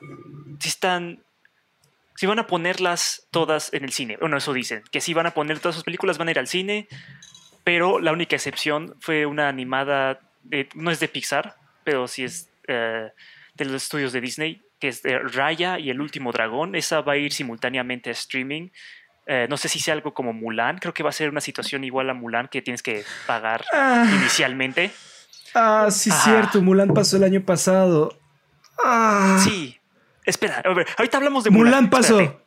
sí 0.60 0.70
están 0.70 1.22
si 2.18 2.26
van 2.26 2.40
a 2.40 2.48
ponerlas 2.48 3.28
todas 3.30 3.72
en 3.74 3.84
el 3.84 3.94
cine. 3.94 4.18
Bueno, 4.20 4.38
eso 4.38 4.52
dicen, 4.52 4.84
que 4.92 5.02
si 5.02 5.14
van 5.14 5.28
a 5.28 5.32
poner 5.32 5.60
todas 5.60 5.76
sus 5.76 5.84
películas, 5.84 6.18
van 6.18 6.28
a 6.28 6.32
ir 6.32 6.40
al 6.40 6.48
cine, 6.48 6.88
pero 7.64 8.00
la 8.00 8.12
única 8.12 8.36
excepción 8.36 8.96
fue 9.00 9.28
una 9.28 9.48
animada, 9.48 10.20
de, 10.50 10.68
no 10.76 10.92
es 10.92 11.00
de 11.00 11.08
Pixar, 11.08 11.56
pero 11.84 12.08
sí 12.08 12.24
es 12.24 12.50
eh, 12.68 13.10
de 13.56 13.66
los 13.66 13.84
estudios 13.84 14.12
de 14.14 14.22
Disney, 14.22 14.62
que 14.80 14.90
es 14.90 15.02
de 15.04 15.20
Raya 15.20 15.80
y 15.80 15.90
el 15.90 16.02
último 16.02 16.32
dragón. 16.32 16.76
Esa 16.76 17.02
va 17.02 17.14
a 17.14 17.18
ir 17.18 17.32
simultáneamente 17.34 18.10
a 18.10 18.14
streaming. 18.14 18.70
Eh, 19.26 19.48
no 19.50 19.58
sé 19.58 19.68
si 19.70 19.80
sea 19.80 19.94
algo 19.94 20.14
como 20.14 20.32
Mulan, 20.34 20.78
creo 20.78 20.94
que 20.94 21.04
va 21.04 21.10
a 21.10 21.14
ser 21.14 21.30
una 21.30 21.42
situación 21.42 21.84
igual 21.84 22.10
a 22.10 22.14
Mulan 22.14 22.48
que 22.48 22.62
tienes 22.62 22.82
que 22.82 23.04
pagar 23.26 23.66
Ah. 23.74 24.06
inicialmente. 24.16 24.92
Ah, 25.54 25.88
sí, 25.92 26.10
Ah. 26.14 26.22
cierto. 26.24 26.62
Mulan 26.62 26.94
pasó 26.94 27.18
el 27.18 27.24
año 27.24 27.42
pasado. 27.44 28.18
Ah. 28.84 29.40
Sí. 29.44 29.78
Espera, 30.26 30.62
a 30.64 30.74
ver, 30.74 30.86
ahorita 30.98 31.18
hablamos 31.18 31.44
de 31.44 31.50
Mulan. 31.50 31.66
Mulan 31.74 31.90
pasó. 31.90 32.20
espérate. 32.20 32.47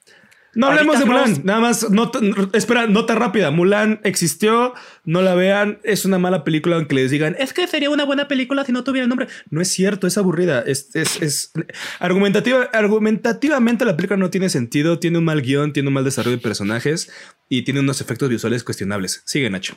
No 0.55 0.67
hablemos 0.67 0.99
de 0.99 1.05
Mulan. 1.05 1.41
Nada 1.45 1.61
más, 1.61 1.91
nota- 1.91 2.19
espera, 2.55 2.87
nota 2.89 3.15
rápida. 3.15 3.51
Mulan 3.53 4.01
existió, 4.03 4.75
no 5.05 5.23
la 5.23 5.35
vean. 5.35 5.79
Es 5.85 6.05
una 6.05 6.19
mala 6.19 6.43
película 6.43 6.77
aunque 6.77 6.95
les 6.97 7.11
digan, 7.13 7.37
es 7.39 7.53
que 7.53 7.67
sería 7.69 7.89
una 7.91 8.05
buena 8.05 8.27
película 8.27 8.65
si 8.65 8.73
no 8.73 8.83
tuviera 8.83 9.05
el 9.05 9.09
nombre. 9.09 9.29
No 9.51 9.61
es 9.61 9.69
cierto, 9.69 10.07
es 10.09 10.19
aburrida. 10.19 10.61
Es, 10.67 10.95
es, 10.97 11.23
es 11.23 11.53
argumentativa, 12.01 12.65
argumentativamente 12.73 13.85
la 13.85 13.97
película 13.97 14.17
no 14.17 14.31
tiene 14.31 14.49
sentido. 14.49 14.99
Tiene 14.99 15.19
un 15.19 15.25
mal 15.25 15.41
guion, 15.43 15.73
tiene 15.73 15.89
un 15.89 15.95
mal 15.95 16.05
desarrollo 16.05 16.37
de 16.37 16.43
personajes 16.43 17.13
y 17.49 17.63
tiene 17.63 17.81
unos 17.81 18.01
efectos 18.01 18.29
visuales 18.29 18.65
cuestionables. 18.65 19.23
Sigue, 19.27 19.49
Nacho. 19.51 19.77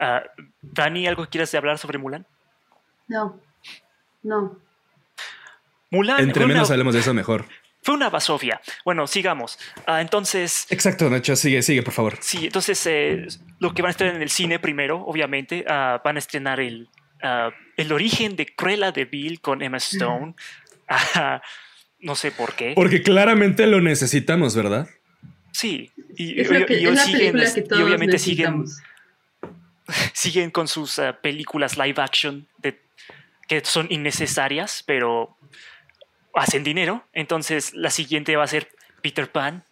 Ah, 0.00 0.22
Dani, 0.62 1.06
¿algo 1.06 1.24
que 1.24 1.30
quieras 1.30 1.54
hablar 1.54 1.78
sobre 1.78 1.98
Mulan? 1.98 2.26
No. 3.06 3.40
No. 4.22 4.58
Mulan 5.90 6.20
Entre 6.20 6.44
una, 6.44 6.54
menos 6.54 6.70
hablemos 6.70 6.94
de 6.94 7.00
eso, 7.00 7.12
mejor. 7.14 7.46
Fue 7.82 7.94
una 7.94 8.10
basofia. 8.10 8.60
Bueno, 8.84 9.06
sigamos. 9.06 9.58
Ah, 9.86 10.00
entonces, 10.00 10.66
Exacto, 10.70 11.08
Nacho. 11.10 11.34
Sigue, 11.36 11.62
sigue, 11.62 11.82
por 11.82 11.94
favor. 11.94 12.18
sí, 12.20 12.46
entonces 12.46 12.84
eh, 12.86 13.26
lo 13.58 13.72
que 13.74 13.82
van 13.82 13.88
a 13.88 13.92
estrenar 13.92 14.16
en 14.16 14.22
el 14.22 14.30
cine 14.30 14.58
primero, 14.58 14.98
obviamente, 15.06 15.64
ah, 15.68 16.00
van 16.04 16.16
a 16.16 16.18
estrenar 16.18 16.60
el, 16.60 16.88
ah, 17.22 17.50
el 17.76 17.92
origen 17.92 18.36
de 18.36 18.46
Cruella 18.46 18.92
de 18.92 19.04
Vil 19.06 19.40
con 19.40 19.62
Emma 19.62 19.78
Stone. 19.78 20.34
Ah, 20.92 21.40
no 22.00 22.16
sé 22.16 22.32
por 22.32 22.54
qué. 22.54 22.72
Porque 22.74 23.00
claramente 23.02 23.64
lo 23.68 23.80
necesitamos, 23.80 24.56
¿verdad? 24.56 24.88
Sí. 25.52 25.92
Y, 26.16 26.40
Es, 26.40 26.48
que, 26.48 26.66
y- 26.74 26.82
y 26.82 26.86
es 26.86 26.94
la 26.94 27.04
siguen, 27.04 27.32
que 27.34 27.64
y 27.76 27.82
obviamente 27.82 28.18
siguen, 28.18 28.64
siguen 30.12 30.50
con 30.50 30.68
sus 30.68 30.98
ah, 30.98 31.18
películas 31.20 31.76
live 31.76 32.00
action 32.02 32.46
de, 32.58 32.80
que 33.48 33.64
son 33.64 33.86
innecesarias, 33.90 34.82
pero 34.86 35.36
hacen 36.34 36.64
dinero. 36.64 37.04
Entonces 37.12 37.74
la 37.74 37.90
siguiente 37.90 38.36
va 38.36 38.44
a 38.44 38.48
ser 38.48 38.68
Peter 39.02 39.30
Pan. 39.30 39.64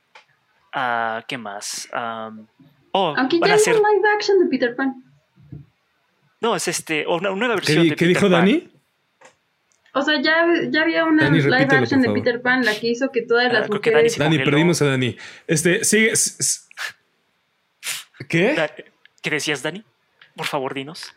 Ah, 0.72 1.24
¿Qué 1.28 1.38
más? 1.38 1.88
Oh, 2.92 3.14
Aunque 3.16 3.38
van 3.38 3.48
ya 3.48 3.54
a 3.54 3.56
hay 3.56 3.60
hacer. 3.62 3.74
un 3.76 3.82
live 3.82 4.08
action 4.14 4.38
de 4.38 4.46
Peter 4.46 4.74
Pan. 4.76 5.04
No, 6.40 6.54
es 6.56 6.68
este. 6.68 7.04
o 7.06 7.16
Una, 7.16 7.30
una 7.30 7.46
nueva 7.46 7.60
¿Qué, 7.60 7.66
versión 7.74 7.82
di- 7.84 7.90
de 7.90 7.96
qué 7.96 8.04
Peter 8.06 8.08
dijo 8.22 8.30
Pan. 8.32 8.46
Dani? 8.46 8.72
O 9.94 10.02
sea, 10.02 10.20
ya, 10.22 10.46
ya 10.70 10.82
había 10.82 11.04
una 11.04 11.24
Dani, 11.24 11.38
live 11.40 11.50
repítelo, 11.50 11.82
action 11.82 11.98
por 12.00 12.02
de 12.02 12.06
favor. 12.08 12.22
Peter 12.24 12.42
Pan, 12.42 12.64
la 12.64 12.78
que 12.78 12.88
hizo 12.88 13.10
que 13.10 13.22
todas 13.22 13.46
Ah, 13.46 13.52
las 13.52 13.66
creo 13.68 13.80
que 13.80 13.90
Dani 13.90 13.94
mujeres... 14.02 14.12
se- 14.14 14.18
Dani, 14.20 14.36
congeló. 14.36 14.50
perdimos 14.52 14.82
a 14.82 14.84
Dani. 14.86 15.16
Este, 15.46 15.84
sigue. 15.84 16.12
¿Qué? 18.28 18.68
¿Qué 19.22 19.30
decías, 19.30 19.62
Dani? 19.62 19.84
Por 20.36 20.46
favor, 20.46 20.74
dinos. 20.74 21.14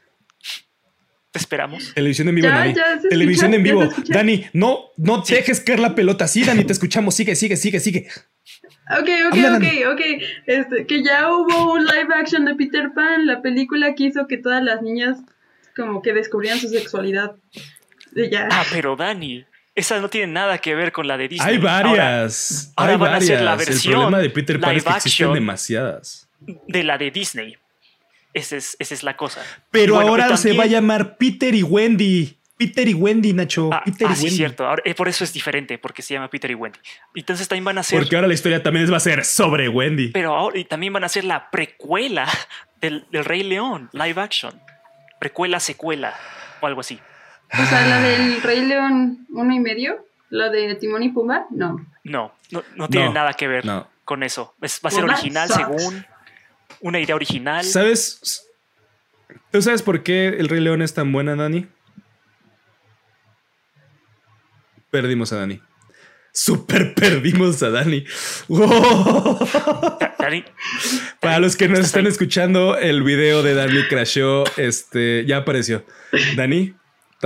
Te 1.31 1.39
esperamos. 1.39 1.93
Televisión 1.93 2.27
en 2.27 2.35
vivo, 2.35 2.47
Ya, 2.49 2.55
Dani. 2.57 2.73
ya 2.73 2.99
Televisión 3.09 3.53
escucha, 3.53 3.57
en 3.57 3.63
vivo. 3.63 4.03
Dani, 4.09 4.45
no, 4.53 4.79
no 4.97 5.23
dejes 5.27 5.61
caer 5.61 5.79
la 5.79 5.95
pelota. 5.95 6.27
Sí, 6.27 6.43
Dani, 6.43 6.65
te 6.65 6.73
escuchamos. 6.73 7.15
Sigue, 7.15 7.35
sigue, 7.35 7.55
sigue, 7.55 7.79
sigue. 7.79 8.07
Ok, 8.89 9.07
ok, 9.27 9.33
Habla, 9.33 9.55
ok, 9.57 9.63
Dani. 9.63 9.83
ok. 9.85 10.01
Este, 10.45 10.85
que 10.85 11.03
ya 11.03 11.29
hubo 11.29 11.73
un 11.73 11.85
live 11.85 12.13
action 12.13 12.43
de 12.43 12.55
Peter 12.55 12.91
Pan, 12.93 13.25
la 13.25 13.41
película 13.41 13.95
que 13.95 14.05
hizo 14.05 14.27
que 14.27 14.37
todas 14.37 14.61
las 14.61 14.81
niñas 14.81 15.19
como 15.75 16.01
que 16.01 16.11
descubrían 16.13 16.59
su 16.59 16.67
sexualidad. 16.67 17.35
Ya. 18.13 18.49
Ah, 18.51 18.65
pero 18.73 18.97
Dani, 18.97 19.45
esa 19.73 20.01
no 20.01 20.09
tiene 20.09 20.33
nada 20.33 20.57
que 20.57 20.75
ver 20.75 20.91
con 20.91 21.07
la 21.07 21.15
de 21.15 21.29
Disney. 21.29 21.53
Hay 21.53 21.57
varias. 21.59 22.73
ahora 22.75 22.91
hay 22.91 22.97
van 22.97 23.07
a 23.07 23.11
varias. 23.13 23.29
hacer 23.31 23.41
la 23.45 23.55
versión 23.55 23.93
El 23.93 23.99
problema 23.99 24.19
de 24.19 24.29
Peter 24.31 24.59
Pan 24.59 24.75
es 24.75 24.83
live 24.83 24.91
que 24.91 24.97
existen 24.97 25.25
action. 25.27 25.33
demasiadas. 25.33 26.29
de 26.67 26.83
la 26.83 26.97
de 26.97 27.09
Disney. 27.11 27.55
Esa 28.33 28.55
es, 28.57 28.75
esa 28.79 28.93
es 28.93 29.03
la 29.03 29.17
cosa. 29.17 29.41
Pero 29.71 29.95
bueno, 29.95 30.09
ahora 30.11 30.37
se 30.37 30.53
va 30.53 30.63
a 30.63 30.67
llamar 30.67 31.17
Peter 31.17 31.53
y 31.53 31.63
Wendy. 31.63 32.37
Peter 32.57 32.87
y 32.87 32.93
Wendy, 32.93 33.33
Nacho. 33.33 33.69
Ah, 33.73 33.81
Peter 33.83 34.07
ah, 34.07 34.11
y 34.13 34.15
sí, 34.15 34.23
Wendy. 34.25 34.37
cierto. 34.37 34.67
Ahora, 34.67 34.83
eh, 34.85 34.93
por 34.93 35.07
eso 35.09 35.23
es 35.23 35.33
diferente, 35.33 35.79
porque 35.79 36.01
se 36.03 36.13
llama 36.13 36.29
Peter 36.29 36.51
y 36.51 36.53
Wendy. 36.53 36.77
Entonces 37.15 37.47
también 37.47 37.65
van 37.65 37.77
a 37.79 37.81
hacer. 37.81 37.99
Porque 37.99 38.15
ahora 38.15 38.27
la 38.27 38.35
historia 38.35 38.61
también 38.61 38.91
va 38.91 38.97
a 38.97 38.99
ser 38.99 39.25
sobre 39.25 39.67
Wendy. 39.67 40.09
Pero 40.09 40.35
ahora 40.35 40.59
y 40.59 40.65
también 40.65 40.93
van 40.93 41.01
a 41.03 41.07
hacer 41.07 41.23
la 41.23 41.49
precuela 41.49 42.27
del, 42.79 43.05
del 43.11 43.25
Rey 43.25 43.41
León, 43.43 43.89
live 43.93 44.21
action. 44.21 44.53
Precuela, 45.19 45.59
secuela 45.59 46.13
o 46.61 46.67
algo 46.67 46.81
así. 46.81 46.99
O 47.53 47.65
sea, 47.65 47.85
la 47.87 47.99
del 48.01 48.41
Rey 48.43 48.61
León 48.65 49.25
uno 49.29 49.53
y 49.53 49.59
medio, 49.59 50.05
la 50.29 50.49
de 50.49 50.75
Timón 50.75 51.03
y 51.03 51.09
Pumba, 51.09 51.47
no. 51.49 51.85
No, 52.03 52.31
no, 52.51 52.63
no 52.75 52.87
tiene 52.87 53.07
No, 53.07 53.13
nada 53.13 53.33
que 53.33 53.47
ver 53.47 53.65
no. 53.65 53.87
con 54.05 54.23
eso. 54.23 54.53
Es- 54.61 54.79
va 54.85 54.89
a 54.89 54.91
ser 54.91 55.03
original 55.03 55.49
sucks. 55.49 55.59
según 55.81 56.05
una 56.81 56.99
idea 56.99 57.15
original. 57.15 57.63
¿Sabes? 57.63 58.47
¿Tú 59.51 59.61
sabes 59.61 59.81
por 59.81 60.03
qué 60.03 60.27
el 60.27 60.49
Rey 60.49 60.59
León 60.61 60.81
es 60.81 60.93
tan 60.93 61.11
buena, 61.11 61.35
Dani? 61.35 61.67
Perdimos 64.89 65.31
a 65.33 65.37
Dani. 65.37 65.61
Super 66.33 66.93
perdimos 66.93 67.61
a 67.63 67.69
Dani. 67.69 68.05
Da- 68.47 70.15
Dani, 70.19 70.43
Para 71.19 71.39
los 71.39 71.55
que 71.55 71.67
nos 71.67 71.79
¿estás 71.79 71.87
están 71.89 72.05
ahí? 72.05 72.11
escuchando, 72.11 72.77
el 72.77 73.03
video 73.03 73.43
de 73.43 73.53
Dani 73.53 73.83
crashó. 73.89 74.43
Este 74.57 75.25
ya 75.25 75.37
apareció. 75.37 75.85
Dani, 76.35 76.73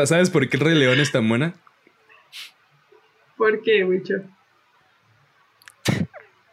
¿sabes 0.05 0.29
por 0.29 0.47
qué 0.49 0.57
el 0.57 0.63
Rey 0.63 0.75
León 0.75 0.99
es 0.99 1.11
tan 1.11 1.27
buena? 1.27 1.55
¿Por 3.37 3.61
qué, 3.63 3.83
Wicho? 3.83 4.15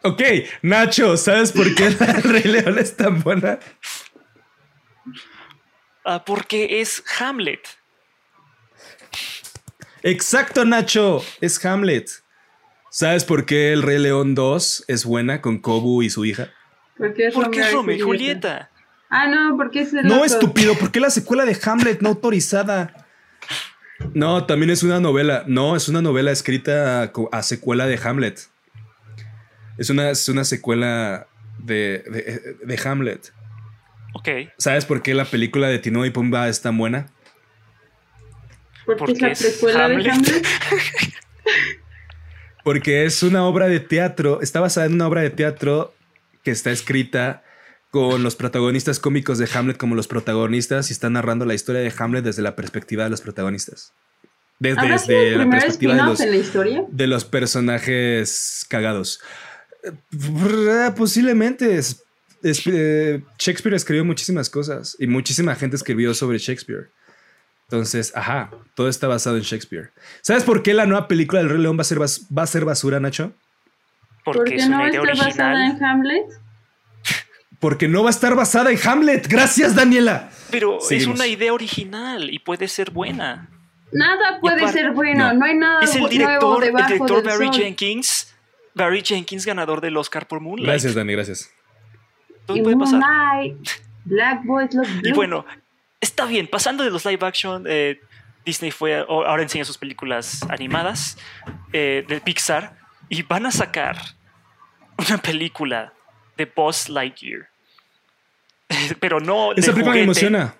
Ok, 0.03 0.21
Nacho, 0.61 1.15
¿sabes 1.17 1.51
por 1.51 1.73
qué 1.75 1.85
el 1.87 1.97
Rey 2.23 2.43
León 2.43 2.77
es 2.77 2.95
tan 2.97 3.21
buena? 3.21 3.59
ah, 6.05 6.23
porque 6.25 6.81
es 6.81 7.03
Hamlet. 7.19 7.61
Exacto, 10.01 10.65
Nacho. 10.65 11.23
Es 11.41 11.63
Hamlet. 11.65 12.09
¿Sabes 12.91 13.23
por 13.23 13.45
qué 13.45 13.71
el 13.73 13.81
Rey 13.81 13.97
León 13.99 14.35
2 14.35 14.85
es 14.87 15.05
buena 15.05 15.41
con 15.41 15.57
Kobu 15.59 16.03
y 16.03 16.09
su 16.09 16.25
hija? 16.25 16.49
Porque 16.97 17.27
es 17.27 17.33
Porque 17.33 17.61
Romeo 17.63 17.75
Romeo 17.77 17.95
y 17.95 17.99
Julieta. 18.01 18.69
Ah, 19.09 19.27
no, 19.27 19.55
porque 19.57 19.81
es 19.81 19.93
el 19.93 20.05
No, 20.05 20.15
otro. 20.15 20.25
estúpido, 20.25 20.75
¿por 20.75 20.91
qué 20.91 20.99
la 20.99 21.09
secuela 21.09 21.45
de 21.45 21.57
Hamlet 21.63 22.01
no 22.01 22.09
autorizada? 22.09 23.07
No, 24.13 24.45
también 24.45 24.69
es 24.69 24.83
una 24.83 24.99
novela. 24.99 25.43
No, 25.47 25.75
es 25.75 25.87
una 25.87 26.01
novela 26.01 26.31
escrita 26.31 27.11
a 27.31 27.43
secuela 27.43 27.85
de 27.87 27.99
Hamlet. 28.03 28.39
Es 29.77 29.89
una, 29.89 30.09
es 30.11 30.27
una 30.29 30.43
secuela 30.43 31.27
de, 31.59 32.03
de- 32.09 32.55
de 32.65 32.79
Hamlet. 32.89 33.33
Ok. 34.13 34.29
¿Sabes 34.57 34.85
por 34.85 35.01
qué 35.01 35.13
la 35.13 35.25
película 35.25 35.67
de 35.67 35.79
Tino 35.79 36.05
y 36.05 36.11
Pumba 36.11 36.47
es 36.47 36.61
tan 36.61 36.77
buena? 36.77 37.07
Porque, 38.85 38.99
porque 38.99 39.31
es 39.31 39.41
la 39.41 39.49
precuela 39.49 39.87
de 39.89 39.95
Hamlet. 39.95 40.11
Hamlet. 40.11 40.47
Porque 42.63 43.03
es 43.05 43.23
una 43.23 43.45
obra 43.45 43.67
de 43.67 43.81
teatro, 43.81 44.41
está 44.41 44.61
basada 44.61 44.85
en 44.85 44.93
una 44.93 45.07
obra 45.07 45.21
de 45.21 45.29
teatro 45.29 45.93
que 46.43 46.51
está 46.51 46.71
escrita 46.71 47.43
con 47.91 48.23
los 48.23 48.35
protagonistas 48.37 48.99
cómicos 48.99 49.37
de 49.37 49.49
Hamlet 49.53 49.75
como 49.77 49.95
los 49.95 50.07
protagonistas 50.07 50.89
y 50.89 50.93
está 50.93 51.09
narrando 51.09 51.45
la 51.45 51.53
historia 51.55 51.81
de 51.81 51.93
Hamlet 51.97 52.23
desde 52.23 52.41
la 52.41 52.55
perspectiva 52.55 53.03
de 53.03 53.09
los 53.09 53.19
protagonistas. 53.21 53.91
Desde, 54.59 54.79
¿Habrá 54.79 54.97
sido 54.97 55.19
desde 55.19 55.37
la 55.37 55.49
perspectiva 55.49 55.95
de 55.95 56.03
los, 56.03 56.19
en 56.21 56.31
la 56.31 56.37
historia? 56.37 56.85
de 56.87 57.07
los 57.07 57.25
personajes 57.25 58.65
cagados. 58.69 59.19
Eh, 59.83 60.91
Posiblemente. 60.95 61.77
es- 61.77 62.03
es- 62.41 62.61
eh, 62.67 63.21
Shakespeare 63.37 63.75
escribió 63.75 64.05
muchísimas 64.05 64.49
cosas 64.49 64.95
y 64.99 65.07
muchísima 65.07 65.55
gente 65.55 65.75
escribió 65.75 66.13
sobre 66.13 66.37
Shakespeare. 66.37 66.89
Entonces, 67.69 68.11
ajá, 68.15 68.51
todo 68.75 68.87
está 68.87 69.07
basado 69.07 69.37
en 69.37 69.43
Shakespeare. 69.43 69.91
¿Sabes 70.21 70.43
por 70.43 70.61
qué 70.63 70.73
la 70.73 70.85
nueva 70.85 71.07
película 71.07 71.41
del 71.41 71.49
Rey 71.49 71.59
León 71.61 71.77
va 71.77 71.81
a 71.81 71.85
ser, 71.85 71.97
bas- 71.97 72.25
va 72.35 72.43
a 72.43 72.47
ser 72.47 72.65
basura, 72.65 72.99
Nacho? 72.99 73.33
Porque 74.23 74.37
¿Por 74.39 74.49
qué 74.49 74.55
es 74.55 74.69
no 74.69 74.75
una 74.77 74.89
idea 74.89 75.01
está 75.01 75.25
basada 75.25 75.53
original. 75.53 75.77
en 75.77 75.83
Hamlet? 75.85 76.23
Porque 77.59 77.87
no 77.87 78.03
va 78.03 78.09
a 78.09 78.11
estar 78.11 78.35
basada 78.35 78.71
en 78.71 78.79
Hamlet. 78.85 79.27
Gracias, 79.27 79.73
Daniela. 79.75 80.29
Pero 80.51 80.79
es 80.89 81.07
una 81.07 81.27
idea 81.27 81.53
original 81.53 82.29
y 82.29 82.39
puede 82.39 82.67
ser 82.67 82.91
buena. 82.91 83.49
Nada 83.91 84.39
puede 84.41 84.67
ser 84.69 84.91
bueno, 84.91 85.29
no. 85.29 85.39
no, 85.39 85.45
hay 85.45 85.55
nada 85.55 85.81
Es 85.83 85.95
el 85.95 86.01
bu- 86.03 86.15
nuevo 86.17 86.57
director, 86.59 86.63
el 86.63 86.75
director 86.75 87.17
del 87.17 87.25
Barry 87.25 87.45
sol. 87.47 87.55
Jenkins. 87.55 88.32
Barry 88.75 89.01
Jenkins, 89.03 89.45
ganador 89.45 89.81
del 89.81 89.95
Oscar 89.97 90.27
por 90.27 90.39
Moonlight. 90.39 90.67
Gracias, 90.69 90.95
Dani, 90.95 91.13
gracias. 91.13 91.51
Todo 92.45 92.57
Y 92.57 92.61
puede 92.61 92.77
pasar. 92.77 92.99
Moonlight, 92.99 93.69
Black 94.05 94.43
Boys 94.45 94.73
Love 94.73 94.87
Y 95.03 95.11
bueno, 95.13 95.45
está 96.01 96.25
bien. 96.25 96.47
Pasando 96.47 96.83
de 96.83 96.89
los 96.89 97.05
live 97.05 97.25
action, 97.25 97.65
eh, 97.67 97.99
Disney 98.45 98.71
fue 98.71 98.97
ahora 99.07 99.41
enseña 99.43 99.63
sus 99.63 99.77
películas 99.77 100.41
animadas 100.49 101.17
eh, 101.71 102.03
de 102.07 102.19
Pixar 102.19 102.75
y 103.09 103.21
van 103.23 103.45
a 103.45 103.51
sacar 103.51 103.97
una 104.97 105.17
película 105.19 105.93
de 106.35 106.45
Buzz 106.45 106.89
Lightyear. 106.89 107.47
Pero 108.99 109.19
no. 109.19 109.53
de 109.53 109.61
Esa 109.61 109.71
película 109.71 109.95
me 109.95 110.01
emociona. 110.03 110.55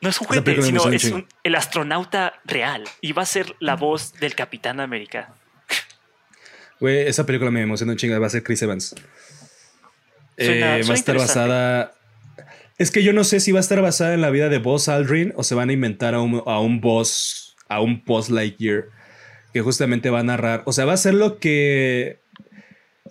No 0.00 0.10
es 0.10 0.20
un 0.20 0.26
juguete, 0.26 0.62
sino 0.62 0.88
es 0.90 1.04
un- 1.04 1.26
el 1.42 1.54
astronauta 1.54 2.34
real. 2.44 2.84
Y 3.00 3.12
va 3.12 3.22
a 3.22 3.26
ser 3.26 3.56
la 3.60 3.76
voz 3.76 4.12
del 4.14 4.34
Capitán 4.34 4.78
América. 4.80 5.34
Güey, 6.80 7.06
esa 7.06 7.24
película 7.26 7.50
me 7.50 7.62
emociona 7.62 7.92
un 7.92 7.98
chingo. 7.98 8.18
Va 8.20 8.26
a 8.26 8.30
ser 8.30 8.42
Chris 8.42 8.62
Evans. 8.62 8.94
Eh, 10.36 10.60
va 10.60 10.92
a 10.92 10.94
estar 10.94 11.16
basada. 11.16 11.92
Es 12.78 12.90
que 12.90 13.02
yo 13.02 13.12
no 13.14 13.24
sé 13.24 13.40
si 13.40 13.52
va 13.52 13.58
a 13.58 13.62
estar 13.62 13.80
basada 13.80 14.12
en 14.12 14.20
la 14.20 14.28
vida 14.30 14.48
de 14.50 14.58
Buzz 14.58 14.88
Aldrin 14.88 15.32
o 15.36 15.42
se 15.44 15.54
van 15.54 15.70
a 15.70 15.72
inventar 15.72 16.14
a 16.14 16.20
un, 16.20 16.42
a 16.44 16.60
un 16.60 16.80
boss, 16.82 17.56
a 17.68 17.80
un 17.80 18.02
Buzz 18.04 18.28
Lightyear 18.28 18.84
que 19.54 19.62
justamente 19.62 20.10
va 20.10 20.20
a 20.20 20.22
narrar. 20.22 20.62
O 20.66 20.72
sea, 20.72 20.84
va 20.84 20.92
a 20.92 20.96
ser 20.98 21.14
lo 21.14 21.38
que. 21.38 22.18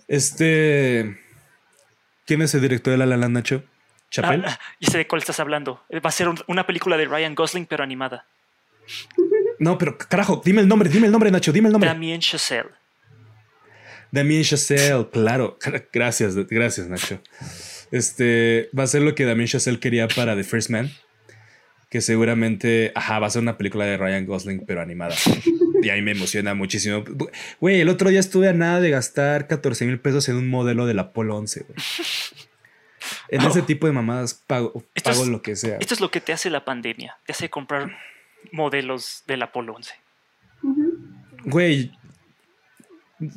Este. 0.08 1.18
¿Quién 2.26 2.42
es 2.42 2.54
el 2.54 2.60
director 2.60 2.92
de 2.92 2.98
La 2.98 3.06
La 3.06 3.16
Land, 3.16 3.34
Nacho? 3.34 3.64
¿Chapel? 4.10 4.44
Ah, 4.46 4.58
ah, 4.60 4.60
ya 4.80 4.90
sé 4.90 4.98
de 4.98 5.06
cuál 5.08 5.20
estás 5.20 5.40
hablando. 5.40 5.82
Va 5.94 6.08
a 6.08 6.12
ser 6.12 6.28
un- 6.28 6.38
una 6.46 6.66
película 6.66 6.96
de 6.96 7.06
Ryan 7.06 7.34
Gosling, 7.34 7.66
pero 7.66 7.82
animada. 7.82 8.24
No, 9.58 9.78
pero 9.78 9.98
carajo, 9.98 10.40
dime 10.44 10.60
el 10.60 10.68
nombre, 10.68 10.88
dime 10.88 11.06
el 11.06 11.12
nombre, 11.12 11.30
Nacho, 11.30 11.52
dime 11.52 11.68
el 11.68 11.72
nombre. 11.72 11.88
Damien 11.88 12.20
Chazelle. 12.20 12.70
Damien 14.12 14.42
Chazelle, 14.42 15.08
claro. 15.10 15.58
Gracias, 15.92 16.34
gracias, 16.48 16.88
Nacho. 16.88 17.20
Este 17.90 18.68
va 18.76 18.84
a 18.84 18.86
ser 18.86 19.02
lo 19.02 19.14
que 19.14 19.24
Damien 19.24 19.48
Chazelle 19.48 19.78
quería 19.80 20.08
para 20.08 20.34
The 20.36 20.44
First 20.44 20.70
Man. 20.70 20.90
Que 21.88 22.00
seguramente, 22.00 22.90
ajá, 22.96 23.20
va 23.20 23.28
a 23.28 23.30
ser 23.30 23.42
una 23.42 23.56
película 23.56 23.84
de 23.84 23.96
Ryan 23.96 24.26
Gosling, 24.26 24.64
pero 24.66 24.80
animada. 24.82 25.14
Y 25.82 25.88
a 25.90 25.94
mí 25.94 26.02
me 26.02 26.10
emociona 26.12 26.52
muchísimo. 26.54 27.04
Güey, 27.60 27.80
el 27.80 27.88
otro 27.88 28.10
día 28.10 28.18
estuve 28.18 28.48
a 28.48 28.52
nada 28.52 28.80
de 28.80 28.90
gastar 28.90 29.46
14 29.46 29.86
mil 29.86 30.00
pesos 30.00 30.28
en 30.28 30.34
un 30.36 30.48
modelo 30.48 30.84
del 30.86 30.98
Apolo 30.98 31.36
11, 31.36 31.60
güey. 31.68 31.78
En 33.28 33.40
ese 33.42 33.62
tipo 33.62 33.86
de 33.86 33.92
mamadas 33.92 34.34
pago, 34.34 34.84
Esto 34.96 35.10
pago 35.10 35.22
es- 35.22 35.28
lo 35.28 35.42
que 35.42 35.54
sea. 35.54 35.76
Esto 35.78 35.94
es 35.94 36.00
lo 36.00 36.10
que 36.10 36.20
te 36.20 36.32
hace 36.32 36.50
la 36.50 36.64
pandemia. 36.64 37.16
Te 37.24 37.32
hace 37.32 37.48
comprar 37.50 37.96
modelos 38.50 39.22
del 39.28 39.42
Apolo 39.42 39.74
11. 39.74 39.92
Güey, 41.44 41.92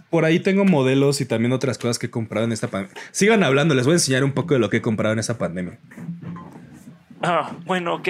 por 0.09 0.25
ahí 0.25 0.39
tengo 0.39 0.65
modelos 0.65 1.21
y 1.21 1.25
también 1.25 1.53
otras 1.53 1.77
cosas 1.77 1.99
que 1.99 2.07
he 2.07 2.09
comprado 2.09 2.45
en 2.45 2.51
esta 2.51 2.67
pandemia. 2.67 3.01
Sigan 3.11 3.43
hablando, 3.43 3.75
les 3.75 3.85
voy 3.85 3.93
a 3.93 3.95
enseñar 3.95 4.23
un 4.23 4.33
poco 4.33 4.53
de 4.53 4.59
lo 4.59 4.69
que 4.69 4.77
he 4.77 4.81
comprado 4.81 5.13
en 5.13 5.19
esta 5.19 5.37
pandemia. 5.37 5.79
Ah, 7.21 7.55
bueno, 7.65 7.95
ok, 7.95 8.07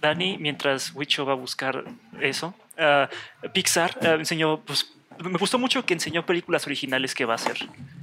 Dani, 0.00 0.38
mientras 0.38 0.94
Wicho 0.94 1.24
va 1.24 1.32
a 1.32 1.36
buscar 1.36 1.84
eso, 2.20 2.54
ah, 2.78 3.08
Pixar 3.52 3.96
ah, 4.02 4.14
enseñó, 4.18 4.60
pues, 4.60 4.92
me 5.22 5.38
gustó 5.38 5.58
mucho 5.58 5.84
que 5.84 5.94
enseñó 5.94 6.26
películas 6.26 6.66
originales 6.66 7.14
que 7.14 7.24
va 7.24 7.34
a 7.34 7.36
hacer, 7.36 7.56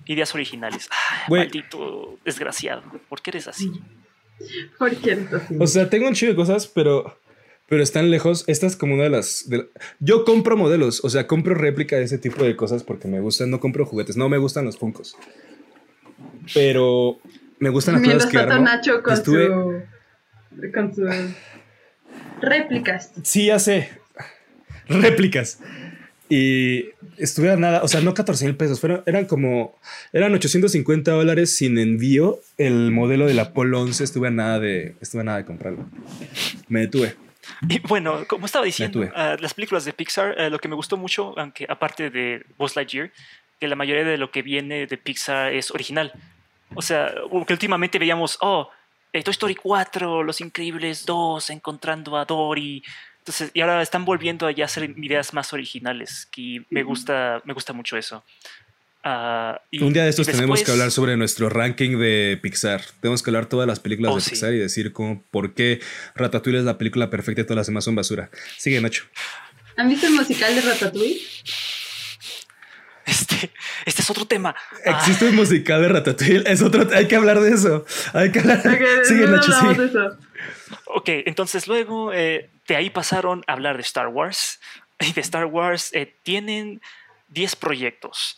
ideas 0.06 0.34
originales. 0.34 0.90
Ah, 0.92 1.26
maldito 1.30 2.18
desgraciado, 2.26 2.82
¿por 3.08 3.22
qué 3.22 3.32
eres 3.32 3.48
así? 3.48 3.72
¿Por 4.78 4.96
qué 4.98 5.12
eres 5.12 5.34
así? 5.34 5.56
O 5.60 5.68
sea, 5.68 5.90
tengo 5.90 6.08
un 6.08 6.14
chido 6.14 6.32
de 6.32 6.36
cosas, 6.36 6.68
pero, 6.68 7.20
pero 7.70 7.84
están 7.84 8.10
lejos. 8.12 8.44
Esta 8.48 8.66
es 8.68 8.76
como 8.76 8.94
una 8.96 9.04
de 9.04 9.10
las. 9.10 9.50
de- 9.50 9.68
yo 10.00 10.24
compro 10.26 10.56
modelos, 10.58 11.04
o 11.04 11.10
sea, 11.10 11.28
compro 11.28 11.54
réplica 11.56 11.96
de 11.98 12.04
ese 12.04 12.18
tipo 12.18 12.44
de 12.44 12.56
cosas 12.56 12.84
porque 12.84 13.08
me 13.08 13.20
gustan. 13.20 13.50
No 13.52 13.60
compro 13.60 13.86
juguetes, 13.86 14.18
no 14.18 14.30
me 14.30 14.38
gustan 14.38 14.66
los 14.66 14.78
Funkos. 14.78 15.16
Pero 16.54 17.20
me 17.60 17.70
gustan 17.70 17.96
las 17.96 18.02
Mientras 18.02 18.26
cosas 18.26 18.46
que 18.46 18.52
armo. 18.54 18.66
Nacho 18.66 19.04
con 19.04 19.14
Estuve- 19.14 19.48
su. 19.48 20.72
con 20.74 20.96
sus 20.96 21.10
réplicas. 22.42 23.12
Sí, 23.24 23.48
ya 23.48 23.60
sé. 23.60 23.90
Réplicas. 24.88 25.60
Y 26.30 26.90
estuve 27.18 27.52
a 27.52 27.56
nada, 27.56 27.84
o 27.84 27.88
sea, 27.88 28.02
no 28.02 28.14
14 28.14 28.46
mil 28.46 28.56
pesos, 28.58 28.82
fueron, 28.82 29.02
eran 29.06 29.26
como, 29.26 29.78
eran 30.12 30.34
850 30.34 31.12
dólares 31.12 31.56
sin 31.56 31.78
envío. 31.78 32.42
El 32.58 32.92
modelo 32.92 33.28
del 33.28 33.40
Apolo 33.40 33.82
11 33.82 34.04
estuve 34.04 34.28
a 34.28 34.32
nada 34.32 34.60
de, 34.60 34.96
estuve 35.00 35.22
a 35.22 35.26
nada 35.26 35.38
de 35.38 35.46
comprarlo. 35.46 35.86
Me 36.68 36.82
detuve. 36.82 37.16
Y 37.70 37.80
bueno, 37.80 38.26
como 38.28 38.46
estaba 38.46 38.66
diciendo, 38.66 39.10
ah, 39.16 39.36
las 39.40 39.54
películas 39.54 39.86
de 39.86 39.94
Pixar, 39.94 40.36
eh, 40.38 40.50
lo 40.50 40.60
que 40.60 40.68
me 40.68 40.76
gustó 40.76 40.98
mucho, 40.98 41.38
aunque 41.38 41.66
aparte 41.70 42.10
de 42.10 42.46
Buzz 42.58 42.76
Lightyear, 42.76 43.12
que 43.60 43.68
la 43.68 43.76
mayoría 43.76 44.04
de 44.04 44.18
lo 44.18 44.32
que 44.32 44.42
viene 44.42 44.88
de 44.88 44.98
Pixar 44.98 45.54
es 45.54 45.72
original. 45.72 46.12
O 46.76 46.82
sea, 46.82 47.14
que 47.48 47.54
últimamente 47.54 47.98
veíamos, 47.98 48.38
oh, 48.42 48.70
eh, 49.14 49.24
Toy 49.24 49.32
Story 49.32 49.56
4, 49.56 50.24
Los 50.24 50.42
Increíbles 50.42 51.06
2, 51.06 51.50
Encontrando 51.50 52.18
a 52.18 52.26
Dory. 52.26 52.84
Entonces, 53.20 53.52
y 53.54 53.62
ahora 53.62 53.82
están 53.82 54.06
volviendo 54.06 54.48
a 54.48 54.52
ya 54.52 54.66
hacer 54.66 54.84
ideas 54.98 55.34
más 55.34 55.52
originales, 55.54 56.30
y 56.36 56.62
me 56.70 56.84
gusta, 56.84 57.42
me 57.46 57.54
gusta 57.54 57.74
mucho 57.74 57.98
eso. 57.98 58.24
Ah, 59.04 59.62
y- 59.72 59.82
Un 59.84 59.94
día 59.94 60.04
de 60.04 60.10
estos 60.10 60.28
tenemos 60.28 60.64
que 60.64 60.72
hablar 60.72 60.92
sobre 60.92 61.16
nuestro 61.18 61.50
ranking 61.50 61.98
de 61.98 62.38
Pixar. 62.42 62.82
Tenemos 63.00 63.24
que 63.24 63.30
hablar 63.30 63.46
todas 63.46 63.68
las 63.68 63.80
películas 63.80 64.12
Oh, 64.12 64.16
de 64.16 64.22
sí. 64.22 64.32
Pixar 64.32 64.54
y 64.54 64.58
decir 64.58 64.92
cómo, 64.92 65.24
por 65.32 65.54
qué 65.54 65.80
Ratatouille 66.16 66.60
es 66.60 66.66
la 66.66 66.78
película 66.78 67.10
perfecta 67.10 67.42
y 67.42 67.44
todas 67.46 67.58
las 67.58 67.68
demás 67.68 67.84
son 67.86 67.96
basura. 67.96 68.30
Sigue, 68.58 68.82
Nacho. 68.82 69.06
¿Han 69.78 69.88
visto 69.90 70.08
el 70.08 70.14
musical 70.14 70.54
de 70.56 70.62
Ratatouille? 70.62 71.22
Este, 73.06 73.52
este 73.86 74.02
es 74.02 74.10
otro 74.10 74.26
tema. 74.26 74.54
Ah, 74.86 74.98
Existe 75.00 75.26
un 75.30 75.36
musical 75.36 75.82
de 75.82 75.88
Ratatouille. 75.88 76.44
Es 76.52 76.62
otro. 76.62 76.86
Hay 76.94 77.08
que 77.08 77.16
hablar 77.16 77.40
de 77.40 77.52
eso. 77.52 77.86
Hay 78.14 78.32
que 78.32 78.40
hablar. 78.40 78.62
Sigue, 79.06 79.22
no 79.28 79.38
Nacho. 79.38 79.54
sigue. 79.54 79.74
de 79.76 79.86
eso. 79.88 80.18
Ok, 80.88 81.10
entonces 81.26 81.68
luego 81.68 82.12
eh, 82.14 82.50
de 82.68 82.76
ahí 82.76 82.90
pasaron 82.90 83.44
a 83.48 83.54
hablar 83.54 83.78
de 83.78 83.84
Star 83.84 84.08
Wars. 84.10 84.60
Y 85.00 85.14
de 85.14 85.22
Star 85.22 85.46
Wars 85.46 85.92
eh, 85.94 86.16
tienen 86.24 86.82
10 87.30 87.56
proyectos. 87.56 88.36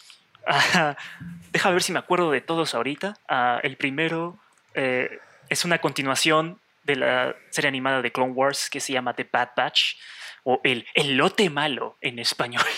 Deja 1.52 1.72
ver 1.72 1.82
si 1.84 1.92
me 1.92 2.00
acuerdo 2.00 2.32
de 2.32 2.42
todos 2.42 2.76
ahorita. 2.76 3.16
Ah, 3.28 3.60
el 3.64 3.78
primero 3.78 4.38
eh, 4.74 5.20
es 5.50 5.66
una 5.66 5.80
continuación 5.80 6.60
de 6.84 6.96
la 6.96 7.36
serie 7.50 7.68
animada 7.68 8.02
de 8.02 8.12
Clone 8.12 8.34
Wars 8.34 8.70
que 8.70 8.80
se 8.80 8.94
llama 8.94 9.14
The 9.14 9.28
Bad 9.32 9.50
Batch 9.56 9.96
o 10.44 10.62
el, 10.64 10.86
el 10.96 11.18
lote 11.18 11.50
malo 11.50 11.98
en 12.02 12.20
español. 12.20 12.64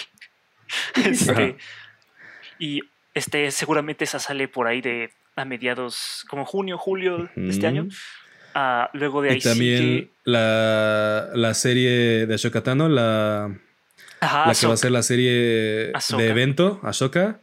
Este, 0.96 1.58
y 2.58 2.80
este, 3.14 3.52
seguramente 3.52 4.06
esa 4.06 4.20
sale 4.20 4.48
por 4.48 4.68
ahí 4.68 4.80
de 4.80 5.12
a 5.36 5.44
mediados, 5.44 6.26
como 6.30 6.46
junio, 6.46 6.78
julio 6.78 7.30
de 7.36 7.50
este 7.50 7.68
año. 7.68 7.88
Ah, 8.54 8.90
luego 8.94 9.22
de 9.22 9.32
ahí 9.32 9.38
Y 9.38 9.42
también 9.42 10.12
la, 10.24 11.30
la 11.34 11.54
serie 11.54 12.26
de 12.26 12.34
Ashoka 12.34 12.64
Tano, 12.64 12.88
la, 12.90 13.54
Ajá, 14.20 14.48
la 14.48 14.54
que 14.54 14.68
va 14.68 14.74
a 14.74 14.78
ser 14.78 14.92
la 14.92 15.04
serie 15.04 15.92
Ahsoka. 15.94 16.24
de 16.24 16.30
evento, 16.30 16.80
Ashoka, 16.84 17.42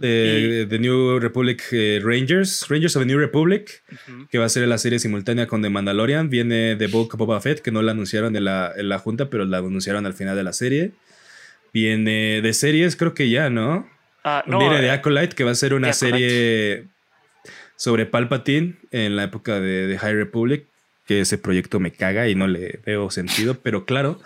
de, 0.00 0.66
de 0.66 0.78
New 0.78 1.18
Republic 1.18 1.62
eh, 1.72 2.00
Rangers, 2.02 2.66
Rangers 2.68 2.96
of 2.96 3.02
the 3.02 3.06
New 3.06 3.18
Republic, 3.18 3.82
que 4.30 4.38
va 4.38 4.46
a 4.46 4.48
ser 4.48 4.66
la 4.68 4.78
serie 4.78 4.98
simultánea 4.98 5.46
con 5.46 5.62
The 5.62 5.70
Mandalorian. 5.70 6.30
Viene 6.30 6.76
The 6.76 6.86
Book 6.86 7.14
of 7.14 7.18
Boba 7.18 7.40
Fett, 7.40 7.60
que 7.60 7.70
no 7.70 7.82
la 7.82 7.92
anunciaron 7.92 8.36
en 8.36 8.44
la, 8.44 8.72
en 8.76 8.88
la 8.88 8.98
junta, 8.98 9.30
pero 9.30 9.44
la 9.44 9.58
anunciaron 9.58 10.06
al 10.06 10.14
final 10.14 10.36
de 10.36 10.44
la 10.44 10.52
serie. 10.52 10.92
Viene 11.72 12.40
de 12.40 12.52
series, 12.52 12.96
creo 12.96 13.14
que 13.14 13.28
ya, 13.28 13.50
¿no? 13.50 13.88
Ah, 14.24 14.42
no, 14.46 14.58
diario 14.58 14.78
de 14.78 14.86
eh, 14.86 14.90
Acolyte, 14.90 15.34
que 15.36 15.44
va 15.44 15.52
a 15.52 15.54
ser 15.54 15.74
una 15.74 15.88
The 15.88 15.94
serie 15.94 16.84
sobre 17.76 18.06
Palpatine 18.06 18.76
en 18.90 19.14
la 19.16 19.24
época 19.24 19.60
de, 19.60 19.86
de 19.86 19.98
High 19.98 20.14
Republic, 20.14 20.64
que 21.06 21.20
ese 21.20 21.38
proyecto 21.38 21.78
me 21.78 21.92
caga 21.92 22.28
y 22.28 22.34
no 22.34 22.48
le 22.48 22.80
veo 22.84 23.10
sentido, 23.10 23.58
pero 23.62 23.84
claro, 23.84 24.20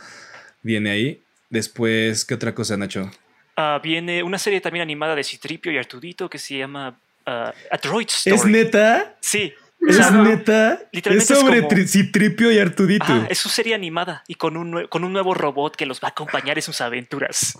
viene 0.63 0.91
ahí. 0.91 1.23
Después, 1.51 2.25
¿qué 2.25 2.35
otra 2.35 2.55
cosa, 2.55 2.77
Nacho? 2.77 3.11
Ah, 3.56 3.81
viene 3.82 4.22
una 4.22 4.39
serie 4.39 4.60
también 4.60 4.82
animada 4.82 5.14
de 5.14 5.24
Citripio 5.24 5.70
y 5.72 5.78
Artudito 5.78 6.28
que 6.31 6.39
se 6.39 6.59
llama 6.59 6.97
ah, 7.27 7.52
A 7.70 7.77
Droid 7.78 8.09
Story. 8.09 8.36
¿Es 8.36 8.44
neta? 8.44 9.14
Sí. 9.20 9.52
¿Es 9.86 9.98
O 9.98 10.02
sea, 10.02 10.10
neta? 10.10 10.74
Es 10.74 10.81
literalmente 10.93 11.32
es 11.32 11.39
sobre 11.40 11.56
como- 11.62 11.68
Tri- 11.70 11.86
Citripio 11.89 12.52
y 12.52 12.59
Artudito. 12.59 13.05
ajá, 13.05 13.27
es 13.31 13.39
su 13.39 13.48
serie 13.48 13.74
animada 13.74 14.22
y 14.28 14.35
con 14.35 14.56
un, 14.59 14.86
con 14.89 15.05
un 15.05 15.12
nuevo 15.12 15.32
robot 15.32 15.74
que 15.74 15.86
los 15.86 16.01
va 16.02 16.09
a 16.09 16.10
acompañar 16.10 16.59
en 16.59 16.62
sus 16.62 16.81
aventuras. 16.82 17.59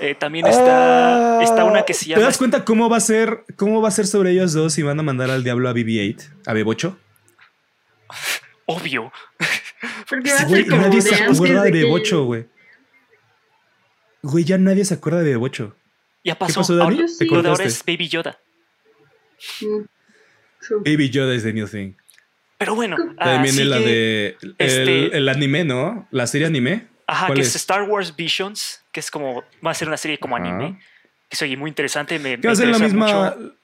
Eh, 0.00 0.14
también 0.16 0.46
está, 0.46 1.40
está 1.42 1.64
una 1.64 1.84
que 1.84 1.94
se 1.94 2.04
¿Te 2.06 2.10
llama 2.12 2.22
das 2.24 2.38
cuenta 2.38 2.64
cómo 2.64 2.88
va 2.88 2.96
a 2.96 3.00
ser 3.00 3.44
cómo 3.56 3.80
va 3.80 3.88
a 3.88 3.92
ser 3.92 4.06
sobre 4.08 4.30
ellos 4.32 4.52
dos 4.52 4.76
y 4.78 4.82
van 4.82 4.98
a 4.98 5.02
mandar 5.04 5.30
al 5.30 5.42
diablo 5.44 5.68
a 5.68 5.72
BB-8, 5.72 6.30
a 6.46 6.52
Bebocho? 6.52 6.96
Obvio. 8.66 9.12
Porque 10.08 10.30
va 10.32 10.36
a 10.40 10.48
ser 10.48 10.66
como 10.68 10.82
nadie 10.82 10.96
de 10.96 11.02
se 11.02 11.14
acuerda 11.24 11.62
de 11.64 11.72
que- 11.72 11.78
Bebocho, 11.78 12.24
güey. 12.24 12.46
Güey, 14.24 14.44
ya 14.44 14.56
nadie 14.58 14.84
se 14.84 14.94
acuerda 14.94 15.18
de 15.20 15.30
Bebocho. 15.30 15.76
Ya 16.24 16.38
pasó. 16.38 16.60
pasó, 16.60 16.76
Dani? 16.76 16.96
Ahora, 16.96 17.08
sí. 17.08 17.24
de 17.28 17.36
ahora 17.36 17.48
cortaste. 17.50 17.66
es 17.66 17.84
Baby 17.84 18.08
Yoda. 18.08 18.38
Mm. 19.60 19.84
Baby 20.84 21.10
Yoda 21.10 21.34
es 21.34 21.42
the 21.42 21.52
new 21.52 21.68
thing. 21.68 21.92
Pero 22.56 22.74
bueno, 22.74 22.96
ah, 23.18 23.24
También 23.34 23.58
es 23.58 23.66
la 23.66 23.78
de 23.78 24.36
el, 24.40 24.54
este- 24.58 25.16
el 25.18 25.28
anime, 25.28 25.64
¿no? 25.64 26.08
La 26.10 26.26
serie 26.26 26.46
anime. 26.46 26.88
Ajá, 27.06 27.26
¿Cuál 27.26 27.36
que 27.36 27.42
es? 27.42 27.48
es 27.48 27.56
Star 27.56 27.82
Wars 27.82 28.16
Visions, 28.16 28.82
que 28.92 29.00
es 29.00 29.10
como 29.10 29.44
va 29.64 29.72
a 29.72 29.74
ser 29.74 29.88
una 29.88 29.98
serie 29.98 30.18
como 30.18 30.36
Ajá. 30.36 30.46
anime, 30.46 30.80
que 31.28 31.36
se 31.36 31.44
oye 31.44 31.58
muy 31.58 31.68
interesante. 31.68 32.18
Me, 32.18 32.38
va 32.38 32.52
a 32.52 32.56
ser 32.56 32.68
la 32.68 32.78
misma. 32.78 33.34
mucho. 33.36 33.54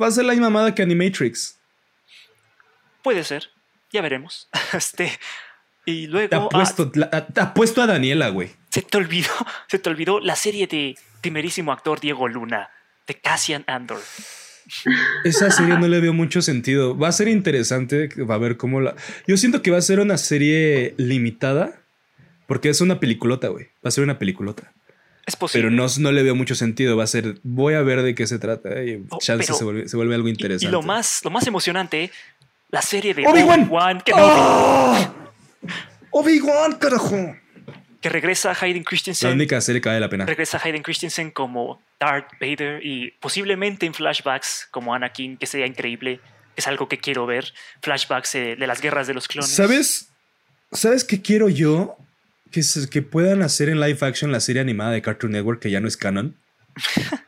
Va 0.00 0.06
a 0.06 0.10
ser 0.10 0.24
la 0.24 0.32
misma 0.32 0.48
mamada 0.48 0.74
que 0.74 0.80
Animatrix. 0.82 1.58
Puede 3.02 3.24
ser, 3.24 3.50
ya 3.92 4.00
veremos. 4.00 4.48
Este, 4.72 5.12
y 5.84 6.06
luego 6.06 6.28
Te 6.30 6.36
ah, 6.36 6.44
apuesto, 6.44 6.90
la- 6.94 7.26
te 7.26 7.40
apuesto 7.42 7.82
a 7.82 7.86
Daniela, 7.86 8.30
güey. 8.30 8.50
Se 8.72 8.80
te 8.80 8.96
olvidó, 8.96 9.30
se 9.68 9.78
te 9.78 9.90
olvidó 9.90 10.18
la 10.20 10.34
serie 10.34 10.66
de 10.66 10.96
primerísimo 11.20 11.72
actor 11.72 12.00
Diego 12.00 12.26
Luna, 12.26 12.70
de 13.06 13.14
Cassian 13.14 13.64
Andor. 13.66 14.00
Esa 15.24 15.50
serie 15.50 15.76
no 15.76 15.88
le 15.88 16.00
veo 16.00 16.12
mucho 16.12 16.40
sentido. 16.40 16.96
Va 16.96 17.08
a 17.08 17.12
ser 17.12 17.28
interesante, 17.28 18.08
va 18.24 18.36
a 18.36 18.38
ver 18.38 18.56
cómo 18.56 18.80
la... 18.80 18.94
Yo 19.26 19.36
siento 19.36 19.60
que 19.60 19.70
va 19.70 19.78
a 19.78 19.82
ser 19.82 20.00
una 20.00 20.16
serie 20.16 20.94
limitada, 20.96 21.82
porque 22.46 22.70
es 22.70 22.80
una 22.80 22.98
peliculota, 22.98 23.48
güey. 23.48 23.66
Va 23.84 23.88
a 23.88 23.90
ser 23.90 24.04
una 24.04 24.18
peliculota. 24.18 24.72
Es 25.26 25.36
posible. 25.36 25.68
Pero 25.68 25.74
no, 25.74 25.86
no 25.98 26.12
le 26.12 26.22
veo 26.22 26.34
mucho 26.34 26.54
sentido. 26.54 26.96
Va 26.96 27.04
a 27.04 27.08
ser, 27.08 27.40
voy 27.42 27.74
a 27.74 27.82
ver 27.82 28.02
de 28.02 28.14
qué 28.14 28.26
se 28.26 28.38
trata. 28.38 28.82
Y 28.82 29.04
Oh, 29.10 29.18
chance 29.18 29.52
se, 29.52 29.64
vuelve, 29.64 29.88
se 29.88 29.96
vuelve 29.96 30.14
algo 30.14 30.28
interesante. 30.28 30.66
Y, 30.66 30.70
lo 30.70 30.82
más, 30.82 31.22
lo 31.24 31.30
más 31.30 31.46
emocionante, 31.46 32.10
la 32.70 32.82
serie 32.82 33.14
de 33.14 33.26
¡Obi-Wan! 33.26 33.62
Obi-Wan 33.62 34.02
¡Oh! 34.14 35.14
Obi-Wan, 36.12 36.72
carajo. 36.78 37.36
Que 38.02 38.08
regresa 38.10 38.54
Hayden 38.60 38.82
La 38.82 38.84
Christensen. 38.84 39.32
única 39.32 39.58
serie 39.62 39.80
que 39.80 39.88
vale 39.88 40.00
la 40.00 40.10
pena. 40.10 40.26
Regresa 40.26 40.60
Hayden 40.62 40.82
Christensen 40.82 41.30
como 41.30 41.80
Darth 41.98 42.28
Vader 42.40 42.84
y 42.84 43.12
posiblemente 43.12 43.86
en 43.86 43.94
flashbacks 43.94 44.68
como 44.70 44.94
Anakin, 44.94 45.38
que 45.38 45.46
sería 45.46 45.66
increíble. 45.66 46.20
Es 46.56 46.66
algo 46.66 46.88
que 46.88 46.98
quiero 46.98 47.24
ver. 47.24 47.54
Flashbacks 47.80 48.34
eh, 48.34 48.56
de 48.56 48.66
las 48.66 48.82
guerras 48.82 49.06
de 49.06 49.14
los 49.14 49.28
clones. 49.28 49.50
¿Sabes? 49.50 50.08
¿Sabes 50.72 51.04
qué 51.04 51.22
quiero 51.22 51.48
yo? 51.48 51.96
Que, 52.50 52.62
se- 52.62 52.90
que 52.90 53.00
puedan 53.00 53.40
hacer 53.42 53.70
en 53.70 53.80
live 53.80 53.98
action 54.02 54.30
la 54.32 54.40
serie 54.40 54.60
animada 54.60 54.90
de 54.90 55.00
Cartoon 55.00 55.32
Network 55.32 55.60
que 55.62 55.70
ya 55.70 55.80
no 55.80 55.88
es 55.88 55.96
canon. 55.96 56.36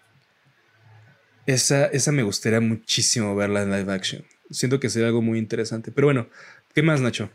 esa, 1.47 1.87
esa 1.87 2.13
me 2.13 2.23
gustaría 2.23 2.61
muchísimo 2.61 3.35
verla 3.37 3.63
en 3.63 3.71
live 3.71 3.93
action. 3.93 4.25
Siento 4.51 4.81
que 4.81 4.89
sería 4.91 5.09
algo 5.09 5.23
muy 5.23 5.39
interesante. 5.39 5.91
Pero 5.93 6.07
bueno, 6.07 6.29
¿qué 6.75 6.83
más, 6.83 7.01
Nacho? 7.01 7.31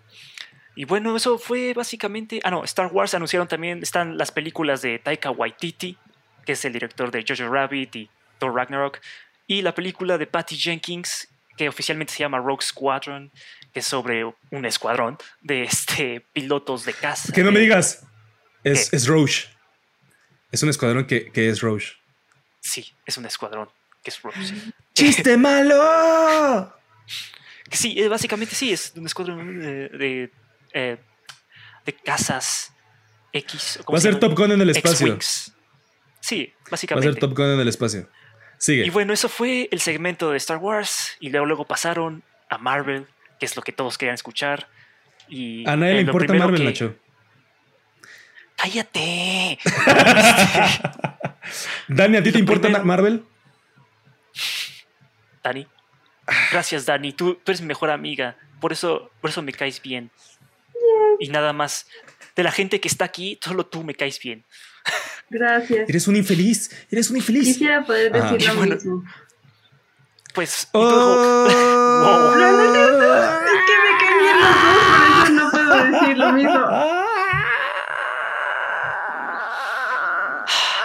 Y 0.80 0.86
bueno, 0.86 1.14
eso 1.14 1.38
fue 1.38 1.74
básicamente. 1.74 2.40
Ah, 2.42 2.52
no, 2.52 2.64
Star 2.64 2.88
Wars 2.88 3.14
anunciaron 3.14 3.50
también. 3.50 3.84
Están 3.84 4.18
las 4.18 4.32
películas 4.32 4.82
de 4.82 4.98
Taika 4.98 5.30
Waititi, 5.30 5.98
que 6.46 6.54
es 6.54 6.64
el 6.64 6.72
director 6.72 7.12
de 7.12 7.26
Jojo 7.28 7.54
Rabbit 7.54 7.98
y 7.98 8.10
Thor 8.38 8.56
Ragnarok. 8.56 9.02
Y 9.46 9.62
la 9.62 9.76
película 9.76 10.18
de 10.18 10.26
Patty 10.26 10.56
Jenkins, 10.56 11.28
que 11.58 11.68
oficialmente 11.68 12.14
se 12.14 12.20
llama 12.20 12.38
Rogue 12.38 12.62
Squadron, 12.62 13.30
que 13.74 13.82
es 13.82 13.86
sobre 13.88 14.24
un 14.24 14.66
escuadrón 14.66 15.18
de 15.42 15.64
este, 15.64 16.26
pilotos 16.32 16.86
de 16.86 16.94
caza. 16.94 17.34
Que 17.34 17.44
no 17.44 17.52
me 17.52 17.60
digas. 17.60 18.06
Es, 18.64 18.90
¿Qué? 18.90 18.96
es 18.96 19.06
Roche. 19.06 19.50
Es 20.50 20.64
un 20.64 20.70
escuadrón 20.70 21.06
que, 21.08 21.30
que 21.30 21.50
es 21.50 21.60
Roche. 21.60 21.98
Sí, 22.62 22.90
es 23.06 23.18
un 23.18 23.26
escuadrón, 23.26 23.68
que 24.02 24.12
es 24.12 24.22
Rogue. 24.22 24.38
¡Chiste 24.94 25.36
malo! 25.38 26.74
Sí, 27.70 27.96
eh, 27.98 28.08
básicamente 28.08 28.56
sí, 28.56 28.72
es 28.72 28.94
un 28.96 29.06
escuadrón 29.06 29.62
eh, 29.62 29.90
de, 29.90 30.32
eh, 30.74 30.98
de 31.86 31.94
cazas 31.94 32.74
X. 33.34 33.78
¿o 33.82 33.84
cómo 33.86 33.96
Va 33.96 34.00
a 34.00 34.02
se 34.02 34.12
ser? 34.12 34.20
Top 34.20 34.38
Gun 34.38 34.52
en 34.52 34.62
el 34.62 34.70
espacio. 34.70 35.18
Sí, 36.22 36.54
Va 36.58 36.68
a 36.68 36.70
básicamente. 36.72 37.12
ser 37.12 37.20
Top 37.20 37.36
Gun 37.38 37.48
en 37.54 37.60
el 37.60 37.68
espacio. 37.68 38.10
Sigue. 38.58 38.86
Y 38.86 38.90
bueno, 38.90 39.14
eso 39.14 39.30
fue 39.30 39.70
el 39.72 39.80
segmento 39.80 40.32
de 40.32 40.38
Star 40.38 40.58
Wars. 40.58 41.16
Y 41.20 41.30
luego, 41.30 41.46
luego 41.46 41.66
pasaron 41.66 42.24
a 42.50 42.58
Marvel, 42.58 43.08
que 43.40 43.46
es 43.46 43.56
lo 43.56 43.62
que 43.62 43.72
todos 43.72 43.98
querían 43.98 44.16
escuchar. 44.16 44.68
Y 45.30 45.68
a 45.70 45.76
nadie 45.78 45.92
eh, 45.94 45.96
le 45.98 46.04
lo 46.04 46.10
importa 46.12 46.34
Marvel, 46.34 46.60
que- 46.60 46.66
Nacho. 46.66 46.96
¡Cállate! 48.58 49.58
Dani, 51.88 52.18
¿a 52.18 52.24
ti 52.24 52.32
te 52.34 52.40
importa 52.40 52.64
primero- 52.68 52.86
Marvel? 52.86 53.24
Dani. 55.44 55.68
Gracias, 56.52 56.86
Dani. 56.86 57.14
Tú, 57.14 57.36
tú 57.36 57.52
eres 57.52 57.62
mi 57.62 57.68
mejor 57.68 57.90
amiga. 57.90 58.36
Por 58.60 58.72
eso, 58.74 59.10
por 59.22 59.30
eso 59.30 59.42
me 59.42 59.54
caes 59.54 59.82
bien. 59.82 60.12
Y 61.20 61.30
nada 61.30 61.54
más. 61.54 61.88
De 62.36 62.44
la 62.44 62.52
gente 62.52 62.80
que 62.80 62.88
está 62.88 63.06
aquí, 63.06 63.40
solo 63.44 63.66
tú 63.66 63.84
me 63.84 63.94
caes 63.96 64.20
bien. 64.20 64.46
Gracias. 65.30 65.90
Eres 65.90 66.08
un 66.08 66.16
infeliz. 66.16 66.70
Eres 66.90 67.10
un 67.10 67.18
infeliz. 67.18 67.46
Quisiera 67.46 67.84
poder 67.84 68.16
Ajá. 68.16 68.32
decir 68.34 68.48
lo 68.48 68.56
Bueno. 68.56 68.76
mismo. 68.76 69.04
Pues. 70.34 70.68
Oh. 70.72 71.48
No, 71.52 72.36
no 72.36 72.64
es 72.64 72.72
cierto. 72.72 73.16
Es 73.46 73.62
que 73.66 73.76
me 73.84 73.98
caen 74.00 74.20
bien 74.20 74.38
los 74.40 74.56
dos, 74.64 74.84
por 74.88 75.24
eso 75.24 75.34
no 75.34 75.52
puedo 75.52 75.84
decir 75.92 76.18
lo 76.18 76.34
mismo. 76.34 76.60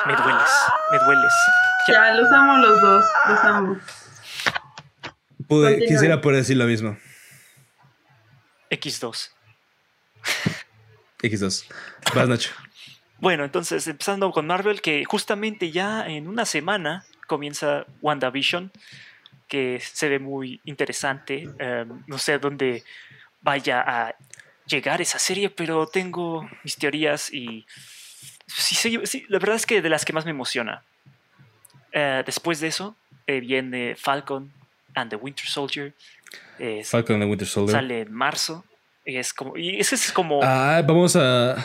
me 0.06 0.16
dueles. 0.16 0.50
Me 0.92 0.98
dueles. 0.98 1.32
Ya. 1.88 1.94
Ya, 1.94 2.14
los 2.14 2.32
amo 2.32 2.58
los 2.58 2.80
dos. 2.80 3.04
Los 3.28 3.38
amo. 3.40 3.76
Pude- 5.48 5.86
quisiera 5.86 6.20
poder 6.20 6.38
decir 6.38 6.56
lo 6.56 6.64
mismo. 6.66 6.96
X2. 8.70 9.30
X2. 11.20 11.66
Vas, 12.14 12.28
Nacho. 12.28 12.50
Bueno, 13.18 13.44
entonces 13.44 13.86
empezando 13.86 14.30
con 14.30 14.46
Marvel, 14.46 14.82
que 14.82 15.04
justamente 15.04 15.70
ya 15.70 16.06
en 16.06 16.28
una 16.28 16.44
semana 16.44 17.04
comienza 17.26 17.86
WandaVision, 18.02 18.70
que 19.48 19.80
se 19.80 20.08
ve 20.08 20.18
muy 20.18 20.60
interesante. 20.64 21.48
Eh, 21.58 21.86
no 22.06 22.18
sé 22.18 22.34
a 22.34 22.38
dónde 22.38 22.84
vaya 23.40 23.80
a 23.80 24.14
llegar 24.66 25.00
esa 25.00 25.18
serie, 25.18 25.50
pero 25.50 25.86
tengo 25.86 26.48
mis 26.62 26.76
teorías 26.76 27.32
y 27.32 27.66
sí, 28.46 28.74
sí, 28.74 29.00
sí, 29.04 29.24
la 29.28 29.38
verdad 29.38 29.56
es 29.56 29.66
que 29.66 29.82
de 29.82 29.88
las 29.88 30.04
que 30.04 30.12
más 30.12 30.24
me 30.24 30.30
emociona. 30.30 30.82
Eh, 31.92 32.22
después 32.26 32.60
de 32.60 32.68
eso 32.68 32.96
eh, 33.26 33.40
viene 33.40 33.94
Falcon 33.96 34.52
and 34.94 35.10
the 35.10 35.16
Winter 35.16 35.46
Soldier. 35.46 35.94
Eh, 36.58 36.82
Falcon 36.84 37.16
and 37.16 37.24
the 37.24 37.30
Winter 37.30 37.46
Soldier. 37.46 37.76
sale 37.76 38.00
en 38.02 38.12
marzo. 38.12 38.64
Y 39.04 39.16
es 39.16 39.32
como, 39.34 39.56
y 39.56 39.78
ese 39.80 39.94
es 39.96 40.10
como 40.12 40.40
Ah, 40.42 40.82
vamos 40.86 41.16
a. 41.16 41.56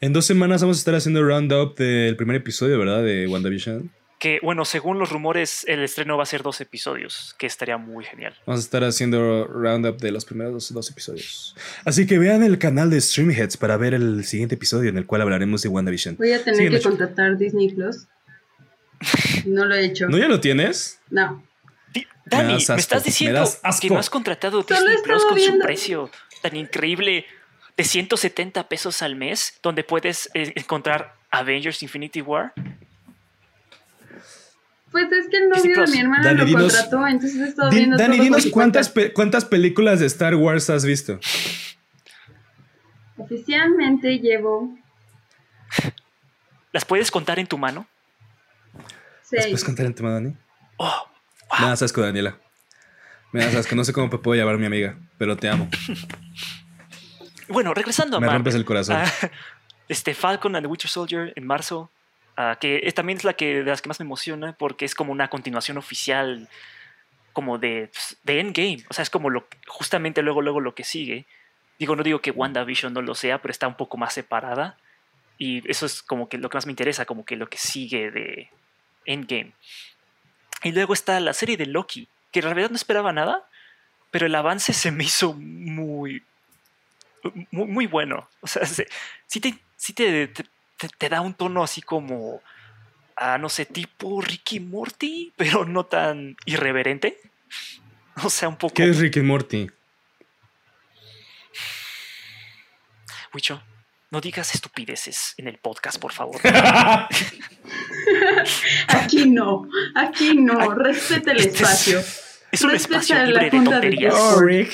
En 0.00 0.12
dos 0.12 0.24
semanas 0.26 0.62
vamos 0.62 0.78
a 0.78 0.80
estar 0.80 0.94
haciendo 0.94 1.22
roundup 1.22 1.76
del 1.78 2.16
primer 2.16 2.36
episodio, 2.36 2.78
¿verdad? 2.78 3.02
De 3.02 3.26
WandaVision. 3.26 3.92
Que, 4.18 4.38
bueno, 4.42 4.66
según 4.66 4.98
los 4.98 5.10
rumores, 5.10 5.64
el 5.66 5.82
estreno 5.82 6.16
va 6.18 6.24
a 6.24 6.26
ser 6.26 6.42
dos 6.42 6.60
episodios, 6.60 7.34
que 7.38 7.46
estaría 7.46 7.78
muy 7.78 8.04
genial. 8.04 8.34
Vamos 8.46 8.60
a 8.60 8.64
estar 8.64 8.84
haciendo 8.84 9.46
roundup 9.46 9.98
de 9.98 10.12
los 10.12 10.26
primeros 10.26 10.52
dos, 10.52 10.74
dos 10.74 10.90
episodios. 10.90 11.56
Así 11.86 12.06
que 12.06 12.18
vean 12.18 12.42
el 12.42 12.58
canal 12.58 12.90
de 12.90 13.00
Streamheads 13.00 13.56
para 13.56 13.76
ver 13.78 13.94
el 13.94 14.24
siguiente 14.24 14.56
episodio 14.56 14.90
en 14.90 14.98
el 14.98 15.06
cual 15.06 15.22
hablaremos 15.22 15.62
de 15.62 15.70
WandaVision. 15.70 16.16
Voy 16.16 16.32
a 16.32 16.44
tener 16.44 16.70
que 16.70 16.80
contratar 16.82 17.38
Disney 17.38 17.70
Plus. 17.74 18.06
No 19.46 19.64
lo 19.64 19.74
he 19.74 19.86
hecho. 19.86 20.06
¿No 20.08 20.18
ya 20.18 20.28
lo 20.28 20.40
tienes? 20.40 21.00
No. 21.10 21.42
Di- 21.94 22.06
Dani, 22.26 22.52
me, 22.52 22.58
estás 22.58 23.02
diciendo 23.04 23.44
que 23.80 23.88
no 23.88 23.98
has 23.98 24.10
contratado 24.10 24.62
Disney 24.62 24.96
Plus 25.02 25.24
con 25.24 25.40
su 25.40 25.58
precio 25.60 26.10
tan 26.40 26.56
increíble 26.56 27.26
de 27.76 27.84
170 27.84 28.68
pesos 28.68 29.02
al 29.02 29.16
mes, 29.16 29.58
donde 29.62 29.84
puedes 29.84 30.28
eh, 30.34 30.52
encontrar 30.56 31.14
Avengers 31.30 31.82
Infinity 31.82 32.20
War. 32.20 32.52
Pues 34.90 35.04
es 35.12 35.28
que 35.30 35.36
el 35.36 35.48
novio 35.48 35.82
de 35.84 35.90
mi 35.92 35.98
hermana 36.00 36.24
Dani, 36.24 36.38
lo 36.40 36.44
dinos- 36.46 36.72
contrató, 36.72 37.06
entonces 37.06 37.40
he 37.40 37.48
estado 37.48 37.70
Di- 37.70 37.76
viendo 37.76 37.96
Dani, 37.96 38.16
todo 38.16 38.24
dinos 38.24 38.42
su 38.42 38.50
cuántas, 38.50 38.88
pe- 38.88 39.12
cuántas 39.12 39.44
películas 39.44 40.00
de 40.00 40.06
Star 40.06 40.34
Wars 40.34 40.68
has 40.68 40.84
visto. 40.84 41.20
Oficialmente 43.16 44.18
llevo 44.18 44.76
¿Las 46.72 46.84
puedes 46.84 47.10
contar 47.10 47.38
en 47.38 47.46
tu 47.46 47.58
mano? 47.58 47.86
¿Las 48.74 48.84
seis. 49.28 49.44
puedes 49.46 49.64
contar 49.64 49.86
en 49.86 49.94
tema, 49.94 50.10
Dani? 50.12 50.34
Oh, 50.76 51.08
Me 51.60 51.66
das 51.66 51.82
asco, 51.82 52.00
Daniela. 52.00 52.36
Me 53.32 53.44
das 53.44 53.54
asco. 53.54 53.74
No 53.76 53.84
sé 53.84 53.92
cómo 53.92 54.08
me 54.08 54.18
puedo 54.18 54.38
llamar 54.40 54.58
mi 54.58 54.66
amiga, 54.66 54.96
pero 55.18 55.36
te 55.36 55.48
amo. 55.48 55.68
Bueno, 57.48 57.74
regresando 57.74 58.16
a 58.16 58.20
Me 58.20 58.26
Marvel. 58.26 58.38
rompes 58.40 58.54
el 58.54 58.64
corazón. 58.64 58.96
Ah, 58.98 59.10
este 59.88 60.14
Falcon 60.14 60.54
and 60.54 60.64
the 60.64 60.68
Winter 60.68 60.88
Soldier 60.88 61.32
en 61.34 61.46
marzo, 61.46 61.90
ah, 62.36 62.56
que 62.60 62.80
es- 62.84 62.94
también 62.94 63.18
es 63.18 63.24
la 63.24 63.32
que 63.34 63.56
de 63.64 63.64
las 63.64 63.82
que 63.82 63.88
más 63.88 63.98
me 63.98 64.04
emociona 64.04 64.52
porque 64.52 64.84
es 64.84 64.94
como 64.94 65.10
una 65.12 65.28
continuación 65.28 65.76
oficial 65.76 66.48
como 67.32 67.58
de, 67.58 67.90
pues, 67.92 68.16
de 68.22 68.40
Endgame, 68.40 68.84
o 68.88 68.94
sea, 68.94 69.02
es 69.02 69.10
como 69.10 69.30
lo 69.30 69.46
justamente 69.66 70.22
luego 70.22 70.42
luego 70.42 70.60
lo 70.60 70.74
que 70.76 70.84
sigue. 70.84 71.26
Digo, 71.78 71.96
no 71.96 72.02
digo 72.04 72.20
que 72.20 72.30
WandaVision 72.30 72.92
no 72.92 73.02
lo 73.02 73.14
sea, 73.14 73.40
pero 73.42 73.50
está 73.50 73.66
un 73.66 73.76
poco 73.76 73.96
más 73.96 74.12
separada 74.14 74.76
y 75.38 75.68
eso 75.68 75.86
es 75.86 76.02
como 76.02 76.28
que 76.28 76.38
lo 76.38 76.50
que 76.50 76.56
más 76.56 76.66
me 76.66 76.72
interesa, 76.72 77.04
como 77.04 77.24
que 77.24 77.34
lo 77.36 77.48
que 77.48 77.56
sigue 77.58 78.10
de 78.12 78.48
Endgame. 79.06 79.54
Y 80.62 80.70
luego 80.72 80.92
está 80.92 81.18
la 81.18 81.32
serie 81.32 81.56
de 81.56 81.66
Loki, 81.66 82.06
que 82.30 82.40
en 82.40 82.44
realidad 82.46 82.70
no 82.70 82.76
esperaba 82.76 83.12
nada, 83.12 83.46
pero 84.10 84.26
el 84.26 84.34
avance 84.34 84.72
se 84.72 84.90
me 84.90 85.04
hizo 85.04 85.32
muy 85.34 86.22
muy, 87.50 87.66
muy 87.66 87.86
bueno. 87.86 88.28
O 88.40 88.46
sea, 88.46 88.64
se- 88.64 88.88
sí 89.26 89.40
te, 89.40 89.54
sí 89.76 89.92
te, 89.92 90.28
te, 90.28 90.44
te- 90.98 91.08
da 91.08 91.20
un 91.20 91.34
tono 91.34 91.62
así 91.62 91.82
como, 91.82 92.40
ah, 93.16 93.36
no 93.38 93.48
sé, 93.48 93.66
tipo 93.66 94.20
Ricky 94.22 94.58
Morty, 94.60 95.32
pero 95.36 95.64
no 95.64 95.84
tan 95.84 96.36
irreverente. 96.46 97.18
O 98.24 98.30
sea, 98.30 98.48
un 98.48 98.56
poco... 98.56 98.74
¿Qué 98.74 98.84
es 98.88 98.98
Rick 98.98 99.16
y 99.16 99.20
Morty? 99.22 99.70
Wicho, 103.32 103.62
no 104.10 104.20
digas 104.20 104.54
estupideces 104.54 105.34
en 105.36 105.48
el 105.48 105.58
podcast, 105.58 105.98
por 106.00 106.12
favor. 106.12 106.40
Aquí 108.88 109.28
no, 109.30 109.68
aquí 109.94 110.34
no, 110.34 110.74
respeta 110.74 111.32
el 111.32 111.38
este 111.38 111.50
es- 111.50 111.60
espacio. 111.60 112.02
Es 112.52 112.62
un 112.62 112.70
Respeta 112.70 112.98
espacio 112.98 113.26
libre 113.26 113.44
de 113.50 113.64
tonterías. 113.64 114.14
Oh, 114.16 114.40
Rick. 114.40 114.72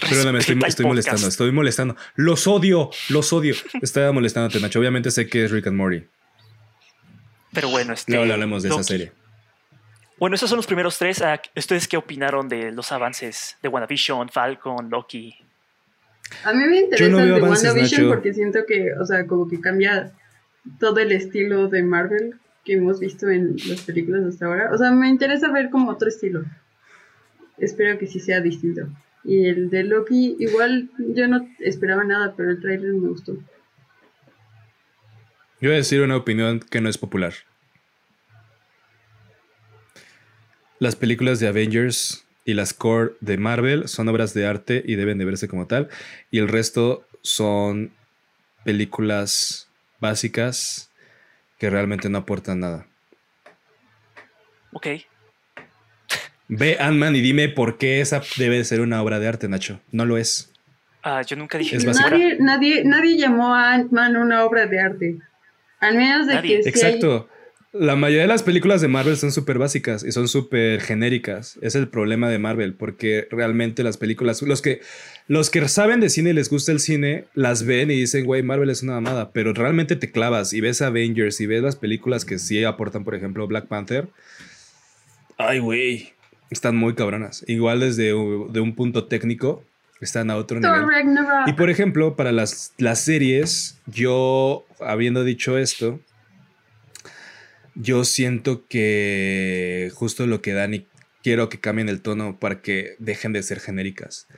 Perdóname, 0.00 0.38
estoy, 0.38 0.58
estoy 0.66 0.86
molestando, 0.86 1.28
estoy 1.28 1.52
molestando. 1.52 1.94
Los 2.14 2.46
odio, 2.46 2.88
los 3.10 3.30
odio. 3.34 3.54
Estaba 3.82 4.12
molestándote, 4.12 4.58
Nacho. 4.60 4.78
Obviamente 4.80 5.10
sé 5.10 5.28
que 5.28 5.44
es 5.44 5.50
Rick 5.50 5.66
and 5.66 5.76
Morty. 5.76 6.06
Pero 7.52 7.68
bueno, 7.68 7.92
este, 7.92 8.12
Luego 8.12 8.24
le 8.24 8.32
hablamos 8.32 8.62
de 8.62 8.70
esa 8.70 8.82
serie. 8.82 9.12
Bueno, 10.18 10.36
esos 10.36 10.48
son 10.48 10.56
los 10.56 10.66
primeros 10.66 10.96
tres. 10.96 11.20
Ah, 11.20 11.38
¿Ustedes 11.54 11.86
qué 11.86 11.98
opinaron 11.98 12.48
de 12.48 12.72
los 12.72 12.90
avances 12.92 13.58
de 13.62 13.68
WandaVision, 13.68 14.30
Falcon, 14.30 14.88
Loki? 14.88 15.36
A 16.42 16.52
mí 16.52 16.64
me 16.66 16.80
interesa 16.80 17.10
no 17.10 17.18
de 17.18 17.40
WandaVision 17.40 18.08
porque 18.08 18.34
siento 18.34 18.66
que, 18.66 18.92
o 18.94 19.04
sea, 19.06 19.26
como 19.26 19.48
que 19.48 19.60
cambia 19.60 20.12
todo 20.78 20.98
el 20.98 21.12
estilo 21.12 21.68
de 21.68 21.82
Marvel 21.82 22.34
que 22.64 22.74
hemos 22.74 22.98
visto 22.98 23.28
en 23.28 23.56
las 23.68 23.82
películas 23.82 24.24
hasta 24.24 24.46
ahora. 24.46 24.70
O 24.72 24.78
sea, 24.78 24.90
me 24.90 25.08
interesa 25.08 25.52
ver 25.52 25.70
como 25.70 25.90
otro 25.90 26.08
estilo. 26.08 26.44
Espero 27.58 27.98
que 27.98 28.06
sí 28.06 28.20
sea 28.20 28.40
distinto. 28.40 28.88
Y 29.22 29.46
el 29.46 29.70
de 29.70 29.84
Loki, 29.84 30.36
igual 30.38 30.90
yo 30.98 31.28
no 31.28 31.48
esperaba 31.60 32.04
nada, 32.04 32.34
pero 32.36 32.50
el 32.50 32.60
trailer 32.60 32.92
me 32.92 33.08
gustó. 33.08 33.34
Yo 35.60 35.70
voy 35.70 35.74
a 35.74 35.76
decir 35.76 36.02
una 36.02 36.16
opinión 36.16 36.60
que 36.60 36.80
no 36.80 36.88
es 36.88 36.98
popular. 36.98 37.32
Las 40.78 40.96
películas 40.96 41.40
de 41.40 41.48
Avengers 41.48 42.23
y 42.44 42.54
las 42.54 42.74
core 42.74 43.12
de 43.20 43.36
Marvel 43.38 43.88
son 43.88 44.08
obras 44.08 44.34
de 44.34 44.46
arte 44.46 44.82
y 44.86 44.96
deben 44.96 45.18
de 45.18 45.24
verse 45.24 45.48
como 45.48 45.66
tal. 45.66 45.88
Y 46.30 46.38
el 46.38 46.48
resto 46.48 47.06
son 47.22 47.90
películas 48.64 49.68
básicas 50.00 50.90
que 51.58 51.70
realmente 51.70 52.08
no 52.08 52.18
aportan 52.18 52.60
nada. 52.60 52.86
Ok. 54.72 54.86
Ve 56.48 56.76
Ant-Man 56.78 57.16
y 57.16 57.20
dime 57.20 57.48
por 57.48 57.78
qué 57.78 58.00
esa 58.00 58.22
debe 58.36 58.58
de 58.58 58.64
ser 58.64 58.80
una 58.80 59.02
obra 59.02 59.18
de 59.18 59.28
arte, 59.28 59.48
Nacho. 59.48 59.80
No 59.92 60.04
lo 60.04 60.18
es. 60.18 60.50
Ah, 61.02 61.22
yo 61.22 61.36
nunca 61.36 61.56
dije 61.58 61.76
Es. 61.76 61.84
Nadie, 61.84 62.36
nadie, 62.40 62.84
nadie 62.84 63.16
llamó 63.16 63.54
a 63.54 63.72
Ant-Man 63.74 64.16
una 64.16 64.44
obra 64.44 64.66
de 64.66 64.80
arte. 64.80 65.18
Al 65.80 65.96
menos 65.96 66.26
de 66.26 66.34
Nadie. 66.34 66.48
que 66.60 66.62
hay- 66.64 66.68
Exacto. 66.68 67.28
La 67.76 67.96
mayoría 67.96 68.22
de 68.22 68.28
las 68.28 68.44
películas 68.44 68.80
de 68.80 68.86
Marvel 68.86 69.16
son 69.16 69.32
súper 69.32 69.58
básicas 69.58 70.04
y 70.04 70.12
son 70.12 70.28
súper 70.28 70.80
genéricas. 70.80 71.58
Es 71.60 71.74
el 71.74 71.88
problema 71.88 72.28
de 72.28 72.38
Marvel, 72.38 72.74
porque 72.74 73.26
realmente 73.32 73.82
las 73.82 73.96
películas, 73.96 74.42
los 74.42 74.62
que, 74.62 74.80
los 75.26 75.50
que 75.50 75.66
saben 75.66 75.98
de 75.98 76.08
cine 76.08 76.30
y 76.30 76.34
les 76.34 76.48
gusta 76.48 76.70
el 76.70 76.78
cine, 76.78 77.24
las 77.34 77.64
ven 77.64 77.90
y 77.90 77.96
dicen, 77.96 78.26
güey, 78.26 78.44
Marvel 78.44 78.70
es 78.70 78.84
una 78.84 78.92
mamada, 78.92 79.32
pero 79.32 79.52
realmente 79.52 79.96
te 79.96 80.12
clavas 80.12 80.52
y 80.52 80.60
ves 80.60 80.82
Avengers 80.82 81.40
y 81.40 81.46
ves 81.46 81.64
las 81.64 81.74
películas 81.74 82.24
que 82.24 82.38
sí 82.38 82.62
aportan, 82.62 83.02
por 83.02 83.16
ejemplo, 83.16 83.44
Black 83.48 83.66
Panther. 83.66 84.06
Ay, 85.36 85.58
güey, 85.58 86.12
están 86.50 86.76
muy 86.76 86.94
cabronas. 86.94 87.44
Igual 87.48 87.80
desde 87.80 88.04
de 88.04 88.60
un 88.60 88.76
punto 88.76 89.06
técnico, 89.06 89.64
están 90.00 90.30
a 90.30 90.36
otro 90.36 90.60
nivel. 90.60 90.84
Y 91.48 91.54
por 91.54 91.70
ejemplo, 91.70 92.14
para 92.14 92.30
las, 92.30 92.72
las 92.78 93.00
series, 93.00 93.80
yo, 93.86 94.64
habiendo 94.78 95.24
dicho 95.24 95.58
esto, 95.58 95.98
yo 97.74 98.04
siento 98.04 98.66
que 98.68 99.90
justo 99.94 100.26
lo 100.26 100.42
que 100.42 100.52
Dani, 100.52 100.86
quiero 101.22 101.48
que 101.48 101.58
cambien 101.58 101.88
el 101.88 102.02
tono 102.02 102.38
para 102.38 102.60
que 102.60 102.96
dejen 102.98 103.32
de 103.32 103.42
ser 103.42 103.58
genéricas. 103.58 104.28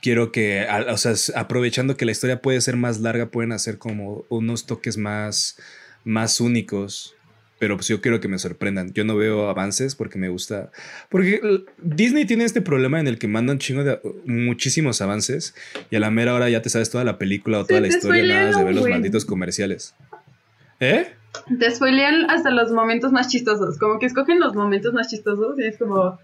Quiero 0.00 0.32
que, 0.32 0.66
o 0.88 0.96
sea, 0.96 1.14
aprovechando 1.36 1.96
que 1.96 2.06
la 2.06 2.12
historia 2.12 2.40
puede 2.40 2.60
ser 2.60 2.76
más 2.76 3.00
larga, 3.00 3.30
pueden 3.30 3.52
hacer 3.52 3.78
como 3.78 4.24
unos 4.30 4.66
toques 4.66 4.96
más, 4.96 5.58
más 6.02 6.40
únicos. 6.40 7.14
Pero 7.58 7.76
pues 7.76 7.88
yo 7.88 8.00
quiero 8.00 8.20
que 8.20 8.28
me 8.28 8.38
sorprendan. 8.38 8.92
Yo 8.92 9.04
no 9.04 9.16
veo 9.16 9.48
avances 9.48 9.94
porque 9.94 10.18
me 10.18 10.28
gusta. 10.28 10.70
Porque 11.08 11.40
Disney 11.78 12.24
tiene 12.24 12.44
este 12.44 12.60
problema 12.60 13.00
en 13.00 13.06
el 13.06 13.18
que 13.18 13.28
mandan 13.28 13.58
chingo 13.58 13.84
de 13.84 14.00
muchísimos 14.24 15.00
avances 15.00 15.54
y 15.90 15.96
a 15.96 16.00
la 16.00 16.10
mera 16.10 16.34
hora 16.34 16.48
ya 16.48 16.62
te 16.62 16.68
sabes 16.68 16.90
toda 16.90 17.04
la 17.04 17.16
película 17.16 17.60
o 17.60 17.64
toda 17.64 17.80
la 17.80 17.88
historia 17.88 18.24
nada 18.24 18.46
más 18.48 18.58
de 18.58 18.64
ver 18.64 18.74
los 18.74 18.88
malditos 18.88 19.24
comerciales. 19.24 19.94
¿Eh? 20.84 21.14
Te 21.58 21.70
spoilean 21.70 22.30
hasta 22.30 22.50
los 22.50 22.70
momentos 22.70 23.10
más 23.12 23.28
chistosos. 23.28 23.78
Como 23.78 23.98
que 23.98 24.06
escogen 24.06 24.38
los 24.40 24.54
momentos 24.54 24.92
más 24.94 25.08
chistosos 25.08 25.58
y 25.58 25.64
es 25.64 25.76
como. 25.78 26.18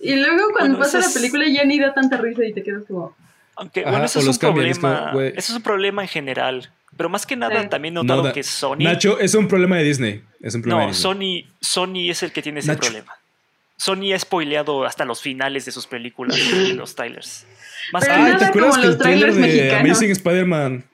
Y 0.00 0.16
luego 0.16 0.44
cuando 0.52 0.76
Bueno, 0.76 0.78
pasa 0.78 0.98
ese 0.98 1.00
la 1.00 1.06
es- 1.06 1.14
película 1.14 1.44
ya 1.48 1.64
ni 1.64 1.78
da 1.80 1.92
tanta 1.94 2.16
risa 2.18 2.44
y 2.44 2.52
te 2.52 2.62
quedas 2.62 2.84
como. 2.86 3.14
Aunque, 3.56 3.80
Ajá, 3.80 3.90
bueno, 3.90 4.04
eso 4.06 4.18
es 4.20 4.24
un 4.24 4.30
es 4.30 4.38
como, 4.38 4.54
problema. 4.54 5.10
güey. 5.12 5.28
eso 5.36 5.52
es 5.52 5.56
un 5.56 5.62
problema 5.62 6.02
en 6.02 6.08
general. 6.08 6.70
Pero 6.96 7.08
más 7.08 7.26
que 7.26 7.36
nada, 7.36 7.62
Sí. 7.62 7.68
también 7.68 7.94
No, 7.94 8.02
notaron 8.02 8.24
da- 8.24 8.32
que 8.32 8.42
Sony. 8.42 8.76
Nacho, 8.80 9.18
es 9.18 9.34
un 9.34 9.48
problema 9.48 9.76
de 9.78 9.84
Disney. 9.84 10.22
Es 10.42 10.54
un 10.54 10.62
problema 10.62 10.82
no, 10.82 10.86
de 10.88 10.92
Disney. 10.94 11.44
Sony, 11.50 11.50
Sony 11.60 12.10
es 12.10 12.22
el 12.22 12.32
que 12.32 12.42
tiene 12.42 12.60
ese 12.60 12.68
Nacho. 12.68 12.80
problema. 12.80 13.12
Sony 13.76 14.12
ha 14.14 14.18
spoileado 14.18 14.84
hasta 14.84 15.04
los 15.04 15.20
finales 15.20 15.64
de 15.64 15.72
sus 15.72 15.86
películas 15.86 16.38
y 16.38 16.72
los 16.74 16.94
trailers. 16.94 17.46
Más 17.92 18.04
Pero 18.04 18.14
que 18.14 18.20
Ay, 18.20 18.26
nada 18.26 18.38
¿te 18.38 18.44
acuerdas 18.44 18.70
como 18.70 18.80
que 18.82 18.86
el 18.86 18.92
los 18.94 18.98
trailer 19.02 19.26
de 19.34 19.40
trailers 19.40 19.56
mexicanos. 19.56 19.84
Amazing 19.90 20.10
Spider-Man? 20.12 20.84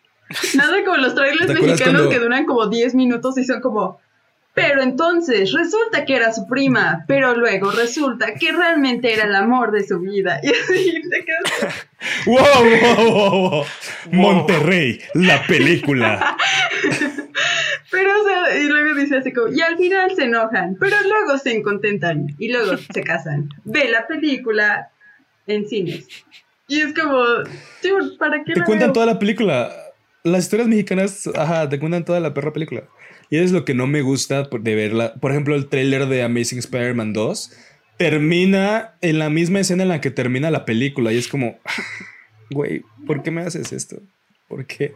Nada 0.54 0.84
como 0.84 0.96
los 0.98 1.14
trailers 1.14 1.46
¿Te 1.46 1.52
acuerdas 1.52 1.70
mexicanos 1.70 2.00
cuando- 2.02 2.10
que 2.10 2.18
duran 2.18 2.44
como 2.46 2.66
10 2.68 2.94
minutos 2.94 3.38
y 3.38 3.44
son 3.44 3.60
como. 3.60 4.00
Pero 4.54 4.82
entonces 4.82 5.52
resulta 5.52 6.04
que 6.04 6.16
era 6.16 6.32
su 6.32 6.48
prima, 6.48 7.04
pero 7.06 7.36
luego 7.36 7.70
resulta 7.70 8.34
que 8.34 8.50
realmente 8.50 9.12
era 9.14 9.24
el 9.24 9.34
amor 9.36 9.70
de 9.70 9.86
su 9.86 10.00
vida. 10.00 10.40
Y 10.42 10.48
así 10.48 11.00
te 11.08 11.24
quedas. 11.24 11.86
¡Wow, 12.26 12.38
wow, 13.06 13.12
wow, 13.12 13.50
wow! 13.50 13.64
Monterrey, 14.10 15.00
la 15.14 15.46
película. 15.46 16.36
Pero, 17.90 18.10
o 18.20 18.24
sea, 18.24 18.58
y 18.58 18.68
luego 18.68 18.94
dice 18.98 19.16
así 19.16 19.32
como, 19.32 19.48
y 19.48 19.60
al 19.62 19.76
final 19.78 20.14
se 20.14 20.24
enojan, 20.24 20.76
pero 20.78 20.94
luego 21.08 21.38
se 21.38 21.62
contentan 21.62 22.26
y 22.38 22.52
luego 22.52 22.76
se 22.76 23.02
casan. 23.02 23.48
Ve 23.64 23.88
la 23.88 24.06
película 24.06 24.90
en 25.46 25.66
cines. 25.66 26.06
Y 26.66 26.80
es 26.80 26.92
como, 26.94 27.16
¿para 28.18 28.44
qué 28.44 28.52
Te 28.52 28.58
la 28.60 28.64
cuentan 28.66 28.88
veo? 28.88 28.92
toda 28.92 29.06
la 29.06 29.18
película. 29.18 29.70
Las 30.24 30.44
historias 30.44 30.68
mexicanas, 30.68 31.28
ajá, 31.34 31.68
te 31.68 31.78
cuentan 31.78 32.04
toda 32.04 32.20
la 32.20 32.34
perra 32.34 32.52
película. 32.52 32.84
Y 33.30 33.38
es 33.38 33.52
lo 33.52 33.64
que 33.64 33.74
no 33.74 33.86
me 33.86 34.02
gusta 34.02 34.48
de 34.50 34.74
verla. 34.74 35.14
Por 35.14 35.30
ejemplo, 35.30 35.54
el 35.54 35.68
tráiler 35.68 36.06
de 36.06 36.22
Amazing 36.22 36.58
Spider-Man 36.58 37.12
2 37.12 37.52
termina 37.98 38.96
en 39.00 39.18
la 39.18 39.28
misma 39.28 39.60
escena 39.60 39.82
en 39.82 39.90
la 39.90 40.00
que 40.00 40.10
termina 40.10 40.50
la 40.50 40.64
película. 40.64 41.12
Y 41.12 41.18
es 41.18 41.28
como, 41.28 41.58
güey, 42.50 42.82
¿por 43.06 43.22
qué 43.22 43.30
me 43.30 43.42
haces 43.42 43.72
esto? 43.72 44.00
¿Por 44.48 44.66
qué? 44.66 44.94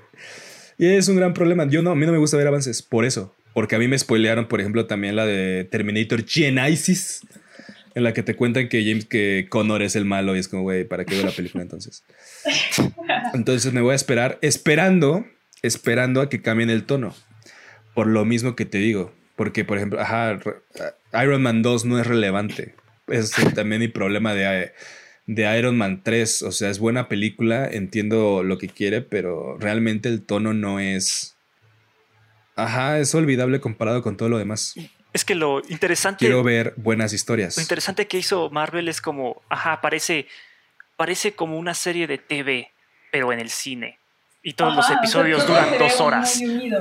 Y 0.78 0.86
es 0.86 1.08
un 1.08 1.16
gran 1.16 1.34
problema. 1.34 1.68
Yo 1.68 1.82
no, 1.82 1.90
a 1.90 1.94
mí 1.94 2.06
no 2.06 2.12
me 2.12 2.18
gusta 2.18 2.36
ver 2.36 2.46
avances 2.46 2.82
por 2.82 3.04
eso. 3.04 3.34
Porque 3.52 3.76
a 3.76 3.78
mí 3.78 3.86
me 3.86 3.98
spoilearon, 3.98 4.48
por 4.48 4.60
ejemplo, 4.60 4.86
también 4.86 5.14
la 5.14 5.26
de 5.26 5.64
Terminator 5.64 6.24
Genesis, 6.26 7.20
en 7.94 8.04
la 8.04 8.12
que 8.12 8.22
te 8.22 8.36
cuentan 8.36 8.68
que 8.68 8.84
James, 8.84 9.04
que 9.04 9.46
Connor 9.48 9.82
es 9.82 9.96
el 9.96 10.04
malo. 10.04 10.36
Y 10.36 10.38
es 10.38 10.48
como, 10.48 10.62
güey, 10.62 10.84
¿para 10.84 11.04
qué 11.04 11.14
veo 11.14 11.26
la 11.26 11.32
película 11.32 11.62
entonces? 11.62 12.04
Entonces 13.34 13.72
me 13.72 13.80
voy 13.80 13.92
a 13.92 13.96
esperar, 13.96 14.38
esperando, 14.42 15.24
esperando 15.62 16.20
a 16.20 16.28
que 16.28 16.42
cambien 16.42 16.70
el 16.70 16.84
tono. 16.84 17.14
Por 17.94 18.06
lo 18.06 18.24
mismo 18.24 18.56
que 18.56 18.64
te 18.64 18.78
digo. 18.78 19.12
Porque, 19.36 19.64
por 19.64 19.76
ejemplo, 19.78 20.00
ajá, 20.00 20.38
Iron 21.22 21.42
Man 21.42 21.62
2 21.62 21.84
no 21.84 21.98
es 21.98 22.06
relevante. 22.06 22.74
Es 23.08 23.32
también 23.54 23.80
mi 23.80 23.88
problema 23.88 24.34
de, 24.34 24.72
de 25.26 25.58
Iron 25.58 25.76
Man 25.76 26.02
3. 26.02 26.42
O 26.42 26.52
sea, 26.52 26.70
es 26.70 26.78
buena 26.78 27.08
película, 27.08 27.66
entiendo 27.66 28.42
lo 28.42 28.58
que 28.58 28.68
quiere, 28.68 29.02
pero 29.02 29.56
realmente 29.58 30.08
el 30.08 30.22
tono 30.22 30.54
no 30.54 30.80
es. 30.80 31.36
Ajá, 32.54 32.98
es 32.98 33.14
olvidable 33.14 33.60
comparado 33.60 34.02
con 34.02 34.16
todo 34.16 34.28
lo 34.28 34.38
demás. 34.38 34.74
Es 35.12 35.24
que 35.24 35.34
lo 35.34 35.62
interesante. 35.68 36.18
Quiero 36.24 36.42
ver 36.42 36.74
buenas 36.76 37.12
historias. 37.12 37.56
Lo 37.56 37.62
interesante 37.62 38.06
que 38.06 38.18
hizo 38.18 38.48
Marvel 38.50 38.88
es 38.88 39.00
como, 39.00 39.42
ajá, 39.48 39.80
parece, 39.80 40.26
parece 40.96 41.32
como 41.34 41.58
una 41.58 41.74
serie 41.74 42.06
de 42.06 42.18
TV, 42.18 42.70
pero 43.10 43.32
en 43.32 43.40
el 43.40 43.50
cine. 43.50 43.98
Y 44.42 44.54
todos 44.54 44.74
los 44.74 44.90
episodios 44.90 45.44
o 45.44 45.46
sea, 45.46 45.54
todo 45.56 45.64
duran 45.66 45.78
dos 45.78 46.00
horas. 46.00 46.40
Y, 46.40 46.72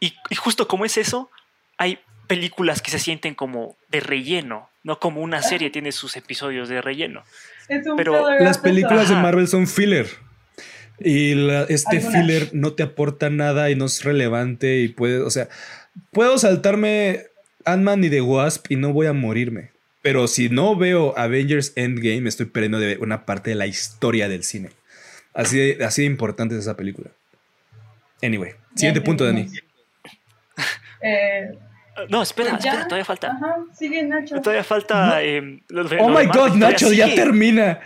y- 0.00 0.14
y 0.30 0.34
justo 0.36 0.68
como 0.68 0.84
es 0.84 0.96
eso, 0.96 1.30
hay 1.78 1.98
películas 2.28 2.80
que 2.82 2.90
se 2.90 2.98
sienten 2.98 3.34
como 3.34 3.76
de 3.88 4.00
relleno, 4.00 4.70
no 4.82 4.98
como 5.00 5.20
una 5.22 5.42
serie 5.42 5.70
tiene 5.70 5.90
sus 5.92 6.16
episodios 6.16 6.68
de 6.68 6.80
relleno. 6.82 7.24
Es 7.68 7.86
un 7.86 7.96
pero 7.96 8.30
Las 8.40 8.58
películas 8.58 9.08
de. 9.08 9.16
Marvel 9.16 9.48
son 9.48 9.66
filler. 9.66 10.06
Y 11.00 11.34
la- 11.34 11.62
este 11.64 11.96
Algunas. 11.96 12.22
filler 12.22 12.50
no 12.52 12.74
te 12.74 12.82
aporta 12.84 13.28
nada 13.30 13.70
y 13.70 13.74
no 13.74 13.86
es 13.86 14.04
relevante 14.04 14.78
y 14.78 14.88
puede, 14.88 15.20
o 15.22 15.30
sea, 15.30 15.48
puedo 16.12 16.38
saltarme 16.38 17.24
Ant-Man 17.64 18.04
y 18.04 18.10
The 18.10 18.20
Wasp 18.20 18.66
y 18.70 18.76
no 18.76 18.92
voy 18.92 19.06
a 19.06 19.12
morirme. 19.12 19.70
Pero 20.02 20.26
si 20.28 20.48
no 20.50 20.76
veo 20.76 21.16
Avengers 21.16 21.72
Endgame, 21.76 22.28
estoy 22.28 22.46
perdiendo 22.46 22.78
de 22.78 22.98
una 22.98 23.24
parte 23.24 23.50
de 23.50 23.56
la 23.56 23.66
historia 23.66 24.28
del 24.28 24.44
cine. 24.44 24.70
Así 25.32 25.58
de, 25.58 25.84
así 25.84 26.02
de 26.02 26.06
importante 26.06 26.54
es 26.54 26.60
esa 26.60 26.76
película. 26.76 27.08
Anyway, 28.22 28.52
siguiente 28.74 29.00
Ya 29.00 29.04
punto, 29.04 29.24
Dani. 29.24 29.40
entendimos. 29.40 29.70
Eh, 31.02 31.58
No, 32.08 32.22
espera, 32.22 32.50
Pues 32.50 32.64
ya. 32.64 32.70
espera, 32.70 32.88
todavía 32.88 33.04
falta. 33.04 33.28
ajá, 33.30 33.56
sigue 33.72 34.02
Nacho. 34.02 34.40
Todavía 34.40 34.64
falta. 34.64 35.22
em, 35.22 35.60
lo 35.68 35.84
de- 35.84 35.98
Oh 36.00 36.10
lo 36.10 36.18
de 36.18 36.24
my 36.26 36.30
god, 36.32 36.54
Nacho, 36.56 36.92
ya 36.92 37.04
sigue. 37.06 37.16
termina. 37.16 37.80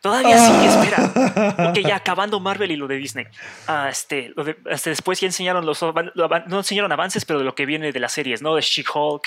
Todavía 0.00 0.38
sigue, 0.38 0.68
Ah. 0.68 0.82
espera. 0.82 1.70
Ok, 1.70 1.78
ya 1.86 1.96
acabando 1.96 2.40
Marvel 2.40 2.70
y 2.70 2.76
lo 2.76 2.86
de 2.88 2.96
Disney. 2.96 3.26
Ah, 3.66 3.88
este, 3.90 4.32
lo 4.36 4.44
de- 4.44 4.56
hasta 4.70 4.90
después 4.90 5.20
ya 5.20 5.26
enseñaron 5.26 5.66
los 5.66 5.82
no 5.82 6.56
enseñaron 6.58 6.90
avances, 6.92 7.24
pero 7.24 7.38
de 7.38 7.44
lo 7.44 7.54
que 7.54 7.66
viene 7.66 7.92
de 7.92 8.00
las 8.00 8.12
series, 8.12 8.40
¿no? 8.42 8.54
De 8.54 8.62
She-Hulk, 8.62 9.24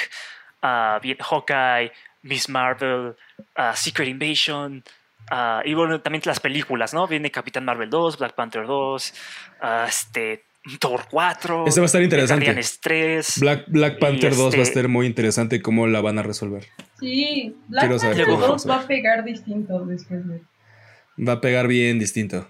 bien- 1.02 1.18
Hawkeye, 1.20 1.92
Miss 2.24 2.50
Marvel, 2.50 3.16
ah, 3.56 3.76
Secret 3.76 4.08
Invasion. 4.10 4.84
ah, 5.30 5.62
y 5.64 5.74
bueno, 5.74 6.02
también 6.02 6.22
las 6.26 6.40
películas, 6.40 6.94
¿no? 6.94 7.08
Viene 7.08 7.32
Capitán 7.32 7.66
Marvel 7.66 7.90
2, 7.90 8.18
Black 8.18 8.34
Panther 8.34 8.66
2, 8.66 9.14
ah, 9.62 9.86
este, 9.88 10.44
Thor 10.80 11.06
4. 11.10 11.66
Este 11.68 11.80
va 11.82 11.86
a 11.86 11.88
estar 11.88 12.02
interesante. 12.02 12.46
Guardianes 12.46 12.80
3. 12.82 13.40
Black, 13.42 13.64
Black 13.68 14.00
Panther 14.00 14.32
2 14.36 14.40
va 14.40 14.46
a 14.46 14.48
este- 14.50 14.62
estar 14.62 14.88
muy 14.88 15.06
interesante 15.06 15.62
cómo 15.62 15.88
la 15.88 16.02
van 16.02 16.20
a 16.20 16.24
resolver. 16.24 16.66
Sí, 17.00 17.56
Black 17.68 17.84
Quiero 17.84 18.00
saber 18.00 18.16
Panther 18.18 18.34
cómo 18.36 18.48
2 18.48 18.70
va 18.70 18.74
a 18.74 18.78
va 18.78 18.84
a 18.84 18.88
pegar 18.88 19.24
distinto 19.24 19.80
después 19.86 20.26
de. 20.28 20.42
Va 21.18 21.34
a 21.34 21.42
pegar 21.42 21.68
bien 21.68 22.00
distinto. 22.00 22.48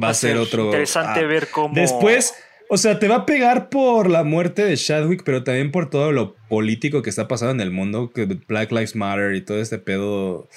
Va 0.00 0.10
a 0.10 0.14
ser 0.14 0.36
otro. 0.36 0.66
Interesante 0.66 1.20
ah. 1.20 1.26
ver 1.26 1.48
cómo. 1.50 1.74
Después, 1.74 2.34
o 2.70 2.76
sea, 2.78 2.98
te 2.98 3.08
va 3.08 3.16
a 3.16 3.26
pegar 3.26 3.68
por 3.68 4.08
la 4.08 4.22
muerte 4.24 4.64
de 4.64 4.76
Chadwick, 4.76 5.22
pero 5.24 5.42
también 5.44 5.70
por 5.72 5.90
todo 5.90 6.12
lo 6.12 6.36
político 6.48 7.02
que 7.02 7.10
está 7.10 7.26
pasando 7.28 7.52
en 7.54 7.60
el 7.60 7.70
mundo, 7.70 8.10
que 8.14 8.24
Black 8.24 8.70
Lives 8.70 8.94
Matter 8.96 9.34
y 9.34 9.40
todo 9.42 9.60
este 9.60 9.78
pedo 9.78 10.48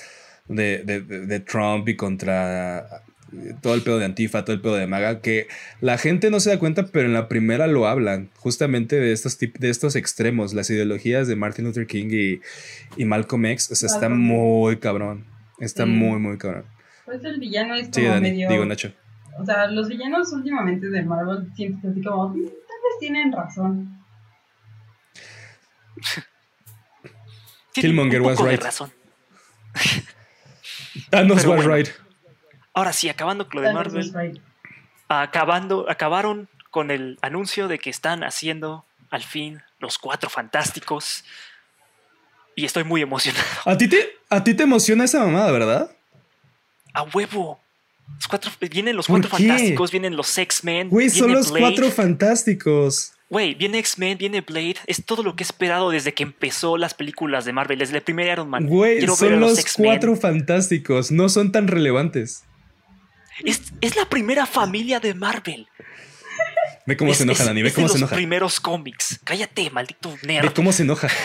de, 0.47 0.79
de- 0.83 1.01
Trump 1.39 1.87
y 1.89 1.95
contra 1.95 3.03
todo 3.61 3.73
el 3.75 3.81
pedo 3.81 3.97
de 3.97 4.03
Antifa, 4.05 4.43
todo 4.43 4.53
el 4.53 4.61
pedo 4.61 4.75
de 4.75 4.87
Maga, 4.87 5.21
que 5.21 5.47
la 5.79 5.97
gente 5.97 6.29
no 6.29 6.41
se 6.41 6.49
da 6.49 6.59
cuenta, 6.59 6.87
pero 6.87 7.05
en 7.07 7.13
la 7.13 7.29
primera 7.29 7.65
lo 7.67 7.87
hablan, 7.87 8.29
justamente 8.35 8.97
de 8.99 9.13
estos, 9.13 9.39
tip- 9.39 9.57
de 9.57 9.69
estos 9.69 9.95
extremos, 9.95 10.53
las 10.53 10.69
ideologías 10.69 11.29
de 11.29 11.37
Martin 11.37 11.63
Luther 11.65 11.87
King 11.87 12.09
y, 12.11 12.41
y 12.97 13.05
Malcolm 13.05 13.45
X, 13.45 13.71
o 13.71 13.75
sea, 13.75 13.87
está 13.87 14.09
Malcolm 14.09 14.21
muy 14.21 14.77
cabrón, 14.77 15.25
está 15.61 15.85
Sí. 15.85 15.89
muy, 15.91 16.19
muy 16.19 16.37
cabrón. 16.37 16.65
Pues 17.05 17.23
el 17.23 17.39
villano 17.39 17.73
es 17.75 17.83
como 17.83 17.93
Sí, 17.95 18.03
Dani, 18.05 18.21
medio. 18.31 18.49
digo 18.49 18.65
Nacho. 18.65 18.91
O 19.39 19.45
sea, 19.45 19.67
los 19.67 19.87
villanos 19.87 20.31
últimamente 20.33 20.87
de 20.89 21.01
Marvel 21.03 21.51
siento 21.55 21.87
así 21.89 22.01
como. 22.03 22.29
"Mm, 22.29 22.33
Tal 22.45 22.45
vez 22.45 22.99
tienen 22.99 23.31
razón. 23.31 23.97
Killmonger 27.73 28.21
was 28.21 28.39
right. 28.39 28.61
razón. 28.61 28.91
Thanos 31.09 31.37
Pero 31.41 31.51
was 31.51 31.65
bueno. 31.65 31.75
right. 31.75 31.87
Ahora 32.73 32.93
sí, 32.93 33.09
acabando 33.09 33.47
con 33.47 33.61
lo 33.61 33.67
de 33.67 33.73
Marvel. 33.73 34.13
right. 34.13 34.41
acabando, 35.09 35.89
acabaron 35.89 36.47
con 36.69 36.89
el 36.91 37.17
anuncio 37.21 37.67
de 37.67 37.79
que 37.79 37.89
están 37.89 38.23
haciendo 38.23 38.85
al 39.09 39.23
fin 39.23 39.61
los 39.79 39.97
cuatro 39.97 40.29
fantásticos. 40.29 41.23
Y 42.55 42.65
estoy 42.65 42.83
muy 42.83 43.01
emocionado. 43.01 43.45
¿A 43.65 43.77
ti, 43.77 43.87
te, 43.87 44.09
a 44.29 44.43
ti 44.43 44.53
te 44.53 44.63
emociona 44.63 45.05
esa 45.05 45.19
mamada, 45.23 45.51
¿verdad? 45.51 45.91
¡A 46.93 47.03
huevo! 47.03 47.59
Los 48.15 48.27
cuatro, 48.27 48.51
vienen 48.69 48.95
los 48.97 49.07
¿Por 49.07 49.21
cuatro 49.21 49.37
fantásticos, 49.37 49.91
vienen 49.91 50.15
los 50.17 50.37
X-Men. 50.37 50.89
Güey, 50.89 51.09
son 51.09 51.31
los 51.31 51.49
Blade. 51.51 51.65
cuatro 51.65 51.91
fantásticos. 51.91 53.13
Güey, 53.29 53.55
viene 53.55 53.79
X-Men, 53.79 54.17
viene 54.17 54.41
Blade. 54.41 54.75
Es 54.87 55.05
todo 55.05 55.23
lo 55.23 55.35
que 55.37 55.43
he 55.43 55.45
esperado 55.45 55.89
desde 55.89 56.13
que 56.13 56.23
empezó 56.23 56.75
las 56.77 56.93
películas 56.93 57.45
de 57.45 57.53
Marvel, 57.53 57.79
desde 57.79 57.95
el 57.97 58.03
primer 58.03 58.27
Iron 58.27 58.49
Man. 58.49 58.67
Güey, 58.67 59.07
son 59.07 59.39
los 59.39 59.63
cuatro 59.73 60.17
fantásticos. 60.17 61.11
No 61.11 61.29
son 61.29 61.53
tan 61.53 61.69
relevantes. 61.69 62.43
Es, 63.45 63.61
es 63.79 63.95
la 63.95 64.05
primera 64.09 64.45
familia 64.45 64.99
de 64.99 65.13
Marvel. 65.13 65.67
Ve 66.85 66.97
cómo 66.97 67.11
es, 67.11 67.17
se 67.17 67.23
enoja, 67.23 67.43
es- 67.43 67.47
Dani. 67.47 67.61
Ve 67.61 67.69
es 67.69 67.73
de 67.73 67.75
cómo 67.75 67.87
se 67.87 67.93
los 67.93 68.01
enoja. 68.01 68.15
primeros 68.17 68.59
cómics. 68.59 69.19
Cállate, 69.23 69.69
maldito 69.69 70.13
nerd. 70.23 70.47
Ve 70.47 70.53
cómo 70.53 70.73
se 70.73 70.83
enoja. 70.83 71.07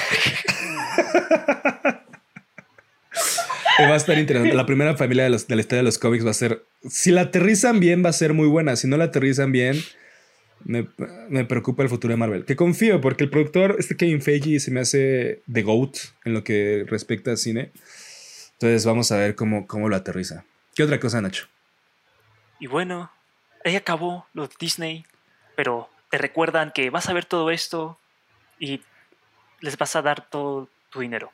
Va 3.80 3.94
a 3.94 3.96
estar 3.96 4.18
interesante. 4.18 4.54
La 4.54 4.66
primera 4.66 4.96
familia 4.96 5.24
de, 5.24 5.30
la 5.30 5.36
historia 5.36 5.76
de 5.76 5.82
los 5.82 5.98
cómics 5.98 6.24
va 6.24 6.30
a 6.30 6.34
ser. 6.34 6.64
Si 6.88 7.10
la 7.10 7.22
aterrizan 7.22 7.80
bien, 7.80 8.04
va 8.04 8.10
a 8.10 8.12
ser 8.12 8.32
muy 8.32 8.48
buena. 8.48 8.76
Si 8.76 8.88
no 8.88 8.96
la 8.96 9.04
aterrizan 9.04 9.52
bien, 9.52 9.76
me, 10.64 10.88
me 11.28 11.44
preocupa 11.44 11.82
el 11.82 11.88
futuro 11.88 12.12
de 12.12 12.16
Marvel. 12.16 12.44
Que 12.44 12.56
confío, 12.56 13.00
porque 13.00 13.24
el 13.24 13.30
productor, 13.30 13.76
este 13.78 13.96
Kevin 13.96 14.22
Feige, 14.22 14.60
se 14.60 14.70
me 14.70 14.80
hace 14.80 15.42
The 15.52 15.62
GOAT 15.62 15.96
en 16.24 16.34
lo 16.34 16.42
que 16.42 16.84
respecta 16.88 17.32
a 17.32 17.36
cine. 17.36 17.72
Entonces 18.52 18.86
vamos 18.86 19.12
a 19.12 19.18
ver 19.18 19.34
cómo, 19.34 19.66
cómo 19.66 19.88
lo 19.88 19.96
aterriza. 19.96 20.44
¿Qué 20.74 20.82
otra 20.82 20.98
cosa, 20.98 21.20
Nacho? 21.20 21.46
Y 22.58 22.68
bueno, 22.68 23.10
ahí 23.64 23.76
acabó 23.76 24.26
lo 24.32 24.46
de 24.46 24.54
Disney, 24.58 25.04
pero 25.56 25.90
te 26.10 26.18
recuerdan 26.18 26.72
que 26.74 26.88
vas 26.88 27.08
a 27.08 27.12
ver 27.12 27.26
todo 27.26 27.50
esto 27.50 27.98
y 28.58 28.80
les 29.60 29.76
vas 29.76 29.96
a 29.96 30.02
dar 30.02 30.28
todo 30.28 30.68
tu 30.90 31.00
dinero. 31.00 31.30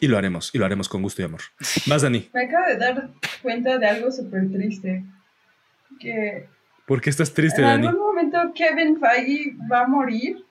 Y 0.00 0.08
lo 0.08 0.18
haremos, 0.18 0.50
y 0.54 0.58
lo 0.58 0.64
haremos 0.66 0.88
con 0.88 1.02
gusto 1.02 1.22
y 1.22 1.24
amor. 1.26 1.40
Más, 1.86 2.02
Dani. 2.02 2.28
Me 2.32 2.44
acabo 2.44 2.66
de 2.66 2.76
dar 2.76 3.08
cuenta 3.42 3.78
de 3.78 3.86
algo 3.86 4.10
súper 4.10 4.50
triste. 4.50 5.04
Que 6.00 6.46
¿Por 6.86 7.00
qué 7.00 7.10
estás 7.10 7.32
triste, 7.32 7.60
en 7.62 7.66
Dani? 7.68 7.86
algún 7.86 8.02
momento 8.06 8.38
Kevin 8.54 8.98
Feige 9.00 9.56
va 9.70 9.80
a 9.82 9.86
morir. 9.86 10.44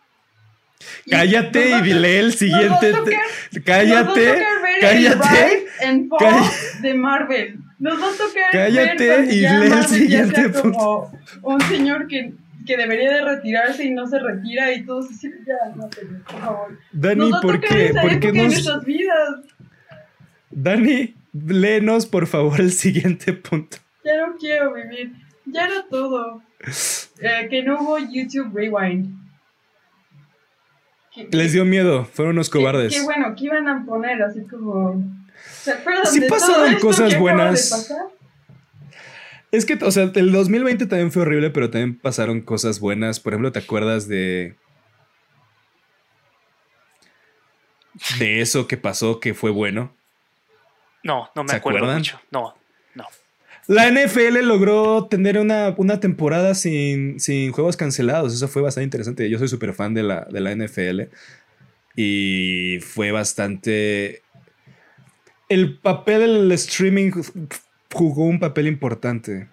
Y 1.05 1.11
Cállate 1.11 1.71
va- 1.71 1.87
y 1.87 1.93
lee 1.93 2.07
el 2.15 2.25
nos 2.27 2.33
va 2.33 2.35
a 2.35 2.37
siguiente. 2.37 2.91
tocar- 2.91 3.03
te- 3.05 3.15
nos 3.15 3.23
va 3.23 3.59
a 3.59 3.63
Cállate, 3.63 4.25
tocar 4.27 4.61
ver 4.61 4.75
el 4.75 4.81
cállate. 4.81 5.65
Cállate. 6.19 6.79
de 6.81 6.93
Marvel. 6.93 7.59
Nos 7.79 8.01
va 8.01 8.07
a 8.07 8.11
tocar 8.11 8.43
Cállate 8.51 9.07
ver 9.07 9.23
y 9.25 9.39
lee 9.41 9.71
el 9.71 9.83
siguiente 9.85 10.49
punto. 10.49 11.11
como 11.41 11.55
un 11.55 11.61
señor 11.61 12.07
que, 12.07 12.33
que 12.65 12.77
debería 12.77 13.11
de 13.11 13.21
retirarse 13.23 13.83
y 13.85 13.91
no 13.91 14.07
se 14.07 14.19
retira 14.19 14.71
y 14.73 14.85
todos 14.85 15.09
así, 15.11 15.29
ya, 15.45 15.75
no 15.75 15.87
te 15.89 16.05
por 16.05 16.39
favor. 16.39 16.79
Dani, 16.91 17.29
Nos 17.29 17.41
¿por 17.41 17.59
qué? 17.59 17.87
esa 17.87 18.01
¿Por 18.01 18.19
qué 18.19 18.27
en 18.29 18.37
nuestras 18.37 18.85
vidas. 18.85 19.29
Dani, 20.51 21.15
léenos 21.33 22.05
por 22.05 22.27
favor 22.27 22.59
el 22.61 22.71
siguiente 22.71 23.33
punto. 23.33 23.77
Ya 24.05 24.17
no 24.25 24.35
quiero 24.37 24.73
vivir. 24.73 25.13
Ya 25.45 25.65
era 25.65 25.85
todo. 25.89 26.41
Eh, 27.21 27.47
que 27.49 27.63
no 27.63 27.81
hubo 27.81 27.97
YouTube 27.99 28.51
Rewind. 28.53 29.13
Que- 31.13 31.27
Les 31.31 31.51
dio 31.51 31.65
miedo, 31.65 32.05
fueron 32.05 32.35
unos 32.35 32.49
cobardes. 32.49 32.93
Que, 32.93 33.01
bueno, 33.03 33.35
que 33.35 33.45
iban 33.45 33.67
a 33.67 33.85
poner 33.85 34.21
así 34.23 34.41
como. 34.43 35.03
¿Se 35.61 35.71
acuerdan 35.71 36.05
Sí 36.05 36.21
pasaron 36.21 36.75
cosas 36.79 37.17
buenas. 37.19 37.91
Es 39.53 39.67
que, 39.67 39.75
o 39.75 39.91
sea, 39.91 40.11
el 40.15 40.31
2020 40.31 40.87
también 40.87 41.11
fue 41.11 41.21
horrible, 41.21 41.51
pero 41.51 41.69
también 41.69 41.95
pasaron 41.95 42.41
cosas 42.41 42.79
buenas. 42.79 43.19
Por 43.19 43.33
ejemplo, 43.33 43.51
¿te 43.51 43.59
acuerdas 43.59 44.07
de... 44.07 44.55
De 48.17 48.41
eso 48.41 48.67
que 48.67 48.77
pasó 48.77 49.19
que 49.19 49.35
fue 49.35 49.51
bueno? 49.51 49.95
No, 51.03 51.29
no 51.35 51.43
me 51.43 51.49
¿Se 51.49 51.57
acuerdo 51.57 51.77
acuerdan? 51.77 51.97
mucho. 51.99 52.19
No, 52.31 52.55
no. 52.95 53.05
La 53.67 53.91
NFL 53.91 54.39
logró 54.41 55.05
tener 55.05 55.37
una, 55.37 55.75
una 55.77 55.99
temporada 55.99 56.55
sin, 56.55 57.19
sin 57.19 57.51
juegos 57.51 57.77
cancelados. 57.77 58.33
Eso 58.33 58.47
fue 58.47 58.63
bastante 58.63 58.85
interesante. 58.85 59.29
Yo 59.29 59.37
soy 59.37 59.49
súper 59.49 59.75
fan 59.75 59.93
de 59.93 60.01
la, 60.01 60.25
de 60.31 60.41
la 60.41 60.55
NFL. 60.55 61.01
Y 61.95 62.79
fue 62.81 63.11
bastante... 63.11 64.23
El 65.47 65.77
papel 65.77 66.21
del 66.21 66.51
streaming 66.53 67.11
jugó 67.93 68.25
un 68.25 68.39
papel 68.39 68.67
importante. 68.67 69.47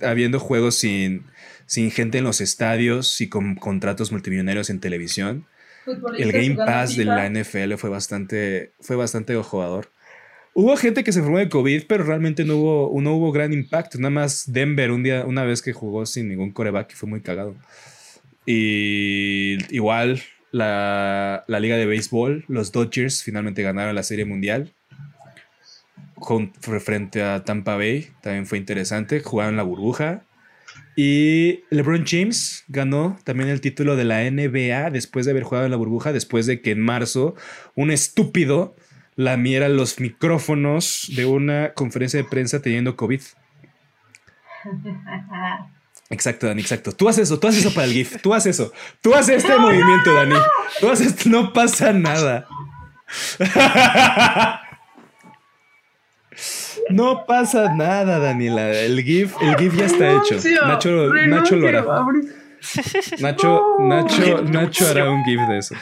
Habiendo 0.00 0.40
juegos 0.40 0.74
sin, 0.74 1.24
sin 1.66 1.90
gente 1.90 2.18
en 2.18 2.24
los 2.24 2.40
estadios 2.40 3.20
y 3.20 3.28
con 3.28 3.54
contratos 3.54 4.10
multimillonarios 4.10 4.70
en 4.70 4.80
televisión. 4.80 5.46
El 6.18 6.32
Game 6.32 6.56
Pass 6.56 6.96
de 6.96 7.04
la 7.04 7.28
NFL 7.28 7.74
fue 7.74 7.90
bastante, 7.90 8.72
fue 8.80 8.96
bastante 8.96 9.36
jugador. 9.36 9.90
Hubo 10.54 10.76
gente 10.76 11.02
que 11.02 11.12
se 11.12 11.18
enfermó 11.18 11.38
de 11.38 11.48
COVID, 11.48 11.84
pero 11.88 12.04
realmente 12.04 12.44
no 12.44 12.56
hubo, 12.56 13.00
no 13.00 13.14
hubo 13.14 13.32
gran 13.32 13.52
impacto. 13.52 13.98
Nada 13.98 14.10
más 14.10 14.50
Denver 14.50 14.92
un 14.92 15.02
día, 15.02 15.26
una 15.26 15.44
vez 15.44 15.62
que 15.62 15.72
jugó 15.72 16.06
sin 16.06 16.28
ningún 16.28 16.52
coreback 16.52 16.92
y 16.92 16.94
fue 16.94 17.08
muy 17.08 17.20
cagado. 17.20 17.56
Y 18.46 19.58
igual 19.74 20.22
la, 20.52 21.44
la 21.48 21.60
liga 21.60 21.76
de 21.76 21.86
béisbol, 21.86 22.44
los 22.46 22.70
Dodgers 22.70 23.22
finalmente 23.22 23.62
ganaron 23.62 23.94
la 23.94 24.04
Serie 24.04 24.24
Mundial. 24.24 24.72
Con, 26.24 26.54
frente 26.54 27.22
a 27.22 27.44
Tampa 27.44 27.76
Bay, 27.76 28.08
también 28.22 28.46
fue 28.46 28.56
interesante. 28.56 29.20
Jugaron 29.20 29.56
la 29.56 29.62
burbuja. 29.62 30.24
Y 30.96 31.64
LeBron 31.70 32.04
James 32.06 32.64
ganó 32.68 33.18
también 33.24 33.50
el 33.50 33.60
título 33.60 33.94
de 33.96 34.04
la 34.04 34.22
NBA 34.30 34.90
después 34.90 35.26
de 35.26 35.32
haber 35.32 35.42
jugado 35.42 35.66
en 35.66 35.72
la 35.72 35.76
burbuja, 35.76 36.12
después 36.12 36.46
de 36.46 36.62
que 36.62 36.70
en 36.70 36.80
marzo 36.80 37.34
un 37.74 37.90
estúpido 37.90 38.74
lamiera 39.16 39.68
los 39.68 40.00
micrófonos 40.00 41.10
de 41.14 41.26
una 41.26 41.74
conferencia 41.74 42.22
de 42.22 42.28
prensa 42.28 42.62
teniendo 42.62 42.96
COVID. 42.96 43.20
Exacto, 46.10 46.46
Dani, 46.46 46.62
exacto. 46.62 46.92
Tú 46.92 47.08
haces 47.08 47.24
eso, 47.24 47.38
tú 47.40 47.48
haces 47.48 47.66
eso 47.66 47.74
para 47.74 47.86
el 47.86 47.92
GIF, 47.92 48.22
tú 48.22 48.32
haces 48.32 48.58
eso. 48.58 48.72
Tú 49.00 49.14
haces 49.14 49.44
este 49.44 49.58
movimiento, 49.58 50.14
Dani. 50.14 50.36
Tú 50.80 50.88
haces 50.90 51.26
no 51.26 51.52
pasa 51.52 51.92
nada. 51.92 52.46
No 56.94 57.26
pasa 57.26 57.72
nada, 57.74 58.18
Daniela. 58.18 58.70
El 58.72 59.02
GIF, 59.02 59.34
el 59.40 59.56
GIF 59.56 59.76
ya 59.76 59.86
está 59.86 60.10
hecho. 60.12 60.36
Nacho, 60.66 60.90
Nacho 61.26 61.56
lo 61.56 61.68
hará. 61.68 61.82
Nacho. 63.18 63.76
Nacho, 63.80 64.42
Nacho 64.44 64.86
hará 64.88 65.10
un 65.10 65.24
GIF 65.24 65.40
de 65.48 65.58
eso. 65.58 65.74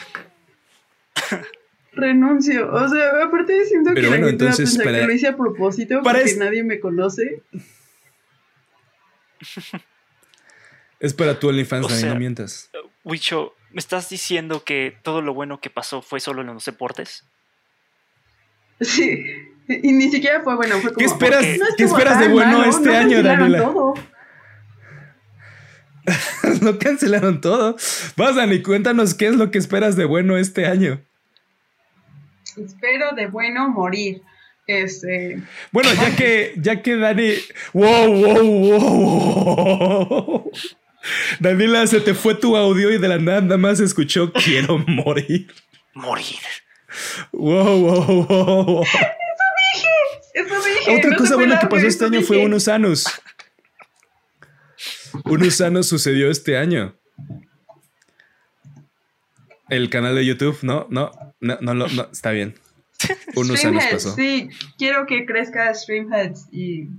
Renuncio. 1.93 2.71
O 2.73 2.87
sea, 2.87 3.23
aparte 3.23 3.65
siento 3.65 3.91
Pero 3.93 4.01
que 4.05 4.07
bueno, 4.09 4.25
la 4.25 4.29
gente 4.31 4.45
va 4.45 4.49
a 4.49 4.53
entonces, 4.53 4.69
pensar 4.77 4.85
para- 4.85 4.99
que 5.01 5.07
lo 5.07 5.13
hice 5.13 5.27
a 5.27 5.37
propósito 5.37 6.01
para 6.01 6.19
porque 6.19 6.31
es- 6.31 6.37
nadie 6.37 6.63
me 6.63 6.79
conoce. 6.79 7.43
Es 10.99 11.13
para 11.13 11.39
tu 11.39 11.49
OnlyFans, 11.49 11.87
Dani, 11.89 12.13
no 12.13 12.15
mientas. 12.19 12.69
Wicho, 13.03 13.53
¿me 13.71 13.79
estás 13.79 14.09
diciendo 14.09 14.63
que 14.63 14.97
todo 15.03 15.21
lo 15.21 15.33
bueno 15.33 15.59
que 15.59 15.69
pasó 15.69 16.01
fue 16.01 16.19
solo 16.19 16.41
en 16.41 16.47
los 16.47 16.65
deportes? 16.65 17.25
Sí. 18.81 19.25
Y 19.67 19.91
ni 19.91 20.09
siquiera 20.09 20.41
fue 20.43 20.55
bueno. 20.55 20.75
Fue 20.79 20.93
como, 20.93 20.97
¿Qué 20.97 21.05
esperas, 21.05 21.45
porque 21.45 21.57
"No 21.57 21.65
¿qué 21.77 21.83
esperas 21.83 22.19
de 22.19 22.27
bueno 22.27 22.57
malo, 22.59 22.69
este 22.69 22.89
no 22.89 22.95
año, 22.97 23.09
cancelaron 23.09 23.51
Daniela? 23.51 23.63
todo". 23.63 23.93
no 26.61 26.79
cancelaron 26.79 27.41
todo. 27.41 27.77
Vas, 28.17 28.35
Dani, 28.35 28.61
cuéntanos 28.61 29.13
qué 29.13 29.27
es 29.27 29.35
lo 29.35 29.51
que 29.51 29.57
esperas 29.57 29.95
de 29.95 30.05
bueno 30.05 30.37
este 30.37 30.65
año. 30.65 31.01
Espero 32.57 33.13
de 33.15 33.27
bueno 33.27 33.69
morir. 33.69 34.21
Este. 34.67 35.41
Bueno, 35.71 35.89
ya 35.93 36.15
que, 36.15 36.53
ya 36.57 36.81
que 36.81 36.95
Dani. 36.97 37.33
¡Wow, 37.73 38.13
wow, 38.13 38.79
wow! 38.79 40.51
Daniela, 41.39 41.85
se 41.87 41.99
te 41.99 42.13
fue 42.13 42.35
tu 42.35 42.55
audio 42.55 42.91
y 42.91 42.97
de 42.97 43.07
la 43.07 43.17
nada 43.17 43.41
nada 43.41 43.57
más 43.57 43.79
escuchó 43.79 44.31
quiero 44.31 44.77
morir. 44.87 45.53
Morir. 45.93 46.39
Wow, 47.31 47.79
wow, 47.79 48.25
wow. 48.25 48.83
Dije. 48.83 49.22
Eso 50.33 50.55
dije. 50.55 50.97
Otra 50.97 51.11
No 51.11 51.17
cosa 51.17 51.35
buena 51.35 51.59
que 51.59 51.67
pasó 51.67 51.87
este 51.87 52.05
año 52.05 52.21
fue 52.21 52.37
unos 52.43 52.67
anos. 52.67 53.05
Unos 55.25 55.61
anos 55.61 55.87
sucedió 55.87 56.29
este 56.29 56.57
año. 56.57 56.95
El 59.69 59.89
canal 59.89 60.15
de 60.15 60.25
YouTube, 60.25 60.59
no, 60.63 60.87
no, 60.89 61.11
no, 61.39 61.57
no, 61.61 61.73
no, 61.73 61.87
no, 61.87 62.07
está 62.11 62.31
bien. 62.31 62.55
Unos 63.35 63.57
Streamheads, 63.57 63.91
pasó. 63.91 64.15
Sí, 64.15 64.49
quiero 64.77 65.05
que 65.05 65.25
crezca 65.25 65.73
Streamheads 65.73 66.47
y 66.51 66.89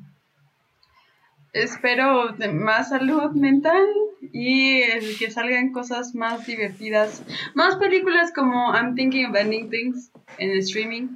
espero 1.53 2.35
más 2.53 2.91
salud 2.91 3.31
mental 3.33 3.87
y 4.33 4.83
que 5.19 5.31
salgan 5.31 5.73
cosas 5.73 6.15
más 6.15 6.47
divertidas. 6.47 7.23
Más 7.55 7.77
películas 7.77 8.33
como 8.35 8.75
I'm 8.75 8.95
Thinking 8.95 9.27
of 9.27 9.37
Ending 9.37 9.71
Things 9.71 10.11
en 10.39 10.51
streaming. 10.59 11.09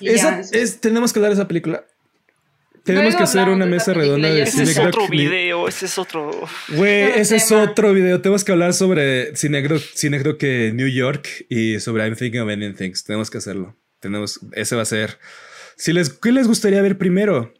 Esa 0.00 0.40
es, 0.40 0.80
tenemos 0.80 1.12
que 1.12 1.18
hablar 1.18 1.30
de 1.30 1.40
esa 1.40 1.48
película. 1.48 1.84
Tenemos 2.88 3.12
Luego 3.12 3.18
que 3.18 3.24
hacer 3.24 3.48
una 3.50 3.66
mesa 3.66 3.92
redonda 3.92 4.32
de 4.32 4.42
Ese 4.42 4.62
es 4.62 4.78
otro 4.78 5.08
video, 5.08 5.68
ese 5.68 5.84
es 5.84 5.98
otro. 5.98 6.30
Güey, 6.68 7.02
ese 7.20 7.36
es 7.36 7.48
tema. 7.48 7.64
otro 7.64 7.92
video. 7.92 8.22
Tenemos 8.22 8.44
que 8.44 8.52
hablar 8.52 8.72
sobre 8.72 9.36
Cinecdoc 9.36 10.38
que 10.38 10.72
New 10.74 10.88
York 10.88 11.28
y 11.50 11.80
sobre 11.80 12.06
I'm 12.06 12.16
Thinking 12.16 12.40
of 12.40 12.48
Ending 12.48 12.74
Things. 12.74 13.04
Tenemos 13.04 13.30
que 13.30 13.38
hacerlo. 13.38 13.76
Tenemos, 14.00 14.40
ese 14.52 14.74
va 14.74 14.82
a 14.82 14.86
ser. 14.86 15.18
Si 15.76 15.92
les, 15.92 16.08
¿Qué 16.08 16.32
les 16.32 16.48
gustaría 16.48 16.80
ver 16.80 16.96
primero? 16.96 17.52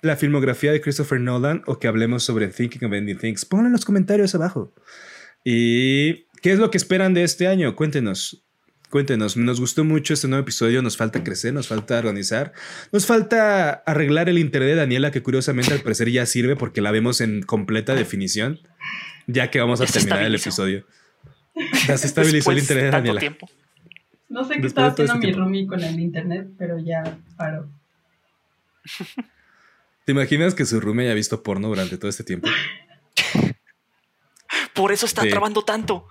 ¿La 0.00 0.16
filmografía 0.16 0.70
de 0.70 0.80
Christopher 0.80 1.20
Nolan 1.20 1.64
o 1.66 1.80
que 1.80 1.88
hablemos 1.88 2.22
sobre 2.22 2.46
Thinking 2.46 2.86
of 2.86 2.92
Ending 2.92 3.18
Things? 3.18 3.44
Pónganlo 3.44 3.68
en 3.68 3.72
los 3.72 3.84
comentarios 3.84 4.32
abajo. 4.36 4.72
¿Y 5.44 6.26
qué 6.40 6.52
es 6.52 6.60
lo 6.60 6.70
que 6.70 6.78
esperan 6.78 7.14
de 7.14 7.24
este 7.24 7.48
año? 7.48 7.74
Cuéntenos. 7.74 8.44
Cuéntenos, 8.90 9.36
nos 9.36 9.60
gustó 9.60 9.84
mucho 9.84 10.14
este 10.14 10.28
nuevo 10.28 10.40
episodio, 10.42 10.80
nos 10.80 10.96
falta 10.96 11.22
crecer, 11.22 11.52
nos 11.52 11.68
falta 11.68 11.98
organizar, 11.98 12.54
nos 12.90 13.04
falta 13.04 13.70
arreglar 13.86 14.30
el 14.30 14.38
internet 14.38 14.70
de 14.70 14.74
Daniela, 14.76 15.10
que 15.10 15.22
curiosamente 15.22 15.74
al 15.74 15.80
parecer 15.80 16.10
ya 16.10 16.24
sirve 16.24 16.56
porque 16.56 16.80
la 16.80 16.90
vemos 16.90 17.20
en 17.20 17.42
completa 17.42 17.94
definición, 17.94 18.60
ya 19.26 19.50
que 19.50 19.60
vamos 19.60 19.82
a 19.82 19.84
Ya 19.84 19.92
terminar 19.92 20.22
el 20.22 20.34
episodio. 20.34 20.86
Ya 21.86 21.98
se 21.98 22.06
estabilizó 22.06 22.50
el 22.52 22.58
internet 22.60 22.84
de 22.86 22.90
Daniela. 22.90 23.20
tiempo. 23.20 23.50
No 24.30 24.44
sé 24.44 24.54
qué 24.54 24.62
después 24.62 24.70
estaba 24.70 24.88
haciendo 24.88 25.12
este 25.14 25.18
mi 25.18 25.22
tiempo. 25.32 25.40
roomie 25.42 25.66
con 25.66 25.82
el 25.82 26.00
internet, 26.00 26.48
pero 26.56 26.78
ya 26.78 27.18
paró. 27.36 27.68
¿Te 30.06 30.12
imaginas 30.12 30.54
que 30.54 30.64
su 30.64 30.80
roomie 30.80 31.04
haya 31.06 31.14
visto 31.14 31.42
porno 31.42 31.68
durante 31.68 31.98
todo 31.98 32.08
este 32.08 32.24
tiempo? 32.24 32.48
Por 34.74 34.92
eso 34.92 35.06
está 35.06 35.22
Sí. 35.22 35.30
trabando 35.30 35.62
tanto. 35.62 36.06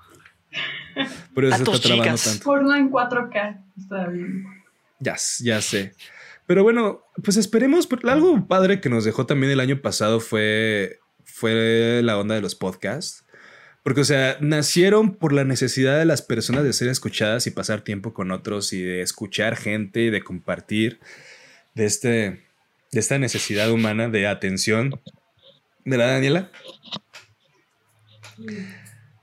Por 1.34 1.46
eso 1.46 1.58
Datos 1.58 1.76
está 1.76 1.94
gigas. 1.94 2.24
tanto. 2.24 2.44
Porno 2.44 2.76
en 2.76 2.90
4K. 2.92 3.64
Está 3.78 4.08
bien. 4.08 4.46
Ya, 5.00 5.16
ya 5.40 5.62
sé. 5.62 5.94
Pero 6.46 6.64
bueno, 6.64 7.04
pues 7.24 7.38
esperemos. 7.38 7.88
Algo 8.04 8.48
padre 8.48 8.82
que 8.82 8.90
nos 8.90 9.04
dejó 9.06 9.26
también 9.26 9.52
el 9.52 9.60
año 9.60 9.82
pasado 9.82 10.20
fue, 10.20 11.00
fue 11.24 12.02
la 12.04 12.18
onda 12.18 12.36
de 12.36 12.42
los 12.42 12.56
podcasts. 12.56 13.26
Porque, 13.84 14.02
o 14.02 14.06
sea, 14.06 14.38
nacieron 14.42 15.16
por 15.16 15.32
la 15.32 15.46
necesidad 15.46 15.98
de 15.98 16.06
las 16.06 16.22
personas 16.22 16.66
de 16.66 16.74
ser 16.74 16.90
escuchadas 16.90 17.48
y 17.48 17.52
pasar 17.52 17.82
tiempo 17.82 18.14
con 18.14 18.32
otros 18.32 18.74
y 18.74 18.82
de 18.82 19.02
escuchar 19.02 19.56
gente 19.56 20.02
y 20.02 20.10
de 20.10 20.24
compartir 20.24 21.00
de, 21.74 21.86
este, 21.86 22.44
de 22.92 23.00
esta 23.00 23.18
necesidad 23.18 23.72
humana 23.72 24.10
de 24.10 24.28
atención. 24.28 25.00
¿Verdad, 25.86 26.16
Daniela? 26.16 26.52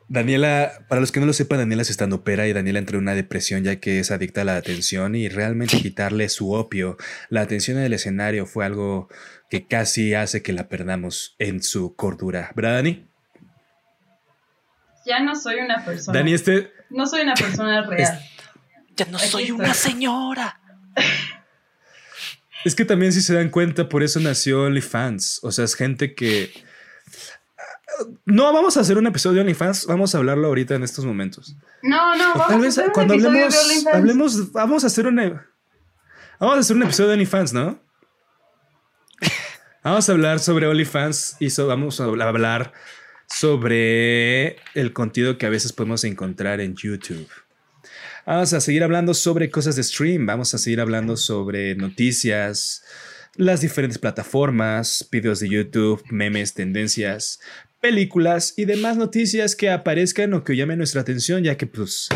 Daniela, 0.08 0.84
para 0.88 1.00
los 1.00 1.12
que 1.12 1.20
no 1.20 1.26
lo 1.26 1.32
sepan, 1.32 1.58
Daniela 1.58 1.82
es 1.82 1.90
estandopera 1.90 2.46
y 2.46 2.52
Daniela 2.52 2.78
entró 2.78 2.98
en 2.98 3.04
una 3.04 3.14
depresión 3.14 3.64
ya 3.64 3.76
que 3.76 4.00
es 4.00 4.10
adicta 4.10 4.42
a 4.42 4.44
la 4.44 4.56
atención 4.56 5.14
y 5.14 5.28
realmente 5.28 5.80
quitarle 5.80 6.28
su 6.28 6.52
opio, 6.52 6.96
la 7.30 7.40
atención 7.40 7.78
en 7.78 7.84
el 7.84 7.92
escenario 7.94 8.46
fue 8.46 8.66
algo 8.66 9.08
que 9.48 9.66
casi 9.66 10.14
hace 10.14 10.42
que 10.42 10.52
la 10.52 10.68
perdamos 10.68 11.36
en 11.38 11.62
su 11.62 11.94
cordura. 11.96 12.52
¿Verdad, 12.54 12.74
Dani? 12.76 13.06
Ya 15.06 15.20
no 15.20 15.34
soy 15.34 15.56
una 15.56 15.84
persona. 15.84 16.18
Dani, 16.18 16.34
este... 16.34 16.70
No 16.90 17.06
soy 17.06 17.22
una 17.22 17.34
persona 17.34 17.82
real. 17.88 18.20
Ya 18.96 19.06
no 19.06 19.18
Aquí 19.18 19.28
soy 19.28 19.42
estoy. 19.44 19.50
una 19.58 19.74
señora. 19.74 20.60
Es 22.64 22.74
que 22.74 22.84
también 22.84 23.12
si 23.12 23.20
se 23.20 23.34
dan 23.34 23.50
cuenta, 23.50 23.88
por 23.88 24.02
eso 24.02 24.20
nació 24.20 24.62
OnlyFans. 24.62 25.40
O 25.42 25.50
sea, 25.52 25.64
es 25.64 25.74
gente 25.74 26.14
que... 26.14 26.52
No 28.24 28.52
vamos 28.52 28.76
a 28.76 28.80
hacer 28.80 28.98
un 28.98 29.06
episodio 29.06 29.36
de 29.36 29.40
OnlyFans, 29.42 29.86
vamos 29.86 30.14
a 30.14 30.18
hablarlo 30.18 30.48
ahorita 30.48 30.74
en 30.74 30.82
estos 30.82 31.04
momentos. 31.04 31.56
No, 31.82 32.16
no, 32.16 32.32
O 32.34 32.38
vamos 32.38 32.46
tal 32.48 32.56
a 32.58 32.60
vez 32.62 32.68
hacer 32.78 32.86
un 32.88 32.92
cuando 32.92 33.14
episodio 33.14 33.44
hablemos, 33.44 33.84
de 33.84 33.90
hablemos, 33.90 34.52
vamos 34.52 34.84
a 34.84 34.86
hacer 34.88 35.06
una, 35.06 35.46
vamos 36.40 36.56
a 36.56 36.60
hacer 36.60 36.76
un 36.76 36.82
episodio 36.82 37.08
de 37.08 37.14
OnlyFans, 37.14 37.52
¿no? 37.52 37.78
Vamos 39.82 40.08
a 40.08 40.12
hablar 40.12 40.38
sobre 40.40 40.66
OnlyFans 40.66 41.36
y 41.40 41.50
so- 41.50 41.66
vamos 41.66 42.00
a 42.00 42.04
hablar 42.04 42.72
sobre 43.26 44.56
el 44.74 44.92
contenido 44.92 45.36
que 45.38 45.46
a 45.46 45.50
veces 45.50 45.72
podemos 45.72 46.04
encontrar 46.04 46.60
en 46.60 46.74
YouTube. 46.74 47.28
Vamos 48.26 48.52
a 48.54 48.60
seguir 48.60 48.82
hablando 48.82 49.12
sobre 49.12 49.50
cosas 49.50 49.76
de 49.76 49.82
stream, 49.82 50.24
vamos 50.24 50.54
a 50.54 50.58
seguir 50.58 50.80
hablando 50.80 51.16
sobre 51.18 51.74
noticias, 51.74 52.82
las 53.36 53.60
diferentes 53.60 53.98
plataformas, 53.98 55.06
videos 55.10 55.40
de 55.40 55.50
YouTube, 55.50 56.02
memes, 56.08 56.54
tendencias, 56.54 57.40
películas 57.84 58.54
y 58.56 58.64
demás 58.64 58.96
noticias 58.96 59.54
que 59.54 59.68
aparezcan 59.68 60.32
o 60.32 60.42
que 60.42 60.56
llamen 60.56 60.78
nuestra 60.78 61.02
atención, 61.02 61.44
ya 61.44 61.58
que 61.58 61.66
pues 61.66 62.08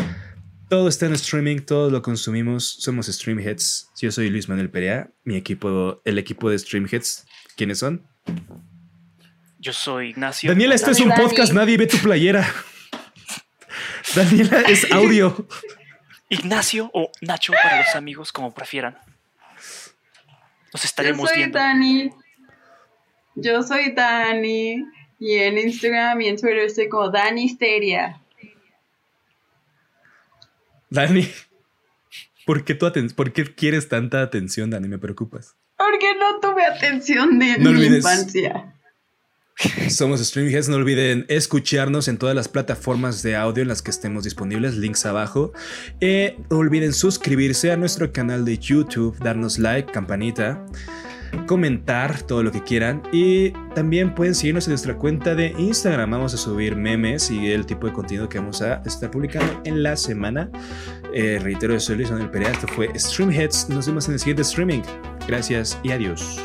todo 0.67 0.89
está 0.89 1.05
en 1.05 1.13
streaming, 1.13 1.59
todo 1.59 1.91
lo 1.91 2.01
consumimos, 2.01 2.77
somos 2.79 3.05
Streamheads. 3.05 3.91
Yo 4.01 4.11
soy 4.11 4.31
Luis 4.31 4.49
Manuel 4.49 4.71
Perea, 4.71 5.11
mi 5.25 5.35
equipo, 5.35 6.01
el 6.05 6.17
equipo 6.17 6.49
de 6.49 6.57
Streamheads, 6.57 7.27
¿quiénes 7.55 7.77
son? 7.77 8.03
Yo 9.59 9.71
soy 9.71 10.09
Ignacio. 10.09 10.49
Daniela, 10.49 10.73
este 10.73 10.89
es 10.89 11.01
un 11.01 11.09
Dani. 11.09 11.21
podcast, 11.21 11.53
nadie 11.53 11.77
ve 11.77 11.85
tu 11.85 11.97
playera. 11.97 12.51
Daniela 14.15 14.61
es 14.61 14.91
audio. 14.91 15.47
Ignacio 16.29 16.89
o 16.95 17.11
Nacho 17.21 17.53
para 17.53 17.83
los 17.83 17.95
amigos, 17.95 18.31
como 18.31 18.55
prefieran. 18.55 18.97
Nos 20.73 20.81
Yo 20.81 20.85
estaremos 20.85 21.29
soy 21.29 21.37
viendo. 21.37 21.59
Dani. 21.59 22.09
Yo 23.35 23.61
soy 23.61 23.91
Dani. 23.93 24.83
Y 25.19 25.35
en 25.35 25.57
Instagram 25.57 26.21
y 26.21 26.27
en 26.27 26.37
Twitter 26.37 26.59
estoy 26.59 26.87
como 26.89 27.09
Dani 27.09 27.43
Histeria. 27.43 28.21
Dani, 30.89 31.27
¿por 32.45 32.63
qué, 32.63 32.73
tu 32.75 32.85
aten- 32.85 33.13
¿por 33.13 33.31
qué 33.33 33.43
quieres 33.53 33.89
tanta 33.89 34.21
atención, 34.21 34.69
Dani? 34.69 34.87
Me 34.87 34.97
preocupas. 34.97 35.55
Porque 35.77 36.13
no 36.15 36.39
tuve 36.39 36.65
atención 36.65 37.39
de 37.39 37.57
No 37.57 37.71
mi 37.71 37.77
olvides. 37.77 37.97
infancia. 37.97 38.73
Somos 39.89 40.21
Streamheads, 40.25 40.69
no 40.69 40.77
olviden 40.77 41.25
escucharnos 41.27 42.07
en 42.07 42.17
todas 42.17 42.33
las 42.35 42.47
plataformas 42.47 43.21
de 43.23 43.35
audio 43.35 43.61
en 43.61 43.67
las 43.67 43.81
que 43.81 43.91
estemos 43.91 44.23
disponibles, 44.23 44.75
links 44.77 45.05
abajo. 45.05 45.51
Eh, 45.99 46.37
no 46.49 46.57
olviden 46.59 46.93
suscribirse 46.93 47.71
a 47.71 47.77
nuestro 47.77 48.13
canal 48.13 48.45
de 48.45 48.57
YouTube, 48.57 49.17
darnos 49.19 49.59
like, 49.59 49.91
campanita, 49.91 50.65
comentar 51.47 52.21
todo 52.23 52.43
lo 52.43 52.51
que 52.51 52.63
quieran 52.63 53.01
y 53.11 53.51
también 53.73 54.13
pueden 54.15 54.35
seguirnos 54.35 54.67
en 54.67 54.71
nuestra 54.71 54.95
cuenta 54.95 55.35
de 55.35 55.53
Instagram. 55.57 56.11
Vamos 56.11 56.33
a 56.33 56.37
subir 56.37 56.75
memes 56.75 57.31
y 57.31 57.51
el 57.51 57.65
tipo 57.65 57.87
de 57.87 57.93
contenido 57.93 58.29
que 58.29 58.39
vamos 58.39 58.61
a 58.61 58.81
estar 58.85 59.09
publicando 59.11 59.61
en 59.65 59.83
la 59.83 59.95
semana. 59.95 60.49
Eh, 61.13 61.39
reitero, 61.41 61.79
soy 61.79 61.97
Luis 61.97 62.11
Manuel 62.11 62.29
Perea, 62.29 62.51
esto 62.51 62.67
fue 62.67 62.89
Streamheads. 62.97 63.69
Nos 63.69 63.87
vemos 63.87 64.07
en 64.07 64.13
el 64.13 64.19
siguiente 64.19 64.41
streaming. 64.43 64.81
Gracias 65.27 65.79
y 65.83 65.91
adiós. 65.91 66.39